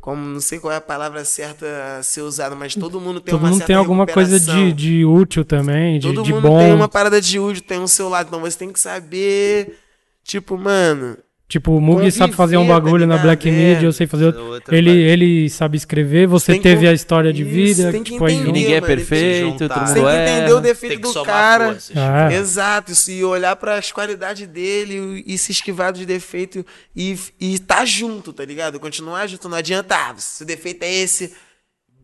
[0.00, 3.30] Como, não sei qual é a palavra certa a ser usada, mas todo mundo tem
[3.30, 6.58] Todo uma mundo tem alguma coisa de, de útil também, de, Todo de mundo bom.
[6.58, 8.26] tem uma parada de útil, tem um seu lado.
[8.26, 9.78] Então você tem que saber.
[10.24, 11.16] Tipo, mano.
[11.48, 13.26] Tipo, o Mugi sabe fazer um bagulho na ligado?
[13.26, 13.52] Black É.
[13.52, 14.42] Media, eu sei fazer outro.
[14.52, 17.92] Outra Ele, ele sabe escrever, você Tem que teve con- a história de Isso, vida.
[17.92, 18.48] tem que tipo, entender.
[18.48, 20.36] E ninguém é que perfeito, todo Você tem mundo que é.
[20.38, 21.76] entender o defeito que do cara.
[21.94, 22.32] Ah.
[22.32, 26.64] Exato, isso, e olhar para as qualidades dele e se esquivar dos defeitos
[26.96, 28.80] e, e tá junto, tá ligado?
[28.80, 31.34] Continuar junto, não adianta, ah, se o defeito é esse,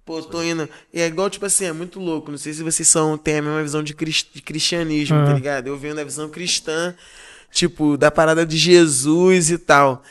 [0.04, 0.68] pô, tô indo.
[0.92, 2.30] E é igual, tipo assim, é muito louco.
[2.30, 5.68] Não sei se vocês são, têm a mesma visão de, cris- de cristianismo, tá ligado?
[5.68, 6.94] Eu venho da visão cristã,
[7.50, 10.02] tipo, da parada de Jesus e tal.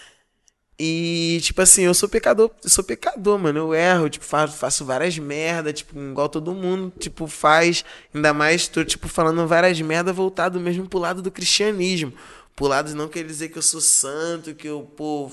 [0.80, 3.60] E, tipo assim, eu sou pecador, eu sou pecador, mano.
[3.60, 7.84] Eu erro, tipo, faço, faço várias merda, tipo, igual todo mundo, tipo, faz.
[8.14, 12.14] Ainda mais, tô, tipo, falando várias merda voltado mesmo pro lado do cristianismo.
[12.56, 15.32] Pro lado não quer dizer que eu sou santo, que eu, pô,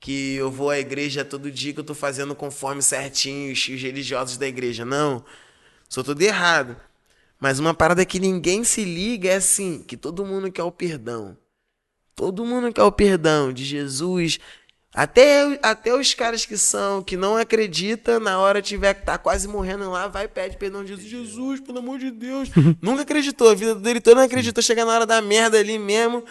[0.00, 3.80] que eu vou à igreja todo dia, que eu tô fazendo conforme certinho os, os
[3.82, 4.84] religiosos da igreja.
[4.84, 5.24] Não.
[5.88, 6.76] Sou tudo errado.
[7.42, 11.36] Mas uma parada que ninguém se liga é assim, que todo mundo quer o perdão.
[12.14, 14.38] Todo mundo quer o perdão de Jesus.
[14.94, 19.48] Até, até os caras que são, que não acreditam, na hora tiver que tá quase
[19.48, 21.10] morrendo lá, vai e pede perdão de Jesus.
[21.10, 22.48] Jesus, pelo amor de Deus.
[22.80, 24.62] Nunca acreditou, a vida dele toda não acreditou.
[24.62, 26.24] Chega na hora da merda ali mesmo,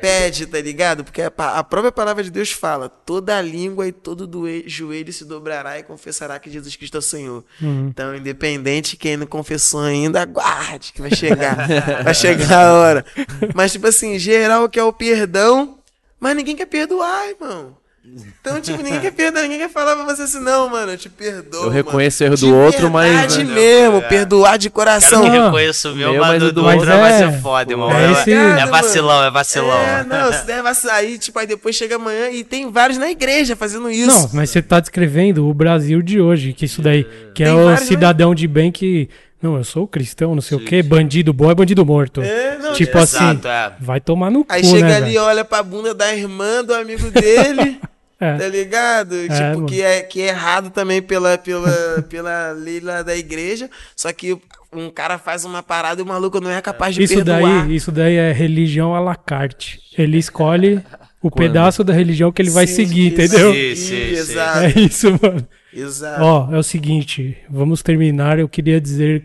[0.00, 1.04] pede, tá ligado?
[1.04, 5.78] Porque a, própria palavra de Deus fala: toda língua e todo doe- joelho se dobrará
[5.78, 7.44] e confessará que Jesus Cristo é o Senhor.
[7.60, 11.56] Então, independente quem não confessou ainda, aguarde que vai chegar.
[12.02, 13.06] vai chegar a hora.
[13.54, 15.78] Mas, tipo assim, geral quer o perdão,
[16.18, 17.76] mas ninguém quer perdoar, irmão.
[18.06, 21.08] Então, tipo, ninguém quer perdoar, ninguém quer falar pra você assim, não, mano, eu te
[21.08, 21.60] perdoo.
[21.60, 21.72] Eu mano.
[21.74, 25.22] reconheço o erro De do outro, mas- verdade mesmo, perdoar de coração.
[25.22, 25.46] que Não.
[25.46, 27.90] reconheça o meu, Meu, mas mas o do outro outro vai é- ser foda, irmão.
[27.90, 29.78] é É, esse- é vacilão, é vacilão.
[29.80, 33.10] É, não, se der vacilar aí, tipo, aí depois chega amanhã e tem vários na
[33.10, 34.06] igreja fazendo isso.
[34.06, 37.04] Não, mas você tá descrevendo o Brasil de hoje, que isso daí,
[37.34, 37.76] que é Tem o né?
[37.78, 39.08] cidadão de bem que.
[39.42, 42.22] Não, eu sou cristão, não sei o quê, bandido bom é bandido morto.
[42.22, 43.72] É, não, tipo Exato, assim, é.
[43.78, 45.22] vai tomar no Aí cu, chega né, ali, velho?
[45.22, 47.78] olha pra bunda da irmã do amigo dele,
[48.24, 48.36] É.
[48.38, 49.16] tá ligado?
[49.22, 49.66] tipo, mano.
[49.66, 51.70] que é, que é errado também pela, pela,
[52.08, 53.70] pela lei lá da igreja.
[53.96, 54.36] Só que
[54.72, 57.40] um cara faz uma parada e o maluco não é capaz de Isso perdoar.
[57.40, 59.80] daí, isso daí é religião à la carte.
[59.96, 60.82] Ele escolhe
[61.22, 63.52] o pedaço da religião que ele vai Sim, seguir, isso, entendeu?
[63.52, 64.02] Sim, sim, sim.
[64.16, 64.58] Exato.
[64.58, 65.46] É isso, mano.
[65.72, 66.22] Exato.
[66.22, 68.38] Ó, é o seguinte, vamos terminar.
[68.38, 69.24] Eu queria dizer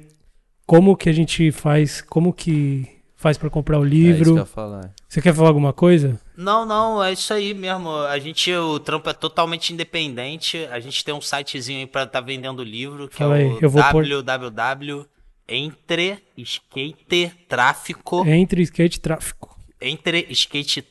[0.66, 4.34] como que a gente faz, como que faz pra comprar o É isso que eu
[4.34, 4.46] livro.
[4.46, 4.92] falar.
[5.08, 6.20] Você quer falar alguma coisa?
[6.40, 7.90] Não, não, é isso aí mesmo.
[7.92, 10.66] A gente, o trampo é totalmente independente.
[10.72, 13.60] A gente tem um sitezinho aí pra tá vendendo livro, que Fala é aí, o
[13.62, 15.06] eu vou pôr- www
[15.50, 19.39] entre skate tráfico Entre skate tráfico.
[19.82, 20.84] Entre skate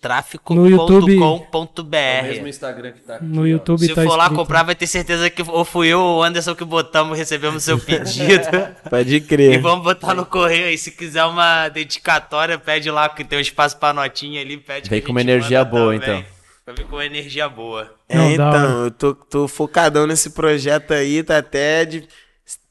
[0.51, 2.49] No YouTube- É o mesmo.
[2.49, 3.25] Instagram que tá aqui.
[3.27, 3.47] No ó.
[3.47, 4.39] YouTube Se tá for lá escrito.
[4.39, 7.79] comprar, vai ter certeza que ou fui eu ou o Anderson que botamos, recebemos seu
[7.79, 8.47] pedido.
[8.89, 9.61] Pode E crer.
[9.61, 10.79] vamos botar no correio aí.
[10.79, 14.57] Se quiser uma dedicatória, pede lá que tem um espaço pra notinha ali.
[14.57, 16.21] Pede Vem que com uma energia boa, também.
[16.21, 16.39] então.
[16.67, 17.91] Vai vir com uma energia boa.
[18.09, 22.07] É, então, eu tô, tô focadão nesse projeto aí, tá até de.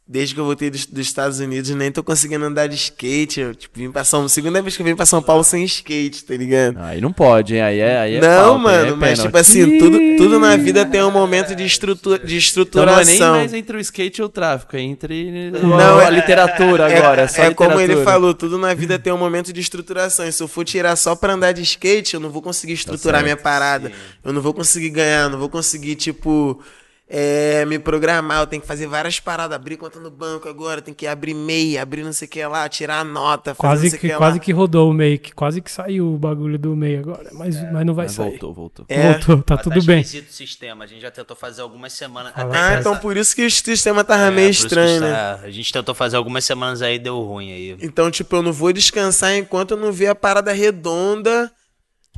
[0.08, 3.42] Desde que eu voltei dos, dos Estados Unidos, nem tô conseguindo andar de skate.
[3.42, 4.28] Eu, tipo, vim pra São...
[4.30, 6.78] Segunda vez que eu vim pra São Paulo sem skate, tá ligado?
[6.80, 7.62] Aí não pode, hein?
[7.62, 9.22] Aí é, aí é não, falta, mano, é mas pênalti.
[9.24, 13.04] tipo assim, tudo, tudo na vida tem um momento de, estrutura, de Então não é
[13.04, 13.36] nem estruturação.
[13.36, 17.22] mais entre o skate e o tráfico, é entre Não, a é- literatura É- agora.
[17.24, 20.26] É, só é como ele falou, tudo na vida tem um momento de estruturação.
[20.26, 23.16] E se eu for tirar só pra andar de skate, eu não vou conseguir estruturar
[23.22, 23.24] certo.
[23.26, 23.92] minha parada.
[24.24, 26.62] Eu não vou conseguir ganhar, não vou conseguir, tipo,
[27.10, 28.42] é, me programar.
[28.42, 31.78] Eu tenho que fazer várias paradas, abrir conta no banco agora, tem que abrir MEI,
[31.78, 34.18] abrir não sei o que lá, tirar a nota, fazer não Quase que, que lá.
[34.18, 37.30] quase que rodou o MEI, que quase que saiu o bagulho do MEI agora.
[37.32, 38.30] Mas, mas não vai Mas sair.
[38.32, 38.86] voltou, voltou.
[38.90, 39.14] É.
[39.14, 40.02] Voltou, tá Mas tudo bem.
[40.02, 40.84] o sistema.
[40.84, 42.34] A gente já tentou fazer algumas semanas.
[42.34, 42.58] Fala até.
[42.58, 45.40] Ah, essa- então por isso que o sistema tava é, meio estranho, está- né?
[45.48, 47.78] A gente tentou fazer algumas semanas aí deu ruim aí.
[47.82, 51.50] Então, tipo, eu não vou descansar enquanto eu não ver a parada redonda.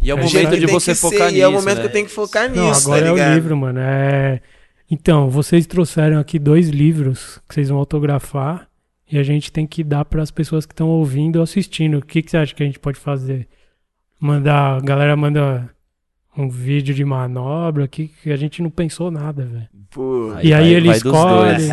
[0.02, 1.38] E é o É, momento de você focar ser, nisso.
[1.38, 1.82] E é o momento né?
[1.82, 3.80] que eu tenho que focar Não, nisso, agora tá é o livro, mano.
[3.82, 4.42] É...
[4.92, 8.68] Então, vocês trouxeram aqui dois livros que vocês vão autografar
[9.12, 11.98] e a gente tem que dar para as pessoas que estão ouvindo ou assistindo.
[11.98, 13.48] O que, que você acha que a gente pode fazer?
[14.20, 15.70] Mandar, a galera manda
[16.38, 19.68] um vídeo de manobra aqui que a gente não pensou nada, velho.
[19.92, 21.68] Pô, E aí vai- ele vai escolhe.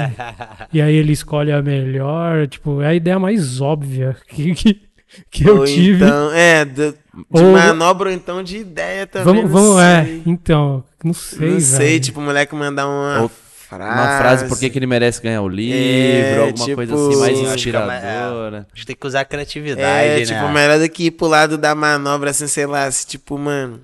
[0.73, 4.81] E aí ele escolhe a melhor, tipo, é a ideia mais óbvia que, que,
[5.31, 6.05] que eu ou tive.
[6.05, 6.97] então, é, de, de
[7.31, 9.35] Ou- manobra ou então de ideia também.
[9.47, 10.23] vamos, vamos, é, sei.
[10.27, 11.61] então, não sei, não velho.
[11.61, 13.99] sei, tipo, o moleque mandar uma Ou frase.
[13.99, 17.17] Uma frase por que que ele merece ganhar o livro, É, alguma tipo, coisa assim
[17.21, 18.67] mais acho que inspiradora.
[18.73, 20.25] A gente tem que usar a criatividade, É, né?
[20.25, 23.81] tipo, melhor do que ir pro lado da manobra, assim, sei lá, se, tipo, mano.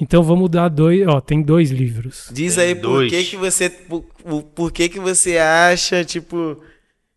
[0.00, 3.10] Então vamos dar dois, ó, tem dois livros Diz Tem aí por dois.
[3.12, 3.68] que que você.
[3.70, 6.58] Por, por- por que que você acha, tipo,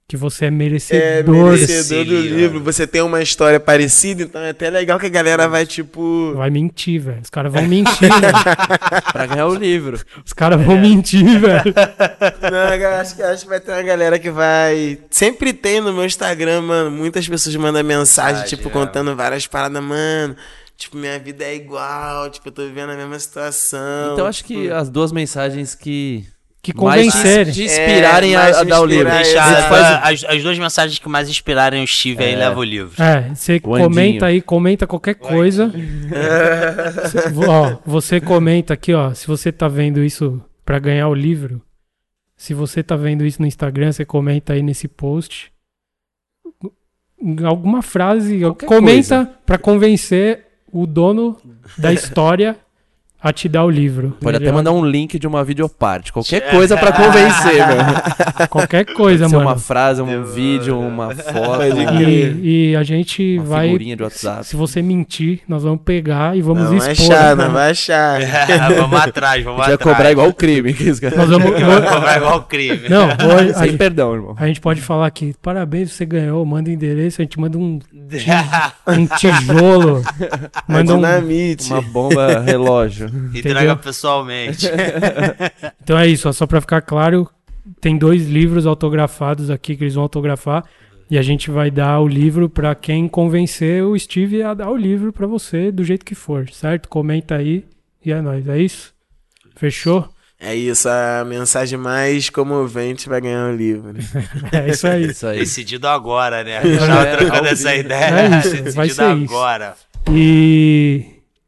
[0.08, 1.52] que você é é merecedor.
[1.52, 2.60] merecedor do livro.
[2.64, 6.34] Você tem uma história parecida, então é até legal que a galera vai, tipo.
[6.36, 7.22] Vai mentir, velho.
[7.24, 8.34] Os caras vão mentir, velho.
[9.12, 10.00] Pra ganhar o livro.
[10.24, 11.74] Os caras vão mentir, velho.
[12.52, 15.00] Não, eu acho que, acho que vai ter uma galera que vai.
[15.10, 16.92] Sempre tem no meu Instagram, mano.
[16.92, 18.72] Muitas pessoas mandam mensagem, Mensagem, tipo, é.
[18.72, 20.36] contando várias paradas, mano.
[20.78, 24.14] Tipo, minha vida é igual, tipo, eu tô vivendo a mesma situação.
[24.14, 26.28] Então acho que as duas mensagens que
[26.72, 27.54] Que convencerem.
[27.54, 29.08] te inspirarem É, a, a dar o livro.
[29.08, 29.50] inspirar, Deixa exato.
[29.52, 32.38] A gente faz as, as duas mensagens que mais inspirarem o Steve aí, É.
[32.38, 33.02] leva o livro.
[33.02, 33.90] É, você O Andinho.
[33.90, 35.72] comenta aí, comenta qualquer coisa.
[37.10, 41.62] Cê- ó, você comenta aqui, ó, se você tá vendo isso pra ganhar o livro,
[42.36, 45.52] se você tá vendo isso no Instagram, você comenta aí nesse post.
[47.46, 51.38] Alguma frase, Qualquer comenta pra convencer o dono
[51.78, 52.58] da história
[53.28, 54.16] a te dar o livro.
[54.22, 56.14] Pode até mandar um link de uma videoparte.
[56.14, 58.48] Qualquer coisa pra convencer, meu.
[58.50, 59.50] qualquer coisa, Pode ser mano.
[59.50, 62.02] uma frase, um vídeo, uma foto, uma.
[62.04, 63.66] E, e a gente vai.
[63.68, 64.46] figurinha de WhatsApp.
[64.46, 67.12] Se você mentir, nós vamos pegar e vamos Não vai expor.
[67.16, 67.46] achar, né?
[67.46, 68.20] não vai achar.
[68.78, 69.96] vamos atrás, vamos A gente vai atrás.
[69.98, 70.76] cobrar igual o crime.
[71.16, 72.88] Nós vamos, Vamos cobrar igual o crime.
[72.90, 74.36] não, hoje, a, Sem gente, perdão, irmão.
[74.38, 77.80] a gente pode falar aqui, parabéns, você ganhou, manda o endereço, a gente manda um,
[78.88, 80.04] um tijolo,
[80.68, 80.98] manda um...
[80.98, 81.72] dinamite.
[81.72, 83.15] Uma bomba relógio.
[83.34, 84.68] Entrega pessoalmente.
[85.84, 87.30] Então é isso, ó, só pra ficar claro,
[87.80, 90.64] tem dois livros autografados aqui que eles vão autografar
[91.10, 94.76] e a gente vai dar o livro pra quem convencer o Steve a dar o
[94.76, 96.90] livro pra você do jeito que for, certo?
[96.90, 97.64] Comenta aí
[98.04, 98.94] e é nóis, é isso?
[99.56, 100.10] Fechou?
[100.40, 103.94] É isso, a mensagem mais comovente vai ganhar o livro.
[103.94, 104.00] né?
[104.52, 105.06] É isso aí.
[105.12, 105.40] Isso aí.
[105.40, 106.58] Decidido agora, né?
[106.58, 107.80] A gente tava É, trocando essa vivo.
[107.82, 108.06] ideia.
[108.06, 109.34] É isso, vai Decidido ser isso.
[109.34, 109.76] agora.
[110.12, 111.06] E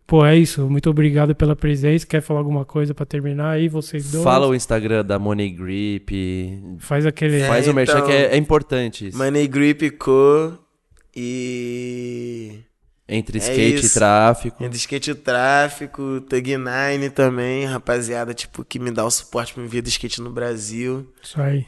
[0.07, 0.67] pô, é isso.
[0.69, 2.07] Muito obrigado pela presença.
[2.07, 4.23] Quer falar alguma coisa pra terminar aí, vocês dois?
[4.23, 6.77] Fala o Instagram da Money Grip.
[6.79, 7.41] Faz aquele.
[7.41, 9.17] É, Faz o merchan então- que é, é importante isso.
[9.17, 10.57] Money Grip Co.
[11.15, 12.59] E.
[13.09, 13.93] Entre É skate e isso.
[13.93, 14.63] tráfico.
[14.63, 19.63] Entre skate e tráfico, Tug Nine também, rapaziada, tipo, que me dá o suporte pra
[19.63, 21.07] me ver do skate no Brasil.
[21.23, 21.65] Isso aí.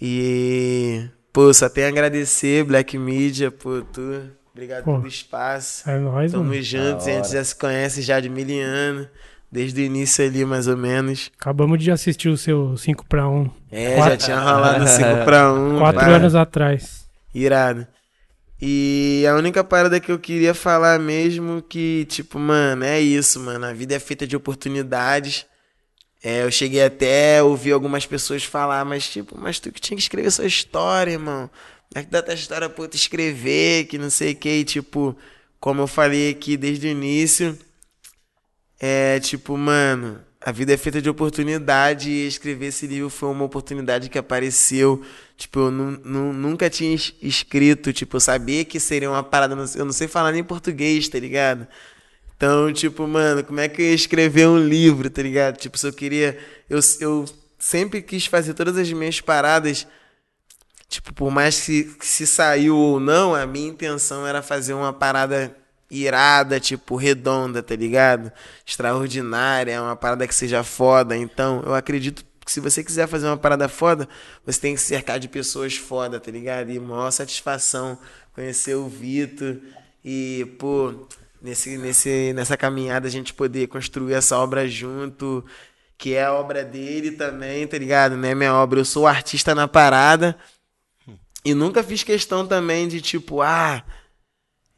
[0.00, 1.04] E.
[1.32, 4.00] Pô, só tenho a agradecer, Black Media, pô, tu.
[4.60, 4.96] Obrigado Pô.
[4.96, 5.88] pelo espaço.
[5.88, 6.62] É nóis, Tamo mano.
[6.62, 9.08] juntos, a gente já se conhece já de mil anos.
[9.50, 11.28] Desde o início ali, mais ou menos.
[11.40, 15.52] Acabamos de assistir o seu 5 para 1 É, Quatro- já tinha rolado 5 pra
[15.52, 15.78] 1.
[15.80, 17.04] quatro anos atrás.
[17.34, 17.84] Irado.
[18.62, 23.64] E a única parada que eu queria falar mesmo que, tipo, mano, é isso, mano.
[23.66, 25.46] A vida é feita de oportunidades.
[26.22, 29.96] É, eu cheguei até a ouvir algumas pessoas falar, mas tipo, mas tu que tinha
[29.96, 31.48] que escrever sua história, irmão.
[31.94, 35.16] É que dá tua história pra tu escrever, que não sei o que, e, tipo,
[35.58, 37.58] como eu falei aqui desde o início,
[38.78, 43.44] é tipo, mano, a vida é feita de oportunidade e escrever esse livro foi uma
[43.44, 45.04] oportunidade que apareceu.
[45.36, 49.54] Tipo, eu nu- nu- nunca tinha es- escrito, tipo, eu sabia que seria uma parada,
[49.76, 51.66] eu não sei falar nem português, tá ligado?
[52.36, 55.58] Então, tipo, mano, como é que eu ia escrever um livro, tá ligado?
[55.58, 56.38] Tipo, se eu queria.
[56.70, 57.26] Eu, eu
[57.58, 59.86] sempre quis fazer todas as minhas paradas
[60.90, 64.92] tipo, por mais que, que se saiu ou não, a minha intenção era fazer uma
[64.92, 65.56] parada
[65.88, 68.30] irada, tipo, redonda, tá ligado?
[68.66, 71.16] Extraordinária, uma parada que seja foda.
[71.16, 74.08] Então, eu acredito que se você quiser fazer uma parada foda,
[74.44, 76.70] você tem que se cercar de pessoas foda, tá ligado?
[76.70, 77.96] E maior satisfação
[78.34, 79.58] conhecer o Vitor
[80.04, 81.06] e, pô,
[81.40, 85.44] nesse, nesse, nessa caminhada a gente poder construir essa obra junto,
[85.96, 88.16] que é a obra dele também, tá ligado?
[88.16, 90.36] Não é minha obra, eu sou artista na parada.
[91.44, 93.82] E nunca fiz questão também de tipo, ah,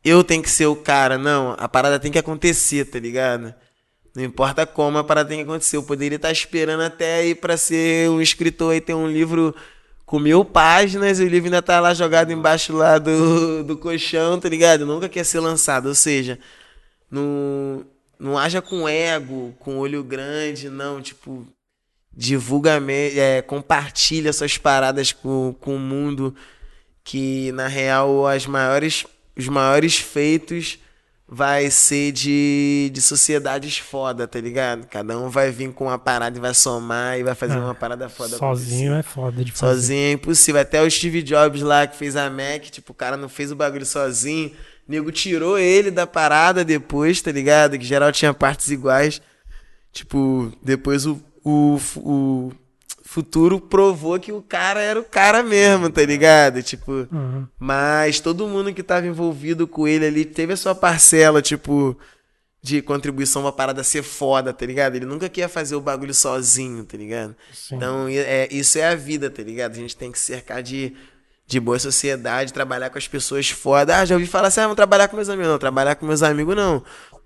[0.05, 1.19] eu tenho que ser o cara.
[1.19, 3.55] Não, a parada tem que acontecer, tá ligado?
[4.15, 5.77] Não importa como a parada tem que acontecer.
[5.77, 9.55] Eu poderia estar esperando até aí pra ser um escritor e ter um livro
[10.05, 14.39] com mil páginas e o livro ainda tá lá jogado embaixo lá do, do colchão,
[14.39, 14.85] tá ligado?
[14.85, 15.87] Nunca quer ser lançado.
[15.87, 16.39] Ou seja,
[17.11, 17.85] não,
[18.19, 21.01] não haja com ego, com olho grande, não.
[21.01, 21.47] Tipo,
[22.15, 22.81] divulga,
[23.17, 26.35] é, compartilha suas paradas com, com o mundo.
[27.05, 29.05] Que na real as maiores,
[29.37, 30.79] os maiores feitos
[31.35, 34.87] vai ser de, de sociedades foda, tá ligado?
[34.87, 37.75] Cada um vai vir com uma parada e vai somar e vai fazer É, uma
[37.75, 38.37] parada foda.
[38.37, 39.75] Sozinho é foda de fazer.
[39.75, 40.61] Sozinho é impossível.
[40.61, 43.57] Até o Steve Jobs lá que fez a Mac, tipo, o cara não fez o
[43.57, 44.51] bagulho sozinho.
[44.87, 47.79] O nego tirou ele da parada depois, tá ligado?
[47.79, 49.23] Que geral tinha partes iguais.
[49.91, 52.53] Tipo, depois o, o, o
[53.05, 56.62] futuro provou que o cara era o cara mesmo, tá ligado?
[56.62, 57.47] Tipo, Uhum.
[57.59, 61.97] mas todo mundo que tava envolvido com ele ali teve a sua parcela, tipo,
[62.62, 64.95] de contribuição pra parada ser foda, tá ligado?
[64.95, 67.35] Ele nunca queria fazer o bagulho sozinho, tá ligado?
[67.53, 67.77] Sim.
[67.77, 69.73] Então, é, isso é a vida, tá ligado?
[69.73, 70.95] A gente tem que cercar de,
[71.45, 73.99] de boa sociedade, trabalhar com as pessoas foda.
[73.99, 75.51] Ah, já ouvi falar assim, ah, vamos trabalhar com meus amigos.
[75.51, 76.83] Não, trabalhar com meus amigos não.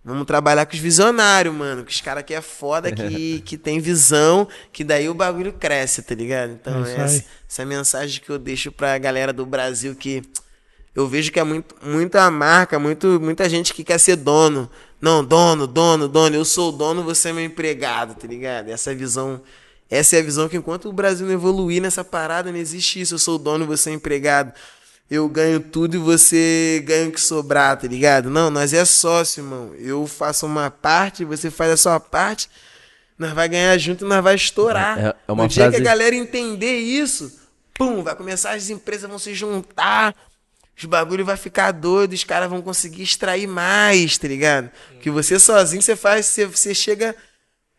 [0.07, 1.83] Vamos trabalhar com os visionários, mano.
[1.83, 6.01] Com os caras que é foda, que, que tem visão, que daí o bagulho cresce,
[6.01, 6.53] tá ligado?
[6.53, 10.23] Então, É essa, essa é a mensagem que eu deixo pra galera do Brasil que
[10.95, 14.71] eu vejo que é muito, muita marca, muito, muita gente que quer ser dono.
[15.01, 16.37] Não, dono, dono, dono.
[16.37, 18.69] Eu sou o dono, você é meu empregado, tá ligado?
[18.69, 19.43] Essa visão,
[19.91, 23.15] essa é a visão que enquanto o Brasil não evoluir nessa parada, não existe isso.
[23.15, 24.53] Eu sou o dono, você é empregado.
[25.09, 28.29] Eu ganho tudo e você ganha o que sobrar, tá ligado?
[28.29, 29.73] Não, nós é sócio, irmão.
[29.79, 32.51] Eu faço uma parte, você faz a sua parte.
[33.17, 34.99] Nós vai ganhar junto e nós vai estourar.
[34.99, 37.33] É- é uma no dia que frase- a galera entender isso,
[37.73, 40.13] pum, vai começar, as empresas vão se juntar,
[40.77, 44.71] os bagulho vai ficar doido, os caras vão conseguir extrair mais, tá ligado?
[45.01, 47.15] Que você sozinho, você faz, você, você chega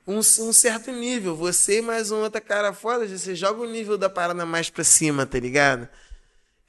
[0.08, 1.36] um, um certo nível.
[1.36, 4.84] Você e mais um outro cara foda, você joga o nível da parada mais pra
[4.86, 5.88] cima, tá ligado?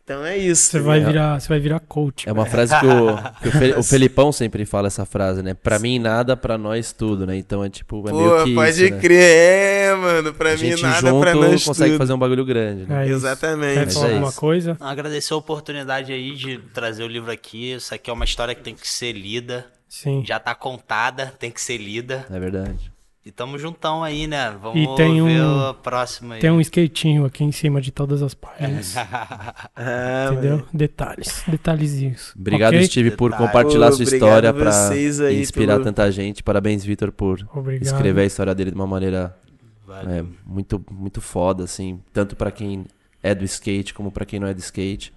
[0.09, 0.71] Então é isso.
[0.71, 1.13] Você vai ligado?
[1.13, 2.27] virar, você vai virar coach.
[2.27, 5.53] É uma frase que o, que o, Fe- o Felipão sempre fala essa frase, né?
[5.53, 7.37] Pra mim nada, pra nós tudo, né?
[7.37, 9.01] Então é tipo, é meio Pô, que pode isso, né?
[9.01, 9.19] crer,
[9.91, 10.33] é, mano.
[10.33, 11.99] Pra A mim gente nada junto pra nós consegue tudo.
[11.99, 13.07] fazer um bagulho grande, né?
[13.07, 13.11] É.
[13.11, 13.75] Exatamente.
[13.75, 14.77] Quer falar é alguma coisa?
[14.81, 17.73] Agradecer a oportunidade aí de trazer o livro aqui.
[17.73, 19.67] Isso aqui é uma história que tem que ser lida.
[19.87, 20.23] Sim.
[20.27, 22.25] Já tá contada, tem que ser lida.
[22.31, 22.91] É verdade.
[23.29, 24.57] E tamo juntão aí, né?
[24.59, 26.41] Vamos E tem ver um- a próxima aí.
[26.41, 28.95] Tem um skatinho aqui em cima de todas as páginas.
[28.97, 30.65] Ah, entendeu?
[30.73, 31.43] Detalhes.
[31.47, 32.33] Detalhezinhos.
[32.35, 32.87] Obrigado, Ok?
[32.87, 33.47] Steve, por Detalhe.
[33.47, 36.43] compartilhar Pô, sua história a pra vocês aí inspirar pelo- tanta gente.
[36.43, 37.85] Parabéns, Vitor, por Obrigado.
[37.85, 39.37] escrever a história dele de uma maneira
[40.07, 42.01] é, muito, muito foda, assim.
[42.13, 42.87] Tanto pra quem
[43.23, 45.13] é do skate como pra quem não é do skate.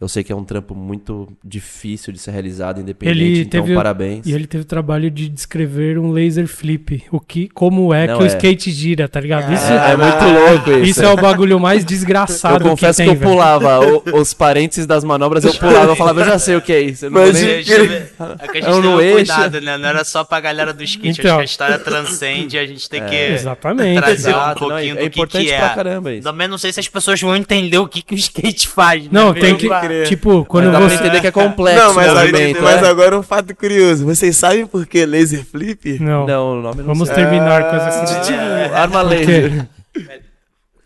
[0.00, 3.16] Eu sei que é um trampo muito difícil de ser realizado, independente.
[3.16, 4.26] Ele então, teve- parabéns.
[4.26, 7.04] E ele teve o trabalho de descrever um laser flip.
[7.12, 8.28] O que, como é Não, que o é.
[8.28, 9.52] skate gira, tá ligado?
[9.54, 10.90] Isso, É, é muito louco isso.
[10.90, 13.30] isso é o bagulho mais desgraçado Eu confesso que que, tem, eu velho.
[13.30, 16.72] pulava o- os parênteses das manobras, eu pulava, eu falava, eu já sei o que
[16.72, 17.06] é isso.
[17.06, 17.54] Eu não Mas nem- eu.
[17.60, 19.16] É que a gente Eu tem no um eixo.
[19.32, 19.78] cuidado, né?
[19.78, 21.20] Não era só pra galera do skate.
[21.20, 21.30] Então.
[21.30, 24.00] Acho que a história transcende a gente tem que Exatamente.
[24.02, 25.58] trazer um Exato, não, pouquinho é do que, importante que é.
[25.58, 26.22] pra caramba isso.
[26.24, 29.04] Também não sei se as pessoas vão entender o que, que o skate faz.
[29.04, 29.08] né?
[29.12, 29.68] Não, tem Meio que.
[29.88, 30.94] Va- Tipo, quando Mas dá pra você.
[30.96, 32.88] entender que é complexo Não, mas, o agora, movimento, mas né?
[32.88, 34.04] agora um fato curioso.
[34.04, 35.98] Vocês sabem por que laser flip?
[36.00, 36.26] Não.
[36.26, 37.16] Não, o nome não Vamos sei.
[37.16, 38.04] terminar com essa.
[38.20, 39.68] De tipo, arma laser.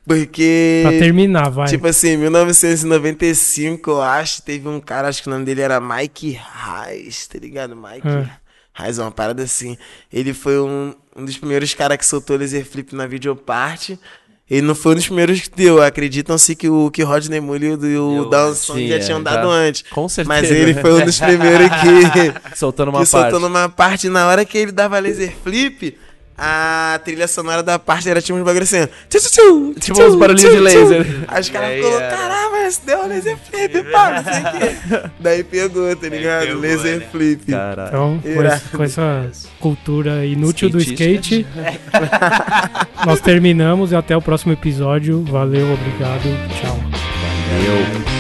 [0.07, 0.81] Porque.
[0.85, 1.67] Pra terminar, vai.
[1.69, 5.81] Tipo assim, em 1995, eu acho, teve um cara, acho que o nome dele era
[5.81, 6.39] Mike
[6.87, 7.77] Reis, tá ligado?
[7.77, 8.27] Mike É.
[8.73, 9.77] Reis, uma parada assim.
[10.13, 13.99] Ele foi um, um dos primeiros caras que soltou laser flip na videoparte.
[14.51, 15.83] Ele não foi um dos primeiros que deu.
[15.83, 19.85] Acreditam-se que o que Rodney Mully e o sim, já é, tinham já- dado antes.
[19.91, 20.41] Com certeza.
[20.41, 23.31] Mas ele foi um dos primeiros que, Soltando uma que parte.
[23.31, 24.09] soltou numa parte.
[24.09, 25.99] Na hora que ele dava laser flip,
[26.41, 28.87] a trilha sonora da parte era tipo uns bagulho assim.
[29.11, 31.07] Tchu, tchu, tchu, Tipo uns barulhinhos de laser.
[31.27, 34.41] Aí os caras aí ficou, era- caramba, esse deu um laser flip, pá, não sei
[34.43, 34.61] o
[35.03, 35.11] quê.
[35.19, 36.47] Daí pegou, tá ligado?
[36.47, 37.07] pegou, laser né?
[37.11, 37.51] flip.
[37.51, 37.89] Caralho.
[37.89, 38.21] Então,
[38.71, 41.45] com, com essa cultura inútil do skate,
[43.05, 45.25] nós terminamos e até o próximo episódio.
[45.25, 46.23] Valeu, obrigado,
[46.61, 46.79] tchau.
[47.51, 48.18] Valeu.